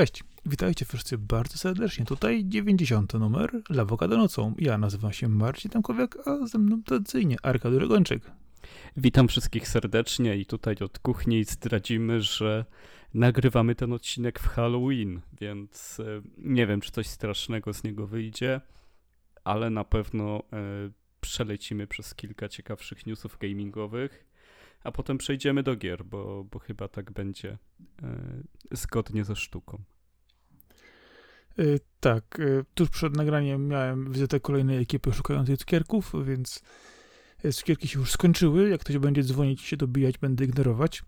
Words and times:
Cześć, 0.00 0.24
witajcie 0.46 0.84
wszyscy 0.84 1.18
bardzo 1.18 1.58
serdecznie. 1.58 2.04
Tutaj 2.04 2.44
90 2.44 3.14
numer 3.14 3.62
Lawokado 3.70 4.16
nocą. 4.16 4.54
Ja 4.58 4.78
nazywam 4.78 5.12
się 5.12 5.28
Marcin 5.28 5.70
Tamkowiak, 5.70 6.18
a 6.28 6.46
ze 6.46 6.58
mną 6.58 6.82
tradycyjnie 6.82 7.36
Arkady 7.42 7.78
Regończyk. 7.78 8.30
Witam 8.96 9.28
wszystkich 9.28 9.68
serdecznie 9.68 10.36
i 10.36 10.46
tutaj 10.46 10.76
od 10.84 10.98
kuchni 10.98 11.44
zdradzimy, 11.44 12.20
że 12.20 12.64
nagrywamy 13.14 13.74
ten 13.74 13.92
odcinek 13.92 14.38
w 14.38 14.48
Halloween, 14.48 15.20
więc 15.40 16.00
e, 16.00 16.22
nie 16.38 16.66
wiem, 16.66 16.80
czy 16.80 16.90
coś 16.90 17.06
strasznego 17.06 17.72
z 17.72 17.84
niego 17.84 18.06
wyjdzie, 18.06 18.60
ale 19.44 19.70
na 19.70 19.84
pewno 19.84 20.42
e, 20.52 20.56
przelecimy 21.20 21.86
przez 21.86 22.14
kilka 22.14 22.48
ciekawszych 22.48 23.06
newsów 23.06 23.38
gamingowych, 23.38 24.29
a 24.84 24.92
potem 24.92 25.18
przejdziemy 25.18 25.62
do 25.62 25.76
gier, 25.76 26.04
bo, 26.04 26.44
bo 26.44 26.58
chyba 26.58 26.88
tak 26.88 27.10
będzie 27.10 27.58
e, 28.02 28.18
zgodnie 28.70 29.24
ze 29.24 29.36
sztuką. 29.36 29.82
Yy, 31.56 31.80
tak, 32.00 32.24
yy, 32.38 32.64
tuż 32.74 32.90
przed 32.90 33.16
nagraniem 33.16 33.68
miałem 33.68 34.12
wizytę 34.12 34.40
kolejnej 34.40 34.78
ekipy 34.78 35.12
szukającej 35.12 35.56
cukierków, 35.56 36.12
więc 36.24 36.62
cukierki 37.52 37.88
się 37.88 37.98
już 37.98 38.10
skończyły. 38.10 38.68
Jak 38.68 38.80
ktoś 38.80 38.98
będzie 38.98 39.22
dzwonić 39.22 39.62
i 39.62 39.66
się 39.66 39.76
dobijać, 39.76 40.18
będę 40.18 40.44
ignorować. 40.44 41.02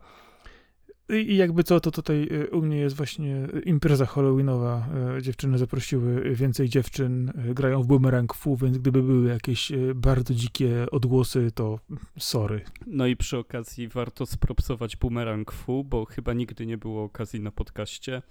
I 1.08 1.36
jakby 1.36 1.64
co, 1.64 1.80
to 1.80 1.90
tutaj 1.90 2.28
u 2.52 2.62
mnie 2.62 2.76
jest 2.76 2.96
właśnie 2.96 3.48
impreza 3.64 4.06
halloweenowa. 4.06 4.88
Dziewczyny 5.22 5.58
zaprosiły 5.58 6.34
więcej 6.34 6.68
dziewczyn, 6.68 7.32
grają 7.54 7.82
w 7.82 7.86
Boomerang 7.86 8.34
Fu, 8.34 8.56
więc 8.56 8.78
gdyby 8.78 9.02
były 9.02 9.28
jakieś 9.28 9.72
bardzo 9.94 10.34
dzikie 10.34 10.86
odgłosy, 10.90 11.50
to 11.54 11.80
sorry. 12.18 12.64
No 12.86 13.06
i 13.06 13.16
przy 13.16 13.38
okazji 13.38 13.88
warto 13.88 14.26
spropsować 14.26 14.96
Boomerang 14.96 15.52
Fu, 15.52 15.84
bo 15.84 16.04
chyba 16.04 16.32
nigdy 16.32 16.66
nie 16.66 16.78
było 16.78 17.04
okazji 17.04 17.40
na 17.40 17.50
podcaście. 17.50 18.22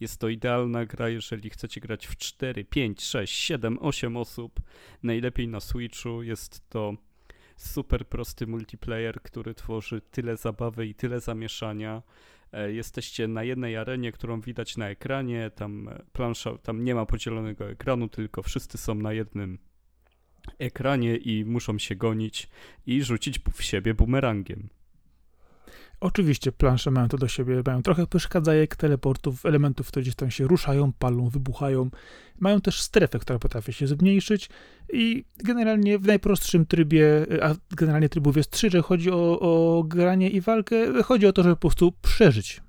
Jest 0.00 0.20
to 0.20 0.28
idealna 0.28 0.86
gra, 0.86 1.08
jeżeli 1.08 1.50
chcecie 1.50 1.80
grać 1.80 2.06
w 2.06 2.16
4, 2.16 2.64
5, 2.64 3.02
6, 3.02 3.34
7, 3.34 3.78
8 3.80 4.16
osób. 4.16 4.60
Najlepiej 5.02 5.48
na 5.48 5.60
Switchu. 5.60 6.22
Jest 6.22 6.68
to 6.68 6.94
super 7.58 8.06
prosty 8.06 8.46
multiplayer, 8.46 9.22
który 9.22 9.54
tworzy 9.54 10.00
tyle 10.00 10.36
zabawy 10.36 10.86
i 10.86 10.94
tyle 10.94 11.20
zamieszania. 11.20 12.02
E, 12.52 12.72
jesteście 12.72 13.28
na 13.28 13.42
jednej 13.42 13.76
arenie, 13.76 14.12
którą 14.12 14.40
widać 14.40 14.76
na 14.76 14.88
ekranie. 14.88 15.50
Tam 15.54 15.88
e, 15.88 16.02
plansza, 16.12 16.58
tam 16.58 16.84
nie 16.84 16.94
ma 16.94 17.06
podzielonego 17.06 17.70
ekranu, 17.70 18.08
tylko 18.08 18.42
wszyscy 18.42 18.78
są 18.78 18.94
na 18.94 19.12
jednym 19.12 19.58
ekranie 20.58 21.16
i 21.16 21.44
muszą 21.44 21.78
się 21.78 21.96
gonić 21.96 22.48
i 22.86 23.02
rzucić 23.02 23.40
w 23.52 23.62
siebie 23.62 23.94
bumerangiem. 23.94 24.68
Oczywiście 26.00 26.52
plansze 26.52 26.90
mają 26.90 27.08
to 27.08 27.18
do 27.18 27.28
siebie, 27.28 27.62
mają 27.66 27.82
trochę 27.82 28.06
przeszkadzajek, 28.06 28.76
teleportów, 28.76 29.46
elementów, 29.46 29.88
które 29.88 30.02
gdzieś 30.02 30.14
tam 30.14 30.30
się 30.30 30.46
ruszają, 30.46 30.92
palą, 30.92 31.28
wybuchają. 31.28 31.90
Mają 32.38 32.60
też 32.60 32.80
strefę, 32.80 33.18
która 33.18 33.38
potrafi 33.38 33.72
się 33.72 33.86
zmniejszyć 33.86 34.50
i 34.92 35.24
generalnie 35.44 35.98
w 35.98 36.06
najprostszym 36.06 36.66
trybie, 36.66 37.26
a 37.42 37.54
generalnie 37.76 38.08
trybów 38.08 38.36
jest 38.36 38.50
trzy, 38.50 38.70
że 38.70 38.82
chodzi 38.82 39.10
o, 39.10 39.40
o 39.40 39.84
granie 39.84 40.30
i 40.30 40.40
walkę, 40.40 41.02
chodzi 41.02 41.26
o 41.26 41.32
to, 41.32 41.42
żeby 41.42 41.56
po 41.56 41.60
prostu 41.60 41.92
przeżyć 42.02 42.60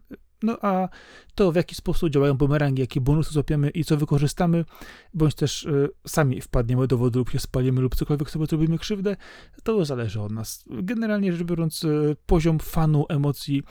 no 0.44 0.58
a 0.62 0.90
to, 1.36 1.52
w 1.52 1.56
jaki 1.56 1.76
sposób 1.76 2.10
działają 2.10 2.34
bumerangi, 2.34 2.82
jakie 2.82 3.02
bonusy 3.02 3.34
złapiemy 3.34 3.70
i 3.70 3.84
co 3.84 3.98
wykorzystamy, 3.98 4.66
bądź 5.14 5.36
też 5.36 5.64
y, 5.64 5.90
sami 6.08 6.42
wpadniemy 6.42 6.88
do 6.88 6.98
wody 6.98 7.20
lub 7.20 7.30
się 7.30 7.40
spalimy 7.40 7.82
lub 7.82 7.96
cokolwiek 7.96 8.30
sobie 8.30 8.46
zrobimy 8.46 8.78
krzywdę, 8.78 9.16
to 9.64 9.86
zależy 9.86 10.22
od 10.22 10.32
nas. 10.32 10.66
Generalnie 10.70 11.34
rzecz 11.34 11.44
biorąc, 11.44 11.84
y, 11.84 12.16
poziom 12.26 12.60
fanu, 12.60 13.06
emocji, 13.10 13.64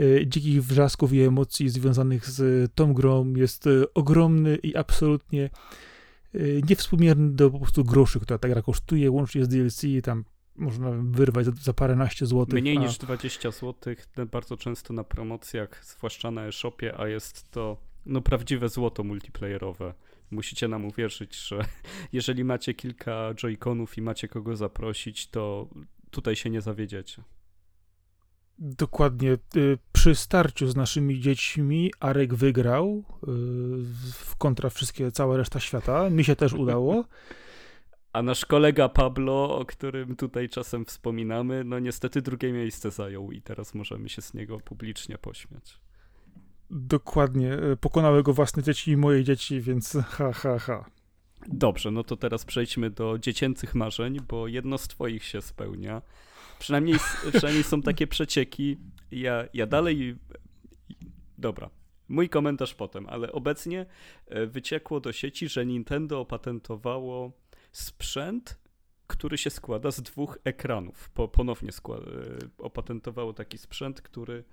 y, 0.00 0.24
dzikich 0.26 0.64
wrzasków 0.64 1.12
i 1.12 1.20
emocji 1.20 1.68
związanych 1.68 2.26
z 2.26 2.72
tą 2.74 2.94
grą 2.94 3.34
jest 3.34 3.64
ogromny 3.94 4.56
i 4.56 4.76
absolutnie 4.76 5.50
niewspółmierny 6.68 7.30
do 7.30 7.50
po 7.50 7.58
prostu 7.58 7.84
groszy, 7.84 8.20
która 8.20 8.38
ta 8.38 8.48
gra 8.48 8.62
kosztuje, 8.62 9.10
łącznie 9.10 9.44
z 9.44 9.48
DLC, 9.48 9.82
tam 10.02 10.24
można 10.56 10.90
wyrwać 10.90 11.46
za, 11.46 11.52
za 11.52 11.72
paręnaście 11.72 12.26
złotych. 12.26 12.60
Mniej 12.60 12.76
a... 12.76 12.80
niż 12.80 12.98
20 12.98 13.50
złotych, 13.50 14.06
bardzo 14.30 14.56
często 14.56 14.94
na 14.94 15.04
promocjach, 15.04 15.84
zwłaszcza 15.84 16.30
na 16.30 16.46
e-shopie, 16.46 16.98
a 16.98 17.08
jest 17.08 17.50
to 17.50 17.76
no 18.06 18.20
prawdziwe 18.20 18.68
złoto 18.68 19.04
multiplayerowe. 19.04 19.94
Musicie 20.30 20.68
nam 20.68 20.84
uwierzyć, 20.84 21.36
że 21.36 21.64
jeżeli 22.12 22.44
macie 22.44 22.74
kilka 22.74 23.34
joyconów 23.34 23.98
i 23.98 24.02
macie 24.02 24.28
kogo 24.28 24.56
zaprosić, 24.56 25.30
to 25.30 25.68
tutaj 26.10 26.36
się 26.36 26.50
nie 26.50 26.60
zawiedziecie. 26.60 27.22
Dokładnie. 28.58 29.38
Y, 29.56 29.78
przy 29.92 30.14
starciu 30.14 30.66
z 30.66 30.76
naszymi 30.76 31.20
dziećmi 31.20 31.92
Arek 32.00 32.34
wygrał 32.34 33.04
y, 33.22 33.26
w 34.12 34.36
kontra 34.38 34.70
wszystkie, 34.70 35.12
cała 35.12 35.36
reszta 35.36 35.60
świata. 35.60 36.10
Mi 36.10 36.24
się 36.24 36.36
też 36.36 36.52
udało. 36.52 37.04
A 38.14 38.22
nasz 38.22 38.44
kolega 38.44 38.88
Pablo, 38.88 39.58
o 39.58 39.64
którym 39.64 40.16
tutaj 40.16 40.48
czasem 40.48 40.84
wspominamy, 40.84 41.64
no 41.64 41.78
niestety 41.78 42.22
drugie 42.22 42.52
miejsce 42.52 42.90
zajął 42.90 43.32
i 43.32 43.42
teraz 43.42 43.74
możemy 43.74 44.08
się 44.08 44.22
z 44.22 44.34
niego 44.34 44.60
publicznie 44.60 45.18
pośmiać. 45.18 45.80
Dokładnie. 46.70 47.52
E, 47.52 47.76
pokonały 47.76 48.22
go 48.22 48.32
własne 48.32 48.62
dzieci 48.62 48.90
i 48.90 48.96
moje 48.96 49.24
dzieci, 49.24 49.60
więc 49.60 49.96
ha, 50.06 50.32
ha, 50.32 50.58
ha. 50.58 50.84
Dobrze, 51.48 51.90
no 51.90 52.04
to 52.04 52.16
teraz 52.16 52.44
przejdźmy 52.44 52.90
do 52.90 53.18
dziecięcych 53.18 53.74
marzeń, 53.74 54.20
bo 54.28 54.48
jedno 54.48 54.78
z 54.78 54.88
twoich 54.88 55.24
się 55.24 55.42
spełnia. 55.42 56.02
Przynajmniej, 56.58 56.96
przynajmniej 57.36 57.64
są 57.64 57.82
takie 57.82 58.06
przecieki. 58.06 58.76
Ja, 59.10 59.44
ja 59.54 59.66
dalej... 59.66 60.16
Dobra, 61.38 61.70
mój 62.08 62.28
komentarz 62.28 62.74
potem, 62.74 63.06
ale 63.08 63.32
obecnie 63.32 63.86
e, 64.26 64.46
wyciekło 64.46 65.00
do 65.00 65.12
sieci, 65.12 65.48
że 65.48 65.66
Nintendo 65.66 66.20
opatentowało 66.20 67.43
sprzęt, 67.74 68.58
który 69.06 69.38
się 69.38 69.50
składa 69.50 69.90
z 69.90 70.02
dwóch 70.02 70.38
ekranów. 70.44 71.10
Po, 71.10 71.28
ponownie 71.28 71.72
składa, 71.72 72.06
opatentowało 72.58 73.32
taki 73.32 73.58
sprzęt, 73.58 74.02
który 74.02 74.44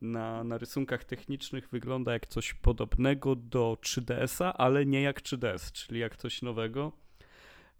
na, 0.00 0.44
na 0.44 0.58
rysunkach 0.58 1.04
technicznych 1.04 1.68
wygląda 1.68 2.12
jak 2.12 2.26
coś 2.26 2.54
podobnego 2.54 3.36
do 3.36 3.78
3DS-a, 3.80 4.52
ale 4.52 4.86
nie 4.86 5.02
jak 5.02 5.22
3DS, 5.22 5.72
czyli 5.72 6.00
jak 6.00 6.16
coś 6.16 6.42
nowego. 6.42 6.92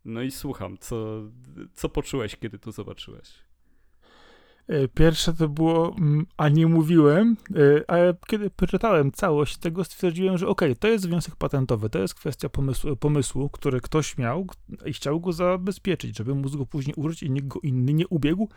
No 0.05 0.23
i 0.23 0.31
słucham, 0.31 0.79
co, 0.79 1.23
co 1.73 1.89
poczułeś, 1.89 2.37
kiedy 2.37 2.59
to 2.59 2.73
zobaczyłeś? 2.73 3.46
E, 4.69 4.89
pierwsze 4.89 5.35
to 5.35 5.49
było, 5.49 5.97
mm, 5.97 6.27
a 6.37 6.49
nie 6.49 6.67
mówiłem, 6.67 7.37
ale 7.89 8.15
kiedy 8.27 8.51
przeczytałem 8.51 9.13
całość 9.13 9.57
tego, 9.57 9.85
stwierdziłem, 9.85 10.39
że 10.39 10.49
okej, 10.49 10.73
okay, 10.73 10.81
to 10.81 10.89
jest 10.89 11.09
wniosek 11.09 11.37
patentowy, 11.37 11.91
to 11.91 11.99
jest 11.99 12.15
kwestia 12.15 12.49
pomysłu, 12.49 12.97
pomysłu, 12.97 13.49
który 13.49 13.81
ktoś 13.81 14.19
miał 14.19 14.47
i 14.87 14.93
chciał 14.93 15.21
go 15.21 15.33
zabezpieczyć, 15.33 16.17
żeby 16.17 16.35
móc 16.35 16.57
go 16.57 16.67
później 16.67 16.95
użyć 16.95 17.23
i 17.23 17.31
nikt 17.31 17.47
go 17.47 17.61
inny 17.63 17.95
nie 17.95 18.09
ubiegł, 18.09 18.49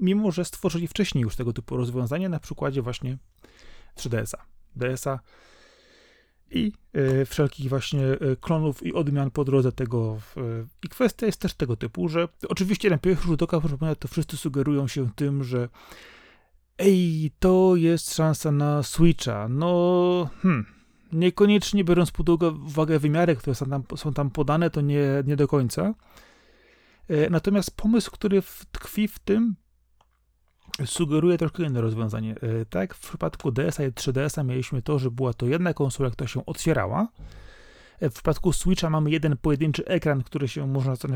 mimo 0.00 0.30
że 0.30 0.44
stworzyli 0.44 0.88
wcześniej 0.88 1.22
już 1.22 1.36
tego 1.36 1.52
typu 1.52 1.76
rozwiązanie 1.76 2.28
na 2.28 2.40
przykładzie 2.40 2.82
właśnie 2.82 3.18
3DS-a. 3.96 4.44
DS-a 4.76 5.20
i 6.50 6.72
y, 6.96 7.26
wszelkich 7.26 7.68
właśnie 7.68 8.02
y, 8.02 8.36
klonów 8.40 8.86
i 8.86 8.92
odmian 8.92 9.30
po 9.30 9.44
drodze 9.44 9.72
tego. 9.72 10.18
Y, 10.36 10.66
I 10.84 10.88
kwestia 10.88 11.26
jest 11.26 11.40
też 11.40 11.54
tego 11.54 11.76
typu, 11.76 12.08
że 12.08 12.28
oczywiście 12.48 12.90
na 12.90 12.98
pierwszy 12.98 13.26
rzut 13.26 13.42
oka, 13.42 13.60
proszę 13.60 13.96
to 13.96 14.08
wszyscy 14.08 14.36
sugerują 14.36 14.88
się 14.88 15.10
tym, 15.16 15.44
że 15.44 15.68
ej, 16.78 17.30
to 17.38 17.76
jest 17.76 18.14
szansa 18.14 18.52
na 18.52 18.82
Switcha. 18.82 19.48
No, 19.48 20.30
hmm, 20.42 20.66
niekoniecznie 21.12 21.84
biorąc 21.84 22.10
pod 22.10 22.28
uwagę 22.28 22.98
wymiary, 22.98 23.36
które 23.36 23.54
są 23.54 23.66
tam, 23.66 23.82
są 23.96 24.12
tam 24.12 24.30
podane, 24.30 24.70
to 24.70 24.80
nie, 24.80 25.06
nie 25.26 25.36
do 25.36 25.48
końca. 25.48 25.94
Natomiast 27.30 27.76
pomysł, 27.76 28.10
który 28.10 28.42
tkwi 28.72 29.08
w 29.08 29.18
tym, 29.18 29.54
sugeruje 30.84 31.38
troszkę 31.38 31.62
inne 31.62 31.80
rozwiązanie. 31.80 32.34
E, 32.42 32.64
tak, 32.64 32.94
w 32.94 33.00
przypadku 33.00 33.52
DS-a 33.52 33.84
i 33.84 33.92
3DS-a 33.92 34.42
mieliśmy 34.42 34.82
to, 34.82 34.98
że 34.98 35.10
była 35.10 35.32
to 35.32 35.46
jedna 35.46 35.74
konsola, 35.74 36.10
która 36.10 36.28
się 36.28 36.46
otwierała. 36.46 37.08
E, 38.00 38.10
w 38.10 38.12
przypadku 38.12 38.52
Switcha 38.52 38.90
mamy 38.90 39.10
jeden 39.10 39.36
pojedynczy 39.36 39.86
ekran, 39.86 40.22
który 40.22 40.48
się 40.48 40.66
można 40.66 40.96
co. 40.96 41.08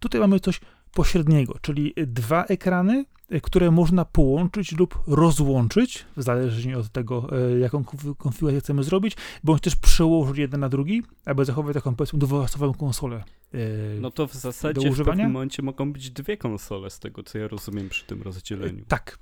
Tutaj 0.00 0.20
mamy 0.20 0.40
coś 0.40 0.60
pośredniego, 0.94 1.54
czyli 1.60 1.94
dwa 1.96 2.44
ekrany, 2.44 3.04
e, 3.30 3.40
które 3.40 3.70
można 3.70 4.04
połączyć 4.04 4.72
lub 4.72 5.02
rozłączyć, 5.06 6.06
w 6.16 6.22
zależności 6.22 6.74
od 6.74 6.88
tego, 6.88 7.28
jaką 7.60 7.84
konfigurację 8.18 8.60
chcemy 8.60 8.82
zrobić, 8.82 9.16
bądź 9.44 9.62
też 9.62 9.76
przełożyć 9.76 10.38
jeden 10.38 10.60
na 10.60 10.68
drugi, 10.68 11.02
aby 11.24 11.44
zachować 11.44 11.74
taką 11.74 11.94
powiedzmy 11.94 12.18
dwuosobową 12.18 12.74
konsolę 12.74 13.24
Yy, 13.52 14.00
no 14.00 14.10
to 14.10 14.26
w 14.26 14.34
zasadzie 14.34 14.90
w 14.90 15.04
pewnym 15.04 15.30
momencie 15.30 15.62
mogą 15.62 15.92
być 15.92 16.10
dwie 16.10 16.36
konsole, 16.36 16.90
z 16.90 16.98
tego 16.98 17.22
co 17.22 17.38
ja 17.38 17.48
rozumiem 17.48 17.88
przy 17.88 18.04
tym 18.06 18.22
rozdzieleniu. 18.22 18.84
Tak. 18.88 19.18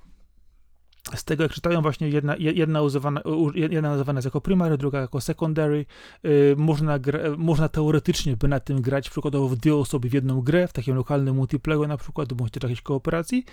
Z 1.15 1.23
tego 1.23 1.43
jak 1.43 1.51
czytają 1.51 1.81
właśnie 1.81 2.09
jedna, 2.09 2.35
jedna, 2.37 2.81
używana, 2.81 3.21
jedna 3.53 3.89
nazywana 3.89 4.17
jest 4.17 4.25
jako 4.25 4.41
primary, 4.41 4.77
druga 4.77 5.01
jako 5.01 5.21
secondary. 5.21 5.85
Yy, 6.23 6.55
można, 6.57 6.99
gra, 6.99 7.19
można 7.37 7.69
teoretycznie 7.69 8.37
by 8.37 8.47
na 8.47 8.59
tym 8.59 8.81
grać 8.81 9.09
przykładowo 9.09 9.47
w 9.47 9.55
dwie 9.55 9.75
osoby 9.75 10.09
w 10.09 10.13
jedną 10.13 10.41
grę, 10.41 10.67
w 10.67 10.73
takim 10.73 10.95
lokalnym 10.95 11.35
multiplayer 11.35 11.87
na 11.87 11.97
przykład, 11.97 12.33
bądź 12.33 12.51
też 12.51 12.63
jakiejś 12.63 12.81
kooperacji. 12.81 13.45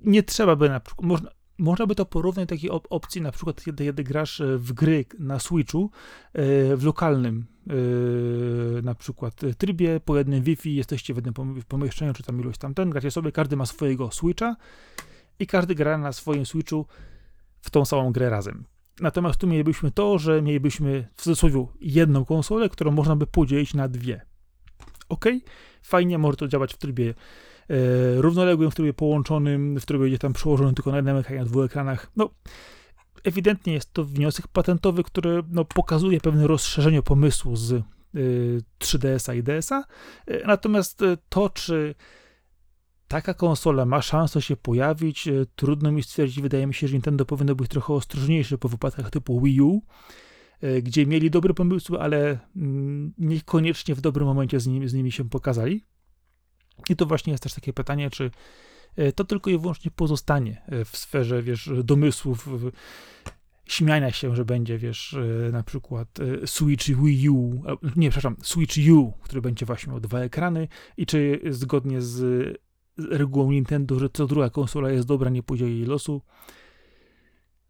Nie 0.00 0.22
trzeba 0.22 0.56
by 0.56 0.68
na 0.68 0.80
przykład, 0.80 1.06
można, 1.06 1.30
można 1.58 1.86
by 1.86 1.94
to 1.94 2.06
porównać 2.06 2.48
takiej 2.48 2.70
op 2.70 2.86
opcji, 2.90 3.20
na 3.20 3.32
przykład 3.32 3.64
kiedy, 3.64 3.84
kiedy 3.84 4.04
grasz 4.04 4.40
e, 4.40 4.58
w 4.58 4.72
gry 4.72 5.04
na 5.18 5.38
Switchu 5.38 5.90
w 6.76 6.80
lokalnym 6.82 7.46
na 8.82 8.94
przykład 8.94 9.40
trybie, 9.58 10.00
po 10.04 10.18
jednym 10.18 10.42
Wi-Fi, 10.42 10.74
jesteście 10.74 11.14
w 11.14 11.16
jednym 11.16 11.34
pomieszczeniu, 11.68 12.12
czy 12.12 12.22
tam 12.22 12.40
ilość 12.40 12.58
tam 12.58 12.74
ten, 12.74 12.90
gracie 12.90 13.10
sobie, 13.10 13.32
każdy 13.32 13.56
ma 13.56 13.66
swojego 13.66 14.10
Switcha 14.10 14.56
i 15.38 15.46
każdy 15.46 15.74
gra 15.74 15.98
na 15.98 16.12
swoim 16.12 16.46
Switchu 16.46 16.86
w 17.60 17.70
tą 17.70 17.84
samą 17.84 18.12
grę 18.12 18.30
razem. 18.30 18.64
Natomiast 19.00 19.40
tu 19.40 19.46
mielibyśmy 19.46 19.90
to, 19.90 20.18
że 20.18 20.42
mielibyśmy 20.42 21.08
w 21.14 21.22
cudzysłowie 21.22 21.66
jedną 21.80 22.24
konsolę, 22.24 22.68
którą 22.68 22.90
można 22.90 23.16
by 23.16 23.26
podzielić 23.26 23.74
na 23.74 23.88
dwie. 23.88 24.26
Ok, 25.08 25.24
fajnie, 25.82 26.18
może 26.18 26.36
to 26.36 26.48
działać 26.48 26.74
w 26.74 26.78
trybie 26.78 27.14
e, 27.68 27.74
równoległym, 28.16 28.70
w 28.70 28.74
trybie 28.74 28.92
połączonym, 28.92 29.80
w 29.80 29.86
trybie 29.86 30.02
będzie 30.02 30.18
tam 30.18 30.32
przełożony 30.32 30.74
tylko 30.74 30.90
na 30.90 30.96
jednym 30.96 31.16
ekranie, 31.16 31.40
na 31.40 31.46
dwóch 31.46 31.64
ekranach. 31.64 32.10
No, 32.16 32.30
ewidentnie 33.24 33.72
jest 33.72 33.92
to 33.92 34.04
wniosek 34.04 34.48
patentowy, 34.48 35.02
który 35.02 35.42
no, 35.50 35.64
pokazuje 35.64 36.20
pewne 36.20 36.46
rozszerzenie 36.46 37.02
pomysłu 37.02 37.56
z 37.56 37.72
y, 37.72 37.82
3DS-a 38.78 39.34
i 39.34 39.42
DS-a. 39.42 39.84
E, 40.26 40.46
natomiast 40.46 41.02
e, 41.02 41.16
to, 41.28 41.50
czy 41.50 41.94
taka 43.12 43.34
konsola 43.34 43.84
ma 43.86 44.02
szansę 44.02 44.42
się 44.42 44.56
pojawić. 44.56 45.28
E, 45.28 45.46
trudno 45.56 45.92
mi 45.92 46.02
stwierdzić, 46.02 46.40
wydaje 46.40 46.66
mi 46.66 46.74
się, 46.74 46.88
że 46.88 46.92
Nintendo 46.92 47.24
powinno 47.24 47.54
być 47.54 47.70
trochę 47.70 47.94
ostrożniejsze 47.94 48.58
po 48.58 48.68
wypadkach 48.68 49.10
typu 49.10 49.40
Wii 49.40 49.60
U, 49.60 49.82
e, 50.60 50.82
gdzie 50.82 51.06
mieli 51.06 51.30
dobre 51.30 51.54
pomysły, 51.54 52.00
ale 52.00 52.38
mm, 52.56 53.12
niekoniecznie 53.18 53.94
w 53.94 54.00
dobrym 54.00 54.26
momencie 54.26 54.60
z 54.60 54.66
nimi, 54.66 54.88
z 54.88 54.94
nimi 54.94 55.12
się 55.12 55.28
pokazali. 55.28 55.84
I 56.88 56.96
to 56.96 57.06
właśnie 57.06 57.30
jest 57.30 57.42
też 57.42 57.54
takie 57.54 57.72
pytanie, 57.72 58.10
czy 58.10 58.30
e, 58.96 59.12
to 59.12 59.24
tylko 59.24 59.50
i 59.50 59.58
wyłącznie 59.58 59.90
pozostanie 59.90 60.62
w 60.84 60.96
sferze, 60.96 61.42
wiesz, 61.42 61.70
domysłów, 61.84 62.48
śmiania 63.64 64.10
się, 64.10 64.36
że 64.36 64.44
będzie, 64.44 64.78
wiesz, 64.78 65.16
na 65.52 65.62
przykład 65.62 66.08
Switch 66.46 66.86
Wii 66.86 67.28
U, 67.28 67.62
nie, 67.96 68.10
przepraszam, 68.10 68.36
Switch 68.42 68.76
U, 68.92 69.12
który 69.22 69.42
będzie 69.42 69.66
właśnie 69.66 69.90
miał 69.90 70.00
dwa 70.00 70.18
ekrany 70.18 70.68
i 70.96 71.06
czy 71.06 71.40
zgodnie 71.50 72.00
z 72.00 72.61
regułą 72.98 73.50
Nintendo, 73.50 73.98
że 73.98 74.08
co 74.10 74.26
druga 74.26 74.50
konsola 74.50 74.90
jest 74.90 75.08
dobra, 75.08 75.30
nie 75.30 75.42
pójdzie 75.42 75.68
jej 75.68 75.84
losu. 75.84 76.22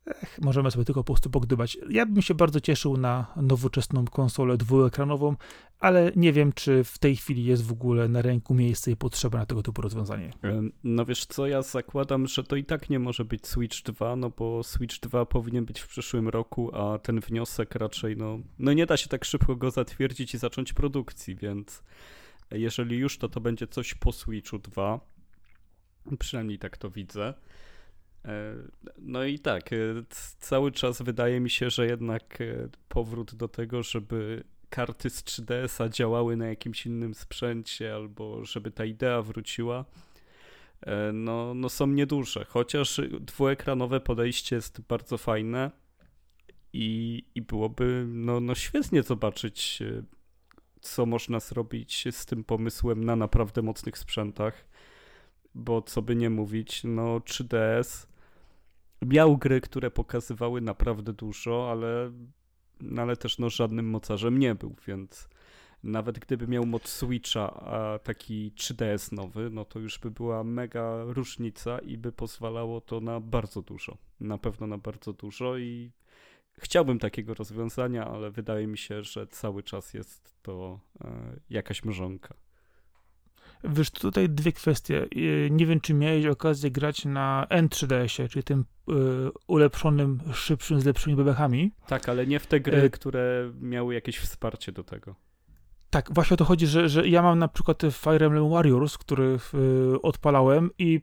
Ech, 0.07 0.39
możemy 0.43 0.71
sobie 0.71 0.85
tylko 0.85 1.05
po 1.05 1.13
prostu 1.13 1.31
pogdybać. 1.31 1.79
Ja 1.91 2.07
bym 2.07 2.23
się 2.23 2.35
bardzo 2.35 2.61
cieszył 2.61 2.97
na 2.97 3.27
nowoczesną 3.37 4.05
konsolę 4.05 4.57
dwuekranową, 4.57 5.37
ale 5.79 6.13
nie 6.17 6.33
wiem, 6.33 6.53
czy 6.53 6.85
w 6.85 6.99
tej 6.99 7.17
chwili 7.17 7.45
jest 7.45 7.67
w 7.67 7.73
ogóle 7.73 8.09
na 8.09 8.23
ręku 8.23 8.55
miejsce 8.55 8.91
i 8.91 8.97
potrzeba 8.97 9.39
na 9.39 9.47
tego 9.47 9.63
typu 9.63 9.83
rozwiązanie. 9.83 10.31
No 10.85 11.05
wiesz 11.05 11.27
co, 11.27 11.47
ja 11.47 11.63
zakładam, 11.63 12.27
że 12.27 12.45
to 12.45 12.57
i 12.57 12.65
tak 12.65 12.91
nie 12.91 12.99
może 12.99 13.25
być 13.25 13.47
Switch 13.47 13.83
2, 13.83 14.17
no 14.17 14.31
bo 14.31 14.63
Switch 14.63 15.01
2 15.01 15.27
powinien 15.27 15.65
być 15.65 15.81
w 15.81 15.89
przyszłym 15.89 16.29
roku, 16.29 16.77
a 16.77 16.99
ten 16.99 17.21
wniosek 17.21 17.75
raczej, 17.75 18.17
no, 18.17 18.39
no 18.59 18.73
nie 18.73 18.87
da 18.87 18.97
się 18.97 19.09
tak 19.09 19.25
szybko 19.25 19.57
go 19.57 19.71
zatwierdzić 19.71 20.35
i 20.35 20.39
zacząć 20.39 20.73
produkcji, 20.73 21.37
więc 21.37 21.83
jeżeli 22.51 22.97
już, 22.97 23.19
to 23.19 23.29
to 23.29 23.41
będzie 23.41 23.67
coś 23.67 23.95
po 23.95 24.13
Switchu 24.13 24.59
2 24.59 25.12
Przynajmniej 26.19 26.59
tak 26.59 26.77
to 26.77 26.91
widzę. 26.91 27.35
E, 28.25 28.55
no 28.99 29.25
i 29.25 29.39
tak, 29.39 29.73
e, 29.73 29.77
cały 30.39 30.73
czas 30.73 31.03
wydaje 31.03 31.41
mi 31.41 31.51
się, 31.51 31.71
że 31.71 31.87
jednak 31.87 32.41
e, 32.41 32.69
powrót 32.89 33.35
do 33.35 33.49
tego, 33.49 33.83
żeby 33.83 34.45
karty 34.71 35.11
z 35.11 35.25
3DS-a 35.25 35.89
działały 35.89 36.37
na 36.37 36.47
jakimś 36.47 36.87
innym 36.87 37.15
sprzęcie, 37.15 37.95
albo 37.95 38.45
żeby 38.45 38.71
ta 38.71 38.85
idea 38.85 39.23
wróciła, 39.23 39.85
no, 41.13 41.55
no 41.55 41.69
są 41.69 41.87
nieduże. 41.87 42.45
Chociaż 42.45 43.01
dwuekranowe 43.21 44.01
podejście 44.01 44.57
jest 44.57 44.81
bardzo 44.81 45.19
fajne 45.19 45.71
i, 46.73 47.23
i 47.35 47.43
byłoby 47.43 48.05
no, 48.09 48.41
no 48.41 48.55
świetnie 48.55 49.03
zobaczyć, 49.03 49.83
co 50.81 51.07
można 51.07 51.41
zrobić 51.41 52.05
z 52.11 52.27
tym 52.27 52.45
pomysłem 52.45 53.05
na 53.05 53.17
naprawdę 53.17 53.63
mocnych 53.63 53.99
sprzętach 53.99 54.65
bo 55.55 55.83
co 55.83 56.03
by 56.03 56.17
nie 56.17 56.31
mówić, 56.31 56.85
no 56.85 57.19
3DS 57.19 58.07
miał 59.03 59.37
gry, 59.37 59.61
które 59.61 59.91
pokazywały 59.91 60.61
naprawdę 60.61 61.13
dużo, 61.13 61.71
ale, 61.71 62.13
no, 62.81 63.03
ale 63.03 63.17
też 63.17 63.39
no 63.39 63.51
żadnym 63.51 63.91
mocarzem 63.91 64.39
nie 64.39 64.55
był, 64.55 64.75
więc 64.87 65.29
nawet 65.83 66.19
gdyby 66.19 66.49
miał 66.49 66.67
moc 66.67 66.89
Switcha, 66.89 67.55
a 67.55 67.99
taki 67.99 68.53
3DS 68.57 69.13
nowy, 69.13 69.51
no 69.51 69.65
to 69.65 69.79
już 69.79 69.99
by 69.99 70.11
była 70.11 70.45
mega 70.45 71.05
różnica 71.05 71.79
i 71.79 71.99
by 71.99 72.13
pozwalało 72.13 72.81
to 72.81 73.01
na 73.01 73.21
bardzo 73.21 73.63
dużo. 73.63 73.99
Na 74.21 74.39
pewno 74.39 74.67
na 74.67 74.79
bardzo 74.79 75.13
dużo 75.13 75.59
i 75.59 75.91
chciałbym 76.59 76.99
takiego 76.99 77.35
rozwiązania, 77.35 78.07
ale 78.07 78.31
wydaje 78.31 78.67
mi 78.67 78.79
się, 78.79 79.03
że 79.03 79.27
cały 79.27 79.63
czas 79.63 79.95
jest 79.95 80.43
to 80.43 80.81
e, 81.01 81.41
jakaś 81.51 81.85
mrzonka. 81.85 82.35
Wiesz, 83.65 83.91
tutaj 83.91 84.29
dwie 84.29 84.53
kwestie. 84.53 85.07
Nie 85.51 85.67
wiem, 85.67 85.81
czy 85.81 85.95
miałeś 85.95 86.27
okazję 86.27 86.71
grać 86.71 87.05
na 87.05 87.47
N3DS-ie, 87.51 88.29
czyli 88.29 88.43
tym 88.43 88.61
y, 88.61 88.93
ulepszonym, 89.47 90.21
szybszym, 90.33 90.81
z 90.81 90.85
lepszymi 90.85 91.17
bebechami. 91.17 91.73
Tak, 91.87 92.09
ale 92.09 92.27
nie 92.27 92.39
w 92.39 92.47
te 92.47 92.61
gry, 92.61 92.83
y 92.83 92.91
które 92.91 93.53
miały 93.61 93.95
jakieś 93.95 94.19
wsparcie 94.19 94.73
do 94.73 94.85
tego. 94.85 95.15
Tak, 95.91 96.15
właśnie 96.15 96.35
o 96.35 96.37
to 96.37 96.45
chodzi, 96.45 96.67
że, 96.67 96.89
że 96.89 97.09
ja 97.09 97.23
mam 97.23 97.39
na 97.39 97.49
przykład 97.49 97.83
Fire 97.93 98.27
Emblem 98.27 98.51
Warriors, 98.51 98.99
który 98.99 99.39
y, 99.95 100.03
odpalałem 100.03 100.71
i 100.79 101.01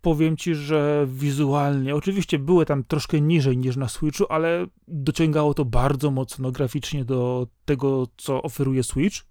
powiem 0.00 0.36
ci, 0.36 0.54
że 0.54 1.06
wizualnie, 1.10 1.94
oczywiście 1.94 2.38
były 2.38 2.66
tam 2.66 2.84
troszkę 2.84 3.20
niżej 3.20 3.58
niż 3.58 3.76
na 3.76 3.88
Switchu, 3.88 4.24
ale 4.28 4.66
dociągało 4.88 5.54
to 5.54 5.64
bardzo 5.64 6.10
mocno 6.10 6.52
graficznie 6.52 7.04
do 7.04 7.46
tego, 7.64 8.06
co 8.16 8.42
oferuje 8.42 8.82
Switch. 8.82 9.29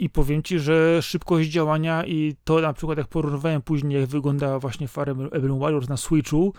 I 0.00 0.10
powiem 0.10 0.42
ci, 0.42 0.58
że 0.58 1.02
szybkość 1.02 1.50
działania 1.50 2.06
i 2.06 2.34
to 2.44 2.60
na 2.60 2.72
przykład 2.72 2.98
jak 2.98 3.08
porównywałem 3.08 3.62
później, 3.62 4.00
jak 4.00 4.08
wyglądała 4.08 4.58
właśnie 4.58 4.88
Fire 4.88 5.12
Emblem 5.12 5.58
Warriors 5.58 5.88
na 5.88 5.96
Switchu, 5.96 6.54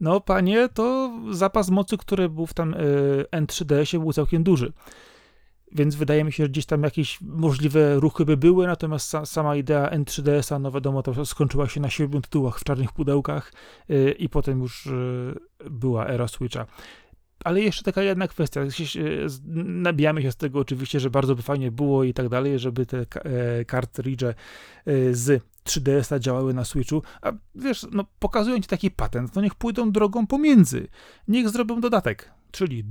no 0.00 0.20
panie, 0.20 0.68
to 0.74 1.12
zapas 1.30 1.70
mocy, 1.70 1.96
który 1.96 2.28
był 2.28 2.46
w 2.46 2.54
tam 2.54 2.74
e, 2.74 3.40
N3DS-ie 3.40 4.00
był 4.00 4.12
całkiem 4.12 4.42
duży. 4.42 4.72
Więc 5.72 5.94
wydaje 5.94 6.24
mi 6.24 6.32
się, 6.32 6.44
że 6.44 6.48
gdzieś 6.48 6.66
tam 6.66 6.82
jakieś 6.82 7.20
możliwe 7.20 8.00
ruchy 8.00 8.24
by 8.24 8.36
były, 8.36 8.66
natomiast 8.66 9.14
sa, 9.14 9.26
sama 9.26 9.56
idea 9.56 9.90
N3DS-a, 9.90 10.58
no 10.58 10.70
wiadomo, 10.70 11.02
to 11.02 11.26
skończyła 11.26 11.68
się 11.68 11.80
na 11.80 11.90
siedmiu 11.90 12.20
tytułach 12.20 12.58
w 12.58 12.64
czarnych 12.64 12.92
pudełkach 12.92 13.52
yy, 13.88 14.12
i 14.12 14.28
potem 14.28 14.60
już 14.60 14.86
yy, 14.86 15.70
była 15.70 16.06
era 16.06 16.28
Switcha. 16.28 16.66
Ale 17.44 17.60
jeszcze 17.60 17.82
taka 17.82 18.02
jedna 18.02 18.28
kwestia. 18.28 18.60
Nabijamy 19.64 20.22
się 20.22 20.32
z 20.32 20.36
tego 20.36 20.58
oczywiście, 20.58 21.00
że 21.00 21.10
bardzo 21.10 21.34
by 21.34 21.42
fajnie 21.42 21.70
było 21.70 22.04
i 22.04 22.14
tak 22.14 22.28
dalej, 22.28 22.58
żeby 22.58 22.86
te 22.86 23.06
kartridże 23.66 24.34
e, 24.86 25.14
z 25.14 25.42
3DS-a 25.64 26.18
działały 26.18 26.54
na 26.54 26.64
Switchu. 26.64 27.02
A 27.22 27.32
wiesz, 27.54 27.86
no 27.92 28.04
pokazują 28.18 28.60
ci 28.60 28.68
taki 28.68 28.90
patent, 28.90 29.34
no 29.34 29.42
niech 29.42 29.54
pójdą 29.54 29.92
drogą 29.92 30.26
pomiędzy. 30.26 30.88
Niech 31.28 31.48
zrobią 31.48 31.80
dodatek, 31.80 32.30
czyli 32.50 32.84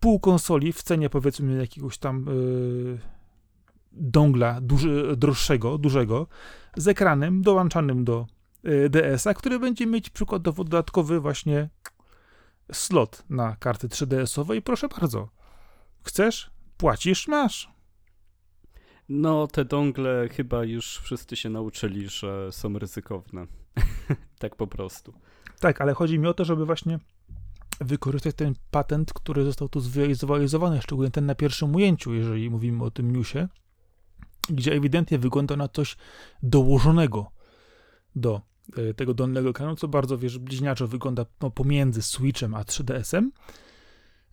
pół 0.00 0.20
konsoli 0.20 0.72
w 0.72 0.82
cenie 0.82 1.10
powiedzmy 1.10 1.60
jakiegoś 1.60 1.98
tam 1.98 2.26
yy, 2.28 2.98
dongla 3.92 4.60
duży, 4.60 5.16
droższego, 5.16 5.78
dużego, 5.78 6.26
z 6.76 6.88
ekranem 6.88 7.42
dołączanym 7.42 8.04
do 8.04 8.26
DS-a, 8.90 9.34
który 9.34 9.58
będzie 9.58 9.86
mieć 9.86 10.10
przykładowo 10.10 10.64
dodatkowy 10.64 11.20
właśnie 11.20 11.68
slot 12.72 13.24
na 13.30 13.56
karty 13.56 13.88
3DS-owe 13.88 14.56
i 14.56 14.62
proszę 14.62 14.88
bardzo. 14.88 15.28
Chcesz? 16.02 16.50
Płacisz? 16.76 17.28
Masz. 17.28 17.70
No, 19.08 19.46
te 19.46 19.64
dongle 19.64 20.28
chyba 20.28 20.64
już 20.64 20.98
wszyscy 20.98 21.36
się 21.36 21.48
nauczyli, 21.48 22.08
że 22.08 22.52
są 22.52 22.78
ryzykowne. 22.78 23.46
tak 24.38 24.56
po 24.56 24.66
prostu. 24.66 25.12
Tak, 25.60 25.80
ale 25.80 25.94
chodzi 25.94 26.18
mi 26.18 26.26
o 26.26 26.34
to, 26.34 26.44
żeby 26.44 26.66
właśnie 26.66 26.98
wykorzystać 27.80 28.34
ten 28.36 28.54
patent, 28.70 29.12
który 29.12 29.44
został 29.44 29.68
tu 29.68 29.80
zwizualizowany, 29.80 30.82
szczególnie 30.82 31.10
ten 31.10 31.26
na 31.26 31.34
pierwszym 31.34 31.74
ujęciu, 31.74 32.14
jeżeli 32.14 32.50
mówimy 32.50 32.84
o 32.84 32.90
tym 32.90 33.16
newsie, 33.16 33.48
gdzie 34.50 34.72
ewidentnie 34.72 35.18
wygląda 35.18 35.56
na 35.56 35.68
coś 35.68 35.96
dołożonego 36.42 37.30
do 38.14 38.40
tego 38.96 39.14
dolnego 39.14 39.48
ekranu, 39.48 39.76
co 39.76 39.88
bardzo, 39.88 40.18
wiesz, 40.18 40.38
bliźniaczo 40.38 40.86
wygląda 40.86 41.26
no, 41.42 41.50
pomiędzy 41.50 42.02
Switchem 42.02 42.54
a 42.54 42.62
3DS-em. 42.62 43.30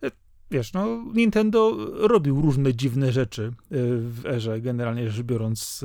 E, 0.02 0.10
wiesz, 0.50 0.72
no, 0.72 1.04
Nintendo 1.14 1.76
robił 2.08 2.40
różne 2.40 2.74
dziwne 2.74 3.12
rzeczy 3.12 3.44
e, 3.44 3.52
w 3.98 4.26
erze, 4.26 4.60
generalnie 4.60 5.10
rzecz 5.10 5.26
biorąc, 5.26 5.84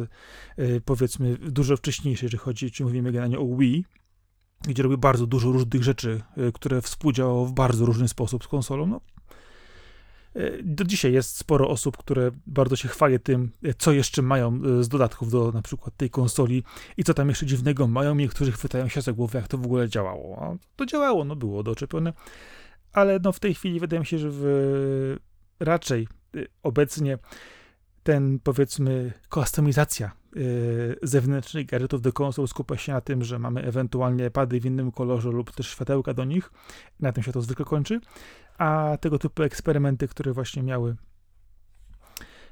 powiedzmy, 0.85 1.37
dużo 1.37 1.77
wcześniejszej, 1.77 2.25
jeżeli 2.25 2.39
chodzi, 2.39 2.71
czy 2.71 2.83
mówimy 2.83 3.11
generalnie 3.11 3.39
o 3.39 3.57
Wii, 3.57 3.85
gdzie 4.61 4.83
robił 4.83 4.97
bardzo 4.97 5.27
dużo 5.27 5.51
różnych 5.51 5.83
rzeczy, 5.83 6.21
które 6.53 6.81
współdziałało 6.81 7.45
w 7.45 7.53
bardzo 7.53 7.85
różny 7.85 8.07
sposób 8.07 8.43
z 8.43 8.47
konsolą. 8.47 8.85
No, 8.85 9.01
Do 10.63 10.83
dzisiaj 10.83 11.13
jest 11.13 11.37
sporo 11.37 11.69
osób, 11.69 11.97
które 11.97 12.31
bardzo 12.47 12.75
się 12.75 12.87
chwali 12.87 13.19
tym, 13.19 13.51
co 13.77 13.91
jeszcze 13.91 14.21
mają 14.21 14.61
z 14.81 14.87
dodatków 14.87 15.31
do 15.31 15.51
na 15.51 15.61
przykład 15.61 15.97
tej 15.97 16.09
konsoli 16.09 16.63
i 16.97 17.03
co 17.03 17.13
tam 17.13 17.29
jeszcze 17.29 17.45
dziwnego 17.45 17.87
mają. 17.87 18.15
Niektórzy 18.15 18.51
chwytają 18.51 18.87
się 18.87 19.01
za 19.01 19.13
głowę, 19.13 19.39
jak 19.39 19.47
to 19.47 19.57
w 19.57 19.65
ogóle 19.65 19.89
działało. 19.89 20.57
To 20.75 20.85
działało, 20.85 21.25
no 21.25 21.35
było 21.35 21.63
doczepione, 21.63 22.13
ale 22.91 23.19
no 23.23 23.31
w 23.31 23.39
tej 23.39 23.53
chwili 23.53 23.79
wydaje 23.79 23.99
mi 23.99 24.05
się, 24.05 24.19
że 24.19 24.29
w, 24.31 25.17
raczej 25.59 26.07
obecnie 26.63 27.17
ten, 28.03 28.39
powiedzmy, 28.39 29.13
kustomizacja 29.29 30.18
zewnętrznych 31.03 31.65
gadżetów 31.65 32.01
do 32.01 32.13
konsol 32.13 32.47
skupia 32.47 32.77
się 32.77 32.93
na 32.93 33.01
tym, 33.01 33.23
że 33.23 33.39
mamy 33.39 33.63
ewentualnie 33.63 34.31
pady 34.31 34.59
w 34.59 34.65
innym 34.65 34.91
kolorze 34.91 35.29
lub 35.29 35.51
też 35.51 35.69
światełka 35.69 36.13
do 36.13 36.25
nich. 36.25 36.51
Na 36.99 37.11
tym 37.11 37.23
się 37.23 37.31
to 37.31 37.41
zwykle 37.41 37.65
kończy. 37.65 37.99
A 38.57 38.97
tego 39.01 39.19
typu 39.19 39.43
eksperymenty, 39.43 40.07
które 40.07 40.33
właśnie 40.33 40.63
miały 40.63 40.95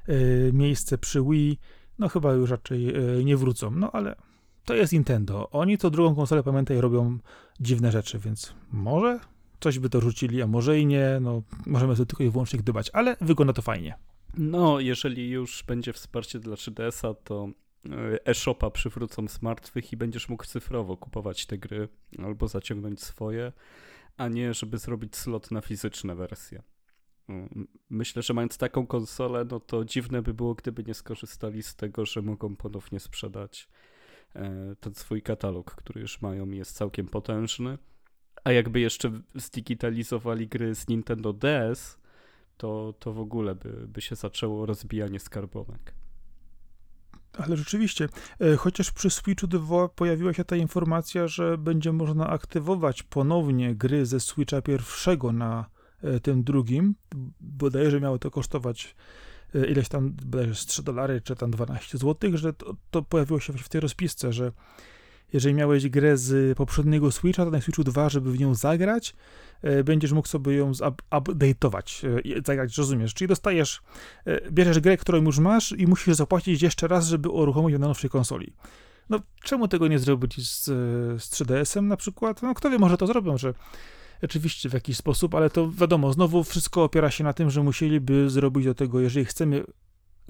yy, 0.08 0.50
miejsce 0.52 0.98
przy 0.98 1.22
Wii, 1.22 1.58
no 1.98 2.08
chyba 2.08 2.32
już 2.32 2.50
raczej 2.50 2.84
yy, 2.84 3.24
nie 3.24 3.36
wrócą. 3.36 3.70
No 3.70 3.92
ale 3.92 4.16
to 4.64 4.74
jest 4.74 4.92
Nintendo. 4.92 5.50
Oni 5.50 5.78
to 5.78 5.90
drugą 5.90 6.14
konsolę, 6.14 6.42
pamiętaj, 6.42 6.80
robią 6.80 7.18
dziwne 7.60 7.92
rzeczy, 7.92 8.18
więc 8.18 8.54
może 8.72 9.20
coś 9.60 9.78
by 9.78 9.90
to 9.90 10.00
rzucili, 10.00 10.42
a 10.42 10.46
może 10.46 10.80
i 10.80 10.86
nie. 10.86 11.18
No, 11.20 11.42
możemy 11.66 11.96
to 11.96 12.06
tylko 12.06 12.24
i 12.24 12.30
wyłącznie 12.30 12.58
gdybać, 12.58 12.90
ale 12.92 13.16
wygląda 13.20 13.52
to 13.52 13.62
fajnie. 13.62 13.94
No, 14.36 14.80
jeżeli 14.80 15.30
już 15.30 15.64
będzie 15.66 15.92
wsparcie 15.92 16.38
dla 16.38 16.54
3DS-a, 16.54 17.14
to 17.14 17.48
e-shopa 18.24 18.70
przywrócą 18.70 19.28
z 19.28 19.42
martwych 19.42 19.92
i 19.92 19.96
będziesz 19.96 20.28
mógł 20.28 20.44
cyfrowo 20.44 20.96
kupować 20.96 21.46
te 21.46 21.58
gry 21.58 21.88
albo 22.18 22.48
zaciągnąć 22.48 23.02
swoje, 23.02 23.52
a 24.16 24.28
nie 24.28 24.54
żeby 24.54 24.78
zrobić 24.78 25.16
slot 25.16 25.50
na 25.50 25.60
fizyczne 25.60 26.14
wersje. 26.14 26.62
Myślę, 27.90 28.22
że 28.22 28.34
mając 28.34 28.58
taką 28.58 28.86
konsolę, 28.86 29.44
no 29.50 29.60
to 29.60 29.84
dziwne 29.84 30.22
by 30.22 30.34
było, 30.34 30.54
gdyby 30.54 30.84
nie 30.84 30.94
skorzystali 30.94 31.62
z 31.62 31.76
tego, 31.76 32.06
że 32.06 32.22
mogą 32.22 32.56
ponownie 32.56 33.00
sprzedać 33.00 33.68
e, 34.34 34.76
ten 34.80 34.94
swój 34.94 35.22
katalog, 35.22 35.74
który 35.74 36.00
już 36.00 36.22
mają 36.22 36.50
i 36.50 36.56
jest 36.56 36.76
całkiem 36.76 37.08
potężny. 37.08 37.78
A 38.44 38.52
jakby 38.52 38.80
jeszcze 38.80 39.20
zdigitalizowali 39.34 40.48
gry 40.48 40.74
z 40.74 40.88
Nintendo 40.88 41.32
DS, 41.32 41.98
to, 42.56 42.94
to 42.98 43.12
w 43.12 43.20
ogóle 43.20 43.54
by, 43.54 43.88
by 43.88 44.00
się 44.00 44.16
zaczęło 44.16 44.66
rozbijanie 44.66 45.20
skarbonek. 45.20 45.97
Ale 47.32 47.56
rzeczywiście, 47.56 48.08
e, 48.40 48.56
chociaż 48.56 48.90
przy 48.90 49.10
Switchu 49.10 49.46
2 49.46 49.88
pojawiła 49.88 50.32
się 50.32 50.44
ta 50.44 50.56
informacja, 50.56 51.28
że 51.28 51.58
będzie 51.58 51.92
można 51.92 52.26
aktywować 52.26 53.02
ponownie 53.02 53.74
gry 53.74 54.06
ze 54.06 54.20
Switcha 54.20 54.62
pierwszego 54.62 55.32
na 55.32 55.66
e, 56.02 56.20
tym 56.20 56.44
drugim, 56.44 56.94
bodajże 57.40 58.00
miało 58.00 58.18
to 58.18 58.30
kosztować 58.30 58.96
e, 59.54 59.66
ileś 59.66 59.88
tam, 59.88 60.12
bodajże 60.12 60.54
z 60.54 60.66
3 60.66 60.82
dolary, 60.82 61.20
czy 61.20 61.36
tam 61.36 61.50
12 61.50 61.98
zł, 61.98 62.30
że 62.34 62.52
to, 62.52 62.76
to 62.90 63.02
pojawiło 63.02 63.40
się 63.40 63.52
w 63.52 63.68
tej 63.68 63.80
rozpisce, 63.80 64.32
że 64.32 64.52
jeżeli 65.32 65.54
miałeś 65.54 65.88
grę 65.88 66.16
z 66.16 66.56
poprzedniego 66.58 67.12
Switcha, 67.12 67.44
to 67.44 67.50
na 67.50 67.60
Switchu 67.60 67.84
2, 67.84 68.08
żeby 68.08 68.32
w 68.32 68.38
nią 68.38 68.54
zagrać, 68.54 69.14
e, 69.62 69.84
będziesz 69.84 70.12
mógł 70.12 70.28
sobie 70.28 70.54
ją 70.54 70.72
update'ować 71.10 72.06
e, 72.38 72.42
zagrać, 72.46 72.78
rozumiesz? 72.78 73.14
Czyli 73.14 73.28
dostajesz, 73.28 73.82
e, 74.24 74.50
bierzesz 74.50 74.80
grę, 74.80 74.96
którą 74.96 75.22
już 75.22 75.38
masz 75.38 75.72
i 75.72 75.86
musisz 75.86 76.14
zapłacić 76.14 76.62
jeszcze 76.62 76.88
raz, 76.88 77.06
żeby 77.06 77.28
uruchomić 77.28 77.72
ją 77.72 77.78
na 77.78 77.88
nowszej 77.88 78.10
konsoli. 78.10 78.52
No, 79.10 79.20
czemu 79.42 79.68
tego 79.68 79.88
nie 79.88 79.98
zrobić 79.98 80.48
z, 80.48 80.64
z 81.22 81.30
3DS-em 81.30 81.88
na 81.88 81.96
przykład? 81.96 82.42
No, 82.42 82.54
kto 82.54 82.70
wie, 82.70 82.78
może 82.78 82.96
to 82.96 83.06
zrobią, 83.06 83.38
że 83.38 83.54
oczywiście 84.22 84.68
w 84.68 84.72
jakiś 84.72 84.96
sposób, 84.96 85.34
ale 85.34 85.50
to 85.50 85.70
wiadomo, 85.70 86.12
znowu 86.12 86.44
wszystko 86.44 86.84
opiera 86.84 87.10
się 87.10 87.24
na 87.24 87.32
tym, 87.32 87.50
że 87.50 87.62
musieliby 87.62 88.30
zrobić 88.30 88.64
do 88.64 88.74
tego, 88.74 89.00
jeżeli 89.00 89.26
chcemy 89.26 89.64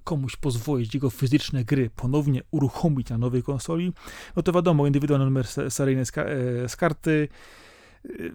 komuś 0.05 0.37
pozwolić 0.37 0.95
jego 0.95 1.11
fizyczne 1.11 1.65
gry 1.65 1.91
ponownie 1.97 2.43
uruchomić 2.51 3.11
na 3.11 3.19
nowej 3.19 3.43
konsoli, 3.43 3.93
no 4.37 4.43
to 4.43 4.53
wiadomo, 4.53 4.87
indywidualny 4.87 5.25
numer 5.25 5.47
seryjny 5.69 6.07
z, 6.07 6.19
e, 6.19 6.77
karty, 6.77 7.29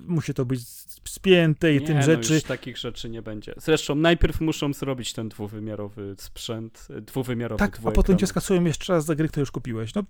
musi 0.07 0.33
to 0.33 0.45
być 0.45 0.61
spięte 1.03 1.75
i 1.75 1.79
nie, 1.79 1.87
tym 1.87 1.95
no 1.95 2.03
rzeczy. 2.03 2.33
Już 2.33 2.43
takich 2.43 2.77
rzeczy 2.77 3.09
nie 3.09 3.21
będzie. 3.21 3.53
Zresztą 3.57 3.95
najpierw 3.95 4.41
muszą 4.41 4.73
zrobić 4.73 5.13
ten 5.13 5.29
dwuwymiarowy 5.29 6.15
sprzęt, 6.17 6.87
dwuwymiarowy 7.01 7.59
Tak, 7.59 7.79
a 7.85 7.91
potem 7.91 8.17
cię 8.17 8.27
skasują 8.27 8.63
jeszcze 8.63 8.93
raz 8.93 9.05
za 9.05 9.15
gry, 9.15 9.27
które 9.27 9.41
już 9.41 9.51
kupiłeś. 9.51 9.95
No, 9.95 10.03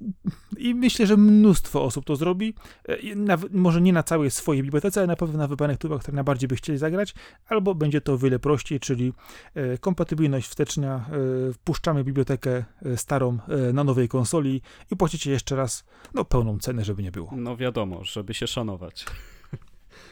I 0.58 0.76
myślę, 0.76 1.08
że 1.08 1.18
mnóstwo 1.18 1.84
osób 1.84 2.06
to 2.06 2.16
zrobi. 2.16 2.54
E, 2.86 3.16
na, 3.16 3.38
może 3.52 3.82
nie 3.82 3.94
na 3.94 4.04
całej 4.04 4.32
swojej 4.32 4.64
bibliotece, 4.64 5.00
ale 5.00 5.08
na 5.08 5.16
pewno 5.16 5.38
na 5.38 5.48
wybranych 5.48 5.78
tytułach, 5.78 6.02
które 6.02 6.16
najbardziej 6.16 6.48
by 6.48 6.56
chcieli 6.56 6.78
zagrać, 6.78 7.14
albo 7.48 7.76
będzie 7.76 8.02
to 8.02 8.14
o 8.14 8.18
wiele 8.18 8.40
prościej, 8.40 8.80
czyli 8.80 9.14
e, 9.56 9.78
kompatybilność 9.78 10.48
wsteczna, 10.48 11.10
e, 11.50 11.54
wpuszczamy 11.54 12.04
bibliotekę 12.04 12.64
e, 12.86 12.98
starą 12.98 13.38
e, 13.48 13.74
na 13.74 13.84
nowej 13.84 14.08
konsoli 14.08 14.62
i 14.92 14.96
płacicie 14.96 15.32
jeszcze 15.32 15.56
raz 15.56 15.86
no, 16.14 16.26
pełną 16.26 16.60
cenę, 16.60 16.86
żeby 16.86 17.04
nie 17.04 17.12
było. 17.12 17.32
No 17.36 17.58
wiadomo, 17.58 18.04
żeby 18.04 18.34
się 18.34 18.48
szanować. 18.48 19.06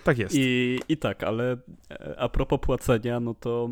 Tak 0.04 0.18
jest. 0.18 0.36
I, 0.36 0.80
I 0.90 0.98
tak, 0.98 1.24
ale 1.24 1.58
e, 1.92 2.20
a 2.20 2.30
propos 2.30 2.60
płacenia, 2.60 3.20
no 3.20 3.34
to 3.34 3.70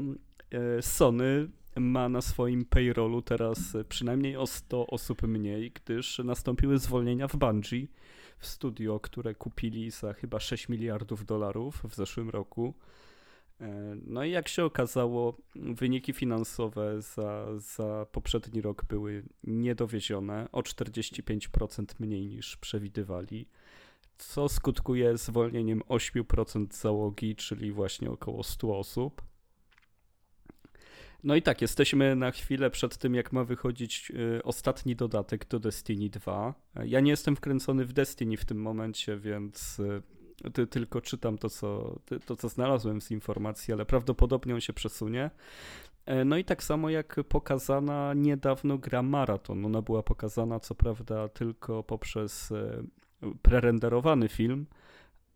e, 0.51 0.81
Sony 0.81 1.49
ma 1.75 2.09
na 2.09 2.21
swoim 2.21 2.65
payrollu 2.65 3.21
teraz 3.21 3.59
przynajmniej 3.89 4.37
o 4.37 4.47
100 4.47 4.87
osób 4.87 5.21
mniej, 5.21 5.71
gdyż 5.71 6.19
nastąpiły 6.19 6.79
zwolnienia 6.79 7.27
w 7.27 7.35
Bungie, 7.35 7.87
w 8.39 8.47
studio, 8.47 8.99
które 8.99 9.35
kupili 9.35 9.91
za 9.91 10.13
chyba 10.13 10.39
6 10.39 10.69
miliardów 10.69 11.25
dolarów 11.25 11.83
w 11.89 11.95
zeszłym 11.95 12.29
roku. 12.29 12.73
E, 13.61 13.95
no 14.05 14.23
i 14.23 14.31
jak 14.31 14.47
się 14.47 14.65
okazało, 14.65 15.37
wyniki 15.55 16.13
finansowe 16.13 17.01
za, 17.01 17.45
za 17.57 18.05
poprzedni 18.11 18.61
rok 18.61 18.85
były 18.85 19.23
niedowiezione 19.43 20.47
o 20.51 20.61
45% 20.61 21.85
mniej 21.99 22.27
niż 22.27 22.57
przewidywali 22.57 23.47
co 24.19 24.49
skutkuje 24.49 25.17
zwolnieniem 25.17 25.79
8% 25.79 26.73
załogi, 26.73 27.35
czyli 27.35 27.71
właśnie 27.71 28.11
około 28.11 28.43
100 28.43 28.77
osób. 28.77 29.21
No 31.23 31.35
i 31.35 31.41
tak, 31.41 31.61
jesteśmy 31.61 32.15
na 32.15 32.31
chwilę 32.31 32.69
przed 32.69 32.97
tym, 32.97 33.15
jak 33.15 33.33
ma 33.33 33.43
wychodzić 33.43 34.11
y, 34.11 34.43
ostatni 34.43 34.95
dodatek 34.95 35.47
do 35.47 35.59
Destiny 35.59 36.09
2. 36.09 36.53
Ja 36.85 36.99
nie 36.99 37.11
jestem 37.11 37.35
wkręcony 37.35 37.85
w 37.85 37.93
Destiny 37.93 38.37
w 38.37 38.45
tym 38.45 38.61
momencie, 38.61 39.17
więc 39.17 39.79
y, 39.79 40.67
tylko 40.67 41.01
czytam 41.01 41.37
to 41.37 41.49
co, 41.49 41.99
to, 42.25 42.35
co 42.35 42.49
znalazłem 42.49 43.01
z 43.01 43.11
informacji, 43.11 43.73
ale 43.73 43.85
prawdopodobnie 43.85 44.53
on 44.53 44.61
się 44.61 44.73
przesunie. 44.73 45.29
E, 46.05 46.25
no 46.25 46.37
i 46.37 46.43
tak 46.43 46.63
samo 46.63 46.89
jak 46.89 47.15
pokazana 47.29 48.13
niedawno 48.13 48.77
gra 48.77 49.03
Marathon. 49.03 49.65
Ona 49.65 49.81
była 49.81 50.03
pokazana 50.03 50.59
co 50.59 50.75
prawda 50.75 51.27
tylko 51.29 51.83
poprzez 51.83 52.51
e, 52.51 52.83
prerenderowany 53.41 54.29
film, 54.29 54.65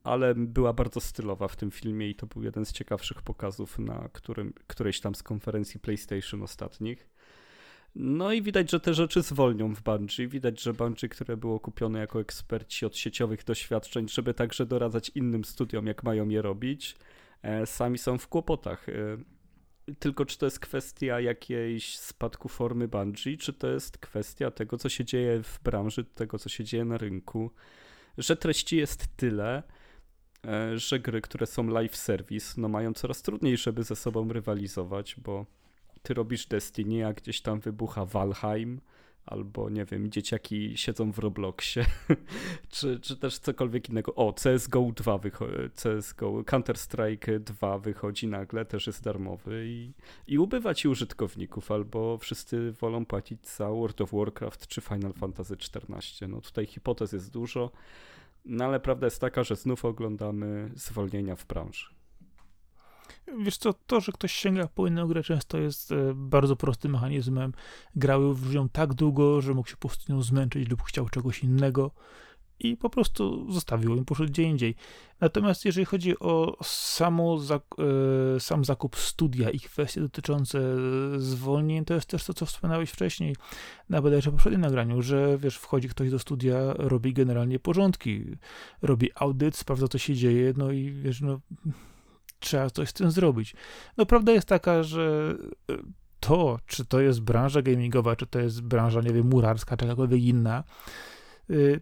ale 0.04 0.36
była 0.36 0.74
bardzo 0.74 1.00
stylowa 1.00 1.48
w 1.48 1.56
tym 1.56 1.72
filmie 1.72 2.10
i 2.10 2.16
to 2.16 2.28
był 2.28 2.44
jeden 2.44 2.66
z 2.66 2.72
ciekawszych 2.72 3.22
pokazów 3.22 3.80
na 3.80 4.10
którym, 4.14 4.54
którejś 4.68 5.00
tam 5.00 5.16
z 5.16 5.24
konferencji 5.24 5.80
PlayStation 5.80 6.44
ostatnich. 6.44 7.10
No 7.96 8.34
i 8.34 8.42
widać, 8.42 8.72
że 8.72 8.80
te 8.80 8.94
rzeczy 8.94 9.22
zwolnią 9.22 9.76
w 9.76 9.82
Bungie. 9.82 10.28
Widać, 10.28 10.62
że 10.62 10.74
Bungie, 10.74 11.10
które 11.10 11.38
było 11.38 11.60
kupione 11.60 12.00
jako 12.00 12.22
eksperci 12.22 12.86
od 12.86 12.98
sieciowych 12.98 13.44
doświadczeń, 13.44 14.10
żeby 14.10 14.34
także 14.34 14.66
doradzać 14.66 15.10
innym 15.10 15.46
studiom, 15.46 15.88
jak 15.88 16.04
mają 16.04 16.30
je 16.30 16.42
robić, 16.42 16.96
e, 17.42 17.66
sami 17.66 17.98
są 17.98 18.18
w 18.18 18.28
kłopotach. 18.28 18.86
Tylko 20.00 20.26
czy 20.26 20.38
to 20.38 20.46
jest 20.46 20.60
kwestia 20.60 21.20
jakiejś 21.20 21.98
spadku 21.98 22.50
formy 22.50 22.88
Bungie, 22.88 23.38
czy 23.38 23.54
to 23.54 23.68
jest 23.68 23.98
kwestia 23.98 24.52
tego, 24.52 24.78
co 24.78 24.90
się 24.90 25.06
dzieje 25.06 25.44
w 25.44 25.60
branży, 25.64 26.04
tego, 26.04 26.40
co 26.40 26.50
się 26.50 26.64
dzieje 26.64 26.86
na 26.86 26.98
rynku, 26.98 27.52
że 28.18 28.36
treści 28.36 28.78
jest 28.78 29.08
tyle, 29.18 29.64
e, 30.46 30.78
że 30.78 31.00
gry, 31.00 31.22
które 31.22 31.46
są 31.46 31.68
live 31.68 31.96
service, 31.96 32.62
no 32.62 32.68
mają 32.68 32.94
coraz 32.94 33.22
trudniej, 33.22 33.58
żeby 33.58 33.84
ze 33.84 33.96
sobą 33.96 34.34
rywalizować, 34.34 35.16
bo 35.16 35.46
ty 36.02 36.14
robisz 36.14 36.46
Destiny, 36.46 37.08
a 37.08 37.14
gdzieś 37.14 37.42
tam 37.42 37.60
wybucha 37.60 38.06
Valheim, 38.06 38.82
albo 39.26 39.70
nie 39.70 39.86
wiem, 39.86 40.12
dzieciaki 40.12 40.78
siedzą 40.78 41.12
w 41.12 41.20
Robloxie, 41.20 41.86
czy, 42.70 43.00
czy 43.00 43.18
też 43.18 43.40
cokolwiek 43.40 43.90
innego. 43.90 44.16
O, 44.16 44.34
CSGO 44.34 44.92
2 44.96 45.18
wychodzi, 45.18 45.54
CSGO, 45.76 46.44
Counter-Strike 46.44 47.40
2 47.40 47.80
wychodzi 47.80 48.28
nagle, 48.28 48.66
też 48.66 48.88
jest 48.88 49.04
darmowy 49.04 49.66
i, 49.68 49.94
i 50.28 50.38
ubywa 50.38 50.74
ci 50.74 50.88
użytkowników, 50.88 51.72
albo 51.72 52.18
wszyscy 52.18 52.72
wolą 52.72 53.06
płacić 53.06 53.48
za 53.48 53.70
World 53.70 54.02
of 54.02 54.12
Warcraft 54.12 54.68
czy 54.68 54.82
Final 54.82 55.14
Fantasy 55.14 55.54
XIV. 55.54 56.30
No 56.30 56.42
tutaj 56.42 56.66
hipotez 56.66 57.12
jest 57.12 57.32
dużo, 57.32 57.72
no 58.46 58.66
ale 58.66 58.80
prawda 58.80 59.08
jest 59.08 59.22
taka, 59.22 59.44
że 59.44 59.56
znów 59.56 59.86
oglądamy 59.86 60.72
zwolnienia 60.76 61.36
w 61.36 61.46
branży. 61.46 62.03
Wiesz 63.44 63.58
co, 63.58 63.74
to, 63.74 64.02
że 64.02 64.12
ktoś 64.12 64.34
sięga 64.34 64.68
po 64.68 64.88
inną 64.88 65.08
grę 65.08 65.24
często 65.24 65.58
jest 65.58 65.92
e, 65.92 66.14
bardzo 66.16 66.56
prostym 66.56 66.92
mechanizmem. 66.92 67.54
Grały 67.96 68.36
w 68.36 68.54
nią 68.54 68.70
tak 68.70 68.94
długo, 68.94 69.42
że 69.42 69.54
mógł 69.54 69.70
się 69.70 69.78
po 69.78 69.88
prostu 69.88 70.14
nią 70.14 70.22
zmęczyć 70.22 70.70
lub 70.70 70.84
chciał 70.84 71.10
czegoś 71.10 71.44
innego. 71.44 71.92
i 72.60 72.78
po 72.78 72.90
prostu 72.90 73.52
zostawił 73.52 73.96
im, 73.96 74.06
poszedł 74.06 74.30
gdzie 74.30 74.44
indziej. 74.44 74.76
Natomiast 75.20 75.66
jeżeli 75.66 75.86
chodzi 75.86 76.20
o 76.20 76.58
samo 76.64 77.38
e, 78.36 78.40
sam 78.40 78.66
zakup 78.66 78.96
studia 78.96 79.50
i 79.50 79.60
kwestie 79.60 80.02
dotyczące 80.02 80.60
zwolnień, 81.18 81.86
to 81.86 81.94
jest 81.94 82.08
też 82.08 82.24
to, 82.24 82.34
co 82.34 82.46
wspomniałeś 82.46 82.90
wcześniej 82.90 83.36
na 83.90 84.02
bodajże 84.02 84.32
poprzednim 84.32 84.62
nagraniu, 84.62 85.02
że 85.02 85.38
wiesz, 85.38 85.58
wchodzi 85.58 85.90
ktoś 85.90 86.12
do 86.12 86.20
studia, 86.20 86.74
robi 86.74 87.14
generalnie 87.14 87.60
porządki, 87.60 88.26
robi 88.82 89.10
audyt, 89.16 89.56
sprawdza, 89.56 89.88
co 89.88 89.98
się 89.98 90.16
dzieje, 90.16 90.54
no 90.58 90.72
i 90.72 90.92
wiesz, 90.92 91.22
no 91.22 91.40
trzeba 92.44 92.70
coś 92.70 92.90
z 92.90 92.94
tym 92.94 93.12
zrobić. 93.12 93.56
No 93.98 94.06
prawda 94.06 94.32
jest 94.32 94.48
taka, 94.48 94.84
że 94.84 95.36
e, 95.72 95.78
to, 96.20 96.60
czy 96.66 96.86
to 96.86 97.02
jest 97.02 97.22
branża 97.22 97.62
gamingowa, 97.62 98.16
czy 98.16 98.28
to 98.28 98.40
jest 98.40 98.62
branża, 98.62 99.02
nie 99.02 99.14
wiem, 99.14 99.30
murarska, 99.30 99.78
czy 99.78 99.86
jakakolwiek 99.86 100.22
inna, 100.22 100.64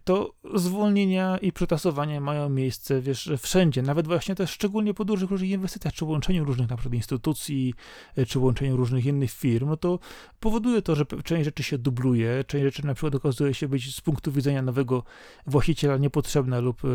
to 0.04 0.34
zwolnienia 0.54 1.38
i 1.38 1.52
przetasowania 1.52 2.20
mają 2.20 2.48
miejsce, 2.48 3.00
wiesz, 3.00 3.30
wszędzie, 3.38 3.82
nawet 3.82 4.06
właśnie 4.06 4.34
też 4.34 4.50
szczególnie 4.50 4.94
po 4.94 5.04
dużych 5.04 5.30
różnych 5.30 5.50
inwestycjach, 5.50 5.94
czy 5.94 6.04
łączeniu 6.04 6.44
różnych 6.44 6.70
na 6.70 6.76
przykład 6.76 6.94
instytucji, 6.94 7.74
y, 8.18 8.26
czy 8.26 8.38
łączeniu 8.38 8.76
różnych 8.76 9.06
innych 9.06 9.30
firm, 9.30 9.68
no 9.68 9.76
to 9.76 9.98
powoduje 10.40 10.82
to, 10.82 10.94
że 10.94 11.04
część 11.24 11.44
rzeczy 11.44 11.62
się 11.62 11.78
dubluje, 11.78 12.44
część 12.46 12.64
rzeczy 12.64 12.86
na 12.86 12.94
przykład 12.94 13.14
okazuje 13.14 13.54
się 13.54 13.68
być 13.68 13.96
z 13.96 14.00
punktu 14.00 14.32
widzenia 14.32 14.62
nowego 14.62 15.02
właściciela 15.46 15.96
niepotrzebna 15.96 16.60
lub 16.60 16.84
y, 16.84 16.88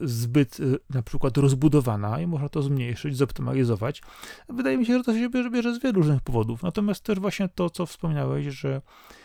zbyt 0.00 0.58
na 0.90 1.02
przykład 1.02 1.36
rozbudowana 1.36 2.20
i 2.20 2.26
można 2.26 2.48
to 2.48 2.62
zmniejszyć, 2.62 3.16
zoptymalizować. 3.16 4.02
Wydaje 4.48 4.78
mi 4.78 4.86
się, 4.86 4.98
że 4.98 5.04
to 5.04 5.14
się 5.14 5.30
bierze, 5.30 5.50
bierze 5.50 5.74
z 5.74 5.82
wielu 5.82 5.94
różnych 5.94 6.20
powodów. 6.20 6.62
Natomiast 6.62 7.04
też 7.04 7.18
właśnie 7.20 7.48
to, 7.48 7.70
co 7.70 7.86
wspomniałeś, 7.86 8.46
że 8.46 8.76
Y, 8.76 9.15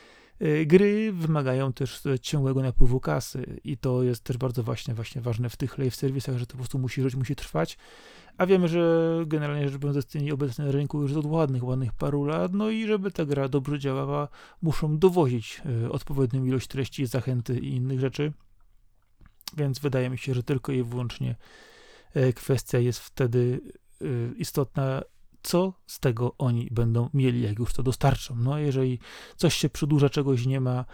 gry 0.66 1.14
wymagają 1.14 1.74
też 1.74 2.02
ciągłego 2.22 2.62
napływu 2.62 3.00
kasy 3.00 3.60
i 3.64 3.78
to 3.78 4.04
jest 4.04 4.24
też 4.24 4.38
bardzo 4.38 4.64
właśnie, 4.64 4.94
właśnie 4.94 5.22
ważne 5.22 5.50
w 5.50 5.58
tych 5.58 5.78
live 5.78 5.96
serwisach, 5.96 6.38
że 6.38 6.46
to 6.46 6.52
po 6.52 6.58
prostu 6.58 6.80
musi 6.80 7.02
żyć, 7.02 7.16
musi 7.16 7.36
trwać. 7.36 7.78
A 8.38 8.46
wiemy, 8.46 8.68
że 8.68 9.10
generalnie 9.28 9.70
rzecz 9.70 9.78
biorąc 9.78 9.96
Destiny 9.96 10.34
obecnie 10.34 10.66
na 10.66 10.72
rynku 10.72 11.02
już 11.02 11.14
od 11.14 11.26
ładnych, 11.26 11.64
ładnych 11.64 11.94
paru 11.94 12.26
lat, 12.26 12.54
no 12.54 12.70
i 12.70 12.88
żeby 12.88 13.12
ta 13.12 13.26
gra 13.26 13.48
dobrze 13.48 13.80
działała, 13.80 14.28
muszą 14.62 14.98
dowozić 14.98 15.62
y, 15.86 15.92
odpowiednią 15.92 16.46
ilość 16.46 16.68
treści, 16.68 17.06
zachęty 17.06 17.60
i 17.60 17.76
innych 17.76 18.00
rzeczy. 18.00 18.34
Więc 19.58 19.80
wydaje 19.80 20.10
mi 20.10 20.18
się, 20.18 20.34
że 20.34 20.44
tylko 20.44 20.72
i 20.72 20.84
wyłącznie 20.84 21.36
kwestia 22.36 22.80
jest 22.80 23.00
wtedy 23.00 23.62
istotna 24.36 25.02
co 25.44 25.74
z 25.88 26.00
tego 26.00 26.36
oni 26.38 26.68
będą 26.72 27.10
mieli, 27.14 27.42
jak 27.42 27.60
już 27.60 27.74
to 27.74 27.84
dostarczą. 27.84 28.36
No, 28.36 28.58
jeżeli 28.58 29.00
coś 29.36 29.56
się 29.56 29.70
przedłuża, 29.70 30.10
czegoś 30.10 30.46
nie 30.46 30.62
ma, 30.62 30.86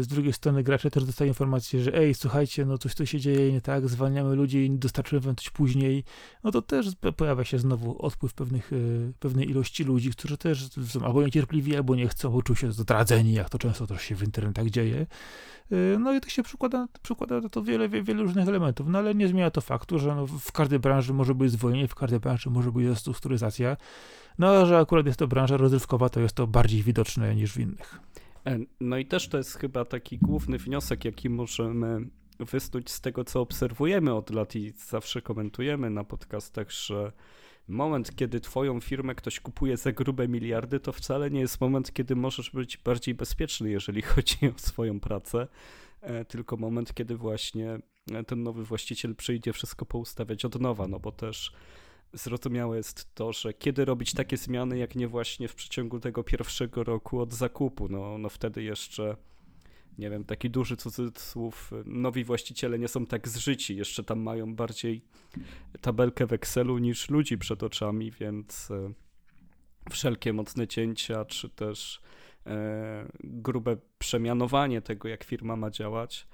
z 0.00 0.06
drugiej 0.06 0.32
strony 0.32 0.62
gracze 0.62 0.90
też 0.90 1.04
dostają 1.04 1.28
informację, 1.28 1.82
że 1.82 1.94
ej, 1.94 2.14
słuchajcie, 2.14 2.64
no 2.64 2.78
coś 2.78 2.94
tu 2.94 3.06
się 3.06 3.20
dzieje 3.20 3.52
nie 3.52 3.60
tak, 3.60 3.88
zwalniamy 3.88 4.34
ludzi 4.34 4.70
dostarczymy 4.70 5.20
wam 5.20 5.36
coś 5.36 5.50
później, 5.50 6.04
no 6.44 6.50
to 6.50 6.62
też 6.62 6.86
pojawia 7.16 7.44
się 7.44 7.58
znowu 7.58 8.06
odpływ 8.06 8.34
pewnych, 8.34 8.72
yy, 8.72 9.12
pewnej 9.20 9.50
ilości 9.50 9.84
ludzi, 9.84 10.10
którzy 10.10 10.36
też 10.36 10.68
są 10.88 11.04
albo 11.04 11.22
niecierpliwi, 11.22 11.76
albo 11.76 11.94
nie 11.94 12.08
chcą, 12.08 12.30
bo 12.30 12.42
czują 12.42 12.56
się 12.56 12.72
zdradzeni, 12.72 13.32
jak 13.32 13.50
to 13.50 13.58
często 13.58 13.86
też 13.86 14.02
się 14.02 14.14
w 14.14 14.22
internetach 14.22 14.70
dzieje. 14.70 15.06
Y, 15.72 15.96
no 16.00 16.14
i 16.14 16.20
to 16.20 16.28
się 16.28 16.42
przykłada, 16.42 16.88
przykłada 17.02 17.48
to 17.48 17.62
wiele, 17.62 17.88
wiele 17.88 18.22
różnych 18.22 18.48
elementów, 18.48 18.86
no 18.88 18.98
ale 18.98 19.14
nie 19.14 19.28
zmienia 19.28 19.50
to 19.50 19.60
faktu, 19.60 19.98
że 19.98 20.14
no 20.14 20.26
w 20.26 20.52
każdej 20.52 20.78
branży 20.78 21.12
może 21.12 21.34
być 21.34 21.52
zwolnienie, 21.52 21.88
w 21.88 21.94
każdej 21.94 22.20
branży 22.20 22.50
może 22.50 22.72
być 22.72 22.86
restrukturyzacja, 22.86 23.76
no 24.38 24.48
a 24.48 24.66
że 24.66 24.78
akurat 24.78 25.06
jest 25.06 25.18
to 25.18 25.28
branża 25.28 25.56
rozrywkowa, 25.56 26.08
to 26.08 26.20
jest 26.20 26.34
to 26.34 26.46
bardziej 26.46 26.82
widoczne 26.82 27.34
niż 27.34 27.52
w 27.52 27.60
innych. 27.60 28.00
E, 28.46 28.58
no 28.80 28.98
i 28.98 29.06
też 29.06 29.28
to 29.28 29.38
jest 29.38 29.58
chyba 29.58 29.84
taki 29.84 30.18
główny 30.18 30.58
wniosek, 30.58 31.04
jaki 31.04 31.30
możemy 31.30 32.00
wysnuć 32.40 32.90
z 32.90 33.00
tego, 33.00 33.24
co 33.24 33.40
obserwujemy 33.40 34.14
od 34.14 34.30
lat 34.30 34.56
i 34.56 34.70
zawsze 34.70 35.22
komentujemy 35.22 35.90
na 35.90 36.04
podcastach, 36.04 36.70
że 36.70 37.12
moment, 37.68 38.16
kiedy 38.16 38.40
twoją 38.40 38.80
firmę 38.80 39.14
ktoś 39.14 39.40
kupuje 39.40 39.76
za 39.76 39.92
grube 39.92 40.28
miliardy, 40.28 40.80
to 40.80 40.92
wcale 40.92 41.30
nie 41.30 41.40
jest 41.40 41.60
moment, 41.60 41.92
kiedy 41.92 42.16
możesz 42.16 42.50
być 42.50 42.76
bardziej 42.76 43.14
bezpieczny, 43.14 43.70
jeżeli 43.70 44.02
chodzi 44.12 44.36
o 44.56 44.58
swoją 44.58 45.00
pracę, 45.00 45.48
e, 46.00 46.24
tylko 46.24 46.56
moment, 46.56 46.94
kiedy 46.94 47.16
właśnie 47.16 47.78
ten 48.26 48.42
nowy 48.42 48.64
właściciel 48.64 49.14
przyjdzie 49.14 49.52
wszystko 49.52 49.86
poustawiać 49.86 50.44
od 50.44 50.60
nowa, 50.60 50.88
no 50.88 51.00
bo 51.00 51.12
też 51.12 51.52
zrozumiałe 52.12 52.76
jest 52.76 53.14
to, 53.14 53.32
że 53.32 53.54
kiedy 53.54 53.84
robić 53.84 54.14
takie 54.14 54.36
zmiany, 54.36 54.78
jak 54.78 54.96
nie 54.96 55.08
właśnie 55.08 55.48
w 55.48 55.54
przeciągu 55.54 56.00
tego 56.00 56.24
pierwszego 56.24 56.84
roku 56.84 57.20
od 57.20 57.34
zakupu, 57.34 57.88
no, 57.88 58.18
no 58.18 58.28
wtedy 58.28 58.62
jeszcze 58.62 59.16
nie 59.98 60.10
wiem, 60.10 60.24
taki 60.24 60.50
duży 60.50 60.76
cudzysłów, 60.76 61.70
nowi 61.84 62.24
właściciele 62.24 62.78
nie 62.78 62.88
są 62.88 63.06
tak 63.06 63.28
zżyci, 63.28 63.76
jeszcze 63.76 64.04
tam 64.04 64.20
mają 64.20 64.54
bardziej 64.54 65.04
tabelkę 65.80 66.26
w 66.26 66.32
Excelu 66.32 66.78
niż 66.78 67.10
ludzi 67.10 67.38
przed 67.38 67.62
oczami, 67.62 68.10
więc 68.10 68.70
e, 68.70 68.92
wszelkie 69.90 70.32
mocne 70.32 70.68
cięcia, 70.68 71.24
czy 71.24 71.48
też 71.48 72.00
e, 72.46 73.08
grube 73.24 73.76
przemianowanie 73.98 74.82
tego, 74.82 75.08
jak 75.08 75.24
firma 75.24 75.56
ma 75.56 75.70
działać, 75.70 76.28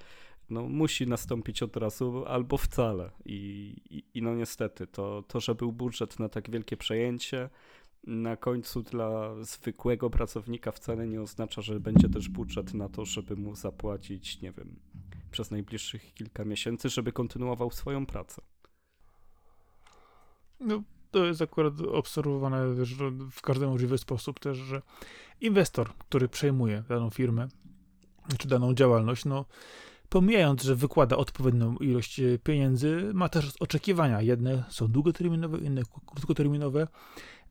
no, 0.51 0.63
musi 0.63 1.07
nastąpić 1.07 1.63
od 1.63 1.77
razu 1.77 2.25
albo 2.27 2.59
wcale. 2.59 3.11
I, 3.25 3.75
i, 3.91 4.19
i 4.19 4.23
no 4.23 4.35
niestety, 4.35 4.87
to, 4.87 5.25
to, 5.29 5.41
że 5.41 5.55
był 5.55 5.73
budżet 5.73 6.19
na 6.19 6.29
tak 6.29 6.51
wielkie 6.51 6.77
przejęcie, 6.77 7.51
na 8.07 8.37
końcu 8.37 8.83
dla 8.83 9.35
zwykłego 9.45 10.11
pracownika 10.11 10.73
wcale 10.73 11.07
nie 11.07 11.23
oznacza, 11.23 11.63
że 11.63 11.81
będzie 11.81 12.09
też 12.09 12.29
budżet 12.29 12.75
na 12.75 12.89
to, 12.89 13.05
żeby 13.05 13.37
mu 13.37 13.55
zapłacić, 13.55 14.43
nie 14.43 14.53
wiem, 14.53 14.77
przez 15.31 15.51
najbliższych 15.51 16.15
kilka 16.15 16.45
miesięcy, 16.45 16.89
żeby 16.89 17.13
kontynuował 17.13 17.71
swoją 17.71 18.07
pracę. 18.07 18.43
No, 20.61 20.83
to 21.11 21.25
jest 21.25 21.43
akurat 21.43 21.81
obserwowane 21.81 22.75
w 23.31 23.43
każdy 23.43 23.67
możliwy 23.67 23.99
sposób 23.99 24.41
też, 24.41 24.57
że 24.59 24.83
inwestor, 25.41 25.95
który 25.99 26.29
przejmuje 26.29 26.83
daną 26.89 27.11
firmę, 27.11 27.49
czy 28.39 28.49
daną 28.49 28.75
działalność, 28.75 29.25
no 29.25 29.45
pomijając, 30.09 30.63
że 30.63 30.75
wykłada 30.75 31.17
odpowiednią 31.17 31.77
ilość 31.77 32.21
pieniędzy, 32.45 33.11
ma 33.15 33.29
też 33.29 33.53
oczekiwania. 33.61 34.23
Jedne 34.23 34.65
są 34.69 34.89
długoterminowe, 34.89 35.59
inne 35.59 35.83
krótkoterminowe 36.07 36.87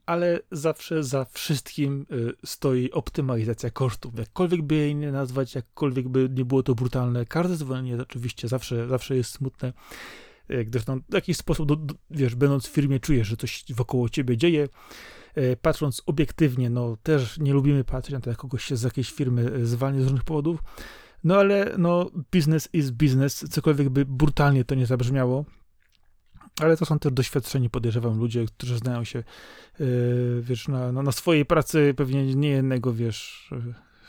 ale 0.08 0.39
zawsze 0.52 1.04
za 1.04 1.26
wszystkim 1.26 2.06
y, 2.12 2.34
stoi 2.46 2.91
optymalizacja 2.91 3.70
kosztów. 3.70 4.20
Jakkolwiek 4.20 4.62
by 4.62 4.76
jej 4.76 4.96
nie 4.96 5.12
nazwać, 5.12 5.56
jakkolwiek 5.56 6.08
by 6.08 6.30
nie 6.34 6.46
było 6.46 6.63
to 6.63 6.76
brutalne, 6.76 7.26
każde 7.26 7.56
zwolnienie 7.56 8.02
oczywiście 8.02 8.48
zawsze, 8.48 8.88
zawsze 8.88 9.15
jest 9.15 9.32
smutne. 9.32 9.74
No, 10.88 10.98
w 11.10 11.13
jakiś 11.13 11.38
sposób, 11.38 11.67
do, 11.67 11.76
do, 11.76 11.96
wiesz, 12.12 12.36
będąc 12.36 12.67
w 12.67 12.72
firmie, 12.72 13.00
czujesz, 13.00 13.28
że 13.28 13.38
coś 13.38 13.63
wokoło 13.70 14.10
ciebie 14.10 14.38
dzieje. 14.38 14.67
E, 15.36 15.56
patrząc 15.56 16.02
obiektywnie, 16.06 16.70
no 16.70 16.98
też 17.04 17.38
nie 17.38 17.54
lubimy 17.54 17.84
patrzeć 17.84 18.13
na 18.13 18.20
to, 18.20 18.30
jak 18.30 18.39
kogoś 18.39 18.63
się 18.63 18.78
z 18.78 18.84
jakiejś 18.84 19.12
firmy 19.12 19.52
e, 19.56 19.65
zwalnia 19.65 20.02
z 20.02 20.04
różnych 20.04 20.24
powodów. 20.24 20.60
No 21.28 21.36
ale 21.36 21.76
no, 21.78 22.12
business 22.32 22.70
is 22.74 22.92
business, 22.92 23.46
cokolwiek 23.50 23.90
by 23.90 24.06
brutalnie 24.06 24.66
to 24.66 24.76
nie 24.76 24.86
zabrzmiało. 24.86 25.46
Ale 26.62 26.78
to 26.78 26.86
są 26.86 27.00
też 27.00 27.13
doświadczeni, 27.13 27.70
podejrzewam, 27.70 28.20
ludzie, 28.20 28.46
którzy 28.46 28.78
znają 28.78 29.04
się, 29.04 29.24
yy, 29.80 30.42
wiesz, 30.42 30.68
na, 30.68 30.92
na, 30.92 31.02
na, 31.04 31.12
swojej 31.12 31.46
pracy 31.46 31.94
pewnie 31.98 32.36
nie 32.36 32.50
jednego, 32.50 32.94
wiesz, 32.94 33.50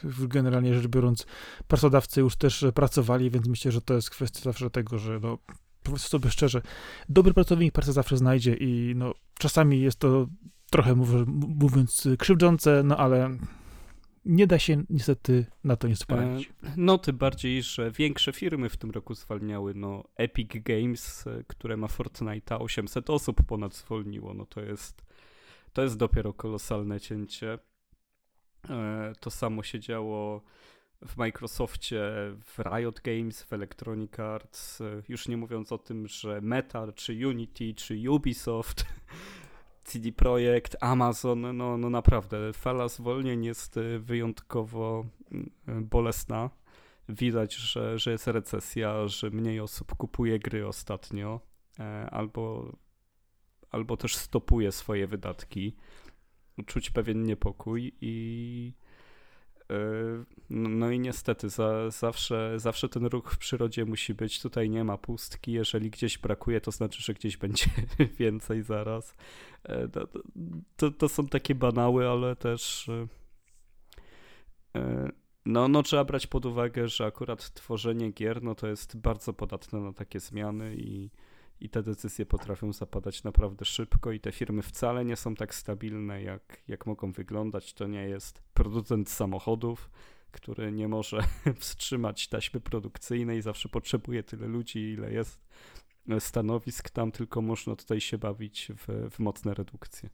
yy, 0.05 0.29
generalnie 0.29 0.75
rzecz 0.75 0.87
biorąc, 0.87 1.27
pracodawcy 1.69 2.21
już 2.21 2.37
też 2.37 2.65
pracowali, 2.75 3.31
więc 3.31 3.49
myślę, 3.49 3.73
że 3.73 3.81
to 3.81 3.95
jest 3.95 4.11
kwestia 4.11 4.41
zawsze 4.41 4.71
tego, 4.71 4.99
że 4.99 5.21
no, 5.23 5.39
powiedzmy 5.83 6.09
sobie 6.09 6.31
szczerze, 6.31 6.63
dobry 7.09 7.35
pracownik 7.35 7.73
pracę 7.73 7.93
zawsze 7.93 8.17
znajdzie 8.17 8.55
i 8.55 8.93
no, 8.97 9.15
czasami 9.39 9.81
jest 9.81 9.99
to 9.99 10.27
trochę, 10.71 10.95
mówiąc, 11.59 12.09
krzywdzące, 12.19 12.83
no 12.85 12.97
ale 12.97 13.39
nie 14.29 14.47
da 14.47 14.59
się 14.59 14.85
niestety 14.91 15.47
na 15.65 15.77
to 15.77 15.89
nie 15.89 15.97
spalić. 15.97 16.51
E, 16.65 16.73
no 16.77 16.99
tym 16.99 17.17
bardziej, 17.17 17.63
że 17.63 17.91
większe 17.91 18.33
firmy 18.33 18.69
w 18.69 18.77
tym 18.77 18.91
roku 18.91 19.15
zwalniały, 19.15 19.75
no 19.75 20.05
Epic 20.17 20.51
Games, 20.55 21.27
e, 21.27 21.45
które 21.47 21.77
ma 21.77 21.87
Fortnite'a, 21.87 22.63
800 22.63 23.11
osób 23.11 23.43
ponad 23.43 23.75
zwolniło, 23.75 24.35
no 24.35 24.47
to 24.47 24.61
jest, 24.61 25.03
to 25.73 25.83
jest 25.83 25.97
dopiero 25.97 26.33
kolosalne 26.33 27.01
cięcie. 27.01 27.59
E, 28.71 29.13
to 29.21 29.31
samo 29.31 29.63
się 29.63 29.81
działo 29.81 30.43
w 31.07 31.17
Microsoftie, 31.17 32.01
w 32.45 32.59
Riot 32.59 33.01
Games, 33.01 33.43
w 33.43 33.53
Electronic 33.53 34.21
Arts, 34.21 34.83
już 35.09 35.29
nie 35.29 35.37
mówiąc 35.37 35.73
o 35.73 35.79
tym, 35.79 36.09
że 36.09 36.41
Meta, 36.41 36.93
czy 36.93 37.29
Unity, 37.29 37.75
czy 37.75 38.11
Ubisoft 38.11 38.87
CD 39.89 40.13
Projekt, 40.13 40.77
Amazon, 40.81 41.57
no, 41.57 41.79
no 41.79 41.91
naprawdę 41.91 42.53
fala 42.53 42.89
zwolnień 42.89 43.45
jest 43.45 43.77
y, 43.77 43.99
wyjątkowo 43.99 45.07
y, 45.33 45.81
bolesna. 45.81 46.51
Widać, 47.09 47.55
że, 47.55 47.99
że 47.99 48.11
jest 48.11 48.27
recesja, 48.27 49.09
że 49.09 49.31
mniej 49.31 49.61
osób 49.61 49.95
kupuje 49.97 50.39
gry 50.39 50.67
ostatnio, 50.67 51.41
e, 51.79 52.11
albo, 52.11 52.73
albo 53.71 53.97
też 53.97 54.17
stopuje 54.17 54.73
swoje 54.73 55.07
wydatki. 55.07 55.77
Czuć 56.67 56.91
pewien 56.91 57.23
niepokój 57.23 57.93
i 58.01 58.73
No, 60.51 60.69
no 60.69 60.91
i 60.91 61.01
niestety 61.01 61.49
za, 61.49 61.91
zawsze, 61.91 62.55
zawsze 62.57 62.89
ten 62.89 63.07
ruch 63.07 63.33
w 63.33 63.39
przyrodzie 63.39 63.85
musi 63.85 64.15
być. 64.15 64.41
Tutaj 64.41 64.71
nie 64.71 64.85
ma 64.85 64.99
pustki. 64.99 65.53
Jeżeli 65.53 65.91
gdzieś 65.91 66.19
brakuje, 66.19 66.61
to 66.61 66.71
znaczy, 66.71 67.03
że 67.03 67.15
gdzieś 67.15 67.37
będzie 67.47 67.67
więcej 68.19 68.63
zaraz. 68.63 69.15
To, 69.93 70.09
to, 70.77 70.91
to 70.91 71.09
są 71.09 71.27
takie 71.27 71.55
banały, 71.55 72.09
ale 72.09 72.37
też 72.37 72.91
no, 75.47 75.69
no 75.69 75.83
trzeba 75.83 76.05
brać 76.05 76.27
pod 76.27 76.47
uwagę, 76.47 76.89
że 76.89 77.07
akurat 77.07 77.55
tworzenie 77.55 78.11
gier 78.11 78.43
no 78.43 78.55
to 78.55 78.67
jest 78.67 78.97
bardzo 78.97 79.33
podatne 79.33 79.81
na 79.81 79.93
takie 79.93 80.21
zmiany 80.21 80.75
i, 80.77 81.11
i 81.61 81.69
te 81.69 81.83
decyzje 81.83 82.27
potrafią 82.27 82.73
zapadać 82.73 83.25
naprawdę 83.25 83.65
szybko 83.65 84.13
i 84.13 84.21
te 84.21 84.33
firmy 84.33 84.63
wcale 84.63 85.05
nie 85.05 85.17
są 85.17 85.35
tak 85.35 85.55
stabilne, 85.55 86.23
jak, 86.23 86.63
jak 86.69 86.87
mogą 86.87 87.13
wyglądać. 87.13 87.75
To 87.75 87.87
nie 87.87 88.09
jest 88.09 88.43
producent 88.55 89.11
samochodów, 89.11 89.91
który 90.31 90.73
nie 90.73 90.89
może 90.89 91.23
wstrzymać 91.61 92.29
taśmy 92.29 92.61
produkcyjnej, 92.61 93.43
zawsze 93.43 93.69
potrzebuje 93.69 94.23
tyle 94.23 94.47
ludzi, 94.47 94.79
ile 94.79 95.13
jest 95.13 95.49
stanowisk 96.19 96.91
tam, 96.91 97.13
tylko 97.13 97.43
można 97.43 97.77
tutaj 97.77 98.01
się 98.01 98.19
bawić 98.19 98.73
w, 98.77 99.11
w 99.11 99.19
mocne 99.19 99.55
redukcje. 99.55 100.11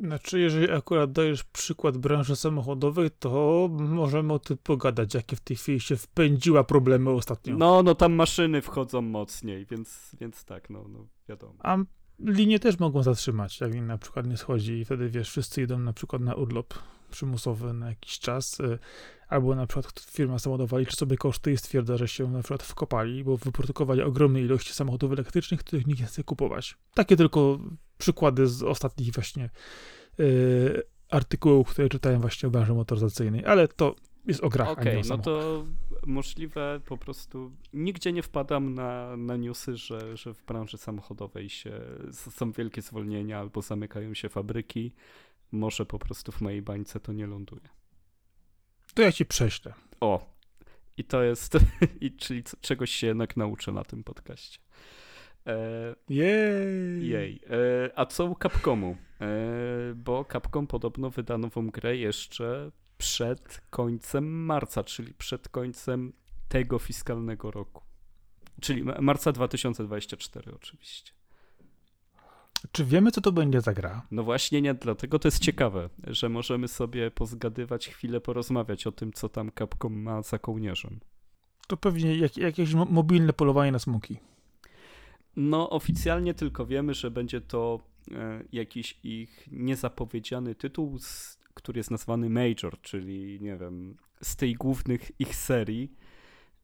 Znaczy, 0.00 0.40
jeżeli 0.40 0.70
akurat 0.70 1.12
dajesz 1.12 1.44
przykład 1.44 1.98
branży 1.98 2.36
samochodowej, 2.36 3.10
to 3.18 3.68
możemy 3.70 4.32
o 4.32 4.38
tym 4.38 4.56
pogadać, 4.56 5.14
jakie 5.14 5.36
w 5.36 5.40
tej 5.40 5.56
chwili 5.56 5.80
się 5.80 5.96
wpędziła 5.96 6.64
problemy 6.64 7.10
ostatnio. 7.10 7.56
No, 7.56 7.82
no 7.82 7.94
tam 7.94 8.12
maszyny 8.12 8.62
wchodzą 8.62 9.02
mocniej, 9.02 9.66
więc, 9.66 10.16
więc 10.20 10.44
tak, 10.44 10.70
no, 10.70 10.84
no 10.88 11.06
wiadomo. 11.28 11.54
A 11.58 11.78
linie 12.18 12.58
też 12.58 12.78
mogą 12.78 13.02
zatrzymać, 13.02 13.60
jak 13.60 13.74
na 13.74 13.98
przykład 13.98 14.26
nie 14.26 14.36
schodzi 14.36 14.72
i 14.72 14.84
wtedy, 14.84 15.08
wiesz, 15.08 15.30
wszyscy 15.30 15.62
idą 15.62 15.78
na 15.78 15.92
przykład 15.92 16.22
na 16.22 16.34
urlop 16.34 16.74
przymusowy 17.10 17.72
na 17.72 17.88
jakiś 17.88 18.18
czas, 18.18 18.58
albo 19.34 19.54
na 19.54 19.66
przykład 19.66 20.00
firma 20.10 20.38
samochodowa 20.38 20.78
liczy 20.78 20.96
sobie 20.96 21.16
koszty 21.16 21.52
i 21.52 21.56
stwierdza, 21.56 21.96
że 21.96 22.08
się 22.08 22.30
na 22.30 22.38
przykład 22.38 22.62
wkopali, 22.62 23.24
bo 23.24 23.36
wyprodukowali 23.36 24.02
ogromne 24.02 24.40
ilości 24.40 24.72
samochodów 24.72 25.12
elektrycznych, 25.12 25.60
których 25.60 25.86
nikt 25.86 26.00
nie 26.00 26.06
chce 26.06 26.24
kupować. 26.24 26.76
Takie 26.94 27.16
tylko 27.16 27.58
przykłady 27.98 28.46
z 28.46 28.62
ostatnich 28.62 29.12
właśnie 29.12 29.50
yy, 30.18 30.82
artykułów, 31.10 31.70
które 31.70 31.88
czytałem 31.88 32.20
właśnie 32.20 32.46
o 32.46 32.50
branży 32.50 32.74
motoryzacyjnej, 32.74 33.46
ale 33.46 33.68
to 33.68 33.94
jest 34.26 34.44
o 34.44 34.48
grach, 34.48 34.68
Okej, 34.68 34.98
okay, 34.98 35.08
no 35.08 35.18
to 35.18 35.64
możliwe 36.06 36.80
po 36.86 36.98
prostu 36.98 37.52
nigdzie 37.72 38.12
nie 38.12 38.22
wpadam 38.22 38.74
na, 38.74 39.16
na 39.16 39.36
newsy, 39.36 39.76
że, 39.76 40.16
że 40.16 40.34
w 40.34 40.44
branży 40.44 40.78
samochodowej 40.78 41.48
się, 41.50 41.80
są 42.10 42.52
wielkie 42.52 42.82
zwolnienia 42.82 43.38
albo 43.38 43.62
zamykają 43.62 44.14
się 44.14 44.28
fabryki. 44.28 44.92
Może 45.52 45.86
po 45.86 45.98
prostu 45.98 46.32
w 46.32 46.40
mojej 46.40 46.62
bańce 46.62 47.00
to 47.00 47.12
nie 47.12 47.26
ląduje. 47.26 47.68
To 48.94 49.02
ja 49.02 49.12
ci 49.12 49.26
prześlę. 49.26 49.74
O, 50.00 50.34
i 50.96 51.04
to 51.04 51.22
jest, 51.22 51.58
i, 52.00 52.12
czyli 52.16 52.42
czegoś 52.60 52.90
się 52.90 53.06
jednak 53.06 53.36
nauczę 53.36 53.72
na 53.72 53.84
tym 53.84 54.04
podcaście. 54.04 54.58
E, 55.46 55.94
jej. 56.08 57.08
jej. 57.08 57.40
E, 57.50 57.98
a 57.98 58.06
co 58.06 58.24
u 58.24 58.36
Capcomu? 58.42 58.96
E, 59.20 59.26
bo 59.94 60.24
Capcom 60.24 60.66
podobno 60.66 61.10
wyda 61.10 61.38
nową 61.38 61.66
grę 61.70 61.96
jeszcze 61.96 62.70
przed 62.98 63.60
końcem 63.70 64.44
marca, 64.44 64.84
czyli 64.84 65.14
przed 65.14 65.48
końcem 65.48 66.12
tego 66.48 66.78
fiskalnego 66.78 67.50
roku. 67.50 67.82
Czyli 68.60 68.82
marca 68.82 69.32
2024 69.32 70.54
oczywiście. 70.54 71.12
Czy 72.72 72.84
wiemy, 72.84 73.10
co 73.10 73.20
to 73.20 73.32
będzie 73.32 73.60
za 73.60 73.74
gra? 73.74 74.06
No 74.10 74.22
właśnie 74.22 74.62
nie, 74.62 74.74
dlatego 74.74 75.18
to 75.18 75.28
jest 75.28 75.38
ciekawe, 75.42 75.90
że 76.06 76.28
możemy 76.28 76.68
sobie 76.68 77.10
pozgadywać 77.10 77.88
chwilę, 77.88 78.20
porozmawiać 78.20 78.86
o 78.86 78.92
tym, 78.92 79.12
co 79.12 79.28
tam 79.28 79.50
Capcom 79.58 80.02
ma 80.02 80.22
za 80.22 80.38
kołnierzem. 80.38 81.00
To 81.66 81.76
pewnie 81.76 82.16
jak, 82.16 82.36
jakieś 82.36 82.74
mobilne 82.74 83.32
polowanie 83.32 83.72
na 83.72 83.78
smoki. 83.78 84.16
No, 85.36 85.70
oficjalnie 85.70 86.34
tylko 86.34 86.66
wiemy, 86.66 86.94
że 86.94 87.10
będzie 87.10 87.40
to 87.40 87.80
e, 88.10 88.42
jakiś 88.52 88.98
ich 89.02 89.48
niezapowiedziany 89.52 90.54
tytuł, 90.54 90.98
który 91.54 91.78
jest 91.78 91.90
nazwany 91.90 92.30
Major, 92.30 92.80
czyli 92.80 93.38
nie 93.40 93.56
wiem, 93.56 93.96
z 94.22 94.36
tej 94.36 94.54
głównych 94.54 95.20
ich 95.20 95.36
serii. 95.36 95.92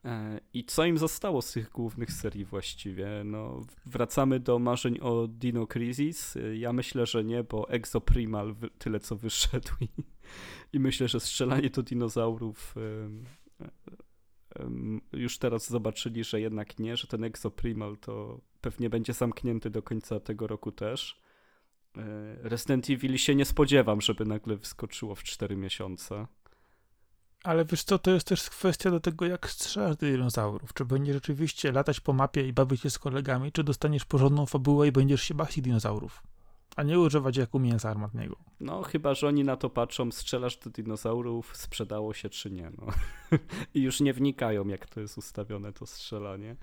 E, 0.04 0.40
I 0.54 0.64
co 0.64 0.84
im 0.84 0.98
zostało 0.98 1.42
z 1.42 1.52
tych 1.52 1.70
głównych 1.70 2.12
serii 2.12 2.44
właściwie? 2.44 3.08
No, 3.24 3.60
wracamy 3.86 4.40
do 4.40 4.58
marzeń 4.58 4.98
o 5.00 5.28
Dino 5.28 5.66
Crisis. 5.66 6.36
E, 6.36 6.56
ja 6.56 6.72
myślę, 6.72 7.06
że 7.06 7.24
nie, 7.24 7.44
bo 7.44 7.68
Exoprimal 7.68 8.54
tyle 8.78 9.00
co 9.00 9.16
wyszedł 9.16 9.70
i, 9.80 9.88
i 10.72 10.80
myślę, 10.80 11.08
że 11.08 11.20
strzelanie 11.20 11.70
do 11.70 11.82
dinozaurów 11.82 12.74
już 15.12 15.38
teraz 15.38 15.68
zobaczyli, 15.68 16.24
że 16.24 16.40
jednak 16.40 16.78
nie, 16.78 16.96
że 16.96 17.06
ten 17.06 17.24
Exoprimal 17.24 17.96
to 17.96 18.40
pewnie 18.60 18.90
będzie 18.90 19.12
zamknięty 19.12 19.70
do 19.70 19.82
końca 19.82 20.20
tego 20.20 20.46
roku 20.46 20.72
też. 20.72 21.20
Resident 22.42 22.90
Evil 22.90 23.18
się 23.18 23.34
nie 23.34 23.44
spodziewam, 23.44 24.00
żeby 24.00 24.24
nagle 24.24 24.56
wyskoczyło 24.56 25.14
w 25.14 25.22
4 25.22 25.56
miesiące. 25.56 26.26
Ale 27.44 27.64
wiesz 27.64 27.84
co, 27.84 27.98
to 27.98 28.10
jest 28.10 28.26
też 28.26 28.50
kwestia 28.50 28.90
do 28.90 29.00
tego, 29.00 29.26
jak 29.26 29.50
strzelasz 29.50 29.96
do 29.96 30.06
dinozaurów. 30.06 30.74
Czy 30.74 30.84
będziesz 30.84 31.14
rzeczywiście 31.14 31.72
latać 31.72 32.00
po 32.00 32.12
mapie 32.12 32.48
i 32.48 32.52
bawić 32.52 32.80
się 32.80 32.90
z 32.90 32.98
kolegami, 32.98 33.52
czy 33.52 33.64
dostaniesz 33.64 34.04
porządną 34.04 34.46
fabułę 34.46 34.88
i 34.88 34.92
będziesz 34.92 35.22
się 35.22 35.34
bawić 35.34 35.60
dinozaurów 35.60 36.22
a 36.76 36.82
nie 36.82 37.00
używać 37.00 37.36
jako 37.36 37.58
mięsa 37.58 37.90
armatnego. 37.90 38.36
No, 38.60 38.82
chyba, 38.82 39.14
że 39.14 39.28
oni 39.28 39.44
na 39.44 39.56
to 39.56 39.70
patrzą, 39.70 40.12
strzelasz 40.12 40.56
do 40.56 40.70
dinozaurów, 40.70 41.56
sprzedało 41.56 42.14
się 42.14 42.28
czy 42.28 42.50
nie, 42.50 42.70
no. 42.78 42.86
I 43.74 43.82
już 43.82 44.00
nie 44.00 44.14
wnikają, 44.14 44.68
jak 44.68 44.86
to 44.86 45.00
jest 45.00 45.18
ustawione, 45.18 45.72
to 45.72 45.86
strzelanie. 45.86 46.56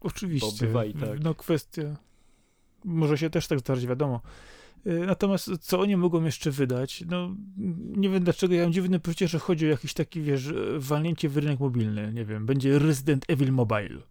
Oczywiście. 0.00 0.66
Bo 0.66 0.66
bywa 0.66 0.84
i 0.84 0.94
tak. 0.94 1.20
No, 1.20 1.34
kwestia... 1.34 1.82
Może 2.84 3.18
się 3.18 3.30
też 3.30 3.46
tak 3.46 3.58
zdarzyć, 3.58 3.86
wiadomo. 3.86 4.20
Y, 4.86 5.06
natomiast 5.06 5.50
co 5.60 5.80
oni 5.80 5.96
mogą 5.96 6.24
jeszcze 6.24 6.50
wydać? 6.50 7.04
No, 7.10 7.34
nie 7.96 8.08
wiem 8.08 8.24
dlaczego, 8.24 8.54
ja 8.54 8.62
mam 8.62 8.72
dziwne 8.72 9.00
poczucie, 9.00 9.28
że 9.28 9.38
chodzi 9.38 9.66
o 9.66 9.70
jakiś 9.70 9.94
taki, 9.94 10.20
wiesz, 10.20 10.52
walnięcie 10.76 11.28
w 11.28 11.36
rynek 11.36 11.60
mobilny. 11.60 12.12
Nie 12.12 12.24
wiem, 12.24 12.46
będzie 12.46 12.78
Resident 12.78 13.24
Evil 13.28 13.52
Mobile. 13.52 14.02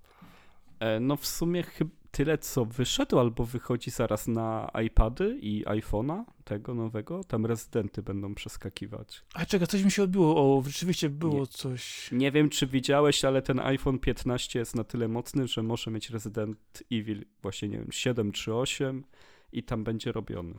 E, 0.79 0.99
no 0.99 1.15
w 1.15 1.27
sumie 1.27 1.63
chyba 1.63 2.01
tyle, 2.12 2.38
co 2.38 2.65
wyszedł, 2.65 3.19
albo 3.19 3.45
wychodzi 3.45 3.91
zaraz 3.91 4.27
na 4.27 4.71
iPady 4.86 5.39
i 5.41 5.65
iPhone'a, 5.65 6.23
tego 6.43 6.73
nowego, 6.73 7.23
tam 7.23 7.45
rezydenty 7.45 8.01
będą 8.01 8.36
przeskakiwać. 8.36 9.23
A 9.34 9.45
czekaj, 9.45 9.67
coś 9.67 9.84
mi 9.84 9.91
się 9.91 10.03
odbiło, 10.03 10.36
o, 10.57 10.63
rzeczywiście 10.67 11.10
było 11.10 11.39
nie, 11.39 11.47
coś... 11.47 12.12
Nie 12.12 12.31
wiem, 12.31 12.49
czy 12.49 12.67
widziałeś, 12.67 13.25
ale 13.25 13.41
ten 13.41 13.60
iPhone 13.60 13.99
15 13.99 14.60
jest 14.60 14.75
na 14.75 14.84
tyle 14.84 15.07
mocny, 15.07 15.47
że 15.47 15.63
może 15.63 15.91
mieć 15.91 16.10
Resident 16.10 16.84
Evil 16.91 17.25
właśnie, 17.41 17.69
nie 17.69 17.77
wiem, 17.77 17.91
7 17.91 18.31
czy 18.31 18.55
8 18.55 19.03
i 19.52 19.64
tam 19.64 19.84
będzie 19.84 20.12
robiony. 20.12 20.54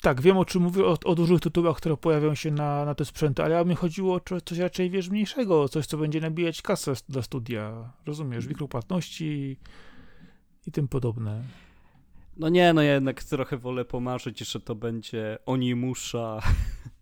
Tak, 0.00 0.20
wiem 0.20 0.36
o 0.36 0.44
czym 0.44 0.62
mówię, 0.62 0.84
o, 0.84 0.96
o 1.04 1.14
dużych 1.14 1.40
tytułach, 1.40 1.76
które 1.76 1.96
pojawią 1.96 2.34
się 2.34 2.50
na, 2.50 2.84
na 2.84 2.94
te 2.94 3.04
sprzęty, 3.04 3.42
ale 3.42 3.64
mi 3.64 3.74
chodziło 3.74 4.14
o 4.14 4.40
coś 4.40 4.58
raczej, 4.58 4.90
wiesz, 4.90 5.08
mniejszego, 5.08 5.68
coś, 5.68 5.86
co 5.86 5.98
będzie 5.98 6.20
nabijać 6.20 6.62
kasę 6.62 6.92
dla 7.08 7.22
studia, 7.22 7.92
rozumiesz, 8.06 8.46
mikropłatności 8.46 9.56
i 10.66 10.72
tym 10.72 10.88
podobne. 10.88 11.42
No 12.36 12.48
nie, 12.48 12.72
no 12.72 12.82
ja 12.82 12.94
jednak 12.94 13.24
trochę 13.24 13.56
wolę 13.56 13.84
pomarzyć, 13.84 14.38
że 14.52 14.60
to 14.60 14.74
będzie 14.74 15.38
Onimusza 15.46 16.40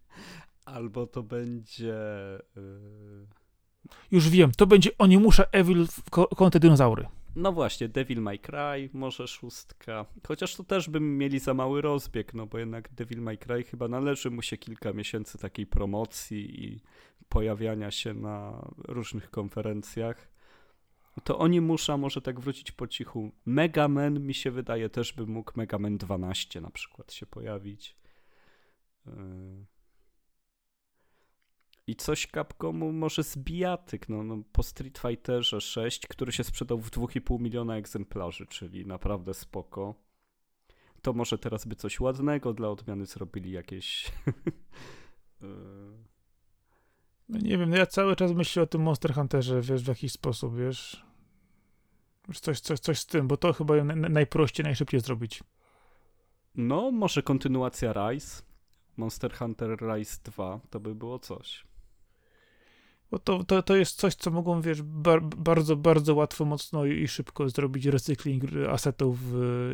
albo 0.65 1.07
to 1.07 1.23
będzie... 1.23 1.95
Yy... 2.57 3.27
Już 4.11 4.29
wiem, 4.29 4.53
to 4.53 4.67
będzie 4.67 4.91
Onimusza 4.99 5.45
Evil 5.53 5.87
konte 6.11 6.61
dinozaury. 6.61 7.07
No 7.37 7.53
właśnie, 7.53 7.88
Devil 7.88 8.20
May 8.20 8.38
Cry, 8.38 8.90
może 8.92 9.29
szóstka. 9.29 10.07
Chociaż 10.29 10.57
to 10.57 10.64
też 10.64 10.88
bym 10.88 11.18
mieli 11.18 11.38
za 11.38 11.55
mały 11.55 11.83
rozbieg, 11.83 12.35
no 12.35 12.47
bo 12.47 12.59
jednak 12.59 12.94
Devil 12.94 13.23
May 13.23 13.38
Cry 13.38 13.64
chyba 13.64 13.88
należy 13.88 14.31
mu 14.31 14.42
się 14.42 14.57
kilka 14.57 14.92
miesięcy 14.92 15.38
takiej 15.38 15.66
promocji 15.66 16.64
i 16.64 16.81
pojawiania 17.29 17.90
się 17.90 18.14
na 18.14 18.68
różnych 18.88 19.31
konferencjach 19.31 20.35
to 21.25 21.38
oni 21.38 21.61
muszą 21.61 21.99
może 21.99 22.23
tak 22.23 22.40
wrócić 22.40 22.73
po 22.73 22.87
cichu. 22.87 23.33
Mega 23.47 23.88
Man 23.88 24.20
mi 24.20 24.35
się 24.35 24.51
wydaje 24.51 24.88
też 24.88 25.12
by 25.12 25.27
mógł 25.27 25.53
Mega 25.57 25.79
Man 25.79 25.99
12 25.99 26.61
na 26.61 26.70
przykład 26.70 27.12
się 27.12 27.27
pojawić. 27.27 27.97
Yy. 29.07 29.12
I 31.87 31.97
coś 31.97 32.27
Capcomu 32.27 32.92
może 32.92 33.25
z 33.25 33.37
bijatyk, 33.38 34.09
no, 34.09 34.23
no, 34.23 34.42
po 34.53 34.62
Street 34.62 34.99
Fighterze 34.99 35.61
6, 35.61 36.07
który 36.07 36.33
się 36.33 36.44
sprzedał 36.44 36.79
w 36.79 36.90
2,5 36.90 37.40
miliona 37.40 37.77
egzemplarzy, 37.77 38.47
czyli 38.47 38.87
naprawdę 38.87 39.35
spoko. 39.35 39.94
To 41.03 41.12
może 41.12 41.38
teraz 41.38 41.66
by 41.66 41.77
coś 41.77 42.01
ładnego 42.01 42.53
dla 42.53 42.68
odmiany 42.68 43.07
zrobili 43.07 43.51
jakieś... 43.51 44.05
No 47.29 47.38
nie 47.38 47.59
wiem, 47.59 47.70
no 47.70 47.77
ja 47.77 47.87
cały 47.87 48.16
czas 48.16 48.33
myślę 48.33 48.62
o 48.62 48.66
tym 48.66 48.83
Monster 48.83 49.14
Hunterze, 49.14 49.61
wiesz, 49.61 49.83
w 49.83 49.88
jakiś 49.88 50.12
sposób, 50.12 50.57
wiesz. 50.57 51.05
Coś, 52.35 52.61
coś, 52.61 52.81
coś 52.81 52.99
z 52.99 53.07
tym, 53.07 53.29
bo 53.29 53.37
to 53.37 53.53
chyba 53.53 53.85
najprościej, 53.85 54.64
najszybciej 54.64 55.01
zrobić. 55.01 55.42
No, 56.55 56.90
może 56.90 57.23
kontynuacja 57.23 57.92
Rise. 57.92 58.42
Monster 58.97 59.35
Hunter 59.35 59.79
Rise 59.81 60.20
2, 60.25 60.61
to 60.70 60.81
by 60.81 60.94
było 60.94 61.18
coś. 61.18 61.64
Bo 63.14 63.18
to, 63.18 63.44
to, 63.44 63.62
to 63.62 63.77
jest 63.77 63.96
coś, 63.96 64.14
co 64.14 64.31
mogą, 64.31 64.61
wiesz, 64.61 64.83
bar, 64.83 65.22
bardzo, 65.22 65.77
bardzo 65.77 66.14
łatwo, 66.14 66.44
mocno 66.44 66.85
i 66.85 67.09
szybko 67.09 67.48
zrobić 67.48 67.87
recykling 67.87 68.44
asetów 68.70 69.18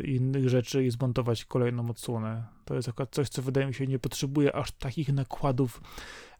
i 0.03 0.15
innych 0.15 0.49
rzeczy 0.49 0.85
i 0.85 0.91
zmontować 0.91 1.45
kolejną 1.45 1.89
odsłonę. 1.89 2.43
To 2.65 2.75
jest 2.75 2.89
akurat 2.89 3.09
coś, 3.11 3.29
co 3.29 3.41
wydaje 3.41 3.67
mi 3.67 3.73
się 3.73 3.87
nie 3.87 3.99
potrzebuje 3.99 4.55
aż 4.55 4.71
takich 4.71 5.13
nakładów, 5.13 5.81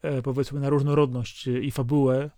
e, 0.01 0.21
powiedzmy, 0.21 0.59
na 0.59 0.69
różnorodność 0.69 1.47
i 1.47 1.71
fabułę, 1.71 2.29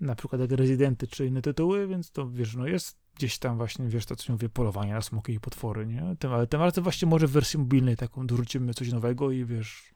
na 0.00 0.14
przykład 0.14 0.40
jak 0.40 0.50
Rezydenty 0.50 1.06
czy 1.06 1.26
inne 1.26 1.42
tytuły, 1.42 1.86
więc 1.86 2.10
to, 2.10 2.30
wiesz, 2.30 2.56
no 2.56 2.66
jest 2.66 2.98
gdzieś 3.16 3.38
tam 3.38 3.56
właśnie, 3.56 3.88
wiesz, 3.88 4.06
to 4.06 4.16
co 4.16 4.32
mówię, 4.32 4.48
polowanie 4.48 4.92
na 4.94 5.02
smoki 5.02 5.32
i 5.32 5.40
potwory, 5.40 5.86
nie? 5.86 6.16
Tym, 6.18 6.32
ale 6.32 6.46
tym 6.46 6.60
razem 6.60 6.84
właśnie 6.84 7.08
może 7.08 7.26
w 7.26 7.30
wersji 7.30 7.58
mobilnej 7.58 7.96
taką 7.96 8.26
dorzucimy 8.26 8.74
coś 8.74 8.92
nowego 8.92 9.30
i 9.30 9.44
wiesz, 9.44 9.94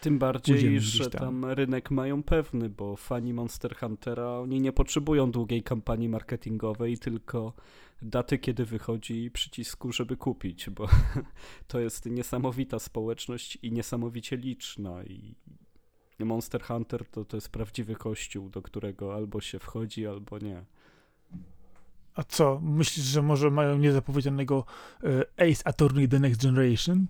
tym 0.00 0.18
bardziej, 0.18 0.80
że 0.80 1.10
tam. 1.10 1.20
tam. 1.20 1.44
rynek 1.44 1.90
mają 1.90 2.22
pewny, 2.22 2.68
bo 2.68 2.96
fani 2.96 3.32
Monster 3.32 3.76
Huntera, 3.76 4.30
oni 4.30 4.60
nie 4.60 4.72
potrzebują 4.72 5.30
długiej 5.30 5.62
kampanii 5.62 6.08
marketingowej, 6.08 6.98
tylko 6.98 7.52
daty, 8.02 8.38
kiedy 8.38 8.64
wychodzi 8.64 9.24
i 9.24 9.30
przycisku, 9.30 9.92
żeby 9.92 10.16
kupić, 10.16 10.70
bo 10.70 10.88
to 11.68 11.80
jest 11.80 12.06
niesamowita 12.06 12.78
społeczność 12.78 13.58
i 13.62 13.72
niesamowicie 13.72 14.36
liczna 14.36 15.04
i 15.04 15.34
Monster 16.24 16.62
Hunter 16.62 17.06
to, 17.06 17.24
to 17.24 17.36
jest 17.36 17.48
prawdziwy 17.48 17.94
kościół, 17.94 18.50
do 18.50 18.62
którego 18.62 19.14
albo 19.14 19.40
się 19.40 19.58
wchodzi, 19.58 20.06
albo 20.06 20.38
nie. 20.38 20.64
A 22.14 22.22
co, 22.22 22.60
myślisz, 22.62 23.06
że 23.06 23.22
może 23.22 23.50
mają 23.50 23.78
niezapowiedzianego 23.78 24.64
e, 25.04 25.50
Ace 25.50 25.66
Attorney 25.66 26.08
The 26.08 26.18
Next 26.18 26.42
Generation? 26.42 27.06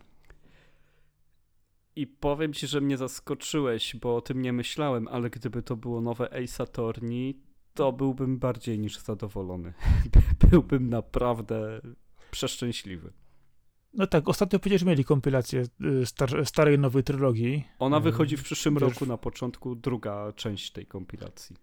I 2.00 2.06
powiem 2.06 2.52
ci, 2.52 2.66
że 2.66 2.80
mnie 2.80 2.96
zaskoczyłeś, 2.96 3.96
bo 3.96 4.16
o 4.16 4.20
tym 4.20 4.42
nie 4.42 4.52
myślałem, 4.52 5.08
ale 5.08 5.30
gdyby 5.30 5.62
to 5.62 5.76
było 5.76 6.00
nowe 6.00 6.44
Ace 6.44 6.62
Attorney, 6.62 7.40
to 7.74 7.92
byłbym 7.92 8.38
bardziej 8.38 8.78
niż 8.78 8.98
zadowolony. 8.98 9.72
byłbym 10.50 10.90
naprawdę 10.90 11.80
przeszczęśliwy. 12.30 13.12
No 13.94 14.06
tak, 14.06 14.28
ostatnio 14.28 14.58
przecież 14.58 14.82
mieli 14.82 15.04
kompilację 15.04 15.64
y, 16.02 16.06
star 16.06 16.46
starej, 16.46 16.78
nowej 16.78 17.04
trylogii. 17.04 17.64
Ona 17.78 17.98
y, 17.98 18.00
wychodzi 18.00 18.36
w 18.36 18.42
przyszłym 18.42 18.74
wiesz, 18.74 18.82
roku 18.82 19.06
na 19.06 19.16
początku, 19.16 19.74
druga 19.74 20.32
część 20.32 20.72
tej 20.72 20.86
kompilacji. 20.86 21.56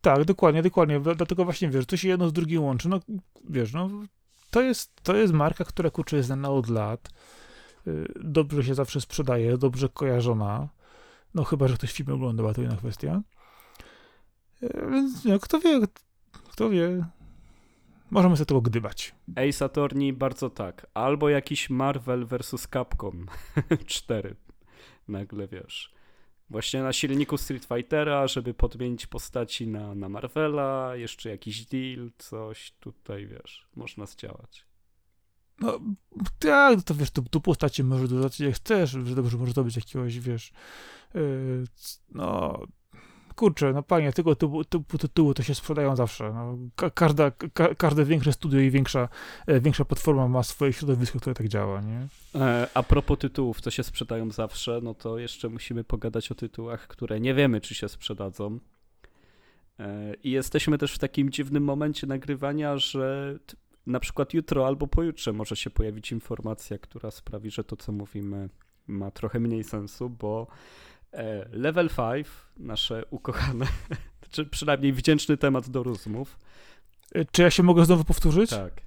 Tak, 0.00 0.24
dokładnie, 0.24 0.62
dokładnie. 0.62 1.00
Dlatego 1.00 1.44
właśnie, 1.44 1.68
wiesz, 1.68 1.86
to 1.86 1.96
się 1.96 2.08
jedno 2.08 2.28
z 2.28 2.32
drugim 2.32 2.62
łączy. 2.62 2.88
No, 2.88 3.00
wiesz, 3.48 3.72
no, 3.72 3.90
to 4.50 4.62
jest, 4.62 5.02
to 5.02 5.16
jest 5.16 5.32
marka, 5.32 5.64
która, 5.64 5.90
kurczę, 5.90 6.16
jest 6.16 6.26
znana 6.26 6.50
od 6.50 6.68
lat 6.68 7.10
dobrze 8.20 8.64
się 8.64 8.74
zawsze 8.74 9.00
sprzedaje, 9.00 9.58
dobrze 9.58 9.88
kojarzona. 9.88 10.68
No 11.34 11.44
chyba, 11.44 11.68
że 11.68 11.74
ktoś 11.74 11.92
film 11.92 12.12
oglądał, 12.12 12.54
to 12.54 12.62
inna 12.62 12.76
kwestia. 12.76 13.22
Y, 14.62 14.90
więc 14.90 15.24
no, 15.24 15.38
kto 15.38 15.60
wie, 15.60 15.80
kto 16.32 16.70
wie. 16.70 17.04
Możemy 18.10 18.36
sobie 18.36 18.46
tego 18.46 18.60
gdybać. 18.60 19.14
Ace 19.36 19.64
Attorney 19.64 20.12
bardzo 20.12 20.50
tak. 20.50 20.86
Albo 20.94 21.28
jakiś 21.28 21.70
Marvel 21.70 22.26
vs. 22.26 22.68
Capcom 22.72 23.26
4. 23.86 24.36
Nagle 25.08 25.48
wiesz. 25.48 25.94
Właśnie 26.50 26.82
na 26.82 26.92
silniku 26.92 27.38
Street 27.38 27.64
Fightera, 27.64 28.26
żeby 28.26 28.54
podmienić 28.54 29.06
postaci 29.06 29.68
na, 29.68 29.94
na 29.94 30.08
Marvela, 30.08 30.96
jeszcze 30.96 31.30
jakiś 31.30 31.66
deal, 31.66 32.10
coś 32.18 32.72
tutaj 32.80 33.26
wiesz, 33.26 33.68
można 33.76 34.06
zdziałać. 34.06 34.69
No, 35.60 35.80
tak, 36.38 36.82
to 36.82 36.94
wiesz, 36.94 37.10
tu, 37.10 37.22
tu 37.22 37.40
postaci 37.40 37.84
możesz 37.84 38.08
dodać 38.08 38.40
jak 38.40 38.54
chcesz, 38.54 38.90
że 38.90 39.14
dobrze 39.14 39.36
może 39.38 39.52
zrobić 39.52 39.76
jakiegoś, 39.76 40.20
wiesz, 40.20 40.52
yy, 41.14 41.64
no, 42.14 42.60
kurczę, 43.40 43.72
no 43.72 43.82
panie, 43.82 44.12
tego 44.12 44.36
typu, 44.36 44.64
typu 44.64 44.98
tytułu 44.98 45.34
to 45.34 45.42
się 45.42 45.54
sprzedają 45.54 45.96
zawsze. 45.96 46.32
No, 46.32 46.58
ka 46.76 46.90
każda, 46.90 47.30
ka 47.30 47.74
każde 47.74 48.04
większe 48.04 48.32
studio 48.32 48.60
i 48.60 48.70
większa, 48.70 49.08
e, 49.46 49.60
większa 49.60 49.84
platforma 49.84 50.28
ma 50.28 50.42
swoje 50.42 50.72
środowisko, 50.72 51.20
które 51.20 51.34
tak 51.34 51.48
działa, 51.48 51.80
nie? 51.80 52.06
E, 52.34 52.68
a 52.74 52.82
propos 52.82 53.18
tytułów, 53.18 53.62
to 53.62 53.70
się 53.70 53.82
sprzedają 53.82 54.30
zawsze, 54.30 54.80
no 54.82 54.94
to 54.94 55.18
jeszcze 55.18 55.48
musimy 55.48 55.84
pogadać 55.84 56.32
o 56.32 56.34
tytułach, 56.34 56.88
które 56.88 57.20
nie 57.20 57.34
wiemy, 57.34 57.60
czy 57.60 57.74
się 57.74 57.88
sprzedadzą. 57.88 58.58
E, 59.78 60.14
I 60.24 60.30
jesteśmy 60.30 60.78
też 60.78 60.92
w 60.92 60.98
takim 60.98 61.30
dziwnym 61.30 61.64
momencie 61.64 62.06
nagrywania, 62.06 62.78
że 62.78 63.38
na 63.90 64.00
przykład 64.00 64.34
jutro 64.34 64.66
albo 64.66 64.86
pojutrze 64.86 65.32
może 65.32 65.56
się 65.56 65.70
pojawić 65.70 66.12
informacja, 66.12 66.78
która 66.78 67.10
sprawi, 67.10 67.50
że 67.50 67.64
to, 67.64 67.76
co 67.76 67.92
mówimy, 67.92 68.48
ma 68.86 69.10
trochę 69.10 69.40
mniej 69.40 69.64
sensu, 69.64 70.10
bo 70.10 70.46
e, 71.12 71.48
Level 71.52 71.88
5, 71.88 72.26
nasze 72.56 73.04
ukochane, 73.10 73.66
czy 74.32 74.46
przynajmniej 74.46 74.92
wdzięczny 74.92 75.36
temat 75.36 75.68
do 75.68 75.82
rozmów. 75.82 76.38
E, 77.14 77.24
czy 77.24 77.42
ja 77.42 77.50
się 77.50 77.62
mogę 77.62 77.84
znowu 77.84 78.04
powtórzyć? 78.04 78.50
Tak. 78.50 78.80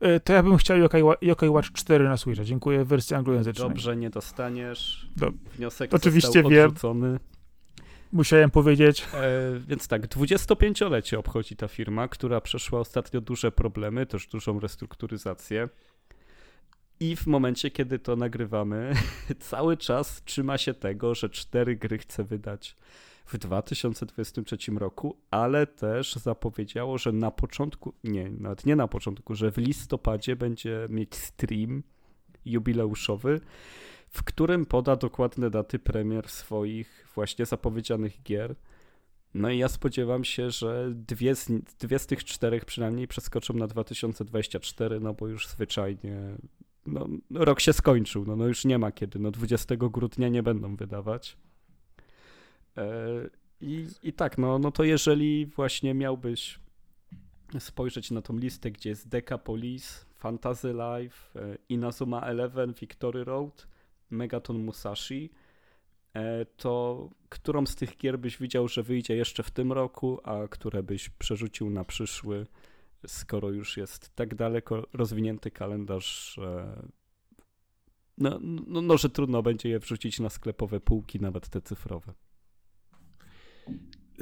E, 0.00 0.20
to 0.20 0.32
ja 0.32 0.42
bym 0.42 0.56
chciał 0.56 0.78
Yokai, 0.78 1.02
Yokai 1.20 1.48
Watch 1.48 1.72
4 1.72 2.04
na 2.04 2.16
Switcha. 2.16 2.44
Dziękuję 2.44 2.84
w 2.84 2.88
wersji 2.88 3.16
anglojęzycznej. 3.16 3.68
Dobrze, 3.68 3.96
nie 3.96 4.10
dostaniesz. 4.10 5.08
Do... 5.16 5.30
Wniosek 5.56 5.94
Oczywiście 5.94 6.42
został 6.42 6.50
wiem. 6.50 7.18
Musiałem 8.12 8.50
powiedzieć. 8.50 9.06
E, 9.14 9.60
więc 9.68 9.88
tak, 9.88 10.06
25-lecie 10.06 11.18
obchodzi 11.18 11.56
ta 11.56 11.68
firma, 11.68 12.08
która 12.08 12.40
przeszła 12.40 12.80
ostatnio 12.80 13.20
duże 13.20 13.52
problemy, 13.52 14.06
też 14.06 14.26
dużą 14.26 14.60
restrukturyzację. 14.60 15.68
I 17.00 17.16
w 17.16 17.26
momencie, 17.26 17.70
kiedy 17.70 17.98
to 17.98 18.16
nagrywamy, 18.16 18.92
cały 19.50 19.76
czas 19.76 20.22
trzyma 20.24 20.58
się 20.58 20.74
tego, 20.74 21.14
że 21.14 21.30
cztery 21.30 21.76
gry 21.76 21.98
chce 21.98 22.24
wydać 22.24 22.76
w 23.26 23.38
2023 23.38 24.56
roku, 24.76 25.16
ale 25.30 25.66
też 25.66 26.14
zapowiedziało, 26.14 26.98
że 26.98 27.12
na 27.12 27.30
początku, 27.30 27.94
nie, 28.04 28.30
nawet 28.30 28.66
nie 28.66 28.76
na 28.76 28.88
początku, 28.88 29.34
że 29.34 29.52
w 29.52 29.56
listopadzie 29.58 30.36
będzie 30.36 30.86
mieć 30.90 31.14
stream 31.14 31.82
jubileuszowy, 32.44 33.40
w 34.10 34.22
którym 34.22 34.66
poda 34.66 34.96
dokładne 34.96 35.50
daty 35.50 35.78
premier 35.78 36.28
swoich 36.28 37.08
właśnie 37.14 37.46
zapowiedzianych 37.46 38.22
gier. 38.22 38.54
No 39.34 39.50
i 39.50 39.58
ja 39.58 39.68
spodziewam 39.68 40.24
się, 40.24 40.50
że 40.50 40.90
dwie 40.94 41.34
z, 41.34 41.48
dwie 41.80 41.98
z 41.98 42.06
tych 42.06 42.24
czterech 42.24 42.64
przynajmniej 42.64 43.08
przeskoczą 43.08 43.54
na 43.54 43.66
2024, 43.66 45.00
no 45.00 45.14
bo 45.14 45.28
już 45.28 45.48
zwyczajnie 45.48 46.36
no, 46.86 47.06
rok 47.30 47.60
się 47.60 47.72
skończył, 47.72 48.24
no, 48.24 48.36
no 48.36 48.46
już 48.46 48.64
nie 48.64 48.78
ma 48.78 48.92
kiedy, 48.92 49.18
no 49.18 49.30
20 49.30 49.76
grudnia 49.76 50.28
nie 50.28 50.42
będą 50.42 50.76
wydawać. 50.76 51.36
E, 52.76 53.08
i, 53.60 53.86
I 54.02 54.12
tak, 54.12 54.38
no, 54.38 54.58
no 54.58 54.70
to 54.70 54.84
jeżeli 54.84 55.46
właśnie 55.46 55.94
miałbyś 55.94 56.58
spojrzeć 57.58 58.10
na 58.10 58.22
tą 58.22 58.36
listę, 58.36 58.70
gdzie 58.70 58.90
jest 58.90 59.08
Decapolis, 59.08 60.06
Fantasy 60.16 60.72
Life, 60.72 61.40
e, 61.40 61.58
Inazuma 61.68 62.20
Eleven, 62.20 62.74
Victory 62.80 63.24
Road, 63.24 63.66
Megaton 64.10 64.58
Musashi, 64.64 65.30
e, 66.14 66.44
to 66.44 67.08
którą 67.28 67.66
z 67.66 67.74
tych 67.76 67.96
gier 67.96 68.18
byś 68.18 68.38
widział, 68.38 68.68
że 68.68 68.82
wyjdzie 68.82 69.16
jeszcze 69.16 69.42
w 69.42 69.50
tym 69.50 69.72
roku, 69.72 70.20
a 70.24 70.48
które 70.48 70.82
byś 70.82 71.08
przerzucił 71.08 71.70
na 71.70 71.84
przyszły, 71.84 72.46
skoro 73.06 73.50
już 73.50 73.76
jest 73.76 74.14
tak 74.14 74.34
daleko 74.34 74.86
rozwinięty 74.92 75.50
kalendarz, 75.50 76.32
że 76.34 76.82
no, 78.18 78.38
no, 78.42 78.82
no, 78.82 78.98
że 78.98 79.10
trudno 79.10 79.42
będzie 79.42 79.68
je 79.68 79.78
wrzucić 79.78 80.20
na 80.20 80.30
sklepowe 80.30 80.80
półki, 80.80 81.20
nawet 81.20 81.48
te 81.48 81.60
cyfrowe. 81.60 82.12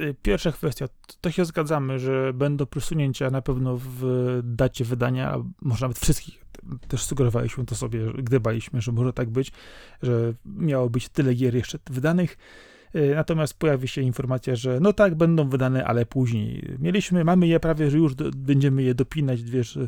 Y, 0.01 0.15
pierwsza 0.21 0.51
kwestia, 0.51 0.87
to 1.21 1.31
się 1.31 1.45
zgadzamy, 1.45 1.99
że 1.99 2.33
będą 2.33 2.65
przesunięcia 2.65 3.29
na 3.29 3.41
pewno 3.41 3.77
w 3.77 4.01
dacie 4.43 4.85
wydania, 4.85 5.37
może 5.61 5.85
nawet 5.85 5.99
wszystkich. 5.99 6.45
Też 6.87 7.03
sugerowaliśmy 7.03 7.65
to 7.65 7.75
sobie, 7.75 8.13
gdybaliśmy, 8.17 8.81
że 8.81 8.91
może 8.91 9.13
tak 9.13 9.29
być, 9.29 9.51
że 10.01 10.33
miało 10.45 10.89
być 10.89 11.09
tyle 11.09 11.33
gier 11.33 11.55
jeszcze 11.55 11.79
wydanych. 11.89 12.37
Y, 12.95 13.15
natomiast 13.15 13.53
pojawi 13.53 13.87
się 13.87 14.01
informacja, 14.01 14.55
że 14.55 14.79
no 14.79 14.93
tak, 14.93 15.15
będą 15.15 15.49
wydane, 15.49 15.85
ale 15.85 16.05
później. 16.05 16.75
Mieliśmy, 16.79 17.23
mamy 17.23 17.47
je 17.47 17.59
prawie, 17.59 17.91
że 17.91 17.97
już 17.97 18.15
do, 18.15 18.31
będziemy 18.35 18.83
je 18.83 18.95
dopinać, 18.95 19.43
wiesz, 19.43 19.79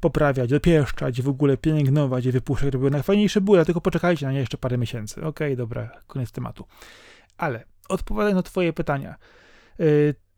poprawiać, 0.00 0.50
dopieszczać, 0.50 1.22
w 1.22 1.28
ogóle 1.28 1.56
pielęgnować 1.56 2.26
i 2.26 2.32
wypuszczać, 2.32 2.72
żeby 2.72 2.90
najfajniejsze 2.90 3.40
były, 3.40 3.64
tylko 3.64 3.80
poczekajcie 3.80 4.26
na 4.26 4.32
nie 4.32 4.38
jeszcze 4.38 4.58
parę 4.58 4.78
miesięcy. 4.78 5.20
Okej, 5.20 5.28
okay, 5.28 5.56
dobra, 5.56 5.90
koniec 6.06 6.32
tematu. 6.32 6.64
Ale 7.36 7.64
odpowiadając 7.88 8.36
na 8.36 8.42
twoje 8.42 8.72
pytania, 8.72 9.14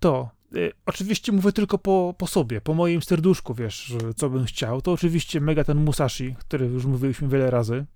to 0.01 0.31
y, 0.57 0.73
oczywiście 0.87 1.33
mówię 1.33 1.53
tylko 1.53 1.79
po, 1.79 2.15
po 2.19 2.27
sobie, 2.27 2.61
po 2.61 2.75
moim 2.75 3.03
serduszku, 3.03 3.55
wiesz, 3.55 3.93
co 4.17 4.31
bym 4.31 4.45
chciał. 4.45 4.83
To 4.83 4.93
oczywiście 4.93 5.41
mega 5.41 5.65
ten 5.65 5.85
Musashi, 5.85 6.35
który 6.39 6.67
już 6.67 6.85
mówiliśmy 6.85 7.29
wiele 7.29 7.51
razy. 7.51 7.87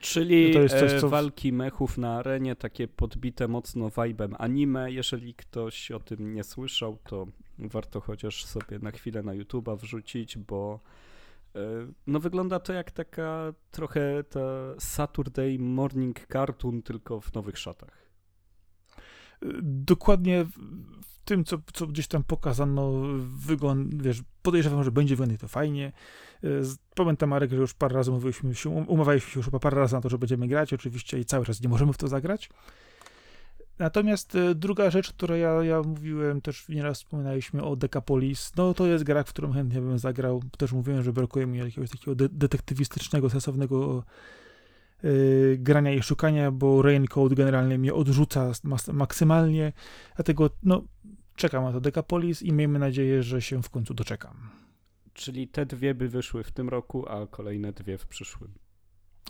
Czyli 0.00 0.52
to 0.52 0.60
jest 0.60 0.78
coś, 0.78 0.92
e, 0.92 1.00
co... 1.00 1.08
walki 1.08 1.52
mechów 1.52 1.98
na 1.98 2.18
arenie, 2.18 2.56
takie 2.56 2.88
podbite 2.88 3.48
mocno 3.48 3.90
vibem 3.90 4.34
anime. 4.38 4.92
Jeżeli 4.92 5.34
ktoś 5.34 5.90
o 5.90 6.00
tym 6.00 6.34
nie 6.34 6.44
słyszał, 6.44 6.98
to 7.04 7.26
warto 7.58 8.00
chociaż 8.00 8.44
sobie 8.44 8.78
na 8.78 8.90
chwilę 8.90 9.22
na 9.22 9.32
YouTube'a 9.32 9.78
wrzucić, 9.78 10.38
bo 10.38 10.80
no 12.06 12.20
wygląda 12.20 12.60
to 12.60 12.72
jak 12.72 12.90
taka 12.90 13.52
trochę 13.70 14.24
ta 14.24 14.40
Saturday 14.78 15.58
Morning 15.58 16.26
Cartoon, 16.32 16.82
tylko 16.82 17.20
w 17.20 17.34
nowych 17.34 17.58
szatach. 17.58 17.97
Dokładnie 19.62 20.44
w 21.02 21.24
tym, 21.24 21.44
co, 21.44 21.58
co 21.72 21.86
gdzieś 21.86 22.08
tam 22.08 22.24
pokazano, 22.24 22.92
wygląd, 23.38 24.02
wiesz, 24.02 24.22
podejrzewam, 24.42 24.84
że 24.84 24.92
będzie 24.92 25.16
wyglądać 25.16 25.40
to 25.40 25.48
fajnie. 25.48 25.92
Pamiętam, 26.94 27.28
Marek, 27.28 27.50
że 27.50 27.56
już 27.56 27.74
parę 27.74 27.94
razy 27.94 28.10
mówiliśmy 28.10 28.54
się, 28.54 28.70
umawialiśmy 28.70 29.30
się 29.30 29.38
już 29.40 29.50
parę 29.60 29.76
razy 29.76 29.94
na 29.94 30.00
to, 30.00 30.08
że 30.08 30.18
będziemy 30.18 30.48
grać, 30.48 30.72
oczywiście 30.72 31.18
i 31.18 31.24
cały 31.24 31.44
czas 31.44 31.60
nie 31.60 31.68
możemy 31.68 31.92
w 31.92 31.98
to 31.98 32.08
zagrać. 32.08 32.50
Natomiast 33.78 34.34
e, 34.34 34.54
druga 34.54 34.90
rzecz, 34.90 35.12
którą 35.12 35.34
ja, 35.34 35.64
ja 35.64 35.82
mówiłem, 35.82 36.40
też 36.40 36.68
nieraz 36.68 36.98
wspominaliśmy 36.98 37.62
o 37.62 37.76
Decapolis, 37.76 38.52
no 38.56 38.74
to 38.74 38.86
jest 38.86 39.04
gra, 39.04 39.24
w 39.24 39.28
którą 39.28 39.52
chętnie 39.52 39.80
bym 39.80 39.98
zagrał. 39.98 40.42
Też 40.58 40.72
mówiłem, 40.72 41.02
że 41.02 41.12
brakuje 41.12 41.46
mi 41.46 41.58
jakiegoś 41.58 41.90
takiego 41.90 42.14
de 42.14 42.28
detektywistycznego, 42.28 43.30
sensownego 43.30 44.04
yy, 45.02 45.56
grania 45.60 45.92
i 45.92 46.02
szukania, 46.02 46.50
bo 46.50 46.82
Raincoat 46.82 47.34
generalnie 47.34 47.78
mnie 47.78 47.94
odrzuca 47.94 48.52
maksymalnie, 48.92 49.72
dlatego 50.16 50.50
no, 50.62 50.82
czekam 51.36 51.64
na 51.64 51.72
to 51.72 51.80
Decapolis 51.80 52.42
i 52.42 52.52
miejmy 52.52 52.78
nadzieję, 52.78 53.22
że 53.22 53.42
się 53.42 53.62
w 53.62 53.70
końcu 53.70 53.94
doczekam. 53.94 54.50
Czyli 55.12 55.48
te 55.48 55.66
dwie 55.66 55.94
by 55.94 56.08
wyszły 56.08 56.44
w 56.44 56.52
tym 56.52 56.68
roku, 56.68 57.08
a 57.08 57.26
kolejne 57.26 57.72
dwie 57.72 57.98
w 57.98 58.06
przyszłym. 58.06 58.54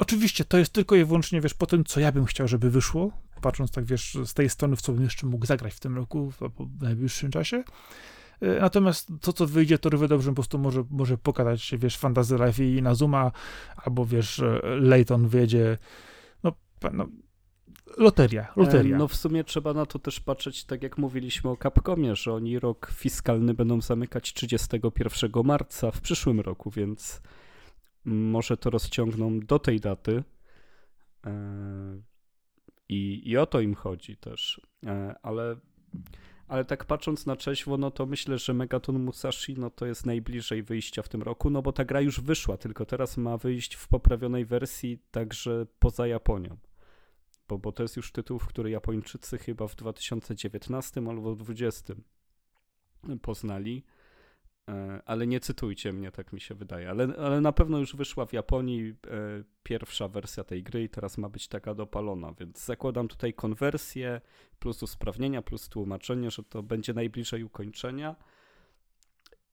Oczywiście 0.00 0.44
to 0.44 0.58
jest 0.58 0.72
tylko 0.72 0.96
i 0.96 1.04
wyłącznie, 1.04 1.40
wiesz, 1.40 1.54
po 1.54 1.66
tym, 1.66 1.84
co 1.84 2.00
ja 2.00 2.12
bym 2.12 2.24
chciał, 2.24 2.48
żeby 2.48 2.70
wyszło, 2.70 3.12
patrząc 3.42 3.70
tak, 3.70 3.84
wiesz, 3.84 4.18
z 4.24 4.34
tej 4.34 4.48
strony, 4.48 4.76
w 4.76 4.82
co 4.82 4.92
bym 4.92 5.04
jeszcze 5.04 5.26
mógł 5.26 5.46
zagrać 5.46 5.74
w 5.74 5.80
tym 5.80 5.96
roku, 5.96 6.30
w, 6.30 6.38
w 6.78 6.82
najbliższym 6.82 7.30
czasie. 7.30 7.64
E, 8.40 8.60
natomiast 8.60 9.08
to, 9.20 9.32
co 9.32 9.46
wyjdzie, 9.46 9.78
to 9.78 9.90
równie 9.90 10.08
dobrze 10.08 10.30
po 10.30 10.34
prostu 10.34 10.58
może, 10.58 10.84
może 10.90 11.18
pokazać 11.18 11.62
się, 11.62 11.78
wiesz, 11.78 11.96
Fantasy 11.96 12.36
Life 12.46 12.64
i 12.64 12.76
Inazuma, 12.76 13.32
albo, 13.76 14.04
wiesz, 14.04 14.42
Layton 14.62 15.28
wyjedzie, 15.28 15.78
no, 16.44 16.52
no 16.92 17.08
loteria, 17.96 18.52
loteria. 18.56 18.98
No 18.98 19.08
w 19.08 19.16
sumie 19.16 19.44
trzeba 19.44 19.74
na 19.74 19.86
to 19.86 19.98
też 19.98 20.20
patrzeć, 20.20 20.64
tak 20.64 20.82
jak 20.82 20.98
mówiliśmy 20.98 21.50
o 21.50 21.56
Capcomie, 21.56 22.16
że 22.16 22.32
oni 22.32 22.58
rok 22.58 22.90
fiskalny 22.94 23.54
będą 23.54 23.80
zamykać 23.80 24.32
31 24.32 25.30
marca 25.44 25.90
w 25.90 26.00
przyszłym 26.00 26.40
roku, 26.40 26.70
więc 26.70 27.22
może 28.04 28.56
to 28.56 28.70
rozciągną 28.70 29.40
do 29.40 29.58
tej 29.58 29.80
daty. 29.80 30.24
E, 31.26 32.02
I, 32.88 33.30
i 33.30 33.36
o 33.36 33.46
to 33.46 33.60
im 33.60 33.74
chodzi 33.74 34.16
też. 34.16 34.60
E, 34.86 35.14
ale, 35.22 35.56
ale 36.48 36.64
tak 36.64 36.84
patrząc 36.84 37.26
na 37.26 37.36
trzeźwo, 37.36 37.76
no 37.76 37.90
to 37.90 38.06
myślę, 38.06 38.38
że 38.38 38.54
Megaton 38.54 39.02
Musashi 39.02 39.54
no 39.58 39.70
to 39.70 39.86
jest 39.86 40.06
najbliżej 40.06 40.62
wyjścia 40.62 41.02
w 41.02 41.08
tym 41.08 41.22
roku, 41.22 41.50
no 41.50 41.62
bo 41.62 41.72
ta 41.72 41.84
gra 41.84 42.00
już 42.00 42.20
wyszła, 42.20 42.56
tylko 42.56 42.86
teraz 42.86 43.16
ma 43.16 43.36
wyjść 43.36 43.74
w 43.74 43.88
poprawionej 43.88 44.44
wersji 44.44 44.98
także 45.10 45.66
poza 45.78 46.06
Japonią. 46.06 46.56
Bo, 47.48 47.58
bo 47.58 47.72
to 47.72 47.82
jest 47.82 47.96
już 47.96 48.12
tytuł, 48.12 48.38
w 48.38 48.46
który 48.46 48.70
Japończycy 48.70 49.38
chyba 49.38 49.68
w 49.68 49.76
2019 49.76 51.00
albo 51.08 51.34
2020 51.34 51.94
poznali. 53.22 53.84
E, 54.68 55.02
ale 55.04 55.26
nie 55.26 55.40
cytujcie 55.40 55.92
mnie, 55.92 56.12
tak 56.12 56.32
mi 56.32 56.40
się 56.40 56.54
wydaje. 56.54 56.90
Ale, 56.90 57.08
ale 57.18 57.40
na 57.40 57.52
pewno 57.52 57.78
już 57.78 57.96
wyszła 57.96 58.26
w 58.26 58.32
Japonii 58.32 58.90
e, 58.90 58.94
pierwsza 59.62 60.08
wersja 60.08 60.44
tej 60.44 60.62
gry 60.62 60.82
i 60.82 60.88
teraz 60.88 61.18
ma 61.18 61.28
być 61.28 61.48
taka 61.48 61.74
dopalona, 61.74 62.32
więc 62.40 62.64
zakładam 62.64 63.08
tutaj 63.08 63.34
konwersję, 63.34 64.20
plus 64.58 64.82
usprawnienia, 64.82 65.42
plus 65.42 65.68
tłumaczenie, 65.68 66.30
że 66.30 66.42
to 66.42 66.62
będzie 66.62 66.94
najbliżej 66.94 67.44
ukończenia. 67.44 68.16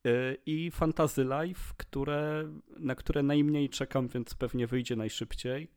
E, 0.06 0.36
I 0.46 0.72
Fantasy 0.72 1.24
Life, 1.24 1.74
które, 1.78 2.52
na 2.80 2.96
które 2.96 3.24
najmniej 3.24 3.70
czekam, 3.70 4.08
więc 4.08 4.36
pewnie 4.36 4.68
wyjdzie 4.68 4.96
najszybciej. 4.96 5.72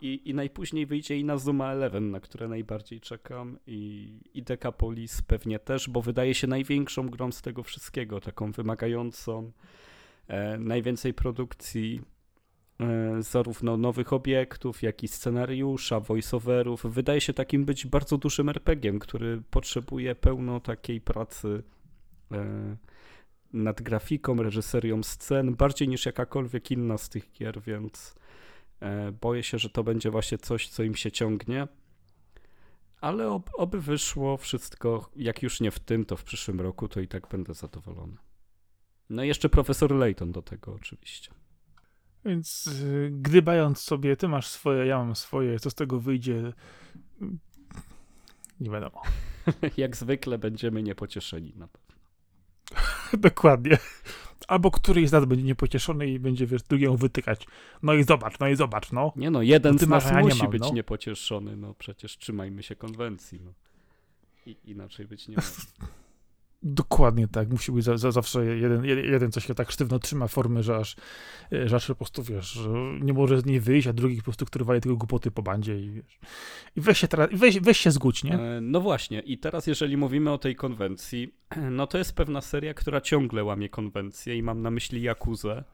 I, 0.00 0.20
I 0.24 0.34
najpóźniej 0.34 0.86
wyjdzie 0.86 1.18
i 1.18 1.24
na 1.24 1.38
Zuma 1.38 1.72
11, 1.72 2.00
na 2.00 2.20
które 2.20 2.48
najbardziej 2.48 3.00
czekam, 3.00 3.58
i, 3.66 4.12
i 4.34 4.42
Decapolis 4.42 5.22
pewnie 5.22 5.58
też, 5.58 5.90
bo 5.90 6.02
wydaje 6.02 6.34
się 6.34 6.46
największą 6.46 7.08
grą 7.08 7.32
z 7.32 7.42
tego 7.42 7.62
wszystkiego, 7.62 8.20
taką 8.20 8.52
wymagającą 8.52 9.52
e, 10.28 10.58
najwięcej 10.58 11.14
produkcji, 11.14 12.00
e, 12.80 13.22
zarówno 13.22 13.76
nowych 13.76 14.12
obiektów, 14.12 14.82
jak 14.82 15.02
i 15.02 15.08
scenariusza, 15.08 16.00
voiceoverów. 16.00 16.82
Wydaje 16.84 17.20
się 17.20 17.32
takim 17.32 17.64
być 17.64 17.86
bardzo 17.86 18.18
dużym 18.18 18.48
RPG-iem, 18.48 18.98
który 18.98 19.42
potrzebuje 19.50 20.14
pełno 20.14 20.60
takiej 20.60 21.00
pracy. 21.00 21.62
E, 22.32 22.76
nad 23.52 23.82
grafiką, 23.82 24.42
reżyserią 24.42 25.02
scen, 25.02 25.54
bardziej 25.54 25.88
niż 25.88 26.06
jakakolwiek 26.06 26.70
inna 26.70 26.98
z 26.98 27.08
tych 27.08 27.32
gier, 27.32 27.60
więc 27.60 28.14
boję 29.20 29.42
się, 29.42 29.58
że 29.58 29.70
to 29.70 29.84
będzie 29.84 30.10
właśnie 30.10 30.38
coś, 30.38 30.68
co 30.68 30.82
im 30.82 30.94
się 30.94 31.10
ciągnie. 31.10 31.68
Ale 33.00 33.30
ob, 33.30 33.50
oby 33.54 33.80
wyszło 33.80 34.36
wszystko, 34.36 35.10
jak 35.16 35.42
już 35.42 35.60
nie 35.60 35.70
w 35.70 35.78
tym, 35.78 36.04
to 36.04 36.16
w 36.16 36.24
przyszłym 36.24 36.60
roku, 36.60 36.88
to 36.88 37.00
i 37.00 37.08
tak 37.08 37.28
będę 37.28 37.54
zadowolony. 37.54 38.16
No 39.10 39.24
i 39.24 39.28
jeszcze 39.28 39.48
profesor 39.48 39.94
Layton 39.94 40.32
do 40.32 40.42
tego 40.42 40.74
oczywiście. 40.74 41.30
Więc 42.24 42.66
y, 42.66 43.10
gdybając 43.12 43.78
sobie, 43.78 44.16
ty 44.16 44.28
masz 44.28 44.46
swoje, 44.46 44.86
ja 44.86 44.98
mam 44.98 45.16
swoje, 45.16 45.58
co 45.58 45.70
z 45.70 45.74
tego 45.74 46.00
wyjdzie, 46.00 46.52
nie 48.60 48.70
wiadomo. 48.70 49.02
jak 49.76 49.96
zwykle 49.96 50.38
będziemy 50.38 50.82
niepocieszeni 50.82 51.54
na 51.56 51.68
pewno. 51.68 51.81
Dokładnie. 53.18 53.78
Albo 54.48 54.70
któryś 54.70 55.08
z 55.08 55.12
nas 55.12 55.24
będzie 55.24 55.44
niepocieszony 55.44 56.08
i 56.08 56.18
będzie, 56.18 56.46
wiesz, 56.46 56.62
drugiemu 56.62 56.96
wytykać. 56.96 57.46
No 57.82 57.94
i 57.94 58.04
zobacz, 58.04 58.38
no 58.38 58.48
i 58.48 58.56
zobacz, 58.56 58.92
no. 58.92 59.12
Nie 59.16 59.30
no, 59.30 59.42
jeden 59.42 59.72
no 59.72 59.78
z 59.78 59.88
nas 59.88 60.12
musi 60.12 60.36
nie 60.36 60.42
mam, 60.42 60.50
być 60.50 60.62
no. 60.62 60.72
niepocieszony, 60.72 61.56
no 61.56 61.74
przecież 61.74 62.18
trzymajmy 62.18 62.62
się 62.62 62.76
konwencji, 62.76 63.40
no. 63.44 63.52
I, 64.46 64.56
inaczej 64.64 65.06
być 65.06 65.28
nie 65.28 65.36
może. 65.36 65.48
Dokładnie 66.62 67.28
tak. 67.28 67.50
Musi 67.50 67.72
być 67.72 67.84
za, 67.84 67.96
za 67.96 68.10
zawsze 68.10 68.44
jeden, 68.44 68.84
jeden, 68.84 69.32
co 69.32 69.40
się 69.40 69.54
tak 69.54 69.70
sztywno 69.70 69.98
trzyma 69.98 70.28
formy, 70.28 70.62
że 70.62 70.76
aż, 70.76 70.96
że 71.64 71.76
aż 71.76 71.86
po 71.86 71.94
prostu, 71.94 72.22
wiesz, 72.22 72.58
nie 73.00 73.12
może 73.12 73.40
z 73.40 73.44
niej 73.44 73.60
wyjść, 73.60 73.86
a 73.86 73.92
drugi 73.92 74.16
po 74.16 74.22
prostu, 74.22 74.46
który 74.46 74.80
tylko 74.80 74.96
głupoty 74.96 75.30
po 75.30 75.42
bandzie 75.42 75.78
i 75.78 75.90
wiesz. 75.90 76.18
I 76.76 76.80
weź 76.80 76.98
się 76.98 77.08
teraz, 77.08 77.28
weź, 77.32 77.60
weź 77.60 77.78
się 77.78 77.90
zgódź, 77.90 78.24
nie? 78.24 78.34
E, 78.34 78.60
no 78.60 78.80
właśnie. 78.80 79.20
I 79.20 79.38
teraz, 79.38 79.66
jeżeli 79.66 79.96
mówimy 79.96 80.32
o 80.32 80.38
tej 80.38 80.56
konwencji, 80.56 81.34
no 81.70 81.86
to 81.86 81.98
jest 81.98 82.16
pewna 82.16 82.40
seria, 82.40 82.74
która 82.74 83.00
ciągle 83.00 83.44
łamie 83.44 83.68
konwencję 83.68 84.36
i 84.36 84.42
mam 84.42 84.62
na 84.62 84.70
myśli 84.70 85.02
Jakuzę, 85.02 85.64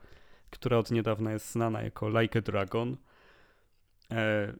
która 0.49 0.77
od 0.77 0.91
niedawna 0.91 1.31
jest 1.31 1.51
znana 1.51 1.81
jako 1.81 2.21
Like 2.21 2.39
a 2.39 2.41
Dragon. 2.41 2.97
E, 4.11 4.53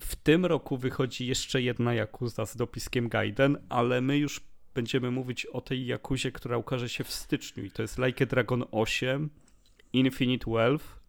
w 0.00 0.16
tym 0.16 0.46
roku 0.46 0.76
wychodzi 0.76 1.26
jeszcze 1.26 1.62
jedna 1.62 1.94
Jakuza 1.94 2.46
z 2.46 2.56
dopiskiem 2.56 3.08
Gaiden, 3.08 3.58
ale 3.68 4.00
my 4.00 4.18
już 4.18 4.51
będziemy 4.74 5.10
mówić 5.10 5.46
o 5.46 5.60
tej 5.60 5.86
Jakuzie, 5.86 6.32
która 6.32 6.56
ukaże 6.56 6.88
się 6.88 7.04
w 7.04 7.10
styczniu 7.10 7.64
i 7.64 7.70
to 7.70 7.82
jest 7.82 7.98
Like 7.98 8.24
a 8.24 8.26
Dragon 8.26 8.64
8 8.70 9.30
Infinite 9.92 10.50
Wealth. 10.50 11.00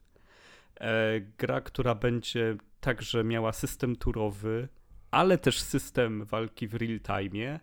E, 0.80 1.21
gra, 1.38 1.62
która 1.62 1.95
będzie 1.95 2.58
także 2.80 3.23
miała 3.23 3.54
system 3.54 3.95
turowy, 3.95 4.67
ale 5.12 5.38
też 5.38 5.62
system 5.62 6.26
walki 6.26 6.67
w 6.67 6.73
real 6.73 6.99
time 6.99 7.60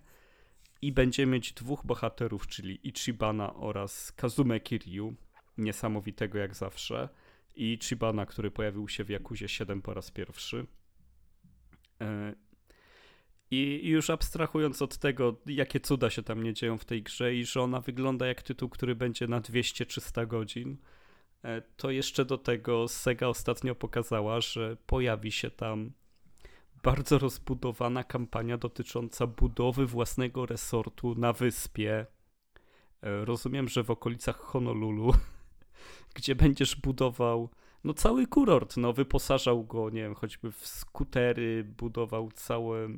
i 0.83 0.93
będzie 0.93 1.27
mieć 1.27 1.53
dwóch 1.53 1.87
bohaterów, 1.87 2.47
czyli 2.47 2.89
Ichibana 2.89 3.55
oraz 3.55 4.13
Kazume 4.13 4.61
Kiryu, 4.61 5.15
niesamowitego 5.59 6.39
jak 6.39 6.55
zawsze, 6.55 7.09
i 7.57 7.73
Ichibana, 7.73 8.27
który 8.27 8.51
pojawił 8.51 8.89
się 8.89 9.05
w 9.05 9.09
Jakuzie 9.09 9.49
7 9.49 9.83
po 9.83 9.95
raz 9.95 10.11
pierwszy. 10.11 10.67
E, 12.01 12.35
i 13.51 13.89
już 13.89 14.11
abstrahując 14.11 14.83
od 14.83 14.99
tego, 14.99 15.37
jakie 15.47 15.81
cuda 15.81 16.11
się 16.11 16.23
tam 16.23 16.43
nie 16.43 16.55
dzieją 16.55 16.79
w 16.79 16.85
tej 16.85 17.03
grze 17.03 17.35
i 17.35 17.45
że 17.45 17.63
ona 17.63 17.81
wygląda 17.81 18.27
jak 18.27 18.43
tytuł, 18.43 18.69
który 18.69 18.95
będzie 18.95 19.27
na 19.27 19.41
200-300 19.41 20.27
godzin, 20.27 20.77
e, 21.45 21.63
to 21.77 21.91
jeszcze 21.91 22.25
do 22.25 22.39
tego 22.39 22.89
Sega 22.89 23.27
ostatnio 23.27 23.75
pokazała, 23.75 24.41
że 24.41 24.77
pojawi 24.87 25.33
się 25.33 25.51
tam 25.51 25.93
bardzo 26.83 27.19
rozbudowana 27.19 28.05
kampania 28.05 28.59
dotycząca 28.59 29.27
budowy 29.27 29.87
własnego 29.87 30.47
resortu 30.47 31.15
na 31.15 31.33
wyspie. 31.33 32.07
E, 33.03 33.25
rozumiem, 33.25 33.69
że 33.69 33.85
w 33.85 33.91
okolicach 33.91 34.37
Honolulu, 34.37 35.15
gdzie 36.17 36.35
będziesz 36.35 36.77
budował 36.77 37.51
no 37.85 37.95
cały 37.95 38.27
kurort, 38.27 38.77
no 38.77 38.93
wyposażał 38.93 39.65
go, 39.65 39.91
nie 39.91 40.03
wiem, 40.03 40.15
choćby 40.15 40.53
w 40.53 40.67
skutery, 40.67 41.65
budował 41.65 42.31
całe 42.35 42.89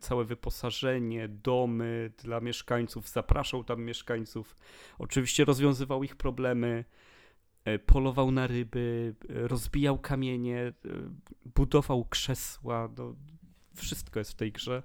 całe 0.00 0.24
wyposażenie, 0.24 1.28
domy 1.28 2.12
dla 2.18 2.40
mieszkańców, 2.40 3.08
zapraszał 3.08 3.64
tam 3.64 3.82
mieszkańców, 3.82 4.56
oczywiście 4.98 5.44
rozwiązywał 5.44 6.04
ich 6.04 6.16
problemy, 6.16 6.84
e, 7.64 7.78
polował 7.78 8.30
na 8.30 8.46
ryby, 8.46 9.14
e, 9.28 9.48
rozbijał 9.48 9.98
kamienie, 9.98 10.72
budował 11.54 12.04
krzesła, 12.04 12.88
no, 12.98 13.14
wszystko 13.74 14.18
jest 14.18 14.32
w 14.32 14.34
tej 14.34 14.52
grze 14.52 14.82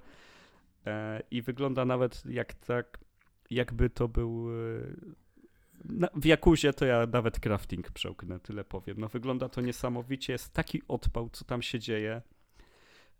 i 1.31 1.41
wygląda 1.41 1.85
nawet 1.85 2.23
jak 2.25 2.53
tak, 2.53 2.99
jakby 3.49 3.89
to 3.89 4.07
był 4.07 4.49
w 6.15 6.25
Jakuzie 6.25 6.73
to 6.73 6.85
ja 6.85 7.07
nawet 7.13 7.39
crafting 7.39 7.91
przełknę, 7.91 8.39
tyle 8.39 8.63
powiem. 8.63 8.97
No 8.99 9.07
wygląda 9.07 9.49
to 9.49 9.61
niesamowicie, 9.61 10.33
jest 10.33 10.53
taki 10.53 10.81
odpał, 10.87 11.29
co 11.29 11.45
tam 11.45 11.61
się 11.61 11.79
dzieje. 11.79 12.21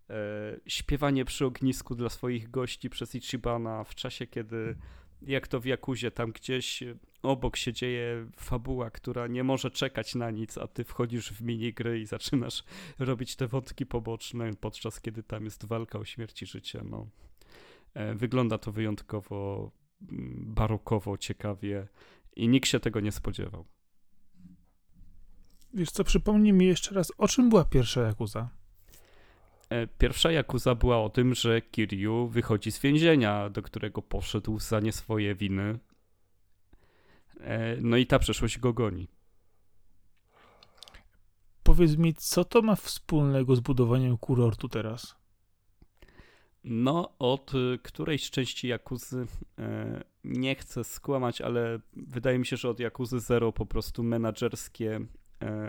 E, 0.10 0.14
śpiewanie 0.66 1.26
przy 1.26 1.46
ognisku 1.46 1.96
dla 1.96 2.10
swoich 2.10 2.52
gości 2.52 2.90
przez 2.90 3.16
Ichibana 3.16 3.84
w 3.84 3.96
czasie, 3.96 4.28
kiedy 4.28 4.76
jak 5.22 5.48
to 5.48 5.60
w 5.60 5.66
Jakuzie, 5.66 6.12
tam 6.12 6.32
gdzieś 6.32 6.84
obok 7.24 7.58
się 7.58 7.74
dzieje 7.74 8.30
fabuła, 8.38 8.90
która 8.90 9.28
nie 9.28 9.44
może 9.44 9.72
czekać 9.72 10.16
na 10.16 10.32
nic, 10.32 10.58
a 10.58 10.68
ty 10.68 10.84
wchodzisz 10.84 11.34
w 11.34 11.42
minigry 11.42 12.00
i 12.00 12.06
zaczynasz 12.06 12.64
robić 13.00 13.36
te 13.36 13.48
wątki 13.48 13.86
poboczne, 13.86 14.56
podczas 14.56 15.02
kiedy 15.02 15.24
tam 15.24 15.46
jest 15.46 15.66
walka 15.66 16.00
o 16.00 16.06
śmierć 16.06 16.42
i 16.42 16.46
życie. 16.46 16.82
No. 16.90 17.08
E, 17.94 18.16
wygląda 18.16 18.58
to 18.58 18.72
wyjątkowo 18.72 19.72
mm, 20.02 20.54
barokowo, 20.54 21.18
ciekawie 21.18 21.88
i 22.36 22.48
nikt 22.48 22.70
się 22.70 22.80
tego 22.80 23.00
nie 23.00 23.12
spodziewał. 23.12 23.66
Wiesz 25.74 25.92
co, 25.92 26.04
przypomnij 26.04 26.54
mi 26.54 26.66
jeszcze 26.66 26.96
raz, 26.96 27.12
o 27.18 27.28
czym 27.28 27.50
była 27.50 27.66
pierwsza 27.66 28.02
Jakuza? 28.02 28.50
E, 29.70 29.88
pierwsza 29.88 30.32
Jakuza 30.32 30.76
była 30.76 31.04
o 31.04 31.10
tym, 31.10 31.36
że 31.36 31.62
Kiryu 31.62 32.28
wychodzi 32.28 32.72
z 32.72 32.80
więzienia, 32.80 33.50
do 33.50 33.62
którego 33.62 34.02
poszedł 34.02 34.60
za 34.60 34.80
nie 34.80 34.92
swoje 34.92 35.36
winy. 35.36 35.80
E, 37.40 37.78
no 37.82 37.98
i 37.98 38.06
ta 38.06 38.20
przeszłość 38.20 38.60
go 38.60 38.74
goni. 38.74 39.08
Powiedz 41.64 41.98
mi, 41.98 42.14
co 42.14 42.46
to 42.46 42.62
ma 42.62 42.76
wspólnego 42.76 43.56
z 43.56 43.60
budowaniem 43.60 44.18
kurortu 44.18 44.70
teraz? 44.70 45.16
No, 46.64 47.18
od 47.20 47.54
y, 47.54 47.80
którejś 47.84 48.30
części 48.30 48.68
Jakuzy 48.68 49.28
e, 49.60 50.04
nie 50.24 50.56
chcę 50.56 50.84
skłamać, 50.84 51.42
ale 51.42 51.80
wydaje 51.94 52.40
mi 52.40 52.46
się, 52.46 52.58
że 52.58 52.70
od 52.70 52.80
Jakuzy 52.80 53.20
Zero 53.20 53.52
po 53.52 53.66
prostu 53.66 54.04
menadżerskie 54.04 55.00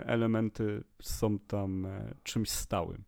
elementy 0.05 0.83
są 1.01 1.39
tam 1.39 1.87
czymś 2.23 2.49
stałym 2.49 3.03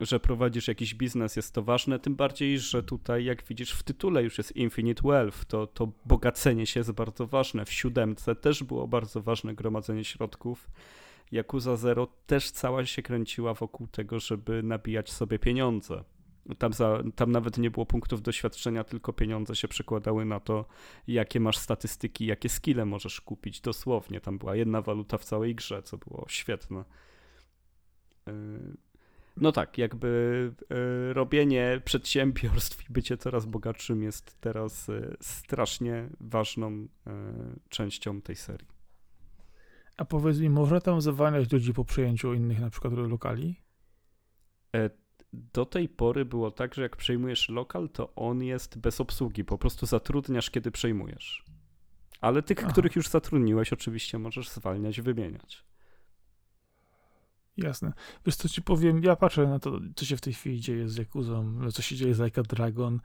że 0.00 0.20
prowadzisz 0.20 0.68
jakiś 0.68 0.94
biznes, 0.94 1.36
jest 1.36 1.54
to 1.54 1.62
ważne, 1.62 1.98
tym 1.98 2.16
bardziej, 2.16 2.58
że 2.58 2.82
tutaj, 2.82 3.24
jak 3.24 3.44
widzisz, 3.44 3.72
w 3.72 3.82
tytule 3.82 4.22
już 4.22 4.38
jest 4.38 4.56
Infinite 4.56 5.02
Wealth, 5.08 5.44
to, 5.44 5.66
to 5.66 5.92
bogacenie 6.06 6.66
się 6.66 6.80
jest 6.80 6.92
bardzo 6.92 7.26
ważne. 7.26 7.64
W 7.64 7.72
siódemce 7.72 8.34
też 8.34 8.64
było 8.64 8.88
bardzo 8.88 9.22
ważne 9.22 9.54
gromadzenie 9.54 10.04
środków. 10.04 10.70
Yakuza 11.32 11.76
Zero 11.76 12.08
też 12.26 12.50
cała 12.50 12.86
się 12.86 13.02
kręciła 13.02 13.54
wokół 13.54 13.86
tego, 13.86 14.20
żeby 14.20 14.62
nabijać 14.62 15.12
sobie 15.12 15.38
pieniądze. 15.38 16.04
Tam, 16.58 16.72
za, 16.72 17.02
tam 17.16 17.32
nawet 17.32 17.58
nie 17.58 17.70
było 17.70 17.86
punktów 17.86 18.22
doświadczenia, 18.22 18.84
tylko 18.84 19.12
pieniądze 19.12 19.56
się 19.56 19.68
przekładały 19.68 20.24
na 20.24 20.40
to, 20.40 20.66
jakie 21.06 21.40
masz 21.40 21.58
statystyki, 21.58 22.26
jakie 22.26 22.48
skille 22.48 22.84
możesz 22.84 23.20
kupić 23.20 23.60
dosłownie. 23.60 24.20
Tam 24.20 24.38
była 24.38 24.56
jedna 24.56 24.82
waluta 24.82 25.18
w 25.18 25.24
całej 25.24 25.54
grze, 25.54 25.82
co 25.82 25.98
było 25.98 26.26
świetne. 26.28 26.84
No 29.36 29.52
tak, 29.52 29.78
jakby 29.78 30.52
y, 31.10 31.14
robienie 31.14 31.80
przedsiębiorstw 31.84 32.90
i 32.90 32.92
bycie 32.92 33.16
coraz 33.16 33.46
bogatszym 33.46 34.02
jest 34.02 34.40
teraz 34.40 34.88
y, 34.88 35.16
strasznie 35.20 36.08
ważną 36.20 36.70
y, 36.72 36.88
częścią 37.68 38.20
tej 38.20 38.36
serii. 38.36 38.68
A 39.96 40.04
powiedz 40.04 40.38
mi, 40.38 40.50
można 40.50 40.80
tam 40.80 41.00
zawalniać 41.00 41.52
ludzi 41.52 41.72
po 41.72 41.84
przejęciu 41.84 42.34
innych 42.34 42.60
na 42.60 42.70
przykład 42.70 42.92
lokali? 42.92 43.60
E, 44.76 44.90
do 45.32 45.66
tej 45.66 45.88
pory 45.88 46.24
było 46.24 46.50
tak, 46.50 46.74
że 46.74 46.82
jak 46.82 46.96
przejmujesz 46.96 47.48
lokal, 47.48 47.88
to 47.88 48.14
on 48.14 48.42
jest 48.42 48.78
bez 48.78 49.00
obsługi, 49.00 49.44
po 49.44 49.58
prostu 49.58 49.86
zatrudniasz, 49.86 50.50
kiedy 50.50 50.70
przejmujesz. 50.70 51.44
Ale 52.20 52.42
tych, 52.42 52.58
Aha. 52.58 52.72
których 52.72 52.96
już 52.96 53.08
zatrudniłeś, 53.08 53.72
oczywiście 53.72 54.18
możesz 54.18 54.48
zwalniać, 54.48 55.00
wymieniać. 55.00 55.64
Jasne. 57.56 57.92
Wiesz 58.26 58.36
co 58.36 58.48
ci 58.48 58.62
powiem, 58.62 59.02
ja 59.02 59.16
patrzę 59.16 59.46
na 59.46 59.58
to, 59.58 59.80
co 59.96 60.04
się 60.04 60.16
w 60.16 60.20
tej 60.20 60.32
chwili 60.32 60.60
dzieje 60.60 60.88
z 60.88 60.96
Jakuzą, 60.96 61.70
co 61.72 61.82
się 61.82 61.96
dzieje 61.96 62.14
z 62.14 62.20
Like 62.20 62.42
Dragon 62.42 63.00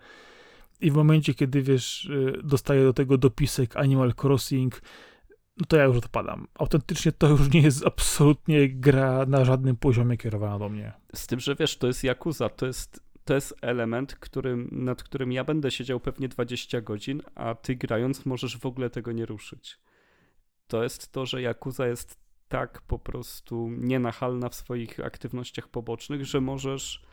i 0.82 0.92
w 0.92 0.96
momencie, 0.96 1.34
kiedy 1.34 1.62
wiesz, 1.62 2.06
y, 2.06 2.34
dostaję 2.44 2.84
do 2.84 2.94
tego 2.94 3.18
dopisek 3.18 3.78
Animal 3.78 4.14
Crossing, 4.24 4.82
no 5.58 5.66
to 5.68 5.78
ja 5.78 5.84
już 5.84 5.98
odpadam. 5.98 6.48
Autentycznie 6.60 7.12
to 7.12 7.28
już 7.28 7.54
nie 7.54 7.62
jest 7.62 7.86
absolutnie 7.86 8.70
gra 8.70 9.26
na 9.26 9.46
żadnym 9.46 9.76
poziomie 9.76 10.18
kierowana 10.18 10.60
do 10.60 10.70
mnie. 10.70 10.94
Z 11.16 11.28
tym, 11.28 11.40
że 11.40 11.56
wiesz, 11.56 11.78
to 11.78 11.88
jest 11.88 12.04
Yakuza, 12.04 12.50
to 12.50 12.66
jest, 12.66 13.04
to 13.26 13.36
jest 13.36 13.56
element, 13.62 14.16
którym, 14.16 14.70
nad 14.72 15.04
którym 15.04 15.32
ja 15.32 15.44
będę 15.44 15.72
siedział 15.72 16.00
pewnie 16.00 16.28
20 16.28 16.82
godzin, 16.82 17.22
a 17.36 17.56
ty 17.56 17.76
grając 17.76 18.26
możesz 18.26 18.58
w 18.58 18.66
ogóle 18.66 18.90
tego 18.90 19.12
nie 19.12 19.26
ruszyć. 19.26 19.80
To 20.68 20.84
jest 20.84 21.12
to, 21.12 21.26
że 21.26 21.42
Yakuza 21.42 21.88
jest 21.88 22.29
tak 22.50 22.82
po 22.82 23.00
prostu 23.00 23.70
nienachalna 23.70 24.50
w 24.50 24.56
swoich 24.56 25.00
aktywnościach 25.00 25.68
pobocznych, 25.68 26.26
że 26.26 26.42
możesz, 26.42 27.04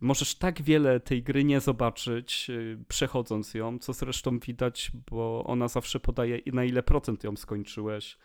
możesz 0.00 0.34
tak 0.34 0.62
wiele 0.62 1.00
tej 1.00 1.22
gry 1.22 1.44
nie 1.44 1.60
zobaczyć, 1.60 2.50
y, 2.50 2.78
przechodząc 2.88 3.54
ją, 3.54 3.78
co 3.78 3.92
zresztą 3.92 4.38
widać, 4.38 4.92
bo 5.10 5.44
ona 5.46 5.68
zawsze 5.68 6.00
podaje, 6.00 6.40
na 6.46 6.64
ile 6.64 6.82
procent 6.82 7.24
ją 7.24 7.36
skończyłeś. 7.36 8.18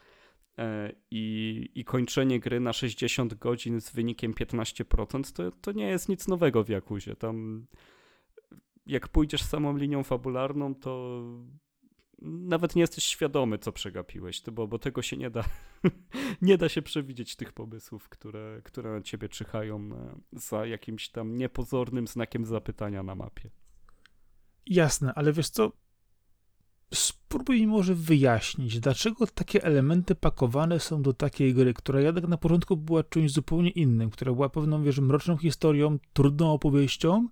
E, 0.58 0.94
I, 1.12 1.70
I 1.76 1.86
kończenie 1.86 2.40
gry 2.40 2.60
na 2.60 2.74
60 2.74 3.34
godzin 3.34 3.82
z 3.82 3.92
wynikiem 3.92 4.34
15% 4.34 5.34
to, 5.34 5.52
to 5.62 5.72
nie 5.72 5.88
jest 5.88 6.10
nic 6.10 6.28
nowego 6.28 6.64
w 6.64 6.70
Jakuzie. 6.70 7.16
Tam 7.16 7.68
jak 8.86 9.08
pójdziesz 9.08 9.44
samą 9.44 9.78
linią 9.78 10.04
fabularną, 10.04 10.76
to 10.76 11.22
nawet 12.22 12.76
nie 12.76 12.82
jesteś 12.82 13.04
świadomy, 13.04 13.58
co 13.58 13.72
przegapiłeś, 13.72 14.42
bo, 14.52 14.68
bo 14.68 14.80
tego 14.80 15.02
się 15.02 15.18
nie 15.18 15.30
da. 15.30 15.44
nie 16.42 16.58
da 16.58 16.70
się 16.70 16.82
przewidzieć 16.82 17.36
tych 17.36 17.54
pomysłów, 17.54 18.10
które, 18.10 18.62
które 18.64 18.92
na 18.92 19.02
ciebie 19.02 19.30
czyhają 19.30 19.78
e, 19.78 20.20
za 20.32 20.66
jakimś 20.66 21.10
tam 21.10 21.36
niepozornym 21.36 22.08
znakiem 22.08 22.46
zapytania 22.46 23.04
na 23.04 23.16
mapie. 23.16 23.50
Jasne, 24.66 25.14
ale 25.14 25.34
wiesz 25.34 25.50
co? 25.50 25.72
Spróbuj 26.94 27.60
mi 27.60 27.68
może 27.68 27.96
wyjaśnić, 27.96 28.80
dlaczego 28.80 29.28
takie 29.28 29.64
elementy 29.64 30.16
pakowane 30.16 30.80
są 30.80 31.02
do 31.02 31.14
takiej 31.14 31.54
gry, 31.54 31.74
która 31.74 32.02
jednak 32.02 32.28
na 32.28 32.38
początku 32.38 32.78
była 32.78 33.04
czymś 33.04 33.32
zupełnie 33.32 33.70
innym, 33.70 34.10
która 34.10 34.34
była 34.34 34.50
pewną, 34.50 34.84
wiesz, 34.84 35.00
mroczną 35.00 35.38
historią, 35.38 36.00
trudną 36.14 36.54
opowieścią, 36.54 37.28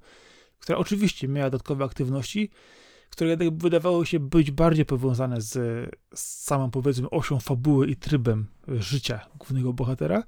która 0.60 0.78
oczywiście 0.78 1.28
miała 1.28 1.50
dodatkowe 1.50 1.86
aktywności, 1.86 2.50
które 3.10 3.30
jednak 3.30 3.58
wydawało 3.58 4.06
się 4.06 4.20
być 4.20 4.52
bardziej 4.52 4.86
powiązane 4.86 5.42
z, 5.42 5.54
z 6.16 6.44
samą, 6.44 6.72
powiedzmy, 6.72 7.10
osią 7.10 7.40
fabuły 7.40 7.88
i 7.88 7.96
trybem 7.96 8.48
życia 8.68 9.26
głównego 9.40 9.74
bohatera. 9.74 10.24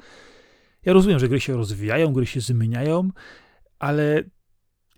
Ja 0.85 0.93
rozumiem, 0.93 1.19
że 1.19 1.29
gry 1.29 1.39
się 1.39 1.57
rozwijają, 1.57 2.13
gry 2.13 2.25
się 2.25 2.41
zmieniają, 2.41 3.09
ale 3.79 4.23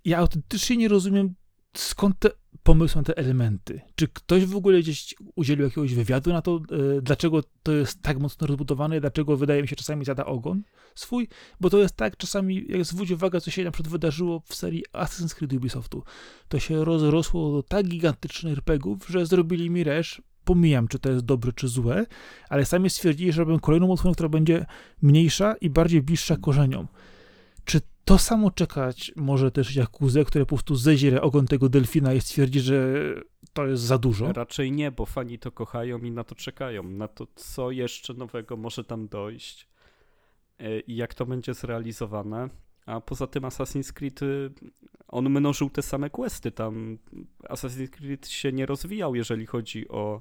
ja 0.04 0.18
autentycznie 0.18 0.76
nie 0.76 0.88
rozumiem, 0.88 1.34
skąd 1.76 2.18
te 2.18 2.30
pomysły 2.62 3.00
na 3.00 3.04
te 3.04 3.16
elementy. 3.16 3.80
Czy 3.94 4.08
ktoś 4.08 4.46
w 4.46 4.56
ogóle 4.56 4.78
gdzieś 4.78 5.14
udzielił 5.34 5.64
jakiegoś 5.64 5.94
wywiadu 5.94 6.32
na 6.32 6.42
to, 6.42 6.56
e, 6.56 7.02
dlaczego 7.02 7.40
to 7.62 7.72
jest 7.72 8.02
tak 8.02 8.18
mocno 8.18 8.46
rozbudowane, 8.46 9.00
dlaczego 9.00 9.36
wydaje 9.36 9.62
mi 9.62 9.68
się 9.68 9.76
czasami 9.76 10.04
zada 10.04 10.24
ogon 10.24 10.62
swój? 10.94 11.28
Bo 11.60 11.70
to 11.70 11.78
jest 11.78 11.96
tak 11.96 12.16
czasami, 12.16 12.64
jak 12.68 12.84
zwróć 12.84 13.10
uwagę, 13.10 13.40
co 13.40 13.50
się 13.50 13.64
na 13.64 13.70
przykład 13.70 13.92
wydarzyło 13.92 14.42
w 14.46 14.54
serii 14.54 14.84
Assassin's 14.92 15.34
Creed 15.34 15.52
Ubisoftu. 15.52 16.04
To 16.48 16.58
się 16.58 16.84
rozrosło 16.84 17.52
do 17.52 17.62
tak 17.62 17.88
gigantycznych 17.88 18.52
RPGów, 18.52 19.08
że 19.08 19.26
zrobili 19.26 19.70
mi 19.70 19.84
resz, 19.84 20.22
pomijam, 20.44 20.88
czy 20.88 20.98
to 20.98 21.10
jest 21.10 21.24
dobre, 21.24 21.52
czy 21.52 21.68
złe, 21.68 22.06
ale 22.48 22.64
sami 22.64 22.90
stwierdzili, 22.90 23.32
że 23.32 23.44
robią 23.44 23.60
kolejną 23.60 23.92
odsłonę, 23.92 24.14
która 24.14 24.28
będzie 24.28 24.66
mniejsza 25.02 25.54
i 25.60 25.70
bardziej 25.70 26.02
bliższa 26.02 26.36
korzeniom. 26.36 26.88
To 28.04 28.18
samo 28.18 28.50
czekać 28.50 29.12
może 29.16 29.50
też 29.50 29.76
Jakuzę, 29.76 30.24
które 30.24 30.44
po 30.44 30.48
prostu 30.48 30.76
zeźle 30.76 31.22
ogon 31.22 31.46
tego 31.46 31.68
delfina 31.68 32.14
i 32.14 32.20
stwierdzi, 32.20 32.60
że 32.60 32.94
to 33.52 33.66
jest 33.66 33.82
za 33.82 33.98
dużo? 33.98 34.32
Raczej 34.32 34.72
nie, 34.72 34.90
bo 34.90 35.06
fani 35.06 35.38
to 35.38 35.52
kochają 35.52 35.98
i 35.98 36.10
na 36.10 36.24
to 36.24 36.34
czekają. 36.34 36.82
Na 36.82 37.08
to, 37.08 37.26
co 37.34 37.70
jeszcze 37.70 38.14
nowego 38.14 38.56
może 38.56 38.84
tam 38.84 39.08
dojść 39.08 39.68
e, 40.58 40.80
i 40.80 40.96
jak 40.96 41.14
to 41.14 41.26
będzie 41.26 41.54
zrealizowane. 41.54 42.48
A 42.86 43.00
poza 43.00 43.26
tym 43.26 43.42
Assassin's 43.42 43.92
Creed, 43.92 44.22
y, 44.22 44.50
on 45.08 45.30
mnożył 45.30 45.70
te 45.70 45.82
same 45.82 46.10
questy. 46.10 46.50
Tam 46.50 46.98
Assassin's 47.48 47.88
Creed 47.88 48.28
się 48.28 48.52
nie 48.52 48.66
rozwijał, 48.66 49.14
jeżeli 49.14 49.46
chodzi 49.46 49.88
o 49.88 50.20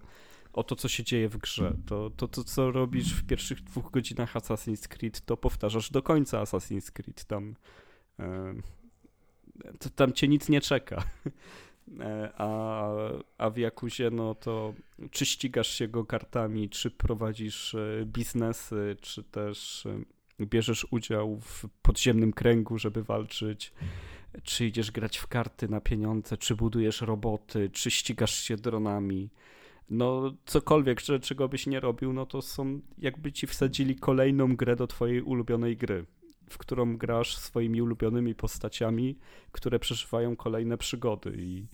o 0.53 0.63
to, 0.63 0.75
co 0.75 0.87
się 0.87 1.03
dzieje 1.03 1.29
w 1.29 1.37
grze. 1.37 1.73
To, 1.85 2.09
to, 2.09 2.27
to, 2.27 2.43
co 2.43 2.71
robisz 2.71 3.13
w 3.13 3.25
pierwszych 3.25 3.61
dwóch 3.61 3.91
godzinach 3.91 4.33
Assassin's 4.33 4.87
Creed, 4.87 5.21
to 5.21 5.37
powtarzasz 5.37 5.91
do 5.91 6.01
końca 6.01 6.43
Assassin's 6.43 6.91
Creed. 6.91 7.25
Tam, 7.25 7.55
e, 8.19 8.53
tam 9.95 10.13
cię 10.13 10.27
nic 10.27 10.49
nie 10.49 10.61
czeka. 10.61 11.03
E, 11.99 12.31
a, 12.37 12.89
a 13.37 13.49
w 13.49 13.57
Jakuzie, 13.57 14.09
no 14.09 14.35
to 14.35 14.73
czy 15.11 15.25
ścigasz 15.25 15.67
się 15.67 15.87
go 15.87 16.05
kartami, 16.05 16.69
czy 16.69 16.91
prowadzisz 16.91 17.75
e, 17.75 18.05
biznesy, 18.05 18.95
czy 19.01 19.23
też 19.23 19.87
bierzesz 20.41 20.87
udział 20.91 21.39
w 21.39 21.65
podziemnym 21.81 22.33
kręgu, 22.33 22.77
żeby 22.77 23.03
walczyć, 23.03 23.73
czy 24.43 24.65
idziesz 24.65 24.91
grać 24.91 25.17
w 25.17 25.27
karty 25.27 25.67
na 25.67 25.81
pieniądze, 25.81 26.37
czy 26.37 26.55
budujesz 26.55 27.01
roboty, 27.01 27.69
czy 27.69 27.91
ścigasz 27.91 28.35
się 28.35 28.55
dronami 28.55 29.29
no 29.91 30.33
cokolwiek, 30.45 31.01
czego 31.21 31.49
byś 31.49 31.67
nie 31.67 31.79
robił, 31.79 32.13
no 32.13 32.25
to 32.25 32.41
są 32.41 32.81
jakby 32.97 33.31
ci 33.31 33.47
wsadzili 33.47 33.95
kolejną 33.95 34.55
grę 34.55 34.75
do 34.75 34.87
twojej 34.87 35.21
ulubionej 35.21 35.77
gry, 35.77 36.05
w 36.49 36.57
którą 36.57 36.97
grasz 36.97 37.37
swoimi 37.37 37.81
ulubionymi 37.81 38.35
postaciami, 38.35 39.17
które 39.51 39.79
przeżywają 39.79 40.35
kolejne 40.35 40.77
przygody 40.77 41.33
i, 41.37 41.65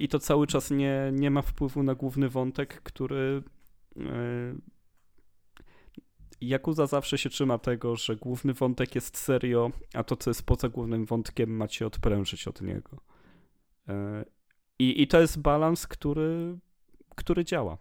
i 0.00 0.08
to 0.08 0.18
cały 0.18 0.46
czas 0.46 0.70
nie, 0.70 1.10
nie 1.12 1.30
ma 1.30 1.42
wpływu 1.42 1.82
na 1.82 1.94
główny 1.94 2.28
wątek, 2.28 2.82
który 2.82 3.42
Jakuza 6.40 6.86
zawsze 6.86 7.18
się 7.18 7.30
trzyma 7.30 7.58
tego, 7.58 7.96
że 7.96 8.16
główny 8.16 8.54
wątek 8.54 8.94
jest 8.94 9.18
serio, 9.18 9.70
a 9.94 10.04
to, 10.04 10.16
co 10.16 10.30
jest 10.30 10.46
poza 10.46 10.68
głównym 10.68 11.06
wątkiem, 11.06 11.56
macie 11.56 11.86
odprężyć 11.86 12.48
od 12.48 12.62
niego. 12.62 13.00
E, 13.88 14.24
I, 14.78 15.02
i 15.02 15.06
to 15.06 15.20
jest 15.20 15.40
balans, 15.40 15.86
który, 15.86 16.58
który 17.14 17.44
działa. 17.44 17.78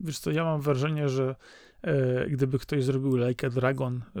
Wiesz 0.00 0.18
co, 0.18 0.30
ja 0.30 0.44
mam 0.44 0.60
wrażenie, 0.60 1.08
że 1.08 1.36
e, 1.82 2.26
gdyby 2.30 2.58
ktoś 2.58 2.84
zrobił 2.84 3.16
Like 3.16 3.46
a 3.46 3.50
Dragon 3.50 4.02
e, 4.16 4.20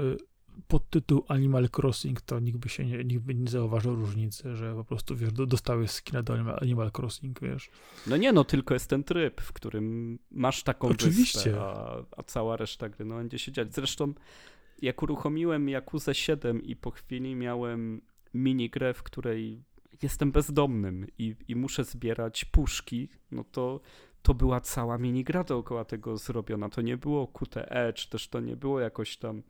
pod 0.68 0.90
tytuł 0.90 1.24
Animal 1.28 1.68
Crossing, 1.76 2.20
to 2.20 2.40
nikt 2.40 2.58
by 2.58 2.68
się 2.68 2.86
nie, 2.86 3.04
nikt 3.04 3.22
by 3.22 3.34
nie 3.34 3.50
zauważył 3.50 3.94
różnicy, 3.94 4.56
że 4.56 4.74
po 4.74 4.84
prostu, 4.84 5.16
wiesz, 5.16 5.32
dostałeś 5.32 5.90
skina 5.90 6.22
do 6.22 6.58
Animal 6.60 6.90
Crossing, 6.98 7.40
wiesz. 7.40 7.70
No 8.06 8.16
nie, 8.16 8.32
no 8.32 8.44
tylko 8.44 8.74
jest 8.74 8.90
ten 8.90 9.04
tryb, 9.04 9.40
w 9.40 9.52
którym 9.52 10.18
masz 10.30 10.62
taką 10.62 10.88
Oczywiście. 10.88 11.50
Wyspę, 11.50 11.60
a, 11.60 12.02
a 12.16 12.22
cała 12.22 12.56
reszta 12.56 12.88
gry 12.88 13.04
no 13.04 13.16
będzie 13.16 13.38
się 13.38 13.52
dziać. 13.52 13.74
Zresztą 13.74 14.14
jak 14.82 15.02
uruchomiłem 15.02 15.68
Yakuza 15.68 16.14
7 16.14 16.62
i 16.62 16.76
po 16.76 16.90
chwili 16.90 17.34
miałem 17.34 18.00
minigrę, 18.34 18.94
w 18.94 19.02
której 19.02 19.62
jestem 20.02 20.32
bezdomnym 20.32 21.06
i, 21.18 21.34
i 21.48 21.56
muszę 21.56 21.84
zbierać 21.84 22.44
puszki, 22.44 23.08
no 23.30 23.44
to 23.44 23.80
to 24.22 24.34
była 24.34 24.60
cała 24.60 24.98
minigra 24.98 25.44
dookoła 25.44 25.84
tego 25.84 26.16
zrobiona. 26.16 26.68
To 26.68 26.82
nie 26.82 26.96
było 26.96 27.26
QTE, 27.26 27.92
czy 27.92 28.10
też 28.10 28.28
to 28.28 28.40
nie 28.40 28.56
było 28.56 28.80
jakoś 28.80 29.16
tam 29.16 29.42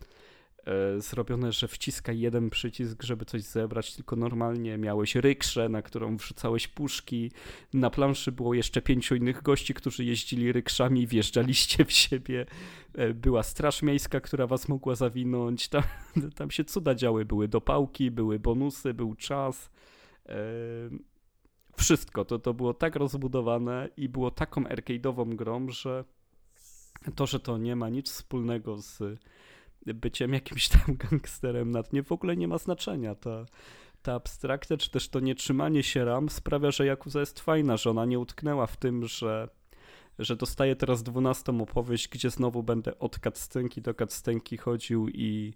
E, 0.69 1.01
zrobione, 1.01 1.53
że 1.53 1.69
wciskaj 1.69 2.21
jeden 2.21 2.51
przycisk, 2.51 3.03
żeby 3.03 3.25
coś 3.25 3.43
zebrać, 3.43 3.95
tylko 3.95 4.17
normalnie 4.17 4.79
miałeś 4.79 5.15
rykszę, 5.15 5.69
na 5.69 5.83
którą 5.83 6.17
wrzucałeś 6.17 6.69
puszki. 6.69 7.31
Na 7.75 7.91
planszy 7.91 8.33
było 8.33 8.55
jeszcze 8.55 8.83
pięciu 8.83 9.15
innych 9.15 9.43
gości, 9.43 9.75
którzy 9.75 10.05
jeździli 10.05 10.53
rykszami, 10.53 11.07
wjeżdżaliście 11.07 11.85
w 11.85 11.93
siebie. 11.93 12.47
E, 12.95 13.15
była 13.15 13.43
straż 13.43 13.83
miejska, 13.83 14.21
która 14.21 14.47
was 14.47 14.69
mogła 14.69 14.95
zawinąć. 14.95 15.69
Tam, 15.69 15.83
tam 16.37 16.51
się 16.51 16.65
cuda 16.65 16.95
działy. 16.95 17.25
Były 17.25 17.49
dopałki, 17.49 18.11
były 18.11 18.39
bonusy, 18.39 18.95
był 18.95 19.15
czas. 19.15 19.71
Wszystko. 21.77 22.25
To, 22.25 22.39
to 22.39 22.55
było 22.55 22.75
tak 22.75 22.97
rozbudowane 22.97 23.89
i 23.97 24.09
było 24.09 24.31
taką 24.31 24.63
arcade'ową 24.63 25.37
grą, 25.37 25.69
że 25.69 26.05
to, 27.15 27.27
że 27.27 27.41
to 27.41 27.59
nie 27.59 27.77
ma 27.77 27.89
nic 27.89 28.11
wspólnego 28.11 28.79
z 28.79 29.03
byciem 29.87 30.33
jakimś 30.33 30.69
tam 30.79 30.97
gangsterem 30.97 31.71
na 31.71 31.83
dnie 31.83 32.03
w 32.03 32.13
ogóle 32.13 32.37
nie 32.37 32.49
ma 32.49 32.59
znaczenia. 32.59 33.15
Ta, 33.15 33.47
ta 34.03 34.15
abstrakcja, 34.15 34.77
czy 34.77 34.91
też 34.91 35.09
to 35.09 35.21
nietrzymanie 35.21 35.83
się 35.83 36.05
ram 36.05 36.29
sprawia, 36.29 36.71
że 36.71 36.87
Jakuza 36.87 37.21
jest 37.21 37.41
fajna, 37.41 37.77
że 37.77 37.91
ona 37.91 38.05
nie 38.05 38.19
utknęła 38.19 38.67
w 38.67 38.77
tym, 38.77 39.07
że, 39.07 39.49
że 40.19 40.37
dostaję 40.37 40.77
teraz 40.77 41.03
dwunastą 41.03 41.61
opowieść, 41.61 42.09
gdzie 42.09 42.31
znowu 42.31 42.63
będę 42.63 42.99
od 42.99 43.19
cutscenki 43.19 43.83
do 43.83 43.95
cutscenki 43.95 44.57
chodził 44.57 45.09
i, 45.09 45.55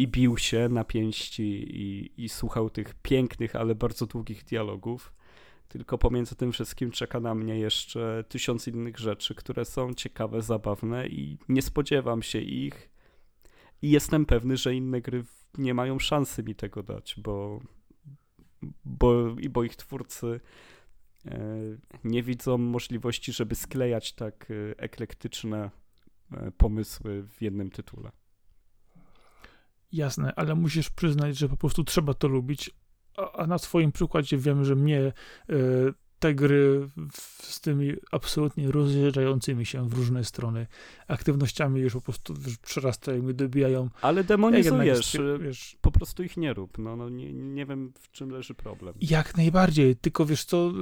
i 0.00 0.08
bił 0.08 0.36
się 0.38 0.68
na 0.68 0.84
pięści 0.84 1.42
i, 1.82 2.12
i 2.24 2.28
słuchał 2.28 2.70
tych 2.70 2.94
pięknych, 2.94 3.56
ale 3.56 3.74
bardzo 3.74 4.06
długich 4.06 4.44
dialogów. 4.44 5.12
Tylko 5.68 5.98
pomiędzy 5.98 6.36
tym 6.36 6.52
wszystkim 6.52 6.90
czeka 6.90 7.20
na 7.20 7.34
mnie 7.34 7.58
jeszcze 7.58 8.24
tysiąc 8.28 8.68
innych 8.68 8.98
rzeczy, 8.98 9.34
które 9.34 9.64
są 9.64 9.94
ciekawe, 9.94 10.42
zabawne 10.42 11.06
i 11.06 11.38
nie 11.48 11.62
spodziewam 11.62 12.22
się 12.22 12.40
ich 12.40 12.90
i 13.82 13.90
jestem 13.90 14.26
pewny, 14.26 14.56
że 14.56 14.74
inne 14.74 15.00
gry 15.00 15.24
nie 15.58 15.74
mają 15.74 15.98
szansy 15.98 16.42
mi 16.42 16.54
tego 16.54 16.82
dać, 16.82 17.14
bo, 17.18 17.60
bo, 18.84 19.36
bo 19.50 19.64
ich 19.64 19.76
twórcy 19.76 20.40
e, 21.26 21.38
nie 22.04 22.22
widzą 22.22 22.58
możliwości, 22.58 23.32
żeby 23.32 23.54
sklejać 23.54 24.12
tak 24.12 24.48
e, 24.50 24.78
eklektyczne 24.78 25.70
e, 26.32 26.50
pomysły 26.50 27.22
w 27.22 27.42
jednym 27.42 27.70
tytule. 27.70 28.10
Jasne, 29.92 30.32
ale 30.36 30.54
musisz 30.54 30.90
przyznać, 30.90 31.38
że 31.38 31.48
po 31.48 31.56
prostu 31.56 31.84
trzeba 31.84 32.14
to 32.14 32.28
lubić. 32.28 32.70
A, 33.34 33.46
na 33.46 33.58
swoim 33.58 33.92
przykładzie 33.92 34.38
wiem, 34.38 34.64
że 34.64 34.76
mnie 34.76 35.12
te 36.20 36.34
gry 36.34 36.88
z 37.42 37.60
tymi 37.60 37.92
absolutnie 38.10 38.70
rozjeżdżającymi 38.70 39.66
się 39.66 39.88
w 39.88 39.92
różne 39.92 40.24
strony 40.24 40.66
aktywnościami 41.08 41.80
już 41.80 41.92
po 41.92 42.00
prostu 42.00 42.34
przerastają 42.62 43.28
i 43.28 43.34
dobijają. 43.34 43.88
Ale 44.02 44.24
demonizujesz, 44.24 45.14
ja 45.14 45.38
wiesz, 45.38 45.76
po 45.80 45.90
prostu 45.90 46.22
ich 46.22 46.36
nie 46.36 46.54
rób. 46.54 46.78
No, 46.78 46.96
no 46.96 47.08
nie, 47.08 47.32
nie 47.32 47.66
wiem, 47.66 47.92
w 48.00 48.10
czym 48.10 48.30
leży 48.30 48.54
problem. 48.54 48.94
Jak 49.00 49.36
najbardziej, 49.36 49.96
tylko 49.96 50.26
wiesz 50.26 50.44
co, 50.44 50.72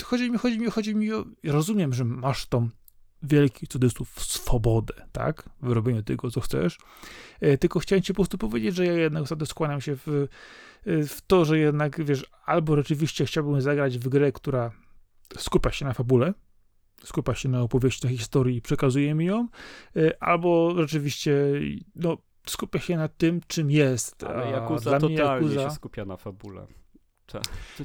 y, 0.00 0.04
chodzi 0.04 0.30
mi, 0.30 0.38
chodzi 0.38 0.58
mi, 0.58 0.70
chodzi 0.70 0.94
mi 0.94 1.12
o, 1.12 1.24
rozumiem, 1.44 1.92
że 1.92 2.04
masz 2.04 2.46
tą 2.46 2.68
wielki 3.22 3.66
cudzysłów 3.66 4.22
swobodę, 4.22 4.94
tak, 5.12 5.50
w 5.62 5.72
robieniu 5.72 6.02
tego, 6.02 6.30
co 6.30 6.40
chcesz, 6.40 6.78
y, 7.42 7.58
tylko 7.58 7.80
chciałem 7.80 8.02
ci 8.02 8.12
po 8.12 8.16
prostu 8.16 8.38
powiedzieć, 8.38 8.74
że 8.74 8.86
ja 8.86 8.92
jednak 8.92 9.22
ostatnio 9.22 9.46
skłaniam 9.46 9.80
się 9.80 9.96
w 9.96 10.28
Y, 10.86 11.06
w 11.06 11.20
to, 11.20 11.44
że 11.44 11.58
jednak, 11.58 12.04
wiesz, 12.04 12.26
albo 12.44 12.76
rzeczywiście 12.76 13.24
chciałbym 13.24 13.60
zagrać 13.60 13.98
w 13.98 14.08
grę, 14.08 14.32
która 14.32 14.70
skupia 15.38 15.70
się 15.70 15.84
na 15.84 15.92
fabule, 15.92 16.34
skupia 17.04 17.34
się 17.34 17.48
na 17.48 17.62
opowieści, 17.62 18.06
na 18.06 18.12
historii 18.12 18.56
i 18.56 18.62
przekazuje 18.62 19.14
mi 19.14 19.26
ją, 19.26 19.48
y, 19.96 20.18
albo 20.20 20.74
rzeczywiście, 20.76 21.36
no, 21.94 22.18
skupia 22.46 22.78
się 22.78 22.96
na 22.96 23.08
tym, 23.08 23.40
czym 23.46 23.70
jest. 23.70 24.24
Ale 24.24 24.50
Jakuza 24.50 24.98
totalnie 24.98 25.16
Yakuza... 25.16 25.68
się 25.68 25.70
skupia 25.70 26.04
na 26.04 26.16
fabule. 26.16 26.66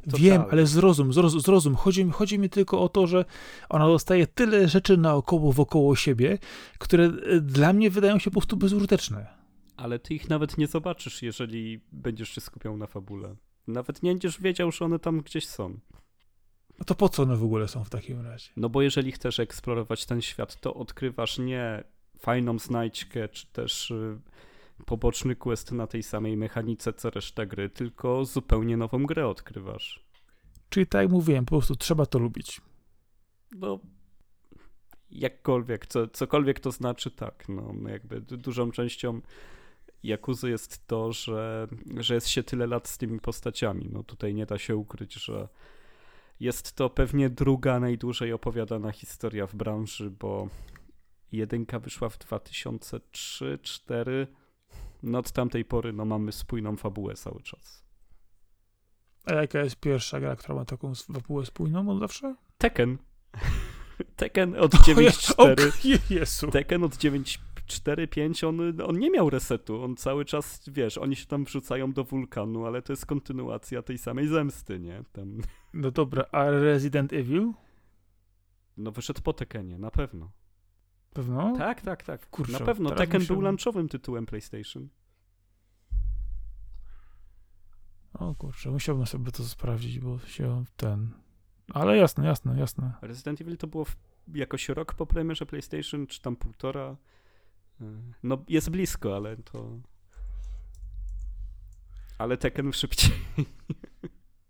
Wiem, 0.07 0.43
ale 0.51 0.65
zrozum, 0.65 1.13
zrozum, 1.13 1.41
zrozum. 1.41 1.75
Chodzi, 1.75 2.09
chodzi 2.11 2.39
mi 2.39 2.49
tylko 2.49 2.81
o 2.81 2.89
to, 2.89 3.07
że 3.07 3.25
ona 3.69 3.87
dostaje 3.87 4.27
tyle 4.27 4.67
rzeczy 4.67 4.97
naokoło, 4.97 5.53
wokoło 5.53 5.95
siebie, 5.95 6.37
które 6.79 7.03
y, 7.05 7.41
dla 7.41 7.73
mnie 7.73 7.89
wydają 7.89 8.19
się 8.19 8.31
po 8.31 8.39
prostu 8.39 8.57
bezużyteczne 8.57 9.43
ale 9.77 9.99
ty 9.99 10.13
ich 10.13 10.29
nawet 10.29 10.57
nie 10.57 10.67
zobaczysz, 10.67 11.21
jeżeli 11.21 11.81
będziesz 11.91 12.29
się 12.29 12.41
skupiał 12.41 12.77
na 12.77 12.87
fabule. 12.87 13.35
Nawet 13.67 14.03
nie 14.03 14.11
będziesz 14.11 14.41
wiedział, 14.41 14.71
że 14.71 14.85
one 14.85 14.99
tam 14.99 15.21
gdzieś 15.21 15.47
są. 15.47 15.79
No 16.79 16.85
to 16.85 16.95
po 16.95 17.09
co 17.09 17.23
one 17.23 17.35
w 17.35 17.43
ogóle 17.43 17.67
są 17.67 17.83
w 17.83 17.89
takim 17.89 18.21
razie? 18.21 18.49
No 18.57 18.69
bo 18.69 18.81
jeżeli 18.81 19.11
chcesz 19.11 19.39
eksplorować 19.39 20.05
ten 20.05 20.21
świat, 20.21 20.61
to 20.61 20.73
odkrywasz 20.73 21.37
nie 21.37 21.83
fajną 22.19 22.59
znajdźkę, 22.59 23.29
czy 23.29 23.47
też 23.47 23.91
y, 23.91 24.19
poboczny 24.85 25.35
quest 25.35 25.71
na 25.71 25.87
tej 25.87 26.03
samej 26.03 26.37
mechanice 26.37 26.93
co 26.93 27.09
reszta 27.09 27.45
gry, 27.45 27.69
tylko 27.69 28.25
zupełnie 28.25 28.77
nową 28.77 29.05
grę 29.05 29.27
odkrywasz. 29.27 30.05
Czyli 30.69 30.87
tak 30.87 31.01
jak 31.01 31.11
mówiłem, 31.11 31.45
po 31.45 31.49
prostu 31.49 31.75
trzeba 31.75 32.05
to 32.05 32.19
lubić. 32.19 32.61
No, 33.55 33.79
jakkolwiek, 35.11 35.87
co, 35.87 36.07
cokolwiek 36.07 36.59
to 36.59 36.71
znaczy, 36.71 37.11
tak. 37.11 37.49
No, 37.49 37.89
jakby 37.89 38.21
dużą 38.21 38.71
częścią 38.71 39.21
Jakuzy 40.03 40.49
jest 40.49 40.87
to, 40.87 41.11
że, 41.11 41.67
że 41.97 42.15
jest 42.15 42.27
się 42.27 42.43
tyle 42.43 42.67
lat 42.67 42.87
z 42.87 42.97
tymi 42.97 43.19
postaciami. 43.19 43.89
No 43.91 44.03
tutaj 44.03 44.33
nie 44.33 44.45
da 44.45 44.57
się 44.57 44.75
ukryć, 44.75 45.13
że 45.13 45.47
jest 46.39 46.75
to 46.75 46.89
pewnie 46.89 47.29
druga 47.29 47.79
najdłużej 47.79 48.33
opowiadana 48.33 48.91
historia 48.91 49.47
w 49.47 49.55
branży, 49.55 50.09
bo 50.09 50.49
jedynka 51.31 51.79
wyszła 51.79 52.09
w 52.09 52.19
2003-2004. 52.19 54.27
No 55.03 55.19
od 55.19 55.31
tamtej 55.31 55.65
pory 55.65 55.93
no, 55.93 56.05
mamy 56.05 56.31
spójną 56.31 56.77
fabułę 56.77 57.13
cały 57.13 57.41
czas. 57.41 57.83
A 59.25 59.33
jaka 59.33 59.59
jest 59.59 59.75
pierwsza 59.75 60.19
gra, 60.19 60.35
która 60.35 60.55
ma 60.55 60.65
taką 60.65 60.95
fabułę 60.95 61.45
spójną 61.45 61.89
od 61.89 61.99
zawsze? 61.99 62.35
Tekken. 62.57 62.97
Tekken 64.15 64.55
od 64.55 64.71
9.4. 64.71 66.51
Tekken 66.51 66.83
od 66.83 66.97
9 66.97 67.39
4-5 67.67 68.47
on, 68.47 68.81
on 68.81 68.99
nie 68.99 69.11
miał 69.11 69.29
resetu, 69.29 69.83
on 69.83 69.95
cały 69.95 70.25
czas, 70.25 70.63
wiesz, 70.67 70.97
oni 70.97 71.15
się 71.15 71.25
tam 71.25 71.43
wrzucają 71.43 71.93
do 71.93 72.03
wulkanu, 72.03 72.65
ale 72.65 72.81
to 72.81 72.93
jest 72.93 73.05
kontynuacja 73.05 73.81
tej 73.81 73.97
samej 73.97 74.27
zemsty, 74.27 74.79
nie? 74.79 75.03
Tam... 75.11 75.41
No 75.73 75.91
dobra, 75.91 76.25
a 76.31 76.49
Resident 76.49 77.13
Evil? 77.13 77.51
No 78.77 78.91
wyszedł 78.91 79.21
po 79.21 79.33
Tekkenie, 79.33 79.77
na 79.77 79.91
pewno. 79.91 80.31
Pewno? 81.13 81.57
Tak, 81.57 81.81
tak, 81.81 82.03
tak. 82.03 82.29
Kurczę, 82.29 82.51
na 82.51 82.59
pewno. 82.59 82.89
Tekken 82.89 83.21
musiałem... 83.21 83.41
był 83.41 83.49
lunchowym 83.49 83.89
tytułem 83.89 84.25
PlayStation. 84.25 84.89
O 88.13 88.35
kurczę, 88.35 88.71
musiałbym 88.71 89.05
sobie 89.05 89.31
to 89.31 89.43
sprawdzić, 89.43 89.99
bo 89.99 90.19
się 90.19 90.63
ten... 90.77 91.09
Ale 91.73 91.97
jasne, 91.97 92.25
jasne, 92.25 92.59
jasne. 92.59 92.93
Resident 93.01 93.41
Evil 93.41 93.57
to 93.57 93.67
było 93.67 93.85
w, 93.85 93.95
jakoś 94.33 94.69
rok 94.69 94.93
po 94.93 95.05
premierze 95.05 95.45
PlayStation, 95.45 96.07
czy 96.07 96.21
tam 96.21 96.35
półtora. 96.35 96.95
No, 98.23 98.37
jest 98.49 98.69
blisko, 98.69 99.15
ale 99.15 99.37
to. 99.37 99.79
Ale 102.17 102.37
Tekken 102.37 102.73
szybciej. 102.73 103.11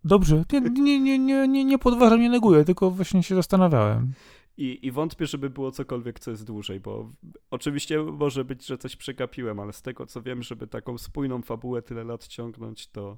Dobrze, 0.06 0.44
nie, 0.52 0.62
nie, 0.62 1.00
nie, 1.00 1.20
nie, 1.20 1.48
nie, 1.48 1.66
nie 1.66 1.80
podważam, 1.80 2.22
nie 2.22 2.30
neguję, 2.30 2.66
tylko 2.66 2.92
właśnie 2.92 3.24
się 3.24 3.36
zastanawiałem. 3.36 4.14
I, 4.58 4.88
I 4.88 4.92
wątpię, 4.92 5.28
żeby 5.28 5.50
było 5.50 5.72
cokolwiek, 5.72 6.20
co 6.20 6.32
jest 6.32 6.44
dłużej, 6.44 6.80
bo 6.80 7.12
oczywiście 7.52 8.04
może 8.04 8.46
być, 8.46 8.66
że 8.66 8.78
coś 8.78 8.96
przegapiłem, 8.96 9.60
ale 9.60 9.74
z 9.74 9.82
tego 9.82 10.06
co 10.06 10.22
wiem, 10.22 10.44
żeby 10.44 10.68
taką 10.68 10.98
spójną 10.98 11.42
fabułę 11.42 11.82
tyle 11.82 12.04
lat 12.04 12.28
ciągnąć, 12.28 12.88
to, 12.88 13.18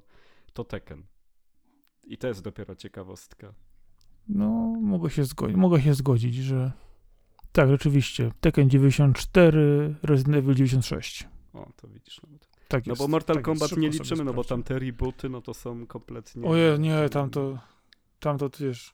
to 0.52 0.64
Tekken. 0.64 1.06
I 2.04 2.18
to 2.18 2.28
jest 2.28 2.42
dopiero 2.42 2.74
ciekawostka. 2.74 3.54
No, 4.28 4.48
mogę 4.80 5.10
się 5.10 5.24
zgodzić, 5.24 5.56
mogę 5.56 5.80
się 5.82 5.94
zgodzić, 5.94 6.34
że 6.34 6.72
tak, 7.52 7.68
rzeczywiście. 7.68 8.32
Tekken 8.40 8.70
94, 8.70 9.94
Resident 10.02 10.36
Evil 10.36 10.54
96. 10.54 11.28
O, 11.52 11.72
to 11.76 11.88
widzisz. 11.88 12.20
No, 12.22 12.38
tak 12.68 12.86
no 12.86 12.92
jest, 12.92 13.02
bo 13.02 13.08
Mortal 13.08 13.36
tak 13.36 13.44
Kombat 13.44 13.76
nie 13.76 13.88
liczymy, 13.88 14.24
no 14.24 14.32
bo 14.32 14.44
tam 14.44 14.62
te 14.62 14.78
rebooty, 14.78 15.28
no 15.28 15.40
to 15.40 15.54
są 15.54 15.86
kompletnie... 15.86 16.48
Oje, 16.48 16.78
nie, 16.78 17.08
tam 17.08 17.30
to, 17.30 17.58
tam 18.20 18.38
to, 18.38 18.50
wiesz, 18.60 18.92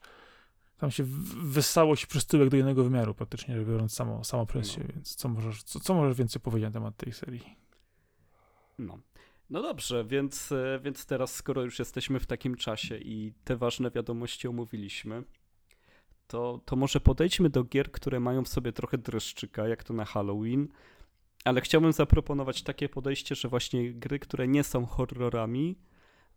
tam 0.83 0.91
się 0.91 1.05
wyssało 1.43 1.97
się 1.97 2.07
przez 2.07 2.27
tyłek 2.27 2.49
do 2.49 2.57
jednego 2.57 2.85
wymiaru 2.85 3.15
praktycznie, 3.15 3.57
biorąc 3.57 3.93
samo, 3.93 4.25
samo 4.25 4.47
presję, 4.47 4.85
no. 4.89 4.95
więc 4.95 5.15
co 5.15 5.29
możesz, 5.29 5.63
co, 5.63 5.81
co 5.81 5.95
możesz 5.95 6.17
więcej 6.17 6.43
powiedzieć 6.43 6.65
na 6.65 6.71
temat 6.71 6.97
tej 6.97 7.13
serii? 7.13 7.57
No. 8.79 8.99
No 9.51 9.63
dobrze, 9.63 10.05
więc, 10.05 10.53
e, 10.53 10.81
więc 10.83 11.07
teraz 11.07 11.35
skoro 11.35 11.63
już 11.63 11.79
jesteśmy 11.79 12.21
w 12.21 12.27
takim 12.27 12.57
czasie 12.57 12.99
i 12.99 13.33
te 13.45 13.57
ważne 13.57 13.91
wiadomości 13.91 14.49
omówiliśmy, 14.49 15.23
to, 16.27 16.61
to 16.65 16.77
może 16.77 17.01
podejdźmy 17.01 17.51
do 17.51 17.65
gier, 17.65 17.93
które 17.93 18.21
mają 18.21 18.45
w 18.45 18.49
sobie 18.49 18.73
trochę 18.73 18.99
dreszczyka, 18.99 19.69
jak 19.69 19.85
to 19.85 19.95
na 19.95 20.05
Halloween, 20.05 20.69
ale 21.45 21.61
chciałbym 21.61 21.93
zaproponować 21.93 22.63
takie 22.63 22.89
podejście, 22.89 23.35
że 23.35 23.49
właśnie 23.49 23.93
gry, 23.93 24.19
które 24.19 24.49
nie 24.49 24.65
są 24.65 24.87
horrorami, 24.87 25.79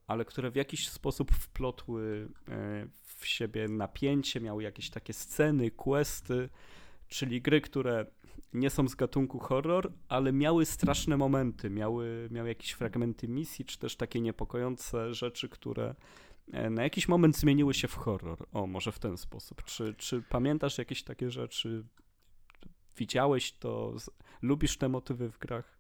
ale 0.07 0.25
które 0.25 0.51
w 0.51 0.55
jakiś 0.55 0.89
sposób 0.89 1.31
wplotły 1.31 2.29
e, 2.49 2.87
w 3.17 3.25
siebie 3.27 3.67
napięcie, 3.67 4.41
miały 4.41 4.63
jakieś 4.63 4.89
takie 4.89 5.13
sceny, 5.13 5.71
questy, 5.71 6.49
czyli 7.07 7.41
gry, 7.41 7.61
które 7.61 8.05
nie 8.53 8.69
są 8.69 8.87
z 8.87 8.95
gatunku 8.95 9.39
horror, 9.39 9.91
ale 10.07 10.33
miały 10.33 10.65
straszne 10.65 11.17
momenty, 11.17 11.69
miały, 11.69 12.29
miały 12.31 12.49
jakieś 12.49 12.71
fragmenty 12.71 13.27
misji, 13.27 13.65
czy 13.65 13.79
też 13.79 13.95
takie 13.95 14.21
niepokojące 14.21 15.13
rzeczy, 15.13 15.49
które 15.49 15.95
e, 16.51 16.69
na 16.69 16.83
jakiś 16.83 17.07
moment 17.07 17.37
zmieniły 17.37 17.73
się 17.73 17.87
w 17.87 17.95
horror. 17.95 18.47
O, 18.51 18.67
może 18.67 18.91
w 18.91 18.99
ten 18.99 19.17
sposób. 19.17 19.63
Czy, 19.63 19.93
czy 19.97 20.21
pamiętasz 20.21 20.77
jakieś 20.77 21.03
takie 21.03 21.31
rzeczy? 21.31 21.85
Widziałeś 22.97 23.51
to? 23.51 23.93
Lubisz 24.41 24.77
te 24.77 24.89
motywy 24.89 25.29
w 25.31 25.37
grach? 25.37 25.74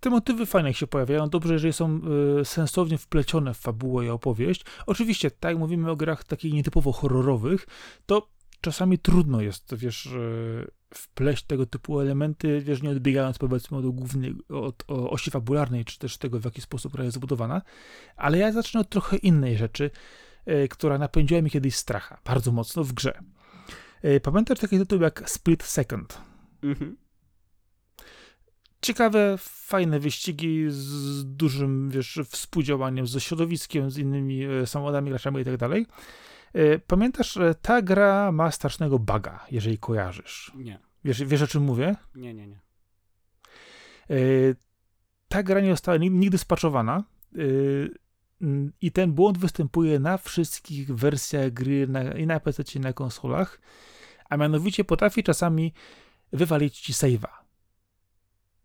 Te 0.00 0.10
motywy 0.10 0.46
fajnie 0.46 0.74
się 0.74 0.86
pojawiają. 0.86 1.28
Dobrze, 1.28 1.52
jeżeli 1.52 1.72
są 1.72 2.00
y, 2.40 2.44
sensownie 2.44 2.98
wplecione 2.98 3.54
w 3.54 3.58
fabułę 3.58 4.06
i 4.06 4.08
opowieść. 4.08 4.64
Oczywiście, 4.86 5.30
tak 5.30 5.50
jak 5.50 5.58
mówimy 5.58 5.90
o 5.90 5.96
grach 5.96 6.24
takich 6.24 6.52
nietypowo 6.52 6.92
horrorowych, 6.92 7.66
to 8.06 8.28
czasami 8.60 8.98
trudno 8.98 9.40
jest, 9.40 9.74
wiesz, 9.74 10.06
y, 10.06 10.70
wpleść 10.94 11.44
tego 11.44 11.66
typu 11.66 12.00
elementy, 12.00 12.60
wiesz, 12.60 12.82
nie 12.82 12.90
odbiegając 12.90 13.38
powiedzmy 13.38 13.78
od, 13.78 13.84
od 14.48 14.84
osi 14.88 15.30
fabularnej, 15.30 15.84
czy 15.84 15.98
też 15.98 16.18
tego, 16.18 16.40
w 16.40 16.44
jaki 16.44 16.60
sposób 16.60 16.92
gra 16.92 17.04
jest 17.04 17.16
zbudowana. 17.16 17.62
Ale 18.16 18.38
ja 18.38 18.52
zacznę 18.52 18.80
od 18.80 18.88
trochę 18.88 19.16
innej 19.16 19.56
rzeczy, 19.56 19.90
y, 20.48 20.68
która 20.68 20.98
napędziła 20.98 21.42
mi 21.42 21.50
kiedyś 21.50 21.76
stracha, 21.76 22.20
bardzo 22.24 22.52
mocno 22.52 22.84
w 22.84 22.92
grze. 22.92 23.22
Pamiętasz 24.22 24.58
taki 24.58 24.78
tytuł 24.78 25.00
jak 25.00 25.30
Split 25.30 25.62
Second? 25.62 26.18
Mhm 26.62 26.96
ciekawe, 28.82 29.34
fajne 29.38 30.00
wyścigi 30.00 30.64
z 30.68 31.24
dużym, 31.24 31.90
wiesz, 31.90 32.20
współdziałaniem 32.28 33.06
ze 33.06 33.20
środowiskiem, 33.20 33.90
z 33.90 33.98
innymi 33.98 34.44
e, 34.44 34.66
samochodami, 34.66 35.10
graczami 35.10 35.40
i 35.40 35.44
tak 35.44 35.56
dalej. 35.56 35.86
E, 36.52 36.78
pamiętasz, 36.78 37.38
ta 37.62 37.82
gra 37.82 38.32
ma 38.32 38.50
strasznego 38.50 38.98
baga, 38.98 39.46
jeżeli 39.50 39.78
kojarzysz. 39.78 40.52
Nie. 40.54 40.78
Wiesz, 41.04 41.24
wiesz 41.24 41.42
o 41.42 41.46
czym 41.46 41.62
mówię? 41.62 41.96
Nie, 42.14 42.34
nie, 42.34 42.46
nie. 42.46 42.60
E, 44.10 44.16
ta 45.28 45.42
gra 45.42 45.60
nie 45.60 45.70
została 45.70 45.96
nigdy 45.96 46.38
spaczowana 46.38 47.04
i 48.80 48.92
ten 48.92 49.12
błąd 49.12 49.38
występuje 49.38 49.98
na 49.98 50.18
wszystkich 50.18 50.94
wersjach 50.94 51.52
gry 51.52 51.86
na, 51.88 52.12
i 52.12 52.26
na 52.26 52.40
PC 52.40 52.62
i 52.74 52.80
na 52.80 52.92
konsolach, 52.92 53.60
a 54.30 54.36
mianowicie 54.36 54.84
potrafi 54.84 55.22
czasami 55.22 55.72
wywalić 56.32 56.80
ci 56.80 56.92
save'a 56.92 57.39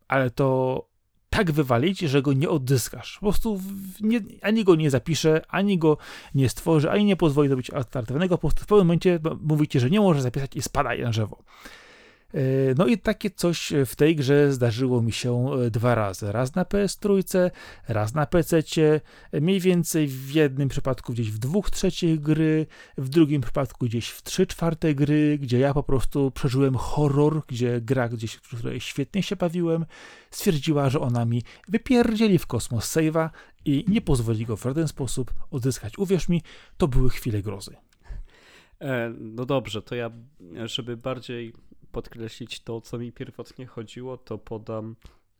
ale 0.07 0.31
to 0.31 0.87
tak 1.29 1.51
wywalić, 1.51 1.99
że 1.99 2.21
go 2.21 2.33
nie 2.33 2.49
odzyskasz. 2.49 3.13
Po 3.13 3.19
prostu 3.19 3.61
nie, 4.01 4.21
ani 4.41 4.63
go 4.63 4.75
nie 4.75 4.89
zapisze, 4.89 5.41
ani 5.47 5.77
go 5.77 5.97
nie 6.35 6.49
stworzy, 6.49 6.91
ani 6.91 7.05
nie 7.05 7.15
pozwoli 7.15 7.47
zrobić 7.47 7.69
alternatywnego. 7.69 8.37
Po 8.37 8.41
prostu 8.41 8.63
w 8.63 8.67
pewnym 8.67 8.87
momencie 8.87 9.19
mówicie, 9.41 9.79
że 9.79 9.89
nie 9.89 9.99
może 9.99 10.21
zapisać 10.21 10.55
i 10.55 10.61
spada 10.61 10.95
na 10.95 11.09
drzewo. 11.09 11.43
E, 12.35 12.75
no 12.77 12.87
i 12.87 12.97
takie 12.97 13.29
coś 13.29 13.73
w 13.85 13.95
tej 13.95 14.15
grze 14.15 14.53
zdarzyło 14.53 15.01
mi 15.01 15.11
się 15.11 15.51
e, 15.53 15.71
dwa 15.71 15.95
razy. 15.95 16.31
Raz 16.31 16.55
na 16.55 16.63
PS3, 16.63 17.51
raz 17.87 18.13
na 18.13 18.25
PC, 18.25 18.63
mniej 19.33 19.59
więcej 19.59 20.07
w 20.07 20.31
jednym 20.31 20.69
przypadku 20.69 21.13
gdzieś 21.13 21.31
w 21.31 21.37
dwóch 21.37 21.69
trzecich 21.69 22.19
gry, 22.19 22.65
w 22.97 23.09
drugim 23.09 23.41
przypadku 23.41 23.85
gdzieś 23.85 24.09
w 24.09 24.23
trzy 24.23 24.47
czwarte 24.47 24.95
gry, 24.95 25.37
gdzie 25.41 25.59
ja 25.59 25.73
po 25.73 25.83
prostu 25.83 26.31
przeżyłem 26.31 26.75
horror, 26.75 27.41
gdzie 27.47 27.81
gra 27.81 28.09
gdzieś, 28.09 28.33
w 28.33 28.41
której 28.41 28.81
świetnie 28.81 29.23
się 29.23 29.35
bawiłem, 29.35 29.85
stwierdziła, 30.31 30.89
że 30.89 30.99
ona 30.99 31.25
mi 31.25 31.41
wypierdzieli 31.67 32.37
w 32.37 32.47
kosmos 32.47 32.95
save'a 32.95 33.29
i 33.65 33.85
nie 33.87 34.01
pozwoli 34.01 34.45
go 34.45 34.57
w 34.57 34.63
żaden 34.63 34.87
sposób 34.87 35.33
odzyskać. 35.51 35.97
Uwierz 35.97 36.29
mi, 36.29 36.41
to 36.77 36.87
były 36.87 37.09
chwile 37.09 37.41
grozy. 37.41 37.75
E, 38.81 39.13
no 39.19 39.45
dobrze, 39.45 39.81
to 39.81 39.95
ja, 39.95 40.11
żeby 40.65 40.97
bardziej 40.97 41.53
podkreślić 41.95 42.59
to, 42.59 42.81
co 42.81 42.97
mi 42.97 43.11
pierwotnie 43.11 43.65
chodziło, 43.65 44.17
to 44.17 44.37
podam 44.37 44.95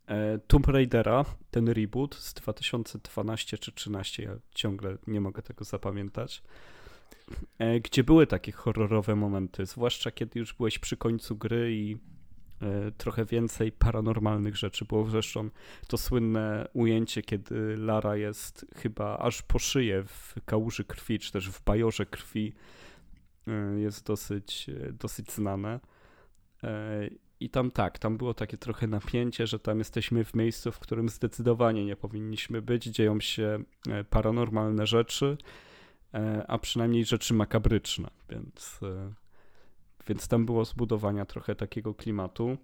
e, 0.08 0.40
Tomb 0.48 0.68
Raidera, 0.68 1.26
ten 1.52 1.70
reboot 1.70 2.16
z 2.16 2.34
2012 2.34 3.58
czy 3.58 3.72
2013, 3.72 4.24
ja 4.24 4.32
ciągle 4.52 4.98
nie 5.08 5.22
mogę 5.22 5.42
tego 5.42 5.66
zapamiętać, 5.66 6.44
e, 7.60 7.80
gdzie 7.80 8.04
były 8.04 8.28
takie 8.28 8.52
horrorowe 8.52 9.16
momenty, 9.16 9.66
zwłaszcza 9.66 10.12
kiedy 10.12 10.40
już 10.40 10.54
byłeś 10.54 10.80
przy 10.80 10.98
końcu 10.98 11.36
gry 11.36 11.76
i 11.76 11.98
e, 12.62 12.92
trochę 12.92 13.26
więcej 13.26 13.72
paranormalnych 13.72 14.58
rzeczy 14.58 14.86
było. 14.86 15.10
Zresztą 15.10 15.50
to 15.88 15.98
słynne 15.98 16.68
ujęcie, 16.74 17.22
kiedy 17.22 17.78
Lara 17.78 18.16
jest 18.16 18.66
chyba 18.76 19.18
aż 19.18 19.42
po 19.42 19.60
szyję 19.60 20.04
w 20.04 20.36
kałuży 20.46 20.84
krwi, 20.84 21.20
czy 21.20 21.32
też 21.32 21.50
w 21.50 21.64
bajorze 21.64 22.06
krwi, 22.06 22.54
jest 23.78 24.06
dosyć, 24.06 24.70
dosyć 24.94 25.32
znane. 25.32 25.80
E, 26.64 27.10
I 27.40 27.50
tam 27.50 27.72
tak, 27.72 28.00
tam 28.00 28.18
było 28.18 28.34
takie 28.34 28.58
trochę 28.58 28.88
napięcie, 28.88 29.48
że 29.48 29.60
tam 29.60 29.80
jesteśmy 29.80 30.24
w 30.26 30.34
miejscu, 30.34 30.72
w 30.72 30.80
którym 30.80 31.10
zdecydowanie 31.10 31.86
nie 31.86 31.96
powinniśmy 31.96 32.62
być. 32.62 32.84
Dzieją 32.84 33.20
się 33.20 33.64
e, 33.90 34.04
paranormalne 34.04 34.88
rzeczy, 34.88 35.38
e, 36.14 36.46
a 36.48 36.58
przynajmniej 36.58 37.06
rzeczy 37.06 37.34
makabryczne, 37.34 38.10
więc, 38.30 38.80
więc 40.08 40.28
tam 40.28 40.46
było 40.46 40.66
zbudowania 40.66 41.26
trochę 41.26 41.56
takiego 41.56 41.94
klimatu. 41.94 42.58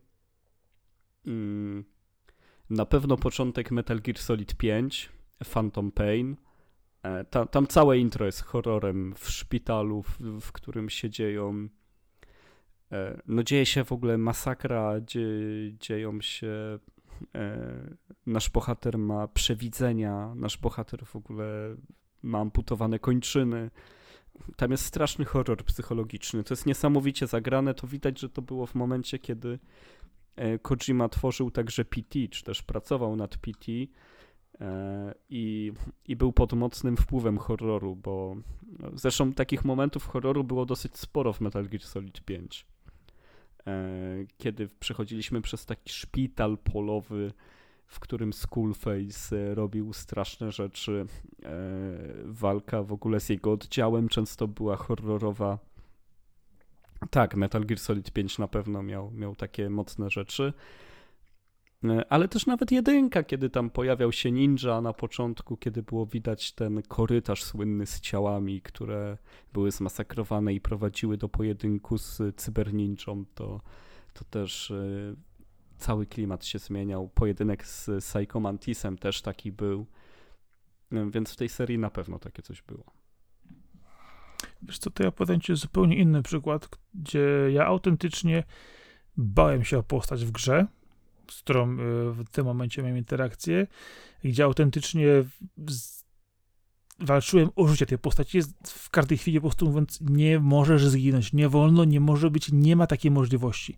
Mm, 1.27 1.85
na 2.69 2.85
pewno 2.85 3.17
początek 3.17 3.71
Metal 3.71 4.01
Gear 4.01 4.17
Solid 4.17 4.55
5, 4.55 5.09
Phantom 5.53 5.91
Pain. 5.91 6.35
Tam, 7.51 7.67
całe 7.67 7.97
intro 7.97 8.25
jest 8.25 8.41
horrorem 8.41 9.13
w 9.15 9.29
szpitalu, 9.29 10.03
w, 10.03 10.19
w 10.41 10.51
którym 10.51 10.89
się 10.89 11.09
dzieją 11.09 11.67
no 13.27 13.43
dzieje 13.43 13.65
się 13.65 13.83
w 13.83 13.91
ogóle 13.91 14.17
masakra, 14.17 15.01
dzie, 15.01 15.27
dzieją 15.79 16.21
się. 16.21 16.79
E, 17.35 17.95
nasz 18.25 18.49
bohater 18.49 18.97
ma 18.97 19.27
przewidzenia, 19.27 20.33
nasz 20.35 20.57
bohater 20.57 21.05
w 21.05 21.15
ogóle 21.15 21.75
ma 22.23 22.39
amputowane 22.39 22.99
kończyny. 22.99 23.71
Tam 24.55 24.71
jest 24.71 24.85
straszny 24.85 25.25
horror 25.25 25.65
psychologiczny. 25.65 26.43
To 26.43 26.53
jest 26.53 26.65
niesamowicie 26.65 27.27
zagrane. 27.27 27.73
To 27.73 27.87
widać, 27.87 28.19
że 28.19 28.29
to 28.29 28.41
było 28.41 28.65
w 28.65 28.75
momencie, 28.75 29.19
kiedy 29.19 29.59
e, 30.35 30.59
Kojima 30.59 31.09
tworzył 31.09 31.51
także 31.51 31.85
PT, 31.85 32.19
czy 32.31 32.43
też 32.43 32.63
pracował 32.63 33.15
nad 33.15 33.37
PT 33.37 33.71
i, 35.29 35.73
i 36.07 36.15
był 36.15 36.33
pod 36.33 36.53
mocnym 36.53 36.97
wpływem 36.97 37.37
horroru, 37.37 37.95
bo 37.95 38.35
no, 38.79 38.89
zresztą 38.93 39.33
takich 39.33 39.65
momentów 39.65 40.07
horroru 40.07 40.43
było 40.43 40.65
dosyć 40.65 40.97
sporo 40.97 41.33
w 41.33 41.41
Metal 41.41 41.69
Gear 41.69 41.83
Solid 41.83 42.21
5. 42.21 42.65
E, 43.67 43.95
kiedy 44.37 44.69
przechodziliśmy 44.79 45.41
przez 45.41 45.65
taki 45.65 45.89
szpital 45.89 46.57
polowy, 46.57 47.33
w 47.87 47.99
którym 47.99 48.33
Skullface 48.33 49.55
robił 49.55 49.93
straszne 49.93 50.51
rzeczy. 50.51 51.05
E, 51.43 51.51
walka 52.25 52.83
w 52.83 52.93
ogóle 52.93 53.19
z 53.19 53.29
jego 53.29 53.51
oddziałem 53.51 54.09
często 54.09 54.47
była 54.47 54.75
horrorowa. 54.75 55.59
Tak, 57.09 57.35
Metal 57.35 57.65
Gear 57.65 57.79
Solid 57.79 58.11
5 58.11 58.37
na 58.37 58.47
pewno 58.47 58.83
miał, 58.83 59.11
miał 59.11 59.35
takie 59.35 59.69
mocne 59.69 60.09
rzeczy. 60.09 60.53
E, 61.83 62.05
ale 62.09 62.27
też 62.27 62.45
nawet 62.45 62.71
jedynka, 62.71 63.23
kiedy 63.23 63.49
tam 63.49 63.69
pojawiał 63.69 64.11
się 64.11 64.31
ninja 64.31 64.81
na 64.81 64.93
początku, 64.93 65.57
kiedy 65.57 65.83
było 65.83 66.05
widać 66.05 66.51
ten 66.53 66.81
korytarz 66.81 67.43
słynny 67.43 67.85
z 67.85 67.99
ciałami, 67.99 68.61
które 68.61 69.17
były 69.53 69.71
zmasakrowane 69.71 70.53
i 70.53 70.61
prowadziły 70.61 71.17
do 71.17 71.29
pojedynku 71.29 71.97
z 71.97 72.35
cyberninją, 72.35 73.25
to, 73.35 73.61
to 74.13 74.25
też 74.25 74.71
y, 74.71 75.15
cały 75.77 76.05
klimat 76.05 76.45
się 76.45 76.59
zmieniał. 76.59 77.09
Pojedynek 77.09 77.67
z 77.67 77.89
Psycho 78.05 78.39
Mantisem 78.39 78.97
też 78.97 79.21
taki 79.21 79.51
był, 79.51 79.85
y, 80.93 81.11
więc 81.11 81.33
w 81.33 81.35
tej 81.35 81.49
serii 81.49 81.77
na 81.79 81.89
pewno 81.89 82.19
takie 82.19 82.41
coś 82.41 82.61
było. 82.61 82.83
Wiesz 84.61 84.79
co, 84.79 84.89
to 84.89 85.03
ja 85.03 85.11
podam 85.11 85.41
ci 85.41 85.55
zupełnie 85.55 85.95
inny 85.95 86.23
przykład, 86.23 86.69
gdzie 86.93 87.47
ja 87.51 87.65
autentycznie 87.65 88.43
bałem 89.17 89.63
się 89.63 89.77
o 89.77 89.83
postać 89.83 90.25
w 90.25 90.31
grze, 90.31 90.67
z 91.31 91.39
którą 91.39 91.63
e, 91.63 91.75
w 92.11 92.29
tym 92.31 92.45
momencie 92.45 92.81
miałem 92.81 92.97
interakcję, 92.97 93.67
gdzie 94.23 94.43
autentycznie 94.43 95.05
walczyłem 96.99 97.49
o 97.55 97.67
życie 97.67 97.85
tej 97.85 97.97
postaci. 97.97 98.39
W 98.65 98.89
każdej 98.89 99.17
chwili 99.17 99.37
po 99.37 99.47
prostu 99.47 99.65
mówiąc, 99.65 99.99
nie 100.01 100.39
możesz 100.39 100.87
zginąć, 100.87 101.33
nie 101.33 101.49
wolno, 101.49 101.83
nie 101.83 101.99
może 101.99 102.31
być, 102.31 102.51
nie 102.51 102.75
ma 102.75 102.87
takiej 102.87 103.11
możliwości. 103.11 103.77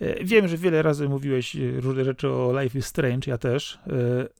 E, 0.00 0.24
wiem, 0.24 0.48
że 0.48 0.56
wiele 0.56 0.82
razy 0.82 1.08
mówiłeś 1.08 1.56
e, 1.56 1.80
różne 1.80 2.04
rzeczy 2.04 2.28
o 2.28 2.60
Life 2.60 2.78
is 2.78 2.86
Strange, 2.86 3.30
ja 3.30 3.38
też. 3.38 3.78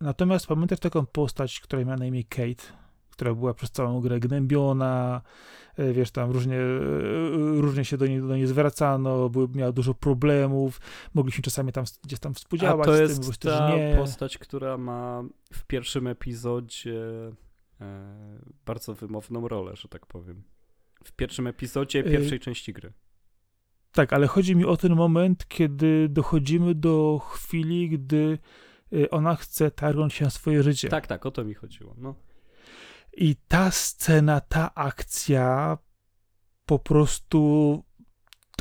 Natomiast 0.01 0.47
pamiętasz 0.47 0.81
taką 0.81 1.07
postać, 1.07 1.61
która 1.61 1.85
miała 1.85 1.97
na 1.97 2.07
imię 2.07 2.25
Kate, 2.25 2.82
która 3.23 3.35
była 3.35 3.55
przez 3.55 3.71
całą 3.71 4.01
grę 4.01 4.21
gnębiona, 4.21 5.23
e, 5.77 5.93
wiesz, 5.93 6.11
tam 6.11 6.31
różnie, 6.31 6.57
e, 6.57 7.61
różnie 7.61 7.85
się 7.85 7.97
do 7.97 8.07
niej, 8.07 8.21
do 8.21 8.37
niej 8.37 8.47
zwracano, 8.47 9.29
były, 9.29 9.49
miała 9.55 9.73
dużo 9.73 9.95
problemów, 9.95 10.81
mogliśmy 11.15 11.43
czasami 11.43 11.73
tam 11.73 11.85
gdzieś 12.05 12.19
tam 12.19 12.35
współdziałać 12.35 12.89
A 12.89 12.91
to 12.91 12.97
jest 12.97 13.41
tym, 13.41 13.51
ta 13.51 13.71
postać, 13.97 14.39
która 14.39 14.79
ma 14.79 15.25
w 15.53 15.65
pierwszym 15.65 16.07
epizodzie 16.07 17.01
e, 17.81 18.39
bardzo 18.67 18.95
wymowną 18.95 19.49
rolę, 19.49 19.77
że 19.77 19.89
tak 19.89 20.07
powiem. 20.07 20.43
W 21.05 21.13
pierwszym 21.13 21.47
epizodzie 21.47 22.01
e, 22.01 22.03
pierwszej 22.03 22.41
części 22.41 22.73
gry. 22.73 22.93
Tak, 23.93 24.13
ale 24.13 24.27
chodzi 24.27 24.57
mi 24.57 24.65
o 24.65 24.77
ten 24.77 24.95
moment, 24.95 25.49
kiedy 25.49 26.09
dochodzimy 26.09 26.75
do 26.75 27.21
chwili, 27.31 27.89
gdy 27.89 28.39
ona 29.11 29.37
chce 29.37 29.71
targnąć 29.71 30.15
się 30.15 30.25
na 30.25 30.31
swoje 30.31 30.63
życie. 30.63 30.89
Tak, 30.89 31.07
tak, 31.07 31.27
o 31.27 31.31
to 31.31 31.45
mi 31.45 31.55
chodziło. 31.55 31.95
No. 31.99 32.15
I 33.17 33.37
ta 33.49 33.71
scena, 33.71 34.41
ta 34.41 34.75
akcja 34.75 35.79
po 36.67 36.79
prostu 36.79 37.83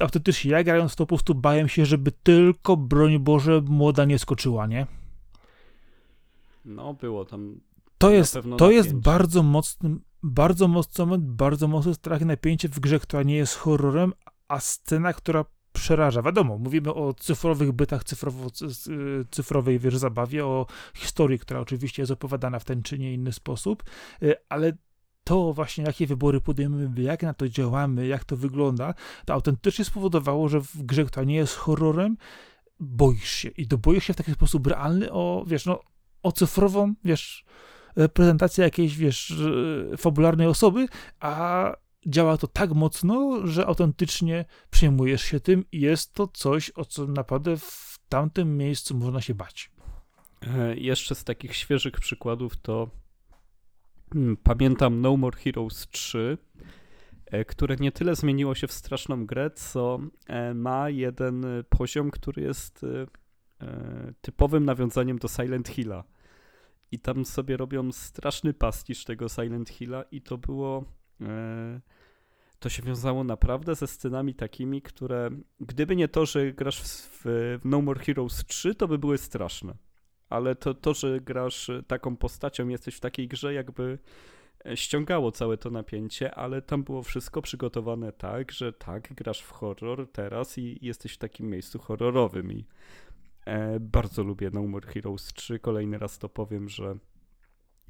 autentycznie, 0.02 0.52
ja 0.52 0.64
grając 0.64 0.96
to 0.96 1.06
po 1.06 1.08
prostu 1.08 1.36
bałem 1.36 1.70
się, 1.70 1.86
żeby 1.86 2.12
tylko, 2.12 2.78
broń 2.78 3.20
Boże, 3.20 3.62
młoda 3.66 4.06
nie 4.06 4.20
skoczyła, 4.20 4.68
nie? 4.68 4.88
No, 6.66 6.94
było 6.94 7.26
tam. 7.26 7.62
To 7.98 8.12
jest, 8.12 8.38
to 8.58 8.72
jest 8.72 8.94
bardzo 8.94 9.44
mocny, 9.44 9.96
bardzo 10.24 10.68
mocny 10.68 11.06
moment, 11.06 11.26
bardzo 11.26 11.68
mocny 11.68 11.94
strach 11.94 12.22
i 12.22 12.26
napięcie 12.26 12.70
w 12.70 12.80
grze, 12.80 13.00
która 13.00 13.24
nie 13.24 13.36
jest 13.36 13.56
horrorem, 13.56 14.14
a 14.48 14.60
scena, 14.60 15.14
która 15.14 15.46
przeraża. 15.74 16.22
Wiadomo, 16.22 16.58
mówimy 16.58 16.94
o 16.94 17.14
cyfrowych 17.14 17.72
bytach, 17.72 18.04
cyfrowo, 18.04 18.50
cyfrowej 19.32 19.80
wiesz, 19.80 19.98
zabawie, 19.98 20.46
o 20.46 20.66
historii, 20.96 21.40
która 21.40 21.60
oczywiście 21.60 22.02
jest 22.02 22.12
opowiadana 22.12 22.60
w 22.60 22.66
ten 22.66 22.84
czy 22.84 23.00
nie 23.00 23.14
inny 23.14 23.34
sposób, 23.34 23.84
y, 24.24 24.36
ale 24.50 24.74
to 25.24 25.54
właśnie, 25.54 25.84
jakie 25.84 26.08
wybory 26.08 26.42
podejmujemy, 26.42 27.02
jak 27.02 27.24
na 27.24 27.34
to 27.34 27.50
działamy, 27.50 28.08
jak 28.08 28.24
to 28.24 28.38
wygląda, 28.38 28.94
to 29.26 29.34
autentycznie 29.34 29.86
spowodowało, 29.86 30.50
że 30.50 30.62
w 30.62 30.84
grze, 30.84 31.06
która 31.06 31.24
nie 31.24 31.36
jest 31.36 31.56
horrorem, 31.56 32.18
boisz 32.80 33.30
się. 33.30 33.50
I 33.50 33.68
to 33.68 33.78
boisz 33.78 34.04
się 34.04 34.14
w 34.14 34.18
taki 34.18 34.32
sposób 34.32 34.68
realny 34.68 35.12
o, 35.12 35.44
wiesz, 35.48 35.66
no, 35.66 35.80
o 36.24 36.32
cyfrową, 36.32 36.94
wiesz, 37.04 37.46
prezentację 38.14 38.64
jakiejś, 38.64 38.98
wiesz, 38.98 39.34
fabularnej 39.98 40.48
osoby, 40.48 40.88
a 41.20 41.74
działa 42.06 42.38
to 42.38 42.48
tak 42.48 42.72
mocno, 42.72 43.48
że 43.48 43.66
autentycznie 43.66 44.46
przejmujesz 44.70 45.22
się 45.22 45.40
tym 45.40 45.66
i 45.72 45.80
jest 45.82 46.14
to 46.14 46.28
coś, 46.28 46.72
o 46.76 46.86
co 46.86 47.08
naprawdę 47.08 47.58
w 47.58 48.00
tamtym 48.10 48.58
miejscu 48.58 48.98
można 48.98 49.22
się 49.22 49.36
bać. 49.36 49.72
E, 50.42 50.76
jeszcze 50.76 51.16
z 51.16 51.24
takich 51.24 51.56
świeżych 51.56 51.94
przykładów 51.94 52.58
to 52.58 52.90
hmm, 54.14 54.38
pamiętam 54.38 55.02
No 55.02 55.18
More 55.18 55.38
Heroes 55.38 55.88
3, 55.88 56.38
e, 57.26 57.46
które 57.46 57.76
nie 57.76 57.92
tyle 57.92 58.16
zmieniło 58.16 58.56
się 58.56 58.68
w 58.68 58.72
straszną 58.72 59.26
grę, 59.26 59.52
co 59.56 60.00
e, 60.28 60.54
ma 60.54 60.90
jeden 60.90 61.46
poziom, 61.70 62.12
który 62.12 62.42
jest 62.42 62.86
typowym 64.22 64.66
nawiązaniem 64.66 65.20
do 65.20 65.28
Silent 65.28 65.70
Hilla. 65.70 66.04
I 66.92 67.00
tam 67.00 67.26
sobie 67.26 67.58
robią 67.58 67.92
straszny 67.92 68.54
pastisz 68.54 69.04
tego 69.04 69.30
Silent 69.30 69.70
Hilla 69.70 70.04
i 70.12 70.22
to 70.22 70.38
było 70.38 70.86
to 72.62 72.70
się 72.70 72.84
wiązało 72.84 73.24
naprawdę 73.24 73.76
ze 73.76 73.88
scenami 73.88 74.36
takimi, 74.36 74.82
które 74.82 75.30
gdyby 75.60 75.96
nie 75.96 76.08
to, 76.08 76.26
że 76.26 76.54
grasz 76.54 76.82
w, 76.82 77.22
w 77.24 77.60
No 77.66 77.82
More 77.82 78.00
Heroes 78.00 78.46
3, 78.46 78.76
to 78.76 78.88
by 78.88 78.98
były 78.98 79.18
straszne. 79.18 79.74
Ale 80.30 80.56
to, 80.56 80.74
to, 80.74 80.94
że 80.94 81.22
grasz 81.22 81.72
taką 81.88 82.18
postacią, 82.18 82.68
jesteś 82.68 82.96
w 82.96 83.00
takiej 83.00 83.28
grze, 83.28 83.54
jakby 83.54 84.00
e, 84.66 84.78
ściągało 84.78 85.32
całe 85.32 85.58
to 85.58 85.70
napięcie, 85.70 86.36
ale 86.36 86.62
tam 86.62 86.84
było 86.84 87.04
wszystko 87.04 87.42
przygotowane 87.42 88.12
tak, 88.12 88.52
że 88.52 88.74
tak, 88.74 89.14
grasz 89.14 89.42
w 89.42 89.52
horror 89.52 90.12
teraz 90.12 90.58
i 90.58 90.80
jesteś 90.82 91.14
w 91.14 91.18
takim 91.18 91.50
miejscu 91.50 91.80
horrorowym 91.80 92.52
i 92.52 92.66
e, 93.46 93.80
bardzo 93.80 94.24
lubię 94.24 94.50
No 94.54 94.68
More 94.68 94.88
Heroes 94.88 95.34
3. 95.34 95.60
Kolejny 95.60 95.98
raz 95.98 96.20
to 96.20 96.30
powiem, 96.30 96.70
że 96.70 96.96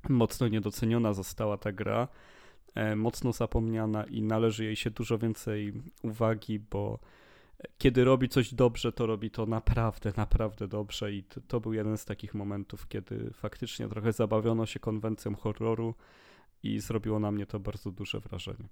mocno 0.10 0.48
niedoceniona 0.48 1.14
została 1.14 1.58
ta 1.58 1.72
gra. 1.72 2.08
E, 2.76 2.96
mocno 2.96 3.34
zapomniana 3.34 4.04
i 4.04 4.22
należy 4.22 4.66
jej 4.66 4.76
się 4.76 4.92
dużo 4.92 5.18
więcej 5.18 5.74
uwagi, 6.04 6.60
bo 6.60 7.00
kiedy 7.78 8.04
robi 8.04 8.30
coś 8.30 8.54
dobrze, 8.54 8.92
to 8.92 9.06
robi 9.06 9.32
to 9.32 9.46
naprawdę, 9.46 10.14
naprawdę 10.18 10.68
dobrze 10.68 11.14
i 11.14 11.24
to, 11.24 11.42
to 11.48 11.60
był 11.60 11.74
jeden 11.74 11.98
z 11.98 12.06
takich 12.06 12.34
momentów, 12.34 12.88
kiedy 12.88 13.32
faktycznie 13.34 13.88
trochę 13.88 14.14
zabawiono 14.14 14.66
się 14.66 14.80
konwencją 14.80 15.36
horroru 15.36 15.96
i 16.64 16.80
zrobiło 16.80 17.20
na 17.20 17.32
mnie 17.32 17.46
to 17.46 17.60
bardzo 17.60 17.92
duże 17.92 18.20
wrażenie. 18.20 18.70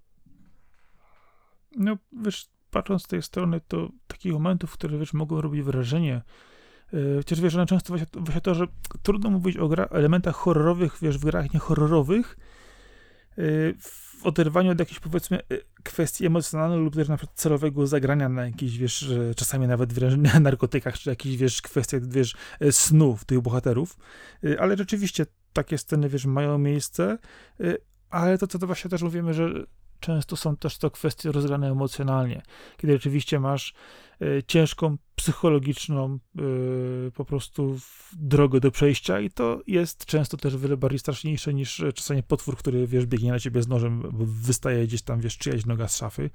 No, 1.75 1.97
wiesz, 2.11 2.49
patrząc 2.71 3.03
z 3.03 3.07
tej 3.07 3.21
strony, 3.21 3.61
to 3.67 3.89
takich 4.07 4.33
momentów, 4.33 4.73
które, 4.73 4.97
wiesz, 4.97 5.13
mogą 5.13 5.41
robić 5.41 5.61
wrażenie, 5.61 6.21
yy, 6.93 7.17
chociaż, 7.17 7.41
wiesz, 7.41 7.55
one 7.55 7.65
często 7.65 7.89
właśnie, 7.89 8.07
właśnie 8.13 8.41
to, 8.41 8.55
że 8.55 8.67
trudno 9.03 9.29
mówić 9.29 9.57
o 9.57 9.67
gra, 9.67 9.85
elementach 9.85 10.35
horrorowych, 10.35 10.97
wiesz, 11.01 11.17
w 11.17 11.25
grach 11.25 11.53
niehorrorowych, 11.53 12.37
w 13.79 14.25
oderwaniu 14.25 14.71
od 14.71 14.79
jakichś 14.79 14.99
powiedzmy 14.99 15.39
y, 15.51 15.63
kwestii 15.83 16.25
emocjonalnych 16.25 16.79
lub 16.79 16.95
też 16.95 17.09
na 17.09 17.17
przykład 17.17 17.39
celowego 17.39 17.87
zagrania 17.87 18.29
na 18.29 18.45
jakichś, 18.45 18.77
wiesz, 18.77 19.11
czasami 19.35 19.67
nawet 19.67 19.93
wręcz 19.93 20.29
narkotykach, 20.41 20.97
czy 20.97 21.09
jakichś, 21.09 21.35
wiesz, 21.35 21.61
kwestiach, 21.61 22.07
wiesz, 22.07 22.35
y, 22.61 22.71
snów 22.71 23.25
tych 23.25 23.41
bohaterów, 23.41 23.97
y, 24.43 24.59
ale 24.59 24.77
rzeczywiście 24.77 25.25
takie 25.53 25.77
sceny, 25.77 26.09
wiesz, 26.09 26.25
mają 26.25 26.57
miejsce, 26.57 27.17
ale 28.09 28.37
to, 28.37 28.47
co 28.47 28.59
to 28.59 28.67
właśnie 28.67 28.89
też 28.89 29.01
mówimy, 29.01 29.33
że 29.33 29.49
często 29.99 30.35
są 30.35 30.57
też 30.57 30.77
to 30.77 30.91
kwestie 30.91 31.31
rozgrane 31.31 31.71
emocjonalnie, 31.71 32.41
kiedy 32.77 32.93
rzeczywiście 32.93 33.39
masz 33.39 33.73
y, 34.21 34.43
ciężką, 34.47 34.97
psychologiczną 35.15 36.19
y, 37.07 37.11
po 37.11 37.25
prostu 37.25 37.77
drogę 38.13 38.59
do 38.59 38.71
przejścia 38.71 39.19
i 39.19 39.29
to 39.29 39.61
jest 39.67 40.05
często 40.05 40.37
też 40.37 40.57
wiele 40.57 40.77
bardziej 40.77 40.99
straszniejsze 40.99 41.53
niż 41.53 41.83
czasami 41.95 42.23
potwór, 42.23 42.57
który, 42.57 42.87
wiesz, 42.87 43.05
biegnie 43.05 43.31
na 43.31 43.39
ciebie 43.39 43.61
z 43.63 43.67
nożem, 43.67 44.01
bo 44.01 44.25
wystaje 44.27 44.87
gdzieś 44.87 45.01
tam, 45.01 45.19
wiesz, 45.19 45.37
czyjaś 45.37 45.65
noga 45.65 45.87
z 45.87 45.97
szafy. 45.97 46.29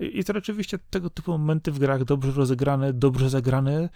I, 0.00 0.24
to 0.24 0.32
rzeczywiście 0.32 0.78
tego 0.90 1.10
typu 1.10 1.32
momenty 1.32 1.72
w 1.72 1.78
grach 1.78 2.04
dobrze 2.04 2.32
rozegrane, 2.32 2.92
dobrze 2.92 3.30
zagrane, 3.30 3.88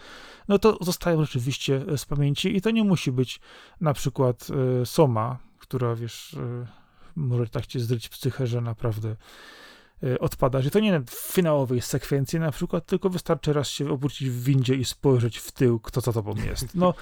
no 0.49 0.59
to 0.59 0.79
zostają 0.81 1.25
rzeczywiście 1.25 1.85
z 1.97 2.05
pamięci 2.05 2.57
i 2.57 2.61
to 2.61 2.71
nie 2.71 2.85
musi 2.85 3.13
być 3.13 3.41
na 3.81 3.95
przykład 3.95 4.49
Soma, 4.85 5.39
która, 5.59 5.95
wiesz 5.95 6.37
może 7.17 7.47
tak 7.47 7.67
cię 7.67 7.81
zdryć 7.81 8.09
psychę, 8.09 8.47
że 8.47 8.61
naprawdę 8.61 9.17
y, 10.05 10.19
odpadasz. 10.19 10.67
I 10.67 10.71
to 10.71 10.81
nie 10.81 11.01
w 11.01 11.11
finałowej 11.11 11.81
sekwencji 11.81 12.41
na 12.41 12.53
przykład, 12.53 12.87
tylko 12.87 13.11
wystarczy 13.11 13.53
raz 13.53 13.69
się 13.69 13.91
obrócić 13.91 14.31
w 14.31 14.45
windzie 14.45 14.75
i 14.75 14.85
spojrzeć 14.85 15.39
w 15.39 15.53
tył, 15.53 15.81
kto 15.81 16.01
za 16.01 16.13
tobą 16.13 16.35
jest. 16.47 16.75
No, 16.75 16.95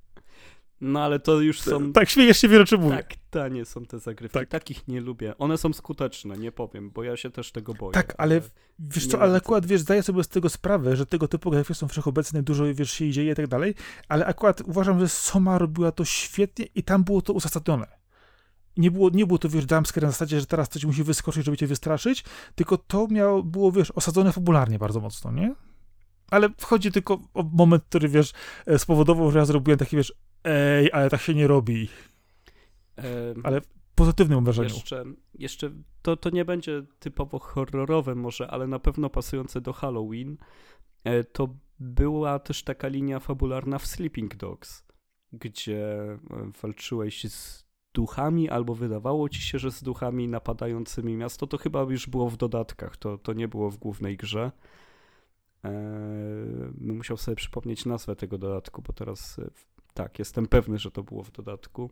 no 0.80 1.02
ale 1.02 1.18
to 1.20 1.40
już 1.40 1.60
są... 1.60 1.92
Tak, 1.92 2.08
śmiejesz 2.08 2.38
się, 2.38 2.48
wiele 2.48 2.64
czym 2.64 2.80
mówię. 2.80 2.96
Tak 2.96 3.14
tanie 3.30 3.64
są 3.64 3.86
te 3.86 3.98
zagrywki. 3.98 4.38
Tak. 4.38 4.48
Takich 4.48 4.88
nie 4.88 5.00
lubię. 5.00 5.38
One 5.38 5.58
są 5.58 5.72
skuteczne, 5.72 6.36
nie 6.36 6.52
powiem, 6.52 6.90
bo 6.90 7.02
ja 7.04 7.16
się 7.16 7.30
też 7.30 7.52
tego 7.52 7.74
boję. 7.74 7.92
Tak, 7.92 8.14
ale 8.18 8.40
wiesz 8.78 9.06
co, 9.06 9.20
ale 9.20 9.36
akurat, 9.36 9.66
wiesz, 9.66 9.80
zdaję 9.80 10.02
sobie 10.02 10.24
z 10.24 10.28
tego 10.28 10.48
sprawę, 10.48 10.96
że 10.96 11.06
tego 11.06 11.28
typu 11.28 11.50
grafiki 11.50 11.74
są 11.74 11.88
wszechobecne, 11.88 12.42
dużo, 12.42 12.64
wiesz, 12.74 12.92
się 12.92 13.10
dzieje 13.10 13.32
i 13.32 13.34
tak 13.34 13.46
dalej, 13.46 13.74
ale 14.08 14.26
akurat 14.26 14.60
uważam, 14.60 15.00
że 15.00 15.08
Soma 15.08 15.58
robiła 15.58 15.92
to 15.92 16.04
świetnie 16.04 16.66
i 16.74 16.82
tam 16.82 17.04
było 17.04 17.22
to 17.22 17.32
uzasadnione 17.32 17.95
nie 18.76 18.90
było, 18.90 19.10
nie 19.10 19.26
było 19.26 19.38
to, 19.38 19.48
wiesz, 19.48 19.64
jumpscare 19.70 20.02
na 20.02 20.10
zasadzie, 20.10 20.40
że 20.40 20.46
teraz 20.46 20.68
coś 20.68 20.84
musi 20.84 21.02
wyskoczyć, 21.02 21.44
żeby 21.44 21.56
cię 21.56 21.66
wystraszyć, 21.66 22.24
tylko 22.54 22.78
to 22.78 23.08
miało, 23.10 23.42
było, 23.42 23.72
wiesz, 23.72 23.90
osadzone 23.90 24.32
fabularnie 24.32 24.78
bardzo 24.78 25.00
mocno, 25.00 25.32
nie? 25.32 25.54
ale 26.30 26.50
wchodzi 26.58 26.92
tylko 26.92 27.20
o 27.34 27.42
moment, 27.42 27.84
który, 27.84 28.08
wiesz, 28.08 28.32
e, 28.66 28.78
spowodował, 28.78 29.30
że 29.30 29.38
ja 29.38 29.44
zrobiłem 29.44 29.78
taki, 29.78 29.96
wiesz, 29.96 30.14
ej, 30.44 30.92
ale 30.92 31.10
tak 31.10 31.20
się 31.20 31.34
nie 31.34 31.46
robi. 31.46 31.88
Ale 33.42 33.60
w 33.60 33.66
pozytywnym 33.94 34.44
wrażeniu. 34.44 34.74
Jeszcze, 34.74 35.04
jeszcze 35.34 35.70
to, 36.02 36.16
to 36.16 36.30
nie 36.30 36.44
będzie 36.44 36.82
typowo 36.98 37.38
horrorowe 37.38 38.14
może, 38.14 38.50
ale 38.50 38.66
na 38.66 38.78
pewno 38.78 39.10
pasujące 39.10 39.60
do 39.60 39.72
Halloween. 39.72 40.36
E, 41.04 41.24
to 41.24 41.48
była 41.78 42.38
też 42.38 42.62
taka 42.62 42.88
linia 42.88 43.20
fabularna 43.20 43.78
w 43.78 43.86
Sleeping 43.86 44.36
Dogs, 44.36 44.84
gdzie 45.32 46.02
e, 46.02 46.18
walczyłeś 46.62 47.24
z 47.30 47.65
duchami, 47.96 48.50
albo 48.50 48.74
wydawało 48.74 49.28
ci 49.28 49.40
się, 49.42 49.58
że 49.58 49.70
z 49.70 49.82
duchami 49.82 50.28
napadającymi 50.28 51.16
miasto. 51.16 51.46
To 51.46 51.58
chyba 51.58 51.82
już 51.82 52.06
było 52.06 52.30
w 52.30 52.36
dodatkach, 52.36 52.96
to, 52.96 53.18
to 53.18 53.32
nie 53.32 53.48
było 53.48 53.70
w 53.70 53.76
głównej 53.76 54.16
grze. 54.16 54.52
Eee, 55.64 55.72
musiał 56.94 57.16
sobie 57.16 57.36
przypomnieć 57.36 57.86
nazwę 57.86 58.16
tego 58.16 58.38
dodatku, 58.38 58.82
bo 58.82 58.92
teraz 58.92 59.38
e, 59.38 59.50
tak, 59.94 60.18
jestem 60.18 60.46
pewny, 60.46 60.78
że 60.78 60.90
to 60.90 61.02
było 61.02 61.22
w 61.22 61.30
dodatku. 61.30 61.90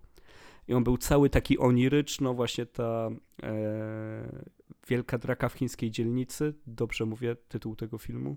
I 0.69 0.75
on 0.75 0.85
był 0.85 0.99
cały 0.99 1.31
taki 1.31 1.59
oniryczno, 1.59 2.35
właśnie 2.35 2.67
ta 2.67 3.11
e, 3.43 4.43
wielka 4.89 5.19
draka 5.19 5.49
w 5.49 5.55
chińskiej 5.55 5.91
dzielnicy. 5.91 6.55
Dobrze 6.67 7.07
mówię 7.07 7.37
tytuł 7.49 7.77
tego 7.77 7.99
filmu? 7.99 8.37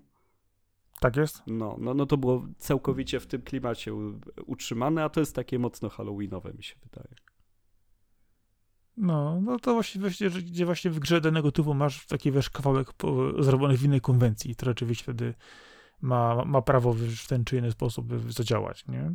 Tak 1.00 1.16
jest? 1.16 1.42
No, 1.46 1.76
no, 1.80 1.94
no 1.94 2.06
to 2.06 2.16
było 2.16 2.46
całkowicie 2.58 3.20
w 3.20 3.26
tym 3.26 3.42
klimacie 3.42 3.92
utrzymane, 4.46 5.04
a 5.04 5.08
to 5.08 5.20
jest 5.20 5.34
takie 5.34 5.58
mocno 5.58 5.88
halloweenowe, 5.88 6.52
mi 6.52 6.62
się 6.62 6.74
wydaje. 6.82 7.14
No, 9.00 9.40
no 9.40 9.58
to 9.58 9.72
właśnie, 9.74 10.00
właśnie 10.00 10.30
gdzie 10.30 10.66
właśnie 10.66 10.90
w 10.90 10.98
grze 10.98 11.20
danego 11.20 11.52
typu 11.52 11.74
masz 11.74 12.06
taki, 12.06 12.32
wiesz, 12.32 12.50
kawałek 12.50 12.92
po, 12.92 13.42
zrobiony 13.42 13.76
w 13.76 13.84
innej 13.84 14.00
konwencji, 14.00 14.56
to 14.56 14.66
rzeczywiście 14.66 15.02
wtedy 15.02 15.34
ma, 16.00 16.44
ma 16.44 16.62
prawo 16.62 16.92
w 16.92 17.26
ten 17.26 17.44
czy 17.44 17.56
inny 17.56 17.72
sposób 17.72 18.06
zadziałać, 18.30 18.86
nie? 18.86 19.14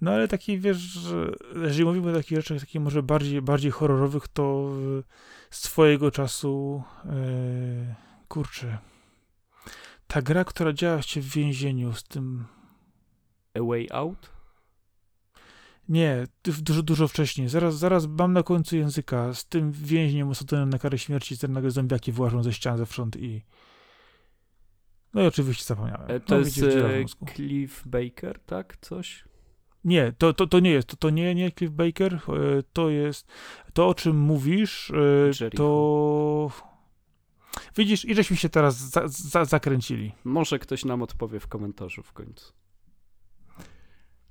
No 0.00 0.10
ale 0.10 0.28
taki, 0.28 0.58
wiesz, 0.58 0.76
że 0.76 1.32
jeżeli 1.54 1.84
mówimy 1.84 2.10
o 2.10 2.14
takich 2.14 2.38
rzeczach, 2.38 2.60
takich 2.60 2.80
może 2.80 3.02
bardziej, 3.02 3.42
bardziej 3.42 3.70
horrorowych, 3.70 4.28
to 4.28 4.70
swojego 5.50 6.10
czasu, 6.10 6.82
e, 7.04 7.94
kurczę, 8.28 8.78
ta 10.06 10.22
gra, 10.22 10.44
która 10.44 10.72
działa 10.72 11.02
się 11.02 11.20
w 11.20 11.28
więzieniu 11.28 11.92
z 11.94 12.04
tym... 12.04 12.44
A 13.54 13.62
Way 13.62 13.88
Out? 13.90 14.37
Nie, 15.88 16.26
dużo, 16.44 16.82
dużo 16.82 17.08
wcześniej. 17.08 17.48
Zaraz, 17.48 17.78
zaraz 17.78 18.06
mam 18.06 18.32
na 18.32 18.42
końcu 18.42 18.76
języka 18.76 19.34
z 19.34 19.44
tym 19.44 19.72
więźniem 19.72 20.28
osadzonym 20.28 20.70
na 20.70 20.78
karę 20.78 20.98
śmierci, 20.98 21.36
z 21.36 21.48
nagle 21.48 21.70
zombiaki 21.70 22.12
włażą 22.12 22.42
ze 22.42 22.52
ścian 22.52 22.78
zewsząd 22.78 23.16
i... 23.16 23.42
No 25.14 25.22
i 25.22 25.26
oczywiście 25.26 25.64
zapomniałem. 25.64 26.10
E, 26.10 26.20
to 26.20 26.34
no, 26.34 26.40
jest 26.40 26.60
wiecie, 26.60 27.04
Cliff 27.34 27.82
Baker, 27.86 28.40
tak? 28.40 28.76
Coś? 28.80 29.24
Nie, 29.84 30.12
to, 30.18 30.32
to, 30.32 30.46
to 30.46 30.60
nie 30.60 30.70
jest. 30.70 30.88
To, 30.88 30.96
to 30.96 31.10
nie, 31.10 31.34
nie 31.34 31.52
Cliff 31.52 31.72
Baker. 31.72 32.14
E, 32.14 32.18
to 32.72 32.90
jest. 32.90 33.26
To, 33.72 33.88
o 33.88 33.94
czym 33.94 34.16
mówisz, 34.16 34.90
e, 34.90 34.94
Jericho. 35.40 35.56
to. 35.56 36.50
Widzisz, 37.76 38.04
i 38.04 38.14
żeśmy 38.14 38.36
się 38.36 38.48
teraz 38.48 38.76
za, 38.76 39.08
za, 39.08 39.44
zakręcili. 39.44 40.12
Może 40.24 40.58
ktoś 40.58 40.84
nam 40.84 41.02
odpowie 41.02 41.40
w 41.40 41.46
komentarzu 41.46 42.02
w 42.02 42.12
końcu. 42.12 42.52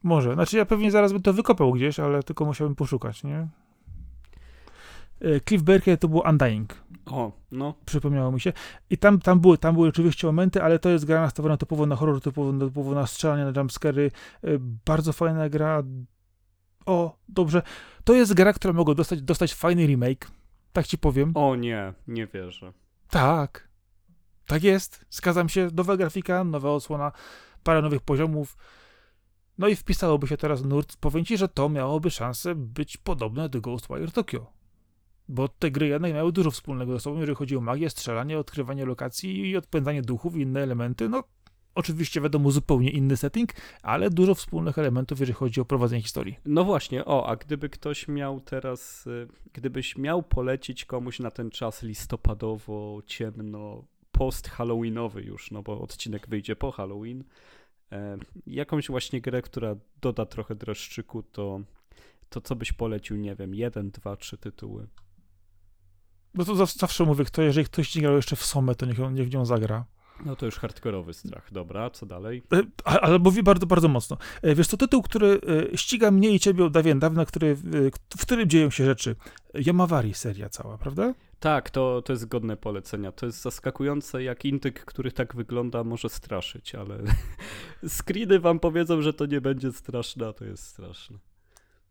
Może. 0.07 0.33
Znaczy, 0.33 0.57
ja 0.57 0.65
pewnie 0.65 0.91
zaraz 0.91 1.13
bym 1.13 1.21
to 1.21 1.33
wykopał 1.33 1.71
gdzieś, 1.71 1.99
ale 1.99 2.23
tylko 2.23 2.45
musiałbym 2.45 2.75
poszukać, 2.75 3.23
nie? 3.23 3.47
E, 5.21 5.39
Cliff 5.47 5.63
Baker 5.63 5.97
to 5.97 6.07
był 6.07 6.21
Undying. 6.29 6.73
O, 7.05 7.31
no. 7.51 7.73
Przypomniało 7.85 8.31
mi 8.31 8.39
się. 8.39 8.53
I 8.89 8.97
tam, 8.97 9.19
tam, 9.19 9.39
były, 9.39 9.57
tam 9.57 9.73
były 9.75 9.89
oczywiście 9.89 10.27
momenty, 10.27 10.63
ale 10.63 10.79
to 10.79 10.89
jest 10.89 11.05
gra 11.05 11.21
nastawiona 11.21 11.57
typowo 11.57 11.85
na 11.85 11.95
horror, 11.95 12.21
typowo, 12.21 12.65
typowo 12.67 12.93
na 12.93 13.07
strzelanie, 13.07 13.45
na 13.45 13.61
jumpscary. 13.61 14.11
E, 14.43 14.47
bardzo 14.85 15.13
fajna 15.13 15.49
gra. 15.49 15.83
O, 16.85 17.17
dobrze. 17.29 17.61
To 18.03 18.13
jest 18.13 18.33
gra, 18.33 18.53
która 18.53 18.73
mogła 18.73 18.95
dostać, 18.95 19.21
dostać 19.21 19.53
fajny 19.53 19.85
remake. 19.85 20.31
Tak 20.73 20.87
ci 20.87 20.97
powiem. 20.97 21.31
O 21.35 21.55
nie, 21.55 21.93
nie 22.07 22.27
wierzę. 22.27 22.73
Tak. 23.09 23.67
Tak 24.45 24.63
jest. 24.63 25.05
Zgadzam 25.09 25.49
się. 25.49 25.69
Nowa 25.73 25.97
grafika, 25.97 26.43
nowa 26.43 26.69
osłona, 26.69 27.11
parę 27.63 27.81
nowych 27.81 28.01
poziomów. 28.01 28.57
No 29.57 29.67
i 29.67 29.75
wpisałoby 29.75 30.27
się 30.27 30.37
teraz 30.37 30.65
nurt. 30.65 30.97
Powiem 30.97 31.25
że 31.25 31.47
to 31.47 31.69
miałoby 31.69 32.11
szansę 32.11 32.55
być 32.55 32.97
podobne 32.97 33.49
do 33.49 33.61
Ghostwire 33.61 34.11
Tokyo. 34.11 34.53
Bo 35.29 35.47
te 35.47 35.71
gry 35.71 35.87
jednak 35.87 36.13
miały 36.13 36.31
dużo 36.31 36.51
wspólnego 36.51 36.93
ze 36.93 36.99
sobą, 36.99 37.19
jeżeli 37.19 37.35
chodzi 37.35 37.57
o 37.57 37.61
magię, 37.61 37.89
strzelanie, 37.89 38.39
odkrywanie 38.39 38.85
lokacji 38.85 39.49
i 39.49 39.57
odpędzanie 39.57 40.01
duchów 40.01 40.35
i 40.35 40.41
inne 40.41 40.63
elementy. 40.63 41.09
No, 41.09 41.23
oczywiście 41.75 42.21
wiadomo, 42.21 42.51
zupełnie 42.51 42.91
inny 42.91 43.17
setting, 43.17 43.49
ale 43.81 44.09
dużo 44.09 44.35
wspólnych 44.35 44.77
elementów, 44.77 45.19
jeżeli 45.19 45.35
chodzi 45.35 45.61
o 45.61 45.65
prowadzenie 45.65 46.01
historii. 46.01 46.37
No 46.45 46.63
właśnie, 46.63 47.05
o, 47.05 47.27
a 47.27 47.35
gdyby 47.35 47.69
ktoś 47.69 48.07
miał 48.07 48.41
teraz, 48.41 49.07
y, 49.07 49.27
gdybyś 49.53 49.97
miał 49.97 50.23
polecić 50.23 50.85
komuś 50.85 51.19
na 51.19 51.31
ten 51.31 51.49
czas 51.49 51.83
listopadowo, 51.83 53.01
ciemno, 53.05 53.83
post-halloweenowy 54.11 55.21
już, 55.21 55.51
no 55.51 55.63
bo 55.63 55.81
odcinek 55.81 56.29
wyjdzie 56.29 56.55
po 56.55 56.71
Halloween, 56.71 57.23
jakąś 58.47 58.87
właśnie 58.87 59.21
grę, 59.21 59.41
która 59.41 59.75
doda 60.01 60.25
trochę 60.25 60.55
dreszczyku, 60.55 61.23
to, 61.23 61.59
to 62.29 62.41
co 62.41 62.55
byś 62.55 62.73
polecił, 62.73 63.17
nie 63.17 63.35
wiem, 63.35 63.55
jeden, 63.55 63.91
dwa, 63.91 64.15
trzy 64.15 64.37
tytuły? 64.37 64.87
No 66.33 66.45
to 66.45 66.65
zawsze 66.65 67.03
mówię, 67.03 67.25
kto, 67.25 67.41
jeżeli 67.41 67.65
ktoś 67.65 67.95
nie 67.95 68.01
grał 68.01 68.15
jeszcze 68.15 68.35
w 68.35 68.45
Somę, 68.45 68.75
to 68.75 68.85
niech, 68.85 68.97
niech 69.11 69.27
w 69.27 69.33
nią 69.33 69.45
zagra. 69.45 69.85
No 70.25 70.35
to 70.35 70.45
już 70.45 70.55
hardkorowy 70.55 71.13
strach. 71.13 71.51
Dobra, 71.51 71.89
co 71.89 72.05
dalej? 72.05 72.43
E, 72.53 72.63
ale 72.83 73.19
mówi 73.19 73.43
bardzo, 73.43 73.65
bardzo 73.65 73.87
mocno. 73.87 74.17
E, 74.41 74.55
wiesz, 74.55 74.67
to 74.67 74.77
tytuł, 74.77 75.01
który 75.01 75.41
e, 75.73 75.77
ściga 75.77 76.11
mnie 76.11 76.29
i 76.29 76.39
ciebie 76.39 76.65
od 76.65 76.73
dawien 76.73 76.99
dawna, 76.99 77.25
który, 77.25 77.55
w 78.17 78.21
którym 78.21 78.49
dzieją 78.49 78.69
się 78.69 78.85
rzeczy. 78.85 79.15
Yamawari 79.53 80.13
seria 80.13 80.49
cała, 80.49 80.77
prawda? 80.77 81.13
Tak, 81.39 81.69
to, 81.69 82.01
to 82.01 82.13
jest 82.13 82.27
godne 82.27 82.57
polecenia. 82.57 83.11
To 83.11 83.25
jest 83.25 83.41
zaskakujące, 83.41 84.23
jak 84.23 84.45
intyk, 84.45 84.85
który 84.85 85.11
tak 85.11 85.35
wygląda, 85.35 85.83
może 85.83 86.09
straszyć, 86.09 86.75
ale 86.75 86.99
screeny 87.99 88.39
wam 88.39 88.59
powiedzą, 88.59 89.01
że 89.01 89.13
to 89.13 89.25
nie 89.25 89.41
będzie 89.41 89.71
straszne, 89.71 90.27
a 90.27 90.33
to 90.33 90.45
jest 90.45 90.63
straszne 90.63 91.17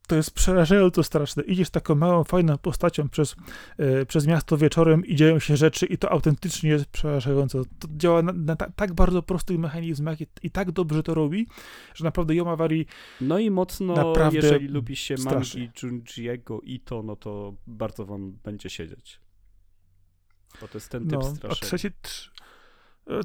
to 0.06 0.16
jest 0.16 0.30
przerażająco 0.30 1.02
straszne. 1.02 1.42
Idziesz 1.42 1.70
taką 1.70 1.94
małą, 1.94 2.24
fajną 2.24 2.58
postacią 2.58 3.08
przez, 3.08 3.36
e, 3.78 4.06
przez 4.06 4.26
miasto 4.26 4.56
wieczorem 4.56 5.06
i 5.06 5.16
dzieją 5.16 5.38
się 5.38 5.56
rzeczy 5.56 5.86
i 5.86 5.98
to 5.98 6.12
autentycznie 6.12 6.70
jest 6.70 6.86
przerażające. 6.86 7.62
To 7.78 7.88
działa 7.96 8.22
na, 8.22 8.32
na 8.32 8.56
ta, 8.56 8.70
tak 8.70 8.94
bardzo 8.94 9.22
prostych 9.22 9.58
mechanizmach 9.58 10.20
i, 10.20 10.26
i, 10.42 10.50
tak 10.50 10.72
dobrze 10.72 11.02
to 11.02 11.14
robi, 11.14 11.46
że 11.94 12.04
naprawdę 12.04 12.34
Yomawari 12.34 12.86
No 13.20 13.38
i 13.38 13.50
mocno, 13.50 13.94
naprawdę 13.94 14.36
jeżeli 14.36 14.68
lubi 14.68 14.96
się 14.96 15.16
straszy. 15.16 15.58
mangi 15.58 15.70
Junjiego 15.82 16.60
to, 16.84 17.02
no 17.02 17.16
to 17.16 17.54
bardzo 17.66 18.06
wam 18.06 18.32
będzie 18.44 18.70
siedzieć. 18.70 19.25
Bo 20.60 20.68
to 20.68 20.78
jest 20.78 20.88
ten 20.88 21.02
typ 21.02 21.12
no, 21.12 21.22
straszenia. 21.22 21.52
A 21.52 21.66
trzeci, 21.66 21.90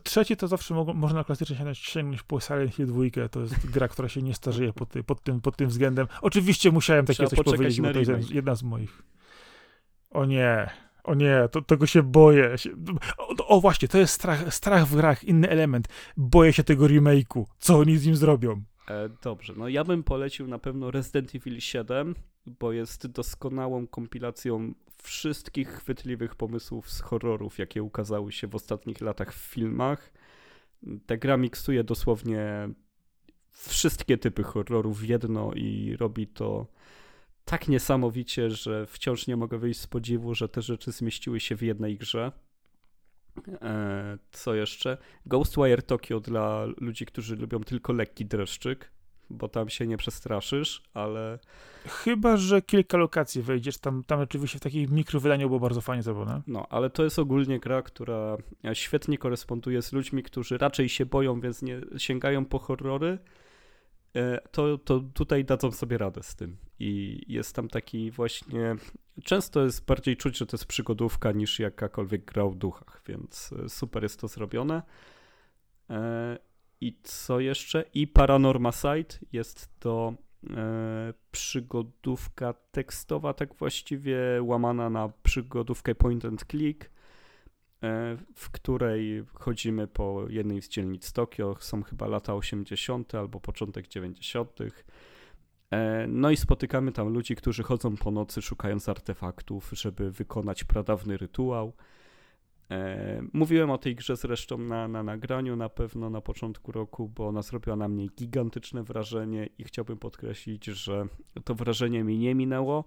Trzeci 0.04 0.38
to 0.38 0.48
zawsze 0.48 0.74
mo 0.74 0.94
można 0.94 1.24
klasycznie 1.24 1.74
sięgnąć 1.74 2.24
po 2.24 2.40
Silent 2.40 2.76
Hill 2.76 2.88
2. 2.88 3.30
To 3.30 3.40
jest 3.40 3.70
gra, 3.70 3.88
która 3.88 4.10
się 4.10 4.22
nie 4.22 4.34
starzeje 4.34 4.74
pod, 4.74 4.90
ty, 4.90 5.04
pod, 5.04 5.24
tym, 5.24 5.42
pod 5.42 5.58
tym 5.58 5.70
względem. 5.70 6.08
Oczywiście 6.22 6.72
musiałem 6.72 7.06
takie 7.06 7.28
Trzeba 7.28 7.30
coś 7.30 7.56
powiedzieć, 7.56 7.82
bo 7.82 7.94
to 7.94 8.00
jest 8.00 8.32
jedna 8.32 8.56
z 8.56 8.64
moich. 8.64 9.04
O 10.10 10.26
nie, 10.26 10.70
o 11.04 11.16
nie, 11.16 11.50
to, 11.52 11.62
tego 11.62 11.86
się 11.86 12.04
boję. 12.04 12.56
O, 13.18 13.48
o, 13.48 13.62
właśnie, 13.62 13.88
to 13.88 13.98
jest 13.98 14.14
strach, 14.14 14.54
strach 14.54 14.88
w 14.88 14.96
grach, 14.96 15.24
inny 15.24 15.50
element. 15.50 15.88
Boję 16.18 16.54
się 16.54 16.64
tego 16.64 16.86
remake'u. 16.86 17.46
Co 17.60 17.78
oni 17.78 17.98
z 17.98 18.06
nim 18.06 18.16
zrobią? 18.16 18.64
E, 18.88 19.10
dobrze, 19.24 19.54
no 19.58 19.68
ja 19.68 19.84
bym 19.84 20.04
polecił 20.04 20.48
na 20.48 20.60
pewno 20.60 20.92
Resident 20.92 21.36
Evil 21.36 21.60
7, 21.60 22.16
bo 22.46 22.72
jest 22.72 23.08
doskonałą 23.08 23.88
kompilacją 23.88 24.74
wszystkich 25.04 25.70
chwytliwych 25.70 26.36
pomysłów 26.36 26.92
z 26.92 27.02
horrorów, 27.02 27.60
jakie 27.60 27.84
ukazały 27.84 28.32
się 28.32 28.48
w 28.48 28.56
ostatnich 28.56 29.02
latach 29.02 29.34
w 29.34 29.38
filmach. 29.38 30.14
Ta 31.06 31.18
gra 31.18 31.38
miksuje 31.38 31.84
dosłownie 31.84 32.70
wszystkie 33.52 34.18
typy 34.18 34.44
horrorów 34.44 35.00
w 35.00 35.08
jedno 35.08 35.54
i 35.54 35.96
robi 36.00 36.28
to 36.28 36.68
tak 37.46 37.68
niesamowicie, 37.68 38.50
że 38.50 38.86
wciąż 38.86 39.28
nie 39.28 39.38
mogę 39.38 39.58
wyjść 39.58 39.80
z 39.80 39.88
podziwu, 39.88 40.36
że 40.36 40.50
te 40.50 40.62
rzeczy 40.62 40.92
zmieściły 40.92 41.40
się 41.40 41.56
w 41.56 41.62
jednej 41.62 41.98
grze. 41.98 42.32
E, 43.62 44.18
co 44.32 44.54
jeszcze? 44.54 44.98
Ghostwire 45.26 45.82
Tokyo 45.82 46.20
dla 46.20 46.66
ludzi, 46.78 47.06
którzy 47.06 47.36
lubią 47.36 47.60
tylko 47.60 47.94
lekki 47.94 48.26
dreszczyk, 48.26 48.92
bo 49.30 49.50
tam 49.50 49.70
się 49.70 49.88
nie 49.88 49.98
przestraszysz, 49.98 50.84
ale... 50.94 51.40
Chyba, 51.86 52.38
że 52.38 52.62
kilka 52.62 52.98
lokacji 52.98 53.42
wejdziesz, 53.42 53.78
tam, 53.78 54.04
tam 54.04 54.20
oczywiście 54.20 54.60
w 54.60 54.62
takim 54.62 54.92
mikrowydaniu 54.92 55.48
było 55.48 55.60
bardzo 55.60 55.82
fajnie 55.82 56.04
zrobione. 56.04 56.42
No, 56.48 56.68
ale 56.70 56.90
to 56.90 57.04
jest 57.04 57.20
ogólnie 57.20 57.60
gra, 57.60 57.82
która 57.82 58.38
świetnie 58.74 59.18
koresponduje 59.18 59.82
z 59.82 59.94
ludźmi, 59.94 60.24
którzy 60.24 60.58
raczej 60.58 60.90
się 60.90 61.06
boją, 61.06 61.42
więc 61.42 61.62
nie 61.62 61.82
sięgają 61.98 62.46
po 62.46 62.60
horrory, 62.60 63.18
e, 64.16 64.42
to, 64.52 64.78
to 64.78 65.00
tutaj 65.14 65.46
dadzą 65.46 65.72
sobie 65.72 65.98
radę 65.98 66.24
z 66.24 66.36
tym. 66.36 66.58
I 66.80 67.22
jest 67.28 67.56
tam 67.56 67.68
taki 67.68 68.12
właśnie. 68.12 68.76
Często 69.24 69.64
jest 69.64 69.86
bardziej 69.86 70.18
czuć, 70.18 70.38
że 70.38 70.46
to 70.46 70.58
jest 70.58 70.66
przygodówka 70.66 71.32
niż 71.32 71.60
jakakolwiek 71.60 72.26
gra 72.26 72.46
w 72.46 72.56
duchach, 72.56 73.02
więc 73.08 73.54
e, 73.66 73.70
super 73.70 74.04
jest 74.04 74.20
to 74.20 74.28
zrobione. 74.28 74.82
E, 75.90 76.38
I 76.82 77.00
co 77.04 77.40
jeszcze? 77.40 77.86
I 77.94 78.08
Paranorma 78.08 78.72
Site 78.72 79.18
jest 79.32 79.80
to 79.80 80.14
e, 80.50 81.14
przygodówka 81.32 82.54
tekstowa, 82.72 83.34
tak 83.34 83.56
właściwie 83.56 84.18
łamana 84.42 84.90
na 84.90 85.10
przygodówkę 85.24 85.96
point 85.96 86.26
and 86.26 86.46
click, 86.46 86.90
w 88.36 88.50
której 88.52 89.24
chodzimy 89.34 89.88
po 89.88 90.26
jednej 90.30 90.62
z 90.62 90.70
dzielnic 90.70 91.14
Tokio. 91.14 91.56
Są 91.60 91.84
chyba 91.84 92.08
lata 92.08 92.36
80. 92.36 93.16
albo 93.16 93.40
początek 93.40 93.88
90. 93.88 94.60
E, 95.72 96.08
no 96.08 96.32
i 96.32 96.38
spotykamy 96.38 96.92
tam 96.92 97.14
ludzi, 97.14 97.36
którzy 97.36 97.64
chodzą 97.64 97.98
po 97.98 98.12
nocy 98.12 98.42
szukając 98.42 98.90
artefaktów, 98.90 99.72
żeby 99.74 100.12
wykonać 100.12 100.64
pradawny 100.64 101.18
rytuał. 101.18 101.74
E, 102.72 103.22
mówiłem 103.34 103.70
o 103.70 103.78
tej 103.78 103.96
grze 103.96 104.16
zresztą 104.16 104.58
na, 104.58 104.88
na 104.88 105.04
nagraniu 105.04 105.56
na 105.56 105.70
pewno 105.70 106.10
na 106.10 106.22
początku 106.22 106.72
roku, 106.72 107.10
bo 107.10 107.28
ona 107.28 107.42
zrobiła 107.42 107.76
na 107.76 107.88
mnie 107.88 108.08
gigantyczne 108.08 108.84
wrażenie 108.84 109.50
i 109.58 109.64
chciałbym 109.64 109.98
podkreślić, 109.98 110.66
że 110.66 111.08
to 111.44 111.56
wrażenie 111.56 112.04
mi 112.04 112.18
nie 112.18 112.36
minęło. 112.36 112.86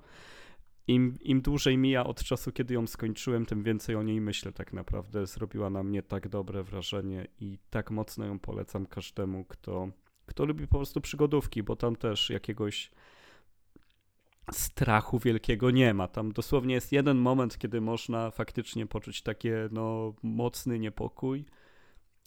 Im, 0.86 1.18
Im 1.20 1.40
dłużej 1.40 1.78
mija 1.78 2.04
od 2.04 2.24
czasu, 2.24 2.52
kiedy 2.52 2.74
ją 2.74 2.86
skończyłem, 2.86 3.46
tym 3.46 3.62
więcej 3.62 3.96
o 3.96 4.02
niej 4.02 4.20
myślę 4.20 4.52
tak 4.52 4.72
naprawdę. 4.72 5.26
Zrobiła 5.26 5.70
na 5.70 5.82
mnie 5.82 6.02
tak 6.02 6.28
dobre 6.28 6.62
wrażenie 6.62 7.26
i 7.40 7.58
tak 7.70 7.90
mocno 7.90 8.24
ją 8.24 8.38
polecam 8.38 8.86
każdemu, 8.86 9.44
kto, 9.44 9.88
kto 10.26 10.44
lubi 10.44 10.66
po 10.66 10.76
prostu 10.76 11.00
przygodówki, 11.00 11.62
bo 11.62 11.76
tam 11.76 11.96
też 11.96 12.30
jakiegoś 12.30 12.90
strachu 14.52 15.18
wielkiego 15.18 15.70
nie 15.70 15.94
ma. 15.94 16.08
Tam 16.08 16.32
dosłownie 16.32 16.74
jest 16.74 16.92
jeden 16.92 17.16
moment, 17.16 17.58
kiedy 17.58 17.80
można 17.80 18.30
faktycznie 18.30 18.86
poczuć 18.86 19.22
takie 19.22 19.68
no, 19.72 20.14
mocny 20.22 20.78
niepokój 20.78 21.44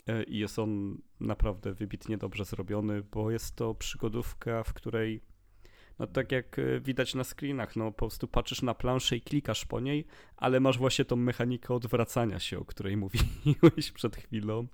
e, 0.08 0.24
i 0.24 0.38
jest 0.38 0.60
on 0.60 1.02
naprawdę 1.20 1.74
wybitnie 1.74 2.18
dobrze 2.18 2.46
zrobiony, 2.46 3.04
bo 3.12 3.32
jest 3.32 3.56
to 3.56 3.76
przygodówka, 3.76 4.64
w 4.64 4.74
której 4.74 5.22
no 6.00 6.08
tak 6.08 6.32
jak 6.32 6.60
e, 6.60 6.80
widać 6.80 7.16
na 7.16 7.24
screenach, 7.24 7.76
no 7.76 7.92
po 7.92 7.98
prostu 7.98 8.28
patrzysz 8.28 8.62
na 8.62 8.74
planszę 8.74 9.18
i 9.18 9.22
klikasz 9.22 9.66
po 9.66 9.80
niej, 9.80 10.06
ale 10.38 10.60
masz 10.60 10.78
właśnie 10.78 11.06
tą 11.06 11.16
mechanikę 11.16 11.74
odwracania 11.74 12.40
się, 12.40 12.60
o 12.60 12.66
której 12.66 12.98
mówiłeś 13.04 13.92
przed 13.94 14.16
chwilą 14.16 14.68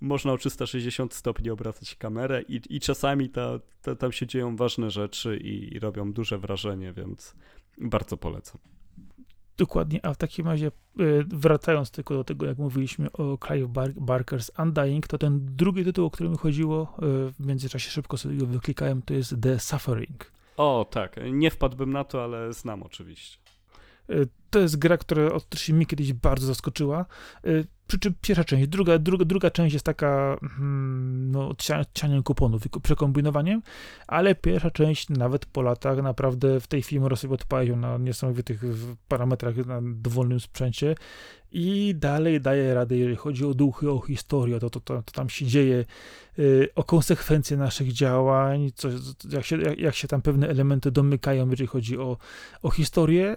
można 0.00 0.32
o 0.32 0.38
360 0.38 1.14
stopni 1.14 1.50
obracać 1.50 1.94
kamerę 1.94 2.42
i, 2.42 2.60
i 2.70 2.80
czasami 2.80 3.30
ta, 3.30 3.60
ta, 3.82 3.94
tam 3.94 4.12
się 4.12 4.26
dzieją 4.26 4.56
ważne 4.56 4.90
rzeczy 4.90 5.36
i, 5.36 5.74
i 5.74 5.78
robią 5.78 6.12
duże 6.12 6.38
wrażenie, 6.38 6.92
więc 6.92 7.34
bardzo 7.78 8.16
polecam. 8.16 8.60
Dokładnie, 9.56 10.06
a 10.06 10.14
w 10.14 10.16
takim 10.16 10.46
razie 10.46 10.66
e, 10.66 10.70
wracając 11.28 11.90
tylko 11.90 12.14
do 12.14 12.24
tego, 12.24 12.46
jak 12.46 12.58
mówiliśmy 12.58 13.12
o 13.12 13.38
Clive 13.46 13.68
Bar 13.68 13.90
Barker's 13.90 14.62
Undying, 14.62 15.06
to 15.06 15.18
ten 15.18 15.56
drugi 15.56 15.84
tytuł, 15.84 16.06
o 16.06 16.10
którym 16.10 16.36
chodziło, 16.36 16.82
e, 16.82 17.00
w 17.32 17.46
międzyczasie 17.46 17.90
szybko 17.90 18.16
sobie 18.16 18.36
go 18.36 18.46
wyklikałem, 18.46 19.02
to 19.02 19.14
jest 19.14 19.34
The 19.42 19.58
Suffering. 19.58 20.32
O, 20.56 20.86
tak, 20.90 21.16
nie 21.32 21.50
wpadłbym 21.50 21.92
na 21.92 22.04
to, 22.04 22.24
ale 22.24 22.52
znam 22.52 22.82
oczywiście. 22.82 23.38
E, 24.10 24.26
to 24.50 24.58
jest 24.58 24.78
gra, 24.78 24.96
która 24.98 25.32
oczywiście 25.32 25.72
mi 25.72 25.86
kiedyś 25.86 26.12
bardzo 26.12 26.46
zaskoczyła. 26.46 27.06
Przy 27.90 27.98
czym 27.98 28.14
pierwsza 28.20 28.44
część, 28.44 28.68
druga, 28.68 28.98
druga, 28.98 29.24
druga 29.24 29.50
część 29.50 29.72
jest 29.72 29.86
taka 29.86 30.36
hmm, 30.40 31.30
no, 31.30 31.48
odcianiem 31.80 32.22
kuponów 32.22 32.66
i 32.66 32.80
przekombinowaniem, 32.82 33.62
ale 34.06 34.34
pierwsza 34.34 34.70
część 34.70 35.08
nawet 35.08 35.46
po 35.46 35.62
latach 35.62 36.02
naprawdę 36.02 36.60
w 36.60 36.66
tej 36.66 36.82
chwili 36.82 37.00
można 37.00 37.16
sobie 37.16 37.34
odpalić 37.34 37.76
na 37.76 37.98
niesamowitych 37.98 38.62
parametrach 39.08 39.56
na 39.56 39.80
dowolnym 39.82 40.40
sprzęcie. 40.40 40.94
I 41.52 41.94
dalej 41.96 42.40
daje 42.40 42.74
radę, 42.74 42.96
jeżeli 42.96 43.16
chodzi 43.16 43.44
o 43.44 43.54
duchy, 43.54 43.90
o 43.90 44.00
historię, 44.00 44.60
to, 44.60 44.70
to, 44.70 44.80
to, 44.80 45.02
to 45.02 45.12
tam 45.12 45.28
się 45.28 45.46
dzieje, 45.46 45.84
yy, 46.38 46.68
o 46.74 46.84
konsekwencje 46.84 47.56
naszych 47.56 47.92
działań, 47.92 48.70
co, 48.74 48.88
jak, 49.30 49.44
się, 49.44 49.60
jak, 49.60 49.78
jak 49.78 49.94
się 49.94 50.08
tam 50.08 50.22
pewne 50.22 50.48
elementy 50.48 50.90
domykają, 50.90 51.50
jeżeli 51.50 51.66
chodzi 51.66 51.98
o, 51.98 52.16
o 52.62 52.70
historię, 52.70 53.36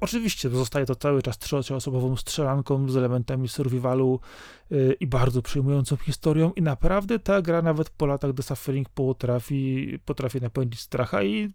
Oczywiście 0.00 0.50
zostaje 0.50 0.86
to 0.86 0.94
cały 0.94 1.22
czas 1.22 1.38
trzecioosobową 1.38 2.16
strzelanką 2.16 2.88
z 2.88 2.96
elementami 2.96 3.48
survivalu 3.48 4.20
yy, 4.70 4.96
i 5.00 5.06
bardzo 5.06 5.42
przejmującą 5.42 5.96
historią 5.96 6.52
i 6.52 6.62
naprawdę 6.62 7.18
ta 7.18 7.42
gra 7.42 7.62
nawet 7.62 7.90
po 7.90 8.06
latach 8.06 8.32
The 8.34 8.42
Suffering 8.42 8.88
potrafi, 8.88 9.98
potrafi 10.04 10.40
napędzić 10.40 10.80
stracha 10.80 11.22
i 11.22 11.50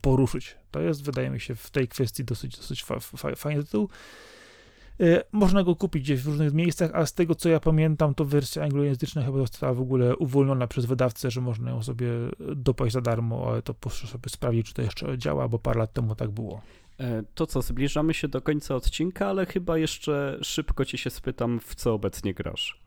poruszyć. 0.00 0.56
To 0.70 0.80
jest, 0.80 1.04
wydaje 1.04 1.30
mi 1.30 1.40
się, 1.40 1.54
w 1.54 1.70
tej 1.70 1.88
kwestii 1.88 2.24
dosyć, 2.24 2.56
dosyć 2.56 2.84
fa, 2.84 3.00
fa, 3.00 3.34
fajny 3.34 3.64
tytuł. 3.64 3.88
Yy, 4.98 5.22
można 5.32 5.62
go 5.62 5.76
kupić 5.76 6.02
gdzieś 6.02 6.22
w 6.22 6.26
różnych 6.26 6.52
miejscach, 6.52 6.90
a 6.94 7.06
z 7.06 7.14
tego 7.14 7.34
co 7.34 7.48
ja 7.48 7.60
pamiętam, 7.60 8.14
to 8.14 8.24
wersja 8.24 8.62
anglojęzyczna 8.62 9.22
chyba 9.22 9.38
została 9.38 9.74
w 9.74 9.80
ogóle 9.80 10.16
uwolniona 10.16 10.66
przez 10.66 10.84
wydawcę, 10.84 11.30
że 11.30 11.40
można 11.40 11.70
ją 11.70 11.82
sobie 11.82 12.08
dopaść 12.56 12.92
za 12.92 13.00
darmo, 13.00 13.46
ale 13.48 13.62
to 13.62 13.74
proszę 13.74 14.06
sobie 14.06 14.30
sprawdzić, 14.30 14.66
czy 14.66 14.74
to 14.74 14.82
jeszcze 14.82 15.18
działa, 15.18 15.48
bo 15.48 15.58
parę 15.58 15.78
lat 15.78 15.92
temu 15.92 16.14
tak 16.14 16.30
było. 16.30 16.60
E, 17.02 17.22
to 17.34 17.46
co, 17.46 17.62
zbliżamy 17.62 18.14
się 18.14 18.28
do 18.28 18.42
końca 18.42 18.74
odcinka, 18.74 19.28
ale 19.28 19.46
chyba 19.46 19.78
jeszcze 19.78 20.38
szybko 20.42 20.84
ci 20.84 20.98
się 20.98 21.10
spytam, 21.10 21.60
w 21.60 21.74
co 21.74 21.94
obecnie 21.94 22.34
grasz. 22.34 22.82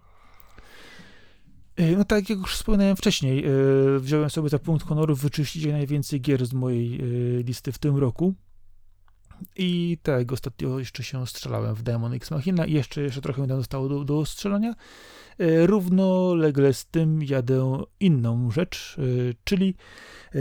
E, 1.76 1.92
no 1.92 2.06
tak 2.06 2.30
jak 2.30 2.40
już 2.40 2.54
wspomniałem 2.54 2.96
wcześniej, 2.96 3.46
e, 3.46 3.50
wziąłem 4.00 4.30
sobie 4.30 4.50
za 4.50 4.60
punkt 4.60 4.86
honoru 4.86 5.16
wyczyścić 5.16 5.66
najwięcej 5.66 6.22
gier 6.22 6.46
z 6.46 6.54
mojej 6.54 7.00
listy 7.44 7.72
w 7.72 7.78
tym 7.78 7.98
roku. 7.98 8.34
I 9.56 9.98
tak, 10.04 10.32
ostatnio 10.32 10.80
jeszcze 10.80 11.04
się 11.04 11.28
strzelałem 11.28 11.76
w 11.76 11.84
Demon 11.84 12.14
X 12.14 12.32
Machina 12.32 12.66
i 12.66 12.74
jeszcze, 12.74 13.02
jeszcze 13.02 13.22
trochę 13.22 13.42
mi 13.42 13.48
tam 13.48 13.58
zostało 13.58 13.90
do, 13.90 14.04
do 14.04 14.26
strzelania. 14.26 14.76
Równolegle 15.40 16.74
z 16.74 16.86
tym 16.86 17.24
jadę 17.24 17.84
inną 18.00 18.52
rzecz, 18.52 18.96
czyli 19.44 19.76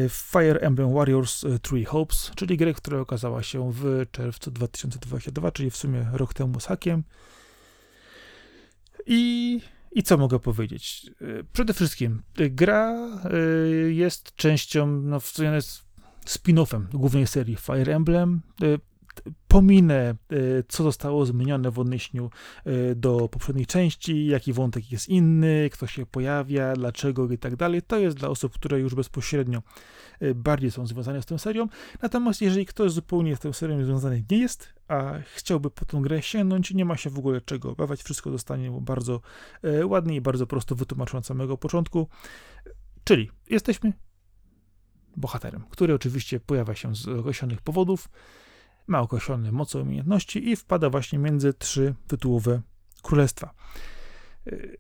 Fire 0.09 0.61
Emblem 0.61 0.95
Warriors 0.95 1.45
e, 1.45 1.59
Three 1.59 1.85
Hopes, 1.85 2.31
czyli 2.37 2.57
grę, 2.57 2.75
która 2.75 3.01
okazała 3.01 3.43
się 3.43 3.73
w 3.73 4.07
czerwcu 4.11 4.51
2022, 4.51 5.53
czyli 5.53 5.71
w 5.71 5.77
sumie 5.77 6.07
rok 6.13 6.35
temu 6.35 6.61
z 6.61 6.67
hakiem. 6.67 7.05
I, 9.07 9.61
I 9.93 10.03
co 10.03 10.17
mogę 10.17 10.39
powiedzieć? 10.39 11.11
E, 11.21 11.45
przede 11.53 11.75
wszystkim 11.75 12.23
e, 12.39 12.51
gra 12.51 13.09
jest 13.89 14.37
częścią, 14.37 14.87
no 14.87 15.21
w 15.21 15.27
sumie 15.27 15.49
jest 15.49 15.85
spin-offem 16.27 16.85
głównej 16.93 17.27
serii 17.27 17.57
Fire 17.57 17.97
Emblem 17.97 18.41
pominę, 19.49 19.95
e, 20.11 20.15
co 20.69 20.83
zostało 20.83 21.27
zmienione 21.27 21.71
w 21.71 21.79
odniesieniu 21.79 22.31
e, 22.65 22.95
do 22.95 23.29
poprzedniej 23.29 23.67
części, 23.67 24.27
jaki 24.27 24.53
wątek 24.53 24.93
jest 24.93 25.09
inny, 25.09 25.71
kto 25.73 25.87
się 25.87 26.07
pojawia, 26.07 26.73
dlaczego 26.73 27.33
i 27.33 27.39
tak 27.39 27.57
dalej. 27.57 27.83
To 27.83 27.99
jest 27.99 28.17
dla 28.17 28.29
osób, 28.29 28.53
które 28.53 28.81
już 28.81 28.95
bezpośrednio 28.95 29.63
e, 30.21 30.35
bardziej 30.35 30.71
są 30.71 30.87
związane 30.87 31.23
z 31.23 31.27
tą 31.27 31.39
serią. 31.39 31.69
Natomiast 32.03 32.41
jeżeli 32.41 32.67
ktoś 32.67 32.93
zupełnie 32.93 33.37
z 33.37 33.41
tą 33.41 33.53
serią 33.53 33.85
związany 33.85 34.25
nie 34.31 34.39
jest, 34.39 34.75
a 34.89 35.13
chciałby 35.35 35.71
po 35.71 35.85
tą 35.85 36.03
grę 36.03 36.23
sięgnąć, 36.23 36.75
nie 36.75 36.85
ma 36.85 36.97
się 36.97 37.11
w 37.11 37.19
ogóle 37.19 37.41
czego 37.41 37.71
obawiać. 37.71 38.03
Wszystko 38.03 38.31
zostanie 38.31 38.71
bardzo 38.81 39.21
ładnie 39.85 40.17
i 40.17 40.21
bardzo 40.21 40.47
prosto 40.47 40.75
wytłumaczone 40.75 41.19
od 41.19 41.27
samego 41.27 41.59
początku. 41.59 42.09
Czyli 43.05 43.31
jesteśmy 43.51 43.93
bohaterem, 45.17 45.65
który 45.71 45.95
oczywiście 45.95 46.41
pojawia 46.41 46.75
się 46.75 46.95
z 46.95 47.09
określonych 47.09 47.61
powodów 47.61 48.09
ma 48.87 49.01
określone 49.01 49.53
moce 49.53 49.79
umiejętności 49.81 50.49
i 50.49 50.57
wpada 50.57 50.91
właśnie 50.91 51.19
między 51.19 51.55
trzy 51.55 51.95
tytułowe 52.07 52.63
królestwa. 53.03 53.55
Y, 54.47 54.79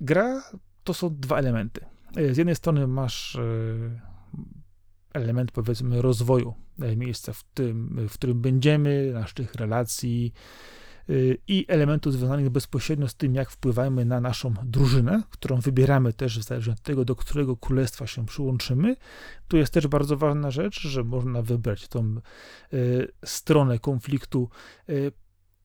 gra 0.00 0.42
to 0.84 0.94
są 0.94 1.16
dwa 1.16 1.38
elementy. 1.38 1.84
Y, 2.18 2.34
z 2.34 2.36
jednej 2.36 2.56
strony 2.56 2.86
masz 2.86 3.34
y, 3.34 4.00
element, 5.12 5.52
powiedzmy, 5.52 6.02
rozwoju 6.02 6.54
miejsca, 6.96 7.32
w, 7.32 7.44
tym, 7.44 8.06
w 8.08 8.14
którym 8.14 8.40
będziemy, 8.40 9.10
naszych 9.12 9.54
relacji, 9.54 10.32
i 11.48 11.64
elementów 11.68 12.12
związanych 12.12 12.50
bezpośrednio 12.50 13.08
z 13.08 13.14
tym, 13.14 13.34
jak 13.34 13.50
wpływamy 13.50 14.04
na 14.04 14.20
naszą 14.20 14.54
drużynę, 14.64 15.22
którą 15.30 15.56
wybieramy 15.56 16.12
też 16.12 16.38
w 16.38 16.42
zależności 16.42 16.80
od 16.80 16.86
tego, 16.86 17.04
do 17.04 17.16
którego 17.16 17.56
królestwa 17.56 18.06
się 18.06 18.26
przyłączymy. 18.26 18.96
Tu 19.48 19.56
jest 19.56 19.72
też 19.72 19.86
bardzo 19.86 20.16
ważna 20.16 20.50
rzecz, 20.50 20.80
że 20.80 21.04
można 21.04 21.42
wybrać 21.42 21.88
tą 21.88 22.16
y, 22.72 23.12
stronę 23.24 23.78
konfliktu, 23.78 24.48
y, 24.88 25.12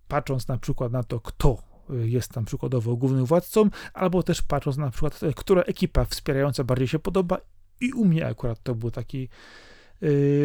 patrząc 0.07 0.47
na 0.47 0.57
przykład 0.57 0.91
na 0.91 1.03
to, 1.03 1.19
kto 1.19 1.57
jest 1.89 2.31
tam 2.31 2.45
przykładowo 2.45 2.95
głównym 2.95 3.25
władcą, 3.25 3.69
albo 3.93 4.23
też 4.23 4.41
patrząc 4.41 4.77
na 4.77 4.91
przykład, 4.91 5.19
która 5.35 5.61
ekipa 5.61 6.05
wspierająca 6.05 6.63
bardziej 6.63 6.87
się 6.87 6.99
podoba 6.99 7.37
i 7.81 7.93
u 7.93 8.05
mnie 8.05 8.27
akurat 8.27 8.63
to 8.63 8.75
był 8.75 8.91
taki 8.91 9.23
Y, 9.23 9.29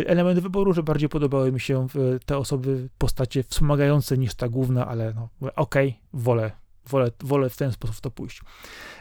element 0.06 0.40
wyboru, 0.40 0.72
że 0.72 0.82
bardziej 0.82 1.08
podobały 1.08 1.52
mi 1.52 1.60
się 1.60 1.86
te 2.26 2.38
osoby, 2.38 2.88
postacie 2.98 3.42
wspomagające 3.42 4.18
niż 4.18 4.34
ta 4.34 4.48
główna, 4.48 4.86
ale 4.86 5.14
no, 5.14 5.28
okej, 5.40 5.88
okay, 5.88 5.94
wolę, 6.12 6.50
wolę, 6.86 7.10
wolę 7.20 7.50
w 7.50 7.56
ten 7.56 7.72
sposób 7.72 8.00
to 8.00 8.10
pójść. 8.10 8.40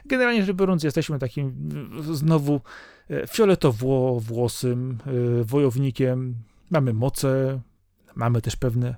Generalnie 0.06 0.46
rzecz 0.46 0.56
biorąc, 0.56 0.84
jesteśmy 0.84 1.20
takim 1.20 1.70
znowu 2.12 2.62
e, 3.10 3.28
fioletowo-włosym 3.28 4.98
e, 5.42 5.44
wojownikiem. 5.44 6.36
Mamy 6.70 6.94
moce, 6.94 7.62
mamy 8.16 8.42
też 8.42 8.56
pewne 8.56 8.96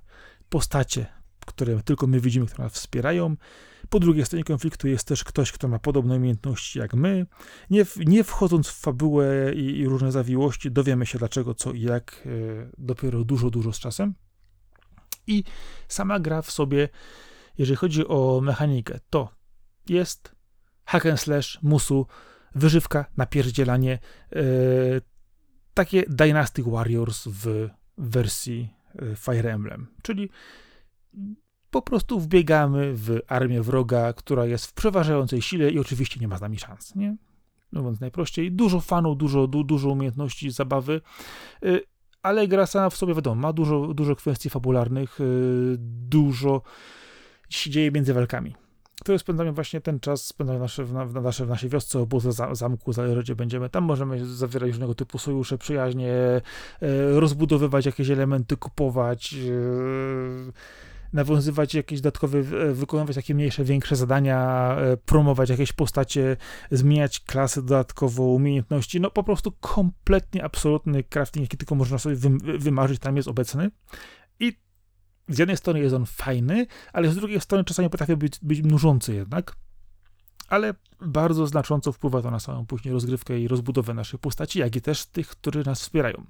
postacie, 0.49 1.05
które 1.45 1.83
tylko 1.83 2.07
my 2.07 2.19
widzimy, 2.19 2.45
które 2.45 2.63
nas 2.63 2.73
wspierają. 2.73 3.35
Po 3.93 3.99
drugiej 3.99 4.25
stronie 4.25 4.43
konfliktu 4.43 4.87
jest 4.87 5.07
też 5.07 5.23
ktoś, 5.23 5.51
kto 5.51 5.67
ma 5.67 5.79
podobne 5.79 6.15
umiejętności 6.15 6.79
jak 6.79 6.93
my. 6.93 7.25
Nie, 7.69 7.85
nie 7.97 8.23
wchodząc 8.23 8.67
w 8.67 8.79
fabułę 8.79 9.53
i, 9.55 9.79
i, 9.79 9.85
różne 9.85 10.11
zawiłości, 10.11 10.71
dowiemy 10.71 11.05
się 11.05 11.17
dlaczego, 11.17 11.53
co 11.53 11.71
i 11.71 11.81
jak 11.81 12.23
e, 12.25 12.29
dopiero 12.77 13.23
dużo, 13.23 13.49
dużo 13.49 13.73
z 13.73 13.79
czasem. 13.79 14.13
I 15.27 15.43
sama 15.87 16.19
gra 16.19 16.41
w 16.41 16.51
sobie, 16.51 16.89
jeżeli 17.57 17.75
chodzi 17.75 18.07
o 18.07 18.41
mechanikę, 18.43 18.99
to 19.09 19.29
jest 19.89 20.35
hack 20.85 21.05
and 21.05 21.19
slash, 21.19 21.59
musu, 21.61 22.07
wyżywka, 22.55 23.05
napierdzielanie, 23.17 23.99
e, 24.31 24.41
takie 25.73 26.03
Dynastic 26.07 26.65
Warriors 26.65 27.27
w 27.27 27.69
wersji 27.97 28.69
e, 28.95 29.15
Fire 29.15 29.53
Emblem, 29.53 29.87
czyli 30.01 30.29
po 31.73 31.81
prostu 31.81 32.19
wbiegamy 32.19 32.93
w 32.93 33.19
armię 33.27 33.61
wroga, 33.61 34.13
która 34.13 34.45
jest 34.45 34.65
w 34.65 34.73
przeważającej 34.73 35.41
sile 35.41 35.69
i 35.69 35.79
oczywiście 35.79 36.19
nie 36.19 36.27
ma 36.27 36.37
z 36.37 36.41
nami 36.41 36.59
szans, 36.59 36.95
nie? 36.95 37.15
Mówiąc 37.71 37.99
najprościej, 37.99 38.51
dużo 38.51 38.79
fanów, 38.79 39.17
dużo, 39.17 39.47
du, 39.47 39.63
dużo 39.63 39.89
umiejętności, 39.89 40.51
zabawy, 40.51 41.01
y, 41.65 41.81
ale 42.23 42.47
gra 42.47 42.65
sama 42.65 42.89
w 42.89 42.95
sobie, 42.95 43.13
wiadomo, 43.13 43.41
ma 43.41 43.53
dużo, 43.53 43.93
dużo 43.93 44.15
kwestii 44.15 44.49
fabularnych, 44.49 45.21
y, 45.21 45.75
dużo 46.09 46.61
się 47.49 47.69
dzieje 47.69 47.91
między 47.91 48.13
walkami. 48.13 48.55
Które 49.01 49.19
spędzamy 49.19 49.51
właśnie 49.51 49.81
ten 49.81 49.99
czas, 49.99 50.25
spędzamy 50.25 50.59
nasze, 50.59 50.83
w, 50.83 50.89
w, 50.89 51.21
nasze, 51.21 51.45
w 51.45 51.49
naszej 51.49 51.69
wiosce, 51.69 51.99
obozu, 51.99 52.31
zamku, 52.51 52.93
zależy 52.93 53.35
będziemy. 53.35 53.69
Tam 53.69 53.83
możemy 53.83 54.25
zawierać 54.25 54.69
różnego 54.69 54.95
typu 54.95 55.17
sojusze, 55.17 55.57
przyjaźnie, 55.57 56.11
e, 56.11 56.41
rozbudowywać 57.19 57.85
jakieś 57.85 58.09
elementy, 58.09 58.57
kupować, 58.57 59.33
e, 59.33 60.51
nawiązywać 61.13 61.73
jakieś 61.73 62.01
dodatkowe, 62.01 62.39
e, 62.39 62.73
wykonywać 62.73 63.15
takie 63.15 63.35
mniejsze, 63.35 63.63
większe 63.63 63.95
zadania, 63.95 64.69
e, 64.79 64.97
promować 64.97 65.49
jakieś 65.49 65.73
postacie, 65.73 66.37
zmieniać 66.71 67.19
klasy 67.19 67.61
dodatkowo, 67.61 68.23
umiejętności, 68.23 69.01
no 69.01 69.11
po 69.11 69.23
prostu 69.23 69.51
kompletnie 69.51 70.43
absolutny 70.43 71.03
crafting, 71.03 71.43
jaki 71.43 71.57
tylko 71.57 71.75
można 71.75 71.97
sobie 71.97 72.15
wymarzyć, 72.57 72.99
tam 72.99 73.17
jest 73.17 73.27
obecny. 73.27 73.71
I 74.39 74.53
z 75.29 75.37
jednej 75.37 75.57
strony 75.57 75.79
jest 75.79 75.95
on 75.95 76.05
fajny, 76.05 76.67
ale 76.93 77.09
z 77.09 77.15
drugiej 77.15 77.41
strony 77.41 77.63
czasami 77.63 77.89
potrafi 77.89 78.17
być, 78.17 78.39
być 78.41 78.63
nużący 78.63 79.13
jednak. 79.13 79.55
Ale 80.47 80.73
bardzo 81.01 81.47
znacząco 81.47 81.91
wpływa 81.91 82.21
to 82.21 82.31
na 82.31 82.39
samą 82.39 82.65
później 82.65 82.93
rozgrywkę 82.93 83.39
i 83.39 83.47
rozbudowę 83.47 83.93
naszych 83.93 84.19
postaci, 84.19 84.59
jak 84.59 84.75
i 84.75 84.81
też 84.81 85.05
tych, 85.05 85.27
którzy 85.27 85.63
nas 85.65 85.81
wspierają. 85.81 86.25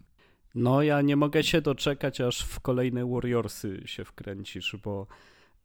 No, 0.56 0.82
ja 0.82 1.01
nie 1.01 1.16
mogę 1.16 1.43
się 1.43 1.62
doczekać, 1.62 2.22
aż 2.22 2.41
w 2.41 2.60
kolejne 2.60 3.06
Warriorsy 3.06 3.82
się 3.86 4.06
wkręcisz, 4.06 4.76
bo 4.84 5.08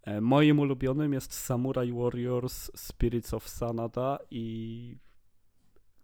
e, 0.03 0.21
moim 0.21 0.59
ulubionym 0.59 1.13
jest 1.13 1.35
Samurai 1.35 1.93
Warriors 1.93 2.71
Spirits 2.75 3.35
of 3.35 3.49
Sanada 3.49 4.19
i, 4.31 4.97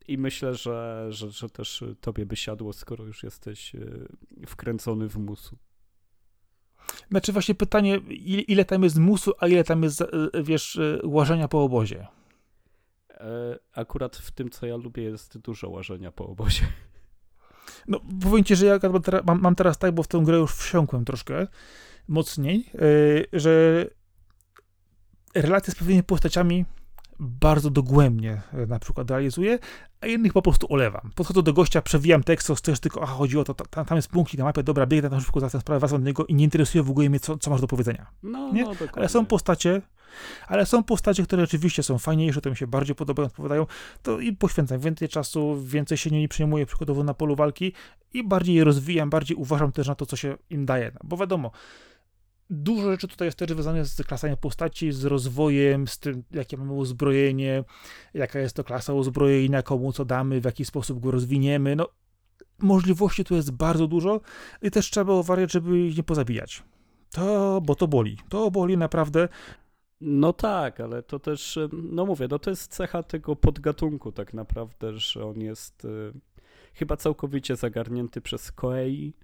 i 0.09 0.19
myślę, 0.19 0.55
że, 0.55 1.07
że, 1.11 1.31
że 1.31 1.51
też 1.51 1.85
tobie 2.01 2.27
by 2.27 2.37
siadło, 2.37 2.73
skoro 2.73 3.05
już 3.05 3.23
jesteś 3.23 3.75
e, 3.75 3.81
wkręcony 4.47 5.09
w 5.09 5.17
musu. 5.17 5.57
Znaczy 7.11 7.33
właśnie 7.33 7.55
pytanie, 7.55 7.97
ile 8.49 8.65
tam 8.65 8.83
jest 8.83 8.99
musu, 8.99 9.33
a 9.39 9.49
ile 9.49 9.65
tam 9.65 9.83
jest, 9.83 10.01
e, 10.01 10.07
wiesz, 10.43 10.81
łażenia 11.05 11.49
po 11.49 11.63
obozie? 11.63 12.07
Akurat 13.75 14.17
w 14.17 14.31
tym, 14.31 14.51
co 14.51 14.67
ja 14.67 14.77
lubię, 14.77 15.03
jest 15.03 15.39
dużo 15.39 15.71
łażenia 15.71 16.13
po 16.13 16.27
obozie. 16.27 16.67
No, 17.89 18.01
powiem 18.23 18.45
ci, 18.45 18.57
że 18.57 18.67
ja 18.67 18.79
mam, 19.25 19.41
mam 19.41 19.55
teraz 19.55 19.79
tak, 19.79 19.93
bo 19.93 20.03
w 20.03 20.09
tę 20.09 20.23
grę 20.25 20.37
już 20.37 20.53
wsiąkłem 20.53 21.05
troszkę 21.05 21.47
mocniej, 22.09 22.71
yy, 22.75 23.27
że 23.33 23.85
relacje 25.35 25.73
z 25.73 25.77
pewnymi 25.77 26.03
postaciami 26.03 26.65
bardzo 27.21 27.71
dogłębnie 27.71 28.43
e, 28.53 28.67
na 28.67 28.79
przykład 28.79 29.11
realizuję, 29.11 29.59
a 30.01 30.07
innych 30.07 30.33
po 30.33 30.43
prostu 30.43 30.73
olewam. 30.73 31.11
Podchodzę 31.15 31.43
do 31.43 31.53
gościa, 31.53 31.83
przewijam 31.83 32.25
tekst, 32.25 32.61
coś 32.63 32.81
tylko, 32.81 33.03
a 33.03 33.07
chodzi 33.07 33.39
o 33.39 33.45
to, 33.45 33.55
tam, 33.55 33.85
tam 33.85 33.97
jest 33.97 34.09
punkcik 34.09 34.39
na 34.39 34.45
mapie, 34.45 34.63
dobra, 34.63 34.87
biegnę 34.87 35.11
tam 35.11 35.21
szybko 35.21 35.41
za 35.41 35.51
tę 35.51 35.61
sprawę, 35.61 35.81
wracam 35.81 36.01
do 36.01 36.07
niego 36.07 36.27
i 36.27 36.35
nie 36.35 36.45
interesuje 36.45 36.85
w 36.85 36.91
ogóle 36.91 37.09
mnie, 37.09 37.21
co, 37.21 37.39
co 37.39 37.51
masz 37.51 37.61
do 37.61 37.67
powiedzenia. 37.67 38.07
No, 38.23 38.53
nie? 38.53 38.65
No, 38.65 38.73
ale 38.93 39.09
są 39.09 39.27
postacie, 39.27 39.83
ale 40.47 40.67
są 40.67 40.83
postacie, 40.83 41.23
które 41.23 41.43
rzeczywiście 41.43 41.83
są 41.83 41.99
fajniejsze, 41.99 42.41
to 42.41 42.51
mi 42.51 42.57
się 42.57 42.67
bardziej 42.67 42.95
podobają, 42.95 43.27
odpowiadają, 43.27 43.67
to 44.03 44.21
i 44.21 44.33
poświęcam 44.33 44.81
więcej 44.81 45.09
czasu, 45.09 45.63
więcej 45.63 45.99
się 45.99 46.11
nimi 46.11 46.29
przejmuję 46.29 46.67
przykładowo 46.67 47.05
na 47.05 47.15
polu 47.15 47.37
walki 47.37 47.73
i 48.13 48.25
bardziej 48.25 48.55
je 48.55 48.65
rozwijam, 48.65 49.11
bardziej 49.11 49.37
uważam 49.37 49.73
też 49.73 49.89
na 49.89 49.95
to, 49.95 50.07
co 50.07 50.17
się 50.17 50.37
im 50.51 50.67
daje, 50.67 50.93
bo 51.05 51.17
wiadomo, 51.17 51.51
Dużo 52.51 52.91
rzeczy 52.91 53.09
tutaj 53.09 53.29
jest 53.29 53.39
też 53.39 53.49
związane 53.49 53.85
z 53.85 54.03
klasami 54.03 54.37
postaci, 54.37 54.93
z 54.93 55.05
rozwojem, 55.05 55.89
z 55.89 55.99
tym, 55.99 56.23
jakie 56.31 56.57
mamy 56.57 56.73
uzbrojenie, 56.73 57.65
jaka 58.15 58.39
jest 58.39 58.57
to 58.57 58.65
klasa 58.65 58.93
uzbrojenia, 58.93 59.63
komu 59.63 59.93
co 59.93 60.05
damy, 60.05 60.41
w 60.41 60.45
jaki 60.45 60.65
sposób 60.65 61.01
go 61.01 61.11
rozwiniemy. 61.11 61.77
No, 61.77 61.89
możliwości 62.59 63.25
tu 63.25 63.35
jest 63.35 63.51
bardzo 63.51 63.87
dużo 63.87 64.21
i 64.63 64.71
też 64.71 64.91
trzeba 64.91 65.15
uważać, 65.15 65.53
żeby 65.53 65.81
ich 65.81 65.97
nie 65.97 66.03
pozabijać. 66.03 66.63
To, 67.11 67.61
bo 67.61 67.75
to 67.75 67.89
boli. 67.89 68.19
To 68.29 68.51
boli 68.51 68.77
naprawdę. 68.77 69.29
No 70.01 70.33
tak, 70.33 70.81
ale 70.81 71.03
to 71.03 71.19
też, 71.19 71.59
no 71.73 72.07
mówię, 72.07 72.29
no 72.31 72.39
to 72.39 72.51
jest 72.51 72.73
cecha 72.73 73.03
tego 73.03 73.37
podgatunku 73.37 74.13
tak 74.13 74.35
naprawdę, 74.35 74.99
że 74.99 75.27
on 75.27 75.41
jest 75.41 75.85
y, 75.85 76.13
chyba 76.75 76.97
całkowicie 76.97 77.57
zagarnięty 77.57 78.21
przez 78.21 78.53
Koei 78.53 79.15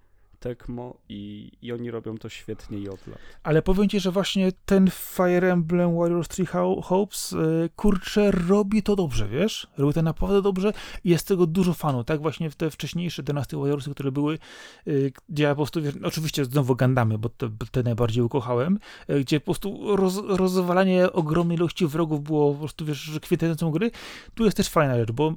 Tecmo 0.41 0.95
i, 1.09 1.53
i 1.63 1.73
oni 1.73 1.91
robią 1.91 2.19
to 2.19 2.29
świetnie 2.29 2.79
i 2.79 2.89
od 2.89 3.07
lat. 3.07 3.19
Ale 3.43 3.63
powiem 3.63 3.89
ci, 3.89 4.01
że 4.01 4.11
właśnie 4.11 4.53
ten 4.65 4.91
Fire 4.91 5.53
Emblem 5.53 5.97
Warriors 5.97 6.29
Three 6.29 6.47
Hopes, 6.83 7.33
yy, 7.33 7.71
kurczę, 7.77 8.31
robi 8.31 8.83
to 8.83 8.97
dobrze, 8.97 9.29
wiesz? 9.29 9.67
Robi 9.79 9.95
to 9.95 10.03
naprawdę 10.03 10.43
dobrze 10.43 10.73
i 11.05 11.11
jest 11.11 11.29
tego 11.29 11.47
dużo 11.47 11.75
fanu, 11.75 12.05
tak? 12.05 12.23
Właśnie 12.23 12.51
w 12.51 12.57
te 12.57 12.71
wcześniejsze 12.71 13.23
Dynasty 13.23 13.57
Warriorsy, 13.57 13.91
które 13.91 14.13
były, 14.13 14.39
yy, 14.87 15.13
gdzie 15.29 15.45
ja 15.45 15.51
po 15.51 15.57
prostu, 15.57 15.83
wiesz, 15.83 15.95
oczywiście 16.05 16.45
znowu 16.45 16.77
Gandamy, 16.77 17.19
bo 17.19 17.29
te, 17.29 17.51
te 17.71 17.83
najbardziej 17.83 18.25
ukochałem, 18.25 18.79
yy, 19.09 19.21
gdzie 19.21 19.41
po 19.41 19.45
prostu 19.45 19.97
roz, 19.97 20.17
rozwalanie 20.27 21.13
ogromnej 21.13 21.57
ilości 21.57 21.87
wrogów 21.87 22.23
było 22.23 22.53
po 22.53 22.59
prostu, 22.59 22.85
wiesz, 22.85 23.19
kwitającą 23.23 23.71
gry. 23.71 23.91
Tu 24.35 24.45
jest 24.45 24.57
też 24.57 24.69
fajna 24.69 24.97
rzecz, 24.97 25.13
bo 25.13 25.35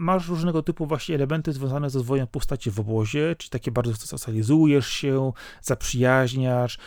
masz 0.00 0.28
różnego 0.28 0.62
typu 0.62 0.86
właśnie 0.86 1.14
elementy 1.14 1.52
związane 1.52 1.90
ze 1.90 1.98
rozwojem 1.98 2.26
postaci 2.26 2.70
w 2.70 2.80
obozie, 2.80 3.36
czyli 3.38 3.50
takie 3.50 3.70
bardzo 3.70 3.94
socjalizujesz 3.94 4.88
się, 4.88 5.32
zaprzyjaźniasz, 5.62 6.78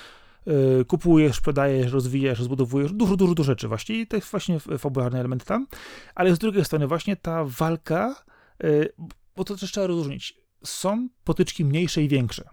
yy, 0.46 0.86
kupujesz, 0.88 1.36
sprzedajesz, 1.36 1.92
rozwijasz, 1.92 2.40
rozbudowujesz, 2.40 2.92
dużo, 2.92 3.18
dużo, 3.18 3.34
dużo 3.34 3.48
rzeczy 3.48 3.68
właśnie 3.68 3.96
i 3.96 4.08
to 4.08 4.16
jest 4.16 4.32
właśnie 4.32 4.60
fabularny 4.60 5.20
element 5.20 5.46
tam, 5.46 5.68
ale 6.16 6.36
z 6.36 6.40
drugiej 6.40 6.66
strony 6.66 6.88
właśnie 6.88 7.16
ta 7.16 7.44
walka, 7.46 8.16
yy, 8.64 8.94
bo 9.36 9.44
to 9.44 9.56
też 9.56 9.72
trzeba 9.72 9.88
rozróżnić, 9.88 10.38
są 10.64 11.10
potyczki 11.24 11.66
mniejsze 11.66 12.04
i 12.04 12.08
większe. 12.08 12.50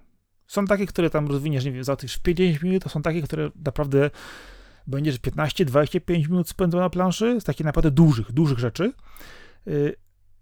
Są 0.47 0.67
takie, 0.67 0.87
które 0.87 1.11
tam 1.11 1.29
rozwiniesz, 1.29 1.65
nie 1.65 1.73
wiem, 1.73 1.85
za 1.85 1.97
tych 1.97 2.19
50 2.19 2.63
minut, 2.63 2.83
to 2.83 2.89
są 2.89 3.03
takie, 3.03 3.23
które 3.23 3.51
naprawdę 3.65 4.11
będziesz 4.87 5.19
15-25 5.19 6.31
minut 6.31 6.49
spędzał 6.49 6.81
na 6.81 6.91
planszy, 6.91 7.41
z 7.41 7.45
takich 7.45 7.67
naprawdę 7.67 7.91
dużych, 7.91 8.33
dużych 8.33 8.59
rzeczy. 8.59 8.93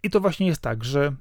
I 0.02 0.10
to 0.10 0.20
właśnie 0.20 0.46
jest 0.46 0.60
tak, 0.60 0.84
że 0.84 1.16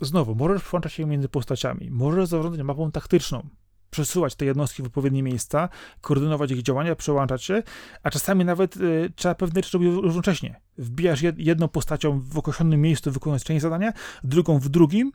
znowu 0.00 0.34
możesz 0.34 0.62
włączać 0.62 0.92
się 0.92 1.06
między 1.06 1.28
postaciami, 1.28 1.90
możesz 1.90 2.28
zarządzać 2.28 2.62
mapą 2.62 2.92
taktyczną, 2.92 3.48
przesuwać 3.90 4.34
te 4.34 4.44
jednostki 4.44 4.82
w 4.82 4.86
odpowiednie 4.86 5.22
miejsca, 5.22 5.68
koordynować 6.00 6.50
ich 6.50 6.62
działania, 6.62 6.96
przełączać 6.96 7.44
się, 7.44 7.62
a 8.02 8.10
czasami 8.10 8.44
nawet 8.44 8.76
y, 8.76 9.12
trzeba 9.16 9.34
pewne 9.34 9.62
rzeczy 9.62 9.78
robić 9.78 9.94
równocześnie. 9.94 10.60
Wbijasz 10.78 11.22
jed, 11.22 11.38
jedną 11.38 11.68
postacią 11.68 12.20
w 12.20 12.38
określonym 12.38 12.80
miejscu, 12.80 13.10
wykonując 13.10 13.44
część 13.44 13.62
zadania, 13.62 13.92
drugą 14.24 14.58
w 14.58 14.68
drugim. 14.68 15.12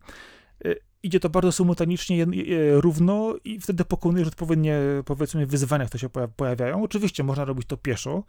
Y, 0.66 0.80
idzie 1.04 1.20
to 1.20 1.30
bardzo 1.30 1.52
symultanicznie, 1.52 2.26
równo 2.72 3.36
i 3.44 3.60
wtedy 3.60 3.86
pokonujesz 3.86 4.28
odpowiednie, 4.28 4.80
powiedzmy, 5.06 5.46
wyzwania, 5.46 5.86
które 5.86 6.00
się 6.00 6.10
pojawiają. 6.36 6.84
Oczywiście 6.84 7.24
można 7.24 7.46
robić 7.46 7.68
to 7.68 7.78
pieszo, 7.78 8.24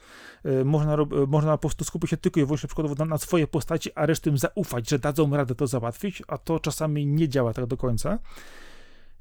y, 0.47 0.65
można, 0.65 0.97
można 1.29 1.53
po 1.53 1.61
prostu 1.61 1.85
skupić 1.85 2.11
się 2.11 2.17
tylko 2.17 2.41
i 2.41 2.45
wyłącznie 2.45 2.67
przykładowo 2.67 2.95
na, 2.95 3.05
na 3.05 3.19
swojej 3.19 3.47
postaci, 3.47 3.91
a 3.95 4.07
resztym 4.07 4.39
zaufać, 4.39 4.91
że 4.91 4.99
dadzą 4.99 5.37
radę 5.37 5.55
to 5.55 5.67
załatwić, 5.67 6.23
a 6.29 6.39
to 6.39 6.61
czasami 6.61 7.07
nie 7.07 7.29
działa 7.29 7.53
tak 7.53 7.67
do 7.67 7.77
końca. 7.77 8.19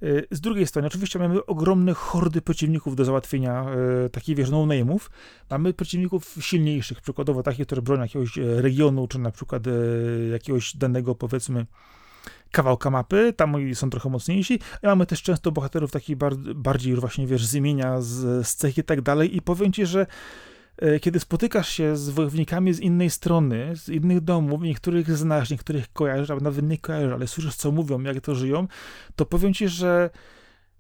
Y, 0.04 0.28
z 0.32 0.42
drugiej 0.42 0.68
strony, 0.68 0.88
oczywiście 0.88 1.20
mamy 1.20 1.46
ogromne 1.46 1.94
hordy 1.94 2.42
przeciwników 2.42 2.96
do 2.96 3.06
załatwienia, 3.06 3.66
y, 4.06 4.10
takich 4.10 4.38
wiesz, 4.38 4.50
no-name'ów. 4.50 5.00
Mamy 5.50 5.74
przeciwników 5.74 6.38
silniejszych, 6.40 7.02
przykładowo 7.02 7.44
takich, 7.44 7.66
które 7.66 7.82
bronią 7.82 8.02
jakiegoś 8.02 8.38
regionu, 8.38 9.08
czy 9.08 9.20
na 9.20 9.32
przykład 9.32 9.64
jakiegoś 10.32 10.78
danego, 10.78 11.16
powiedzmy, 11.16 11.66
kawałka 12.52 12.90
mapy, 12.90 13.34
tam 13.34 13.56
są 13.74 13.90
trochę 13.90 14.10
mocniejsi. 14.10 14.54
I 14.54 14.86
mamy 14.88 15.06
też 15.06 15.22
często 15.22 15.52
bohaterów 15.52 15.92
takich 15.92 16.18
bardziej 16.56 16.96
właśnie, 16.96 17.28
wiesz, 17.28 17.46
z 17.46 17.56
imienia, 17.56 18.02
z, 18.02 18.48
z 18.48 18.56
cech 18.56 18.78
i 18.78 18.84
tak 18.84 19.02
dalej. 19.02 19.38
I 19.38 19.42
powiem 19.42 19.74
ci, 19.74 19.86
że 19.86 20.08
e, 20.78 21.00
kiedy 21.00 21.20
spotykasz 21.20 21.70
się 21.70 21.98
z 21.98 22.10
wojownikami 22.10 22.74
z 22.74 22.80
innej 22.80 23.10
strony, 23.10 23.76
z 23.76 23.90
innych 23.90 24.22
domów, 24.22 24.62
niektórych 24.62 25.18
znasz, 25.18 25.50
niektórych 25.50 25.94
kojarzysz, 25.94 26.30
albo 26.30 26.44
nawet 26.44 26.66
nie 26.66 26.78
kojarzysz, 26.78 27.14
ale 27.14 27.28
słyszysz, 27.28 27.56
co 27.56 27.72
mówią, 27.72 28.02
jak 28.02 28.22
to 28.22 28.36
żyją, 28.36 28.68
to 29.16 29.26
powiem 29.26 29.54
ci, 29.54 29.68
że 29.68 30.10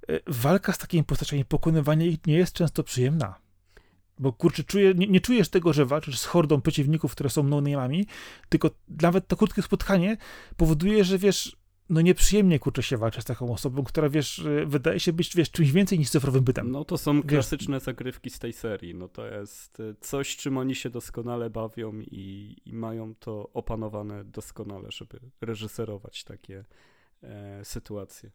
e, 0.10 0.20
walka 0.28 0.74
z 0.74 0.78
takimi 0.78 1.04
postaciami, 1.04 1.46
pokonywanie 1.46 2.08
ich 2.08 2.28
nie 2.28 2.38
jest 2.38 2.54
często 2.54 2.84
przyjemna. 2.84 3.36
Bo 4.20 4.34
kurczę, 4.34 4.64
czuje, 4.64 4.94
nie, 4.94 5.08
nie, 5.08 5.22
czujesz 5.22 5.50
tego, 5.50 5.74
że 5.74 5.86
walczysz 5.86 6.20
z 6.20 6.26
hordą 6.26 6.62
przeciwników, 6.62 7.12
które 7.12 7.30
są 7.30 7.44
no-name'ami, 7.44 8.06
tylko 8.50 8.70
nawet 9.02 9.28
to 9.28 9.36
krótkie 9.36 9.62
spotkanie 9.62 10.18
powoduje, 10.58 11.04
że 11.04 11.18
wiesz, 11.18 11.61
no 11.92 12.02
nieprzyjemnie 12.02 12.60
kurczę 12.60 12.84
się 12.84 12.98
walczy 12.98 13.22
z 13.22 13.26
taką 13.26 13.54
osobą, 13.54 13.84
która 13.84 14.10
wiesz, 14.10 14.40
y, 14.40 14.66
wydaje 14.68 15.00
się 15.00 15.14
być 15.14 15.36
wiesz, 15.36 15.52
czymś 15.52 15.72
więcej 15.72 16.00
niż 16.00 16.10
cyfrowym 16.10 16.44
bytem. 16.44 16.72
No 16.72 16.86
to 16.86 16.98
są 16.98 17.24
klasyczne 17.24 17.76
wiesz. 17.76 17.84
zagrywki 17.84 18.30
z 18.30 18.40
tej 18.40 18.54
serii. 18.54 18.96
No 18.96 19.08
to 19.08 19.28
jest 19.28 19.80
y, 19.80 19.96
coś, 20.02 20.36
czym 20.36 20.58
oni 20.58 20.76
się 20.76 20.90
doskonale 20.90 21.50
bawią 21.50 22.00
i, 22.00 22.56
i 22.66 22.74
mają 22.74 23.16
to 23.16 23.50
opanowane 23.54 24.24
doskonale, 24.24 24.92
żeby 24.92 25.20
reżyserować 25.42 26.24
takie 26.24 26.66
e, 27.24 27.66
sytuacje 27.66 28.32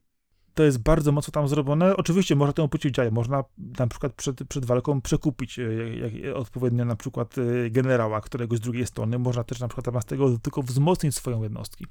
to 0.57 0.63
jest 0.63 0.79
bardzo 0.79 1.13
mocno 1.13 1.33
tam 1.33 1.49
zrobione. 1.49 1.97
Oczywiście 1.97 2.37
można 2.37 2.53
temu 2.53 2.69
przeciwdziałać. 2.69 3.13
Można 3.13 3.45
na 3.79 3.87
przykład 3.87 4.13
przed, 4.13 4.45
przed 4.49 4.65
walką 4.65 5.01
przekupić 5.01 5.59
e, 5.59 5.63
jak, 5.99 6.15
jak, 6.15 6.37
odpowiednio 6.37 6.85
na 6.85 6.97
przykład 6.97 7.35
e, 7.39 7.71
generała 7.71 8.21
któregoś 8.21 8.59
z 8.59 8.61
drugiej 8.61 8.87
strony. 8.87 9.19
Można 9.19 9.45
też 9.45 9.61
na 9.61 9.69
przykład 9.69 10.05
z 10.05 10.07
tego 10.07 10.39
tylko 10.39 10.63
wzmocnić 10.63 11.15
swoją 11.15 11.43
jednostki 11.43 11.87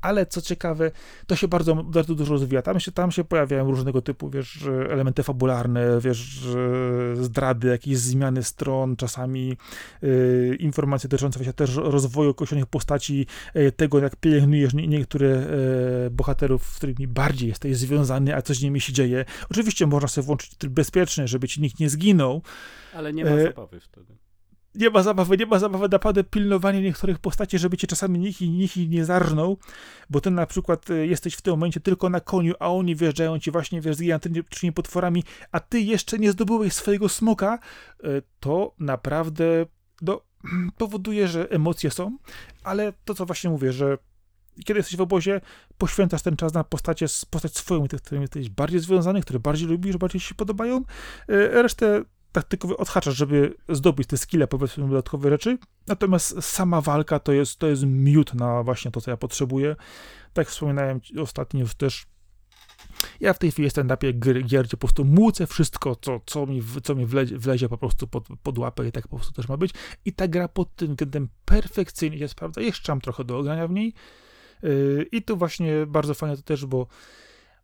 ale 0.00 0.26
co 0.26 0.42
ciekawe, 0.42 0.90
to 1.26 1.36
się 1.36 1.48
bardzo, 1.48 1.74
bardzo 1.74 2.14
dużo 2.14 2.32
rozwija. 2.32 2.62
Tam 2.62 2.80
się, 2.80 2.92
tam 2.92 3.10
się 3.10 3.24
pojawiają 3.24 3.70
różnego 3.70 4.02
typu, 4.02 4.30
wiesz, 4.30 4.64
elementy 4.90 5.22
fabularne, 5.22 6.00
wiesz, 6.00 6.46
zdrady, 7.14 7.68
jakieś 7.68 7.98
zmiany 7.98 8.42
stron, 8.42 8.96
czasami 8.96 9.56
y, 10.02 10.56
informacje 10.60 11.08
dotyczące 11.08 11.38
właśnie 11.38 11.52
też 11.52 11.76
rozwoju 11.76 12.30
określonych 12.30 12.66
postaci, 12.66 13.26
y, 13.56 13.72
tego, 13.72 13.98
jak 13.98 14.16
pielęgnujesz 14.16 14.74
nie, 14.74 14.88
niektóre 14.88 15.26
y, 16.06 16.10
bohaterów, 16.10 16.66
z 16.66 16.76
którymi 16.76 17.08
bardziej 17.08 17.48
jesteś 17.48 17.76
związany, 17.76 18.36
a 18.36 18.42
coś 18.42 18.56
z 18.56 18.62
nimi 18.62 18.80
się 18.80 18.92
dzieje. 18.92 19.24
Oczywiście 19.50 19.86
można 19.86 20.08
sobie 20.08 20.26
włączyć 20.26 20.54
tryb 20.54 20.72
bezpieczny, 20.72 21.28
żeby 21.28 21.48
ci 21.48 21.60
nikt 21.60 21.80
nie 21.80 21.90
zginął. 21.90 22.42
Ale 22.94 23.12
nie 23.12 23.24
ma 23.24 23.42
zabawy 23.42 23.80
wtedy 23.80 24.19
nie 24.74 24.90
ma 24.90 25.02
zabawy, 25.02 25.36
nie 25.36 25.46
ma 25.46 25.58
zabawy, 25.58 25.88
naprawdę 25.88 26.24
pilnowanie 26.24 26.82
niektórych 26.82 27.18
postaci, 27.18 27.58
żeby 27.58 27.76
cię 27.76 27.86
czasami 27.86 28.18
nikt, 28.18 28.40
nikt 28.40 28.76
nie 28.76 29.04
zarżnął, 29.04 29.58
bo 30.10 30.20
ty 30.20 30.30
na 30.30 30.46
przykład 30.46 30.90
e, 30.90 31.06
jesteś 31.06 31.34
w 31.34 31.42
tym 31.42 31.52
momencie 31.52 31.80
tylko 31.80 32.08
na 32.08 32.20
koniu, 32.20 32.54
a 32.60 32.68
oni 32.68 32.96
wjeżdżają 32.96 33.38
ci 33.38 33.50
właśnie 33.50 33.80
wiesz, 33.80 33.96
z 33.96 34.00
gigantycznymi 34.00 34.72
potworami, 34.72 35.24
a 35.52 35.60
ty 35.60 35.80
jeszcze 35.80 36.18
nie 36.18 36.32
zdobyłeś 36.32 36.72
swojego 36.72 37.08
smoka, 37.08 37.58
e, 38.04 38.08
to 38.40 38.74
naprawdę 38.78 39.66
no, 40.02 40.20
powoduje, 40.78 41.28
że 41.28 41.50
emocje 41.50 41.90
są, 41.90 42.18
ale 42.64 42.92
to 43.04 43.14
co 43.14 43.26
właśnie 43.26 43.50
mówię, 43.50 43.72
że 43.72 43.98
kiedy 44.64 44.78
jesteś 44.78 44.96
w 44.96 45.00
obozie, 45.00 45.40
poświęcasz 45.78 46.22
ten 46.22 46.36
czas 46.36 46.54
na 46.54 46.64
postacie, 46.64 47.06
postać 47.30 47.56
swoją, 47.56 47.88
tych, 47.88 48.02
którymi 48.02 48.22
jesteś 48.22 48.50
bardziej 48.50 48.80
związany, 48.80 49.20
które 49.20 49.38
bardziej 49.38 49.68
lubisz, 49.68 49.96
bardziej 49.96 50.20
się 50.20 50.34
podobają. 50.34 50.76
E, 51.28 51.62
resztę 51.62 52.04
taktykowy 52.32 52.76
odhaczasz, 52.76 53.16
żeby 53.16 53.54
zdobyć 53.68 54.08
te 54.08 54.18
skille, 54.18 54.46
powiedzmy, 54.46 54.88
dodatkowe 54.88 55.30
rzeczy. 55.30 55.58
Natomiast 55.86 56.42
sama 56.42 56.80
walka 56.80 57.18
to 57.18 57.32
jest, 57.32 57.58
to 57.58 57.66
jest 57.66 57.82
miód 57.86 58.34
na 58.34 58.62
właśnie 58.62 58.90
to, 58.90 59.00
co 59.00 59.10
ja 59.10 59.16
potrzebuję. 59.16 59.76
Tak 60.32 60.48
wspominałem 60.48 61.00
ostatnio 61.18 61.60
już 61.60 61.74
też, 61.74 62.06
ja 63.20 63.32
w 63.32 63.38
tej 63.38 63.50
chwili 63.50 63.66
jestem 63.66 63.86
na 63.86 63.94
etapie 63.94 64.12
gier, 64.12 64.42
gdzie 64.42 64.64
po 64.64 64.76
prostu 64.76 65.04
mucę 65.04 65.46
wszystko, 65.46 65.96
co, 65.96 66.20
co 66.26 66.46
mi, 66.46 66.62
co 66.82 66.94
mi 66.94 67.06
wlezie, 67.06 67.38
wlezie 67.38 67.68
po 67.68 67.78
prostu 67.78 68.06
pod, 68.06 68.28
pod 68.42 68.58
łapę 68.58 68.88
i 68.88 68.92
tak 68.92 69.08
po 69.08 69.16
prostu 69.16 69.32
też 69.32 69.48
ma 69.48 69.56
być. 69.56 69.72
I 70.04 70.12
ta 70.12 70.28
gra 70.28 70.48
pod 70.48 70.76
tym 70.76 70.88
względem 70.88 71.28
perfekcyjnie 71.44 72.18
się 72.18 72.28
sprawdza. 72.28 72.60
Jeszcze 72.60 72.92
mam 72.92 73.00
trochę 73.00 73.24
do 73.24 73.38
ogrania 73.38 73.68
w 73.68 73.70
niej. 73.70 73.94
Yy, 74.62 75.06
I 75.12 75.22
tu 75.22 75.36
właśnie 75.36 75.86
bardzo 75.86 76.14
fajnie 76.14 76.36
to 76.36 76.42
też, 76.42 76.66
bo 76.66 76.86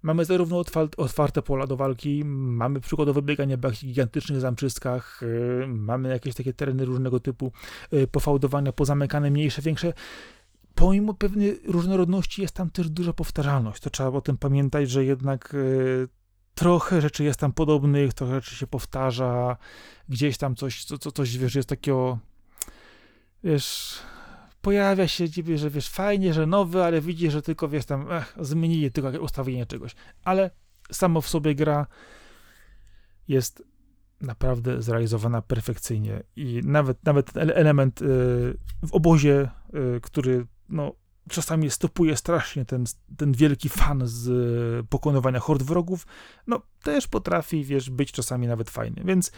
Mamy 0.02 0.24
zarówno 0.24 0.62
otwarte 0.96 1.42
pola 1.42 1.66
do 1.66 1.76
walki, 1.76 2.24
mamy 2.24 2.80
przykładowe 2.80 3.22
bieganie 3.22 3.58
po 3.58 3.70
gigantycznych 3.70 4.40
zamczystkach, 4.40 5.20
yy, 5.60 5.66
mamy 5.66 6.08
jakieś 6.08 6.34
takie 6.34 6.52
tereny 6.52 6.84
różnego 6.84 7.20
typu, 7.20 7.52
yy, 7.92 8.06
pofałdowania 8.06 8.72
pozamykane, 8.72 9.30
mniejsze, 9.30 9.62
większe. 9.62 9.92
Pomimo 10.74 11.14
pewnej 11.14 11.60
różnorodności 11.64 12.42
jest 12.42 12.54
tam 12.54 12.70
też 12.70 12.90
duża 12.90 13.12
powtarzalność. 13.12 13.82
To 13.82 13.90
trzeba 13.90 14.08
o 14.08 14.20
tym 14.20 14.38
pamiętać, 14.38 14.90
że 14.90 15.04
jednak 15.04 15.50
yy, 15.52 16.08
trochę 16.54 17.00
rzeczy 17.00 17.24
jest 17.24 17.40
tam 17.40 17.52
podobnych, 17.52 18.14
trochę 18.14 18.34
rzeczy 18.34 18.56
się 18.56 18.66
powtarza, 18.66 19.56
gdzieś 20.08 20.38
tam 20.38 20.56
coś, 20.56 20.84
co, 20.84 20.98
co, 20.98 21.12
coś, 21.12 21.38
wiesz, 21.38 21.54
jest 21.54 21.68
takiego, 21.68 22.18
wiesz, 23.44 23.98
pojawia 24.66 25.08
się 25.08 25.28
dziwi, 25.28 25.58
że 25.58 25.70
wiesz, 25.70 25.88
fajnie, 25.88 26.34
że 26.34 26.46
nowy, 26.46 26.84
ale 26.84 27.00
widzisz, 27.00 27.32
że 27.32 27.42
tylko 27.42 27.68
wiesz 27.68 27.84
tam, 27.84 28.12
ech, 28.12 28.34
zmienili 28.40 28.90
tylko 28.90 29.10
ustawienie 29.10 29.66
czegoś. 29.66 29.94
Ale 30.24 30.50
samo 30.90 31.20
w 31.20 31.28
sobie 31.28 31.54
gra 31.54 31.86
jest 33.28 33.62
naprawdę 34.20 34.82
zrealizowana 34.82 35.42
perfekcyjnie 35.42 36.22
i 36.36 36.60
nawet, 36.64 37.04
nawet 37.04 37.32
ten 37.32 37.50
element 37.54 38.02
y, 38.02 38.04
w 38.86 38.92
obozie, 38.92 39.48
y, 39.96 40.00
który 40.00 40.46
no, 40.68 40.92
czasami 41.30 41.70
stopuje 41.70 42.16
strasznie 42.16 42.64
ten, 42.64 42.84
ten 43.16 43.32
wielki 43.32 43.68
fan 43.68 44.02
z 44.04 44.28
y, 44.28 44.88
pokonywania 44.88 45.40
hord 45.40 45.62
wrogów, 45.62 46.06
no 46.46 46.62
też 46.82 47.06
potrafi, 47.06 47.64
wiesz, 47.64 47.90
być 47.90 48.12
czasami 48.12 48.46
nawet 48.46 48.70
fajny, 48.70 49.02
więc 49.04 49.32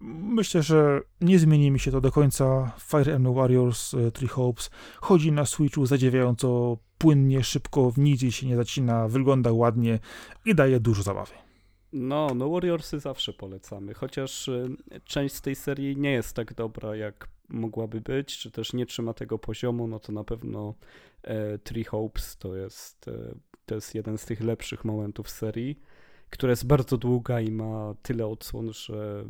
myślę, 0.00 0.62
że 0.62 1.00
nie 1.20 1.38
zmieni 1.38 1.70
mi 1.70 1.80
się 1.80 1.90
to 1.90 2.00
do 2.00 2.12
końca. 2.12 2.72
Fire 2.78 3.14
Emblem 3.14 3.34
Warriors 3.34 3.94
y, 3.94 4.12
Three 4.12 4.28
Hopes 4.28 4.70
chodzi 5.00 5.32
na 5.32 5.46
Switchu 5.46 5.86
zadziwiająco 5.86 6.78
płynnie, 6.98 7.44
szybko, 7.44 7.90
w 7.90 7.98
nigdzie 7.98 8.32
się 8.32 8.46
nie 8.46 8.56
zacina, 8.56 9.08
wygląda 9.08 9.52
ładnie 9.52 9.98
i 10.46 10.54
daje 10.54 10.80
dużo 10.80 11.02
zabawy. 11.02 11.32
No, 11.92 12.28
no 12.34 12.50
Warriorsy 12.50 13.00
zawsze 13.00 13.32
polecamy, 13.32 13.94
chociaż 13.94 14.48
y, 14.48 14.76
część 15.04 15.34
z 15.34 15.40
tej 15.40 15.54
serii 15.54 15.96
nie 15.96 16.12
jest 16.12 16.36
tak 16.36 16.54
dobra, 16.54 16.96
jak 16.96 17.28
mogłaby 17.48 18.00
być, 18.00 18.38
czy 18.38 18.50
też 18.50 18.72
nie 18.72 18.86
trzyma 18.86 19.14
tego 19.14 19.38
poziomu, 19.38 19.86
no 19.86 20.00
to 20.00 20.12
na 20.12 20.24
pewno 20.24 20.74
e, 21.22 21.58
Three 21.58 21.84
Hopes 21.84 22.36
to 22.36 22.56
jest, 22.56 23.08
e, 23.08 23.34
to 23.66 23.74
jest 23.74 23.94
jeden 23.94 24.18
z 24.18 24.24
tych 24.24 24.40
lepszych 24.40 24.84
momentów 24.84 25.30
serii 25.30 25.80
która 26.34 26.50
jest 26.50 26.66
bardzo 26.66 26.98
długa 26.98 27.40
i 27.40 27.50
ma 27.50 27.94
tyle 28.02 28.26
odsłon, 28.26 28.72
że 28.72 29.24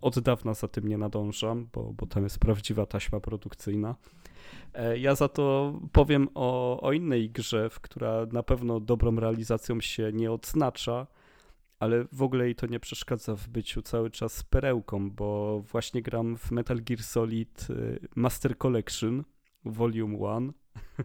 od 0.00 0.18
dawna 0.18 0.54
za 0.54 0.68
tym 0.68 0.88
nie 0.88 0.98
nadążam, 0.98 1.68
bo, 1.72 1.92
bo 1.92 2.06
tam 2.06 2.22
jest 2.22 2.38
prawdziwa 2.38 2.86
taśma 2.86 3.20
produkcyjna. 3.20 3.94
E, 4.74 4.98
ja 4.98 5.14
za 5.14 5.28
to 5.28 5.74
powiem 5.92 6.28
o, 6.34 6.80
o 6.80 6.92
innej 6.92 7.30
grze, 7.30 7.70
która 7.80 8.26
na 8.32 8.42
pewno 8.42 8.80
dobrą 8.80 9.16
realizacją 9.16 9.80
się 9.80 10.12
nie 10.12 10.32
odznacza, 10.32 11.06
ale 11.78 12.04
w 12.12 12.22
ogóle 12.22 12.44
jej 12.44 12.54
to 12.54 12.66
nie 12.66 12.80
przeszkadza 12.80 13.36
w 13.36 13.48
byciu 13.48 13.82
cały 13.82 14.10
czas 14.10 14.42
perełką, 14.42 15.10
bo 15.10 15.60
właśnie 15.60 16.02
gram 16.02 16.36
w 16.36 16.50
Metal 16.50 16.82
Gear 16.82 17.02
Solid 17.02 17.66
e, 17.70 17.74
Master 18.16 18.58
Collection 18.58 19.24
Volume 19.64 20.18
1. 20.18 20.52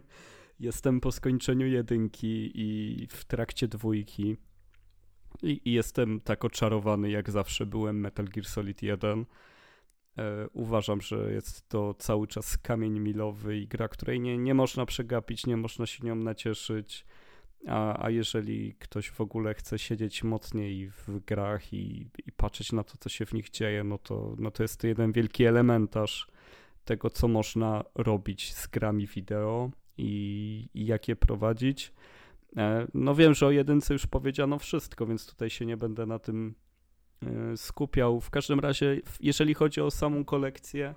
Jestem 0.60 1.00
po 1.00 1.12
skończeniu 1.12 1.66
jedynki 1.66 2.50
i 2.54 3.06
w 3.10 3.24
trakcie 3.24 3.68
dwójki. 3.68 4.36
I, 5.42 5.60
I, 5.64 5.72
jestem 5.72 6.20
tak 6.20 6.44
oczarowany, 6.44 7.10
jak 7.10 7.30
zawsze 7.30 7.66
byłem 7.66 8.00
Metal 8.00 8.26
Gear 8.26 8.46
Solid 8.46 8.82
1. 8.82 9.26
E, 10.18 10.48
uważam, 10.52 11.00
że 11.00 11.32
jest 11.32 11.68
to 11.68 11.94
cały 11.94 12.26
czas 12.26 12.58
kamień 12.58 13.00
milowy 13.00 13.58
i 13.58 13.66
gra, 13.66 13.88
której 13.88 14.20
nie, 14.20 14.38
nie 14.38 14.54
można 14.54 14.86
przegapić, 14.86 15.46
nie 15.46 15.56
można 15.56 15.86
się 15.86 16.06
nią 16.06 16.14
nacieszyć. 16.14 17.04
A, 17.68 18.04
a 18.04 18.10
jeżeli 18.10 18.74
ktoś 18.74 19.10
w 19.10 19.20
ogóle 19.20 19.54
chce 19.54 19.78
siedzieć 19.78 20.24
mocniej 20.24 20.90
w 20.90 21.24
grach 21.26 21.72
i, 21.72 22.06
i 22.26 22.32
patrzeć 22.32 22.72
na 22.72 22.84
to, 22.84 22.94
co 22.98 23.08
się 23.08 23.26
w 23.26 23.32
nich 23.32 23.50
dzieje, 23.50 23.84
no 23.84 23.98
to, 23.98 24.34
no 24.38 24.50
to 24.50 24.62
jest 24.62 24.80
to 24.80 24.86
jeden 24.86 25.12
wielki 25.12 25.44
elementarz 25.44 26.26
tego, 26.84 27.10
co 27.10 27.28
można 27.28 27.84
robić 27.94 28.54
z 28.54 28.66
grami 28.66 29.06
wideo 29.06 29.70
i, 29.98 30.68
i 30.74 30.86
jak 30.86 31.08
je 31.08 31.16
prowadzić. 31.16 31.92
E, 32.56 32.86
no 32.94 33.14
wiem, 33.14 33.34
że 33.34 33.46
o 33.46 33.50
jedynce 33.50 33.94
już 33.94 34.06
powiedziano 34.06 34.58
wszystko, 34.58 35.06
więc 35.06 35.26
tutaj 35.26 35.50
się 35.50 35.66
nie 35.66 35.76
będę 35.76 36.06
na 36.06 36.18
tym 36.18 36.54
e, 37.22 37.56
skupiał. 37.56 38.20
W 38.20 38.30
każdym 38.30 38.60
razie, 38.60 39.00
jeżeli 39.20 39.54
chodzi 39.54 39.80
o 39.80 39.90
samą 39.90 40.24
kolekcję, 40.24 40.94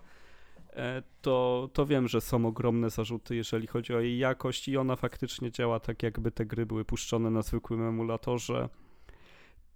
e, 0.70 1.04
to, 1.22 1.70
to 1.74 1.86
wiem, 1.86 2.08
że 2.08 2.22
są 2.22 2.46
ogromne 2.46 2.90
zarzuty, 2.90 3.36
jeżeli 3.36 3.68
chodzi 3.68 3.94
o 3.94 4.00
jej 4.00 4.18
jakość 4.18 4.68
i 4.68 4.78
ona 4.78 4.96
faktycznie 4.96 5.52
działa 5.52 5.80
tak, 5.80 6.04
jakby 6.04 6.32
te 6.32 6.46
gry 6.46 6.66
były 6.66 6.86
puszczone 6.86 7.30
na 7.30 7.42
zwykłym 7.42 7.82
emulatorze. 7.82 8.70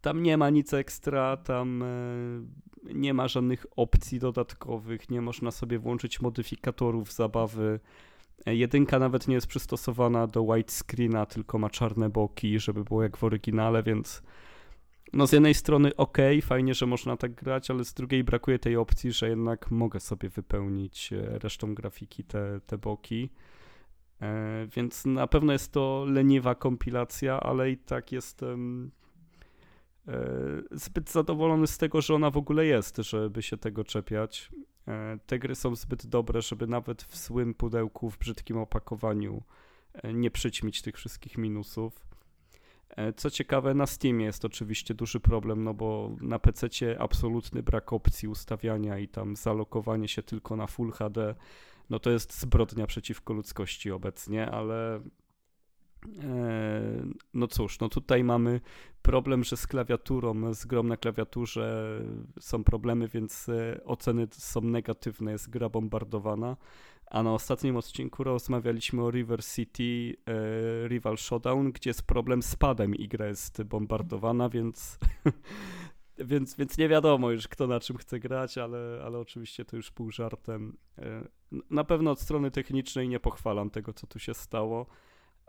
Tam 0.02 0.24
nie 0.24 0.38
ma 0.38 0.50
nic 0.50 0.74
ekstra, 0.74 1.38
tam 1.38 1.84
nie 2.84 3.14
ma 3.14 3.28
żadnych 3.28 3.66
opcji 3.76 4.20
dodatkowych, 4.20 5.10
nie 5.10 5.22
można 5.22 5.52
sobie 5.52 5.80
włączyć 5.80 6.22
modyfikatorów 6.22 7.14
zabawy. 7.14 7.80
Jedynka 8.46 9.00
nawet 9.00 9.28
nie 9.28 9.36
jest 9.36 9.48
przystosowana 9.48 10.28
do 10.28 10.44
widescreena, 10.44 11.26
tylko 11.26 11.58
ma 11.58 11.70
czarne 11.70 12.10
boki, 12.10 12.60
żeby 12.60 12.84
było 12.84 13.04
jak 13.04 13.18
w 13.18 13.24
oryginale, 13.24 13.84
więc 13.84 14.24
no 15.14 15.28
z 15.28 15.32
jednej 15.32 15.54
strony 15.54 15.96
ok, 15.96 16.18
fajnie, 16.42 16.74
że 16.74 16.86
można 16.86 17.18
tak 17.18 17.34
grać, 17.34 17.72
ale 17.72 17.86
z 17.86 17.94
drugiej 17.94 18.24
brakuje 18.24 18.60
tej 18.60 18.78
opcji, 18.78 19.12
że 19.12 19.30
jednak 19.30 19.72
mogę 19.72 20.00
sobie 20.00 20.30
wypełnić 20.30 21.14
e, 21.14 21.40
resztą 21.40 21.76
grafiki 21.76 22.24
te, 22.24 22.60
te 22.68 22.78
boki. 22.78 23.30
E, 24.22 24.68
więc 24.76 25.06
na 25.06 25.28
pewno 25.28 25.54
jest 25.54 25.72
to 25.72 26.06
leniwa 26.08 26.56
kompilacja, 26.56 27.40
ale 27.40 27.72
i 27.72 27.78
tak 27.78 28.12
jestem 28.12 28.92
zbyt 30.72 31.12
zadowolony 31.12 31.68
z 31.68 31.78
tego, 31.78 32.02
że 32.02 32.16
ona 32.16 32.30
w 32.30 32.38
ogóle 32.38 32.66
jest, 32.66 32.98
żeby 32.98 33.42
się 33.42 33.58
tego 33.58 33.84
czepiać. 33.84 34.52
Te 35.26 35.40
gry 35.40 35.56
są 35.56 35.76
zbyt 35.76 36.08
dobre, 36.08 36.42
żeby 36.42 36.68
nawet 36.68 37.04
w 37.04 37.18
złym 37.18 37.54
pudełku, 37.54 38.10
w 38.10 38.18
brzydkim 38.18 38.58
opakowaniu 38.58 39.44
nie 40.14 40.32
przyćmić 40.32 40.82
tych 40.82 40.96
wszystkich 40.96 41.38
minusów. 41.38 42.08
E, 42.90 43.14
co 43.14 43.30
ciekawe, 43.30 43.74
na 43.74 43.86
Steamie 43.86 44.26
jest 44.26 44.46
oczywiście 44.46 44.94
duży 44.94 45.20
problem, 45.20 45.64
no 45.64 45.74
bo 45.74 46.16
na 46.22 46.40
PC 46.40 46.68
absolutny 47.00 47.64
brak 47.64 47.94
opcji 47.94 48.28
ustawiania 48.28 49.00
i 49.00 49.08
tam 49.08 49.36
zalokowanie 49.36 50.08
się 50.08 50.24
tylko 50.24 50.56
na 50.56 50.68
Full 50.68 50.92
HD, 50.92 51.36
no 51.90 52.00
to 52.00 52.12
jest 52.12 52.40
zbrodnia 52.40 52.88
przeciwko 52.88 53.34
ludzkości 53.34 53.92
obecnie, 53.92 54.52
ale 54.52 54.96
e, 54.96 55.02
no 57.34 57.48
cóż, 57.48 57.80
no 57.80 57.90
tutaj 57.90 58.24
mamy 58.24 58.62
problem, 59.02 59.44
że 59.44 59.58
z 59.58 59.68
klawiaturą, 59.68 60.54
z 60.54 60.66
grą 60.66 60.84
na 60.84 60.98
klawiaturze 60.98 62.00
są 62.40 62.64
problemy, 62.64 63.08
więc 63.08 63.50
e, 63.50 63.82
oceny 63.86 64.28
są 64.32 64.62
negatywne, 64.62 65.32
jest 65.32 65.50
gra 65.50 65.70
bombardowana. 65.70 66.58
A 67.06 67.24
na 67.24 67.34
ostatnim 67.34 67.78
odcinku 67.78 68.24
rozmawialiśmy 68.24 69.04
o 69.04 69.12
River 69.12 69.46
City 69.46 70.16
e, 70.26 70.88
Rival 70.88 71.18
Showdown, 71.18 71.72
gdzie 71.72 71.90
jest 71.90 72.04
problem 72.04 72.42
z 72.42 72.56
padem 72.56 72.96
i 72.96 73.08
gra 73.08 73.28
jest 73.28 73.64
bombardowana, 73.64 74.50
więc, 74.50 75.00
więc, 76.32 76.56
więc 76.56 76.78
nie 76.78 76.90
wiadomo 76.90 77.32
już 77.32 77.48
kto 77.48 77.68
na 77.68 77.80
czym 77.80 77.98
chce 77.98 78.20
grać, 78.20 78.58
ale, 78.58 79.02
ale 79.06 79.20
oczywiście 79.20 79.66
to 79.66 79.76
już 79.76 79.92
pół 79.92 80.12
żartem. 80.12 80.78
E, 80.98 81.28
na 81.70 81.84
pewno 81.84 82.12
od 82.12 82.22
strony 82.22 82.52
technicznej 82.52 83.10
nie 83.10 83.20
pochwalam 83.20 83.70
tego, 83.70 83.94
co 83.94 84.08
tu 84.08 84.20
się 84.20 84.34
stało, 84.34 84.86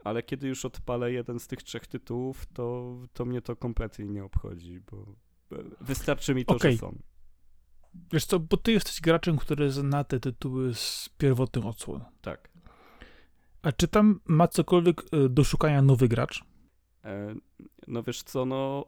ale 0.05 0.23
kiedy 0.23 0.49
już 0.49 0.65
odpalę 0.65 1.13
jeden 1.13 1.41
z 1.41 1.47
tych 1.47 1.63
trzech 1.63 1.87
tytułów, 1.87 2.47
to, 2.47 2.97
to 3.13 3.25
mnie 3.25 3.43
to 3.43 3.57
kompletnie 3.57 4.05
nie 4.05 4.25
obchodzi, 4.25 4.81
bo 4.91 5.07
e, 5.53 5.63
wystarczy 5.81 6.35
mi 6.35 6.45
to, 6.45 6.57
okay. 6.57 6.73
że 6.73 6.79
są. 6.79 6.99
Wiesz 8.13 8.25
co, 8.25 8.39
bo 8.39 8.57
ty 8.57 8.73
jesteś 8.73 9.01
graczem, 9.01 9.37
który 9.37 9.71
zna 9.71 10.05
te 10.05 10.21
tytuły 10.21 10.75
z 10.75 11.11
pierwotnych 11.19 11.67
odsłon. 11.67 12.05
Tak. 12.21 12.49
A 13.63 13.73
czy 13.73 13.89
tam 13.89 14.21
ma 14.27 14.49
cokolwiek 14.49 15.01
e, 15.13 15.29
do 15.29 15.45
szukania 15.45 15.83
nowy 15.83 16.09
gracz? 16.09 16.45
E, 17.05 17.35
no 17.87 18.03
wiesz 18.03 18.23
co, 18.23 18.45
no 18.45 18.85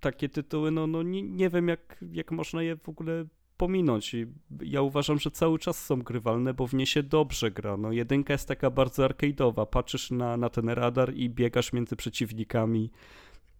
takie 0.00 0.28
tytuły, 0.28 0.70
no, 0.70 0.86
no 0.86 1.02
nie, 1.02 1.22
nie 1.22 1.50
wiem 1.50 1.68
jak, 1.68 2.04
jak 2.12 2.30
można 2.30 2.62
je 2.62 2.76
w 2.76 2.88
ogóle 2.88 3.24
pominąć. 3.56 4.14
I 4.14 4.26
ja 4.62 4.82
uważam, 4.82 5.18
że 5.18 5.30
cały 5.30 5.58
czas 5.58 5.84
są 5.84 6.02
grywalne, 6.02 6.54
bo 6.54 6.66
w 6.66 6.74
nie 6.74 6.86
się 6.86 7.02
dobrze 7.02 7.50
gra. 7.50 7.76
No 7.76 7.92
jedynka 7.92 8.32
jest 8.32 8.48
taka 8.48 8.70
bardzo 8.70 9.06
arcade'owa. 9.06 9.66
Patrzysz 9.66 10.10
na, 10.10 10.36
na 10.36 10.50
ten 10.50 10.68
radar 10.68 11.14
i 11.14 11.30
biegasz 11.30 11.72
między 11.72 11.96
przeciwnikami 11.96 12.90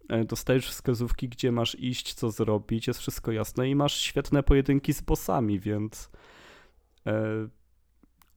E, 0.09 0.25
dostajesz 0.25 0.69
wskazówki, 0.69 1.29
gdzie 1.29 1.51
masz 1.51 1.75
iść, 1.79 2.13
co 2.13 2.31
zrobić, 2.31 2.87
jest 2.87 2.99
wszystko 2.99 3.31
jasne 3.31 3.69
i 3.69 3.75
masz 3.75 3.95
świetne 3.95 4.43
pojedynki 4.43 4.93
z 4.93 5.01
bossami, 5.01 5.59
więc 5.59 6.11
e, 7.07 7.47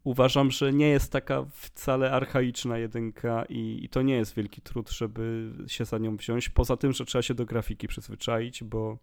uważam, 0.04 0.50
że 0.50 0.72
nie 0.72 0.88
jest 0.88 1.12
taka 1.12 1.44
wcale 1.52 2.12
archaiczna 2.12 2.78
jedynka 2.78 3.44
i, 3.48 3.80
i, 3.84 3.88
to 3.88 4.02
nie 4.02 4.14
jest 4.14 4.34
wielki 4.34 4.60
trud, 4.60 4.90
żeby 4.90 5.52
się 5.66 5.84
za 5.84 5.98
nią 5.98 6.16
wziąć, 6.16 6.48
poza 6.48 6.76
tym, 6.76 6.92
że 6.92 7.04
trzeba 7.04 7.22
się 7.22 7.34
do 7.34 7.44
grafiki 7.44 7.88
przyzwyczaić, 7.88 8.64
bo 8.64 8.98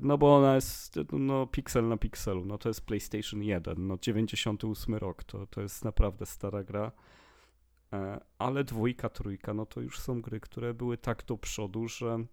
no 0.00 0.18
bo 0.18 0.36
ona 0.36 0.54
jest 0.54 0.98
no, 1.12 1.46
piksel 1.46 1.88
na 1.88 1.96
pikselu, 1.96 2.44
no 2.44 2.58
to 2.58 2.68
jest 2.68 2.86
PlayStation 2.86 3.42
1, 3.42 3.86
no 3.86 3.98
98 4.02 4.94
rok, 4.94 5.24
to, 5.24 5.46
to 5.46 5.60
jest 5.60 5.84
naprawdę 5.84 6.26
stara 6.26 6.64
gra. 6.64 6.92
E, 7.92 8.20
ale 8.38 8.64
dwójka, 8.64 9.08
trójka, 9.08 9.54
no 9.54 9.66
to 9.66 9.80
już 9.80 10.00
są 10.00 10.22
gry, 10.22 10.40
które 10.40 10.74
były 10.74 10.98
tak 10.98 11.24
do 11.24 11.36
przodu, 11.36 11.88
że, 11.88 12.24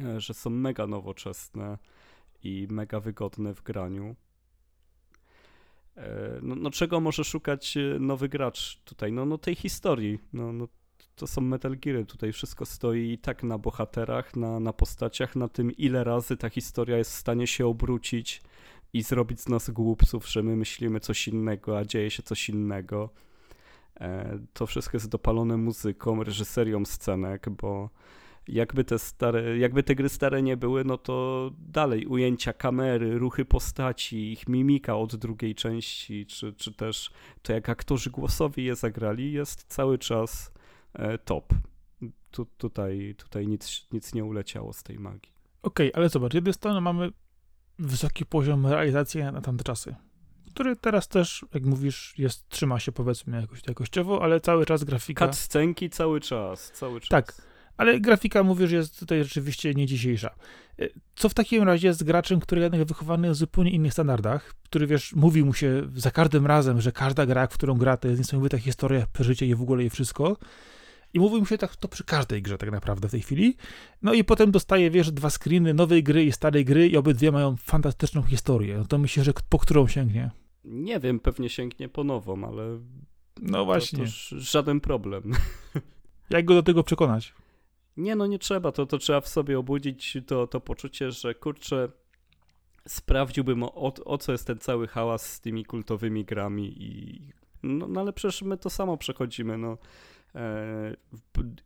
e, 0.00 0.20
że 0.20 0.34
są 0.34 0.50
mega 0.50 0.86
nowoczesne 0.86 1.78
i 2.42 2.68
mega 2.70 3.00
wygodne 3.00 3.54
w 3.54 3.62
graniu. 3.62 4.16
E, 5.96 6.38
no, 6.42 6.54
no 6.54 6.70
czego 6.70 7.00
może 7.00 7.24
szukać 7.24 7.78
nowy 8.00 8.28
gracz 8.28 8.80
tutaj? 8.84 9.12
No, 9.12 9.26
no 9.26 9.38
tej 9.38 9.54
historii. 9.54 10.18
No, 10.32 10.52
no 10.52 10.68
to 11.16 11.26
są 11.26 11.40
Metal 11.40 11.76
Geary, 11.76 12.04
tutaj 12.04 12.32
wszystko 12.32 12.66
stoi 12.66 13.10
i 13.10 13.18
tak 13.18 13.42
na 13.42 13.58
bohaterach, 13.58 14.36
na, 14.36 14.60
na 14.60 14.72
postaciach, 14.72 15.36
na 15.36 15.48
tym 15.48 15.72
ile 15.72 16.04
razy 16.04 16.36
ta 16.36 16.50
historia 16.50 16.98
jest 16.98 17.10
w 17.10 17.14
stanie 17.14 17.46
się 17.46 17.66
obrócić 17.66 18.42
i 18.92 19.02
zrobić 19.02 19.40
z 19.40 19.48
nas 19.48 19.70
głupców, 19.70 20.28
że 20.28 20.42
my 20.42 20.56
myślimy 20.56 21.00
coś 21.00 21.28
innego, 21.28 21.78
a 21.78 21.84
dzieje 21.84 22.10
się 22.10 22.22
coś 22.22 22.48
innego. 22.48 23.10
E, 24.00 24.38
to 24.52 24.66
wszystko 24.66 24.96
jest 24.96 25.08
dopalone 25.08 25.56
muzyką, 25.56 26.24
reżyserią 26.24 26.84
scenek, 26.84 27.50
bo 27.50 27.90
jakby 28.48 28.84
te 28.84 28.98
stare, 28.98 29.58
jakby 29.58 29.82
te 29.82 29.94
gry 29.94 30.08
stare 30.08 30.42
nie 30.42 30.56
były, 30.56 30.84
no 30.84 30.98
to 30.98 31.50
dalej 31.58 32.06
ujęcia 32.06 32.52
kamery, 32.52 33.18
ruchy 33.18 33.44
postaci, 33.44 34.32
ich 34.32 34.48
mimika 34.48 34.96
od 34.96 35.16
drugiej 35.16 35.54
części, 35.54 36.26
czy, 36.26 36.52
czy 36.52 36.72
też 36.72 37.10
to 37.42 37.52
jak 37.52 37.68
aktorzy 37.68 38.10
głosowi 38.10 38.64
je 38.64 38.76
zagrali, 38.76 39.32
jest 39.32 39.64
cały 39.68 39.98
czas 39.98 40.55
top. 41.24 41.54
Tu, 42.30 42.44
tutaj 42.44 43.14
tutaj 43.18 43.46
nic, 43.46 43.86
nic 43.92 44.14
nie 44.14 44.24
uleciało 44.24 44.72
z 44.72 44.82
tej 44.82 44.98
magii. 44.98 45.32
Okej, 45.62 45.92
okay, 45.92 46.00
ale 46.00 46.08
zobacz, 46.08 46.32
z 46.32 46.34
jednej 46.34 46.54
strony 46.54 46.80
mamy 46.80 47.10
wysoki 47.78 48.26
poziom 48.26 48.66
realizacji 48.66 49.24
na 49.24 49.40
tamte 49.40 49.64
czasy 49.64 49.94
który 50.56 50.76
teraz 50.76 51.08
też, 51.08 51.44
jak 51.54 51.64
mówisz, 51.64 52.14
jest, 52.18 52.48
trzyma 52.48 52.80
się 52.80 52.92
powiedzmy 52.92 53.40
jakoś 53.40 53.60
jakościowo, 53.68 54.22
ale 54.22 54.40
cały 54.40 54.66
czas 54.66 54.84
grafika... 54.84 55.28
Cutscenki 55.28 55.90
cały 55.90 56.20
czas, 56.20 56.70
cały 56.70 57.00
czas. 57.00 57.08
Tak, 57.08 57.42
ale 57.76 58.00
grafika, 58.00 58.42
mówisz, 58.42 58.70
jest 58.70 58.98
tutaj 58.98 59.24
rzeczywiście 59.24 59.74
nie 59.74 59.86
dzisiejsza. 59.86 60.34
E, 60.78 60.88
co 61.14 61.28
w 61.28 61.34
takim 61.34 61.62
razie 61.62 61.94
z 61.94 62.02
graczem, 62.02 62.40
który 62.40 62.62
jednak 62.62 62.84
wychowany 62.84 63.30
w 63.30 63.34
zupełnie 63.34 63.70
innych 63.70 63.92
standardach, 63.92 64.54
który, 64.62 64.86
wiesz, 64.86 65.14
mówi 65.14 65.44
mu 65.44 65.54
się 65.54 65.82
za 65.94 66.10
każdym 66.10 66.46
razem, 66.46 66.80
że 66.80 66.92
każda 66.92 67.26
gra, 67.26 67.46
w 67.46 67.54
którą 67.54 67.74
gra, 67.74 67.96
to 67.96 68.08
jest 68.08 68.18
niesamowita 68.18 68.58
historia, 68.58 69.06
przeżycie 69.12 69.46
i 69.46 69.54
w 69.54 69.62
ogóle 69.62 69.84
i 69.84 69.90
wszystko, 69.90 70.36
i 71.16 71.20
mówił 71.20 71.40
mi 71.40 71.46
się 71.46 71.58
tak 71.58 71.76
to 71.76 71.88
przy 71.88 72.04
każdej 72.04 72.42
grze 72.42 72.58
tak 72.58 72.70
naprawdę 72.70 73.08
w 73.08 73.10
tej 73.10 73.20
chwili. 73.20 73.56
No 74.02 74.14
i 74.14 74.24
potem 74.24 74.50
dostaje, 74.50 74.90
wiesz, 74.90 75.12
dwa 75.12 75.30
screeny 75.30 75.74
nowej 75.74 76.02
gry 76.02 76.24
i 76.24 76.32
starej 76.32 76.64
gry 76.64 76.88
i 76.88 76.96
obydwie 76.96 77.32
mają 77.32 77.56
fantastyczną 77.56 78.22
historię. 78.22 78.78
No 78.78 78.84
to 78.84 78.98
myślę, 78.98 79.24
że 79.24 79.32
po 79.48 79.58
którą 79.58 79.88
sięgnie. 79.88 80.30
Nie 80.64 81.00
wiem, 81.00 81.20
pewnie 81.20 81.48
sięgnie 81.48 81.88
po 81.88 82.04
nową, 82.04 82.44
ale. 82.48 82.80
No 83.40 83.64
właśnie. 83.64 83.98
To, 83.98 84.04
to 84.04 84.40
żaden 84.40 84.80
problem. 84.80 85.32
Jak 86.30 86.44
go 86.44 86.54
do 86.54 86.62
tego 86.62 86.82
przekonać? 86.82 87.34
Nie, 87.96 88.16
no 88.16 88.26
nie 88.26 88.38
trzeba. 88.38 88.72
To, 88.72 88.86
to 88.86 88.98
trzeba 88.98 89.20
w 89.20 89.28
sobie 89.28 89.58
obudzić 89.58 90.18
to, 90.26 90.46
to 90.46 90.60
poczucie, 90.60 91.10
że 91.10 91.34
kurczę, 91.34 91.88
sprawdziłbym 92.88 93.62
o, 93.62 93.94
o 94.04 94.18
co 94.18 94.32
jest 94.32 94.46
ten 94.46 94.58
cały 94.58 94.88
hałas 94.88 95.32
z 95.32 95.40
tymi 95.40 95.64
kultowymi 95.64 96.24
grami 96.24 96.82
i. 96.82 97.20
No, 97.62 97.88
no 97.88 98.00
ale 98.00 98.12
przecież 98.12 98.42
my 98.42 98.56
to 98.56 98.70
samo 98.70 98.96
przechodzimy. 98.96 99.58
No. 99.58 99.78
E, 100.36 100.96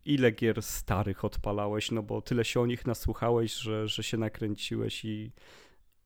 ile 0.04 0.30
gier 0.30 0.62
starych 0.62 1.24
odpalałeś, 1.24 1.90
no 1.90 2.02
bo 2.02 2.22
tyle 2.22 2.44
się 2.44 2.60
o 2.60 2.66
nich 2.66 2.86
nasłuchałeś, 2.86 3.54
że, 3.54 3.88
że 3.88 4.02
się 4.02 4.16
nakręciłeś 4.16 5.04
i 5.04 5.32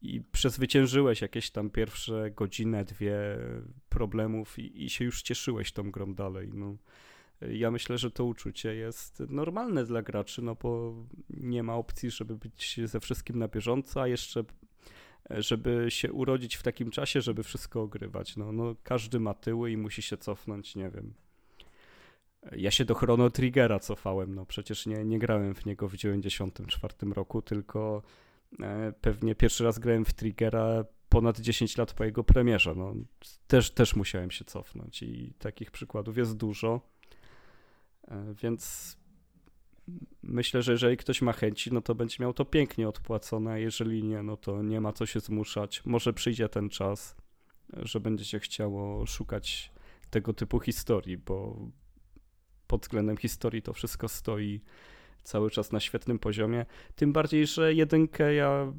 i 0.05 0.20
przezwyciężyłeś 0.20 1.23
jakieś 1.23 1.51
tam 1.51 1.70
pierwsze 1.70 2.31
godzinę, 2.31 2.85
dwie 2.85 3.16
problemów 3.89 4.59
i, 4.59 4.85
i 4.85 4.91
się 4.91 5.05
już 5.05 5.23
cieszyłeś 5.23 5.73
tą 5.73 5.91
grą 5.91 6.15
dalej. 6.15 6.51
No. 6.55 6.77
Ja 7.41 7.70
myślę, 7.70 7.99
że 7.99 8.11
to 8.11 8.24
uczucie 8.24 8.74
jest 8.74 9.20
normalne 9.20 9.85
dla 9.85 10.03
graczy, 10.03 10.43
no 10.43 10.55
bo 10.55 10.95
nie 11.31 11.62
ma 11.62 11.74
opcji, 11.74 12.11
żeby 12.11 12.36
być 12.36 12.81
ze 12.85 13.01
wszystkim 13.01 13.39
na 13.39 13.49
bieżąco, 13.49 14.03
a 14.03 14.09
jeszcze 14.09 14.45
żeby 15.31 15.86
się 15.89 16.12
urodzić 16.12 16.57
w 16.57 16.62
takim 16.62 16.91
czasie, 16.91 17.20
żeby 17.20 17.43
wszystko 17.43 17.82
ogrywać. 17.82 18.36
No, 18.36 18.53
no 18.53 18.77
każdy 18.82 19.20
ma 19.20 19.35
tyły 19.35 19.70
i 19.70 19.77
musi 19.77 20.03
się 20.03 20.16
cofnąć, 20.16 20.77
nie 20.77 20.91
wiem. 20.91 21.15
Ja 22.53 22.71
się 22.71 22.85
do 22.85 22.95
Chrono 22.95 23.31
Triggera 23.31 23.79
cofałem, 23.79 24.35
no 24.35 24.47
przecież 24.47 24.87
nie, 24.87 25.05
nie 25.05 25.19
grałem 25.19 25.55
w 25.55 25.66
niego 25.66 25.89
w 25.89 25.97
94 25.97 26.95
roku, 27.15 27.43
tylko 27.43 28.03
E, 28.62 28.93
pewnie 29.01 29.35
pierwszy 29.35 29.65
raz 29.65 29.79
grałem 29.79 30.05
w 30.05 30.12
Triggera 30.12 30.85
ponad 31.09 31.41
10 31.41 31.77
lat 31.77 31.93
po 31.93 32.05
jego 32.05 32.25
premierze. 32.25 32.75
No, 32.75 32.95
też, 33.47 33.71
też 33.71 33.97
musiałem 33.97 34.31
się 34.31 34.45
cofnąć 34.45 35.03
i 35.03 35.35
takich 35.39 35.71
przykładów 35.71 36.16
jest 36.16 36.37
dużo. 36.37 36.81
E, 38.09 38.35
więc 38.43 38.97
myślę, 40.23 40.62
że 40.62 40.73
jeżeli 40.73 40.97
ktoś 40.97 41.23
ma 41.23 41.33
chęci, 41.33 41.73
no 41.73 41.81
to 41.81 41.95
będzie 41.95 42.16
miał 42.21 42.33
to 42.33 42.45
pięknie 42.45 42.89
odpłacone. 42.89 43.61
Jeżeli 43.61 44.05
nie, 44.05 44.23
no 44.23 44.37
to 44.37 44.62
nie 44.62 44.81
ma 44.81 44.93
co 44.93 45.07
się 45.07 45.21
zmuszać. 45.21 45.83
Może 45.85 46.12
przyjdzie 46.12 46.49
ten 46.49 46.69
czas, 46.69 47.16
że 47.73 48.01
będzie 48.01 48.25
się 48.25 48.39
chciało 48.39 49.07
szukać 49.07 49.73
tego 50.11 50.33
typu 50.33 50.61
historii, 50.61 51.19
bo 51.19 51.69
pod 52.75 52.83
względem 52.83 53.17
historii 53.17 53.63
to 53.63 53.73
wszystko 53.73 54.09
stoi 54.09 54.61
cały 55.25 55.51
czas 55.51 55.73
na 55.73 55.81
świetnym 55.81 56.19
poziomie. 56.19 56.67
Tym 56.97 57.13
bardziej, 57.13 57.47
że 57.47 57.75
jedynkę 57.75 58.35
ja 58.35 58.73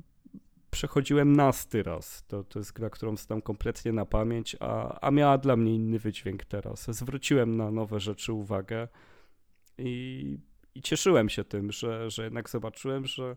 przechodziłem 0.72 1.36
nasty 1.36 1.84
raz. 1.84 2.26
To, 2.28 2.44
to 2.44 2.60
jest 2.60 2.74
gra, 2.74 2.90
którą 2.90 3.18
znam 3.18 3.42
kompletnie 3.42 3.94
na 3.94 4.06
pamięć, 4.06 4.56
a, 4.60 5.00
a 5.00 5.12
miała 5.12 5.38
dla 5.38 5.56
mnie 5.56 5.76
inny 5.76 6.00
wydźwięk 6.00 6.46
teraz. 6.46 6.88
Zwróciłem 6.90 7.58
na 7.58 7.72
nowe 7.72 8.00
rzeczy 8.00 8.34
uwagę 8.34 8.88
i, 9.78 10.38
i 10.76 10.82
cieszyłem 10.82 11.30
się 11.30 11.44
tym, 11.44 11.72
że, 11.72 12.10
że 12.10 12.24
jednak 12.24 12.50
zobaczyłem, 12.50 13.06
że, 13.06 13.36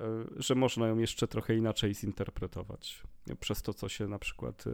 e, 0.00 0.06
że 0.36 0.54
można 0.54 0.88
ją 0.88 0.98
jeszcze 0.98 1.28
trochę 1.28 1.54
inaczej 1.56 1.94
zinterpretować. 1.94 3.02
Przez 3.40 3.62
to, 3.62 3.74
co 3.74 3.88
się 3.88 4.08
na 4.08 4.18
przykład, 4.18 4.64
e, 4.66 4.70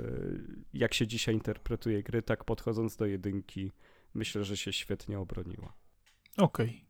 jak 0.75 0.95
się 0.95 1.07
dzisiaj 1.07 1.35
interpretuje 1.35 2.03
gry, 2.03 2.23
tak 2.23 2.45
podchodząc 2.45 2.97
do 2.97 3.07
jedynki, 3.07 3.73
myślę, 4.15 4.45
że 4.45 4.57
się 4.57 4.73
świetnie 4.73 5.19
obroniła. 5.19 5.73
Okej. 6.37 6.67
Okay. 6.67 6.81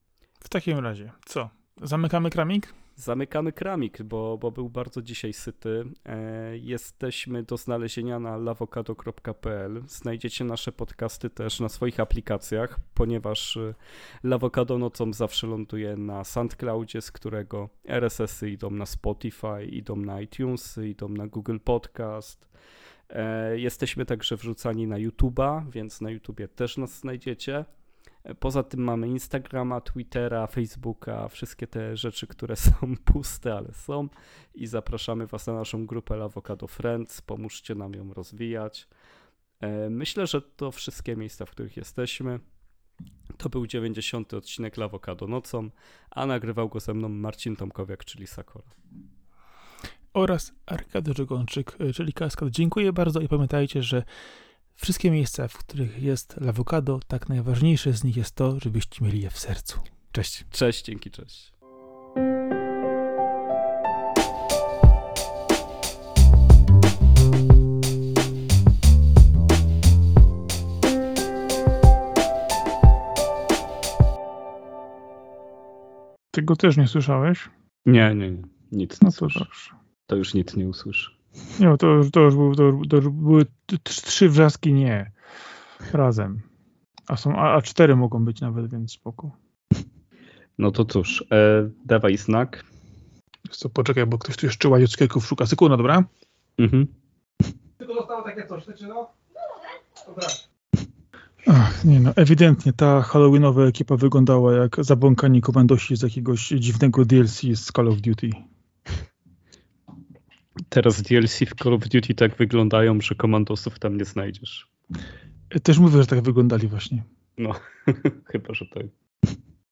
W 0.41 0.49
takim 0.49 0.79
razie, 0.79 1.13
co? 1.25 1.51
Zamykamy 1.83 2.31
kramik? 2.31 2.75
Zamykamy 2.95 3.53
kramik, 3.53 4.03
bo, 4.03 4.39
bo 4.39 4.51
był 4.51 4.71
bardzo 4.71 5.03
dzisiaj 5.03 5.33
syty. 5.33 5.85
E, 6.05 6.59
jesteśmy 6.59 7.43
do 7.43 7.57
znalezienia 7.57 8.19
na 8.19 8.37
lawokado.pl. 8.37 9.83
Znajdziecie 9.87 10.45
nasze 10.45 10.73
podcasty 10.73 11.31
też 11.31 11.61
na 11.61 11.69
swoich 11.69 12.01
aplikacjach, 12.01 12.79
ponieważ 12.95 13.57
e, 13.57 13.75
Lawokado 14.23 14.79
nocą 14.79 15.13
zawsze 15.13 15.47
ląduje 15.47 15.97
na 15.97 16.25
SoundCloudzie, 16.25 17.01
z 17.01 17.13
którego 17.13 17.69
RSS-y 17.85 18.51
idą 18.51 18.71
na 18.71 18.87
Spotify, 18.87 19.65
idą 19.71 19.97
na 19.97 20.21
iTunes, 20.21 20.79
idą 20.79 21.09
na 21.09 21.27
Google 21.27 21.59
Podcast. 21.65 22.49
E, 23.13 23.59
jesteśmy 23.59 24.07
także 24.07 24.37
wrzucani 24.37 24.87
na 24.87 24.97
YouTube'a, 24.97 25.71
więc 25.71 26.01
na 26.01 26.11
YouTubie 26.11 26.49
też 26.49 26.77
nas 26.77 26.99
znajdziecie. 26.99 27.65
Poza 28.41 28.63
tym 28.63 28.81
mamy 28.81 29.09
Instagrama, 29.09 29.81
Twittera, 29.81 30.47
Facebooka, 30.47 31.29
wszystkie 31.29 31.67
te 31.67 31.97
rzeczy, 31.97 32.27
które 32.27 32.57
są 32.67 32.73
puste, 33.05 33.55
ale 33.55 33.73
są. 33.73 34.09
I 34.55 34.67
zapraszamy 34.67 35.27
Was 35.27 35.47
na 35.47 35.55
naszą 35.55 35.87
grupę 35.87 36.25
Avocado 36.25 36.67
Friends. 36.67 37.23
Pomóżcie 37.23 37.75
nam 37.75 37.95
ją 37.95 38.15
rozwijać. 38.15 38.89
E, 39.61 39.91
myślę, 39.91 40.27
że 40.27 40.43
to 40.43 40.73
wszystkie 40.73 41.17
miejsca, 41.17 41.47
w 41.47 41.51
których 41.51 41.77
jesteśmy. 41.77 42.41
To 43.39 43.49
był 43.49 43.67
90. 43.67 44.35
odcinek 44.35 44.77
Lawokado 44.77 45.27
nocą, 45.27 45.71
a 46.11 46.27
nagrywał 46.27 46.69
go 46.69 46.81
ze 46.81 46.95
mną 46.95 47.09
Marcin 47.09 47.57
Tomkowiak, 47.57 48.05
czyli 48.05 48.27
Sakora. 48.27 48.71
Oraz 50.15 50.53
Arkady 50.67 51.13
Żegonczyk, 51.17 51.77
e, 51.81 51.93
czyli 51.93 52.13
Kaskad. 52.13 52.49
Dziękuję 52.49 52.93
bardzo 52.93 53.21
i 53.21 53.29
pamiętajcie, 53.29 53.83
że 53.83 54.03
Wszystkie 54.83 55.11
miejsca, 55.11 55.49
w 55.49 55.59
których 55.59 56.03
jest 56.03 56.41
lawokado, 56.41 57.01
tak 57.09 57.29
najważniejsze 57.29 57.93
z 57.93 58.05
nich 58.05 58.17
jest 58.17 58.35
to, 58.35 58.61
żebyście 58.61 59.05
mieli 59.05 59.21
je 59.21 59.31
w 59.31 59.39
sercu. 59.39 59.81
Cześć. 60.13 60.45
Cześć, 60.51 60.85
dzięki, 60.85 61.11
cześć. 61.11 61.53
Tego 76.31 76.57
też 76.57 76.77
nie 76.77 76.89
słyszałeś? 76.89 77.49
Nie, 77.87 78.15
nie, 78.15 78.31
nie. 78.31 78.43
Nic 78.73 79.03
nie 79.03 79.07
no 79.07 79.13
to 79.13 79.39
dobrze. 79.39 79.82
To 80.13 80.17
już 80.17 80.35
nic 80.35 80.57
nie 80.57 80.69
usłyszy. 80.69 81.11
Nie, 81.61 81.77
to 81.77 81.87
już, 81.87 82.11
to 82.11 82.21
już, 82.21 82.35
był, 82.35 82.55
to, 82.55 82.73
to 82.91 82.97
już 82.97 83.09
były 83.09 83.47
trzy 83.83 84.29
wrzaski 84.29 84.73
nie 84.73 85.11
razem. 85.93 86.41
A, 87.09 87.17
są, 87.17 87.37
a, 87.37 87.55
a 87.55 87.63
cztery 87.63 87.97
mogą 87.97 88.25
być 88.25 88.41
nawet, 88.41 88.71
więc 88.71 88.93
spoko. 88.93 89.31
No 90.59 90.71
to 90.71 90.85
cóż, 90.85 91.25
e, 91.31 91.71
dawaj 91.85 92.17
znak. 92.17 92.65
Co, 93.51 93.69
poczekaj, 93.69 94.07
bo 94.07 94.19
ktoś 94.19 94.37
tu 94.37 94.47
jeszcze 94.47 94.69
łazieckiego 94.69 95.21
szuka. 95.21 95.47
Sekunda, 95.47 95.77
dobra? 95.77 96.05
Mhm. 96.59 96.87
Tylko 97.79 97.95
zostało 97.95 98.23
takie 98.23 98.47
coś, 98.47 98.65
czy 98.79 98.87
no? 98.87 99.11
Dobra. 100.07 100.27
Ach, 101.47 101.85
nie 101.85 102.01
no, 102.01 102.13
ewidentnie 102.17 102.73
ta 102.73 103.03
halloweenowa 103.03 103.63
ekipa 103.63 103.97
wyglądała 103.97 104.53
jak 104.53 104.77
zabłąkani 104.85 105.41
komandosi 105.41 105.97
z 105.97 106.03
jakiegoś 106.03 106.49
dziwnego 106.49 107.05
DLC 107.05 107.41
z 107.41 107.73
Call 107.73 107.89
of 107.89 108.01
Duty. 108.01 108.31
Teraz 110.73 111.03
DLC 111.03 111.39
w 111.39 111.55
Call 111.63 111.75
of 111.75 111.89
Duty 111.89 112.15
tak 112.15 112.37
wyglądają, 112.37 113.01
że 113.01 113.15
komandosów 113.15 113.79
tam 113.79 113.97
nie 113.97 114.05
znajdziesz. 114.05 114.69
Też 115.63 115.79
mówię, 115.79 115.99
że 115.99 116.07
tak 116.07 116.21
wyglądali 116.21 116.69
właśnie. 116.69 117.03
No, 117.39 117.55
chyba, 118.33 118.55
że 118.55 118.67
tak. 118.67 118.87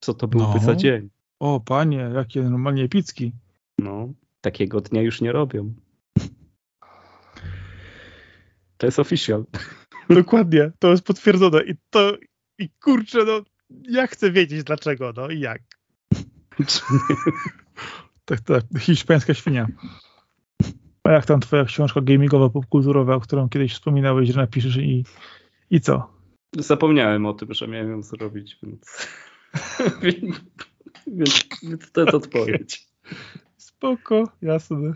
Co 0.01 0.15
to 0.15 0.29
byłby 0.29 0.55
no. 0.55 0.65
za 0.65 0.77
dzień? 0.77 1.11
O, 1.39 1.61
panie, 1.61 2.11
jakie 2.15 2.43
normalnie 2.43 2.85
epicki. 2.85 3.33
No, 3.79 4.13
takiego 4.41 4.81
dnia 4.81 5.03
już 5.03 5.21
nie 5.21 5.33
robią. 5.33 5.75
To 8.77 8.87
jest 8.87 8.99
official. 8.99 9.45
Dokładnie, 10.11 10.71
to 10.79 10.91
jest 10.91 11.05
potwierdzone 11.05 11.63
i 11.63 11.75
to, 11.91 12.17
i 12.59 12.71
kurczę, 12.71 13.25
no, 13.25 13.43
ja 13.89 14.07
chcę 14.07 14.31
wiedzieć 14.33 14.65
dlaczego, 14.65 15.13
no 15.17 15.29
i 15.29 15.41
jak. 15.41 15.63
tak, 18.25 18.41
tak, 18.41 18.65
hiszpańska 18.79 19.35
świnia. 19.35 19.67
A 21.11 21.13
jak 21.13 21.27
tam 21.27 21.41
twoja 21.41 21.65
książka 21.65 22.01
gamingowa, 22.01 22.49
popkulturowa, 22.49 23.15
o 23.15 23.21
którą 23.21 23.49
kiedyś 23.49 23.73
wspominałeś, 23.73 24.29
że 24.29 24.41
napiszesz 24.41 24.77
i, 24.77 25.05
i 25.71 25.81
co? 25.81 26.11
Zapomniałem 26.57 27.27
o 27.27 27.35
tym, 27.35 27.55
że 27.55 27.69
miałem 27.69 27.91
ją 27.91 28.03
zrobić, 28.03 28.59
więc, 28.63 29.09
więc, 30.03 30.41
więc, 31.19 31.45
więc 31.63 31.93
to 31.93 32.01
jest 32.01 32.15
odpowiedź. 32.15 32.89
Spoko, 33.57 34.25
jasne. 34.43 34.95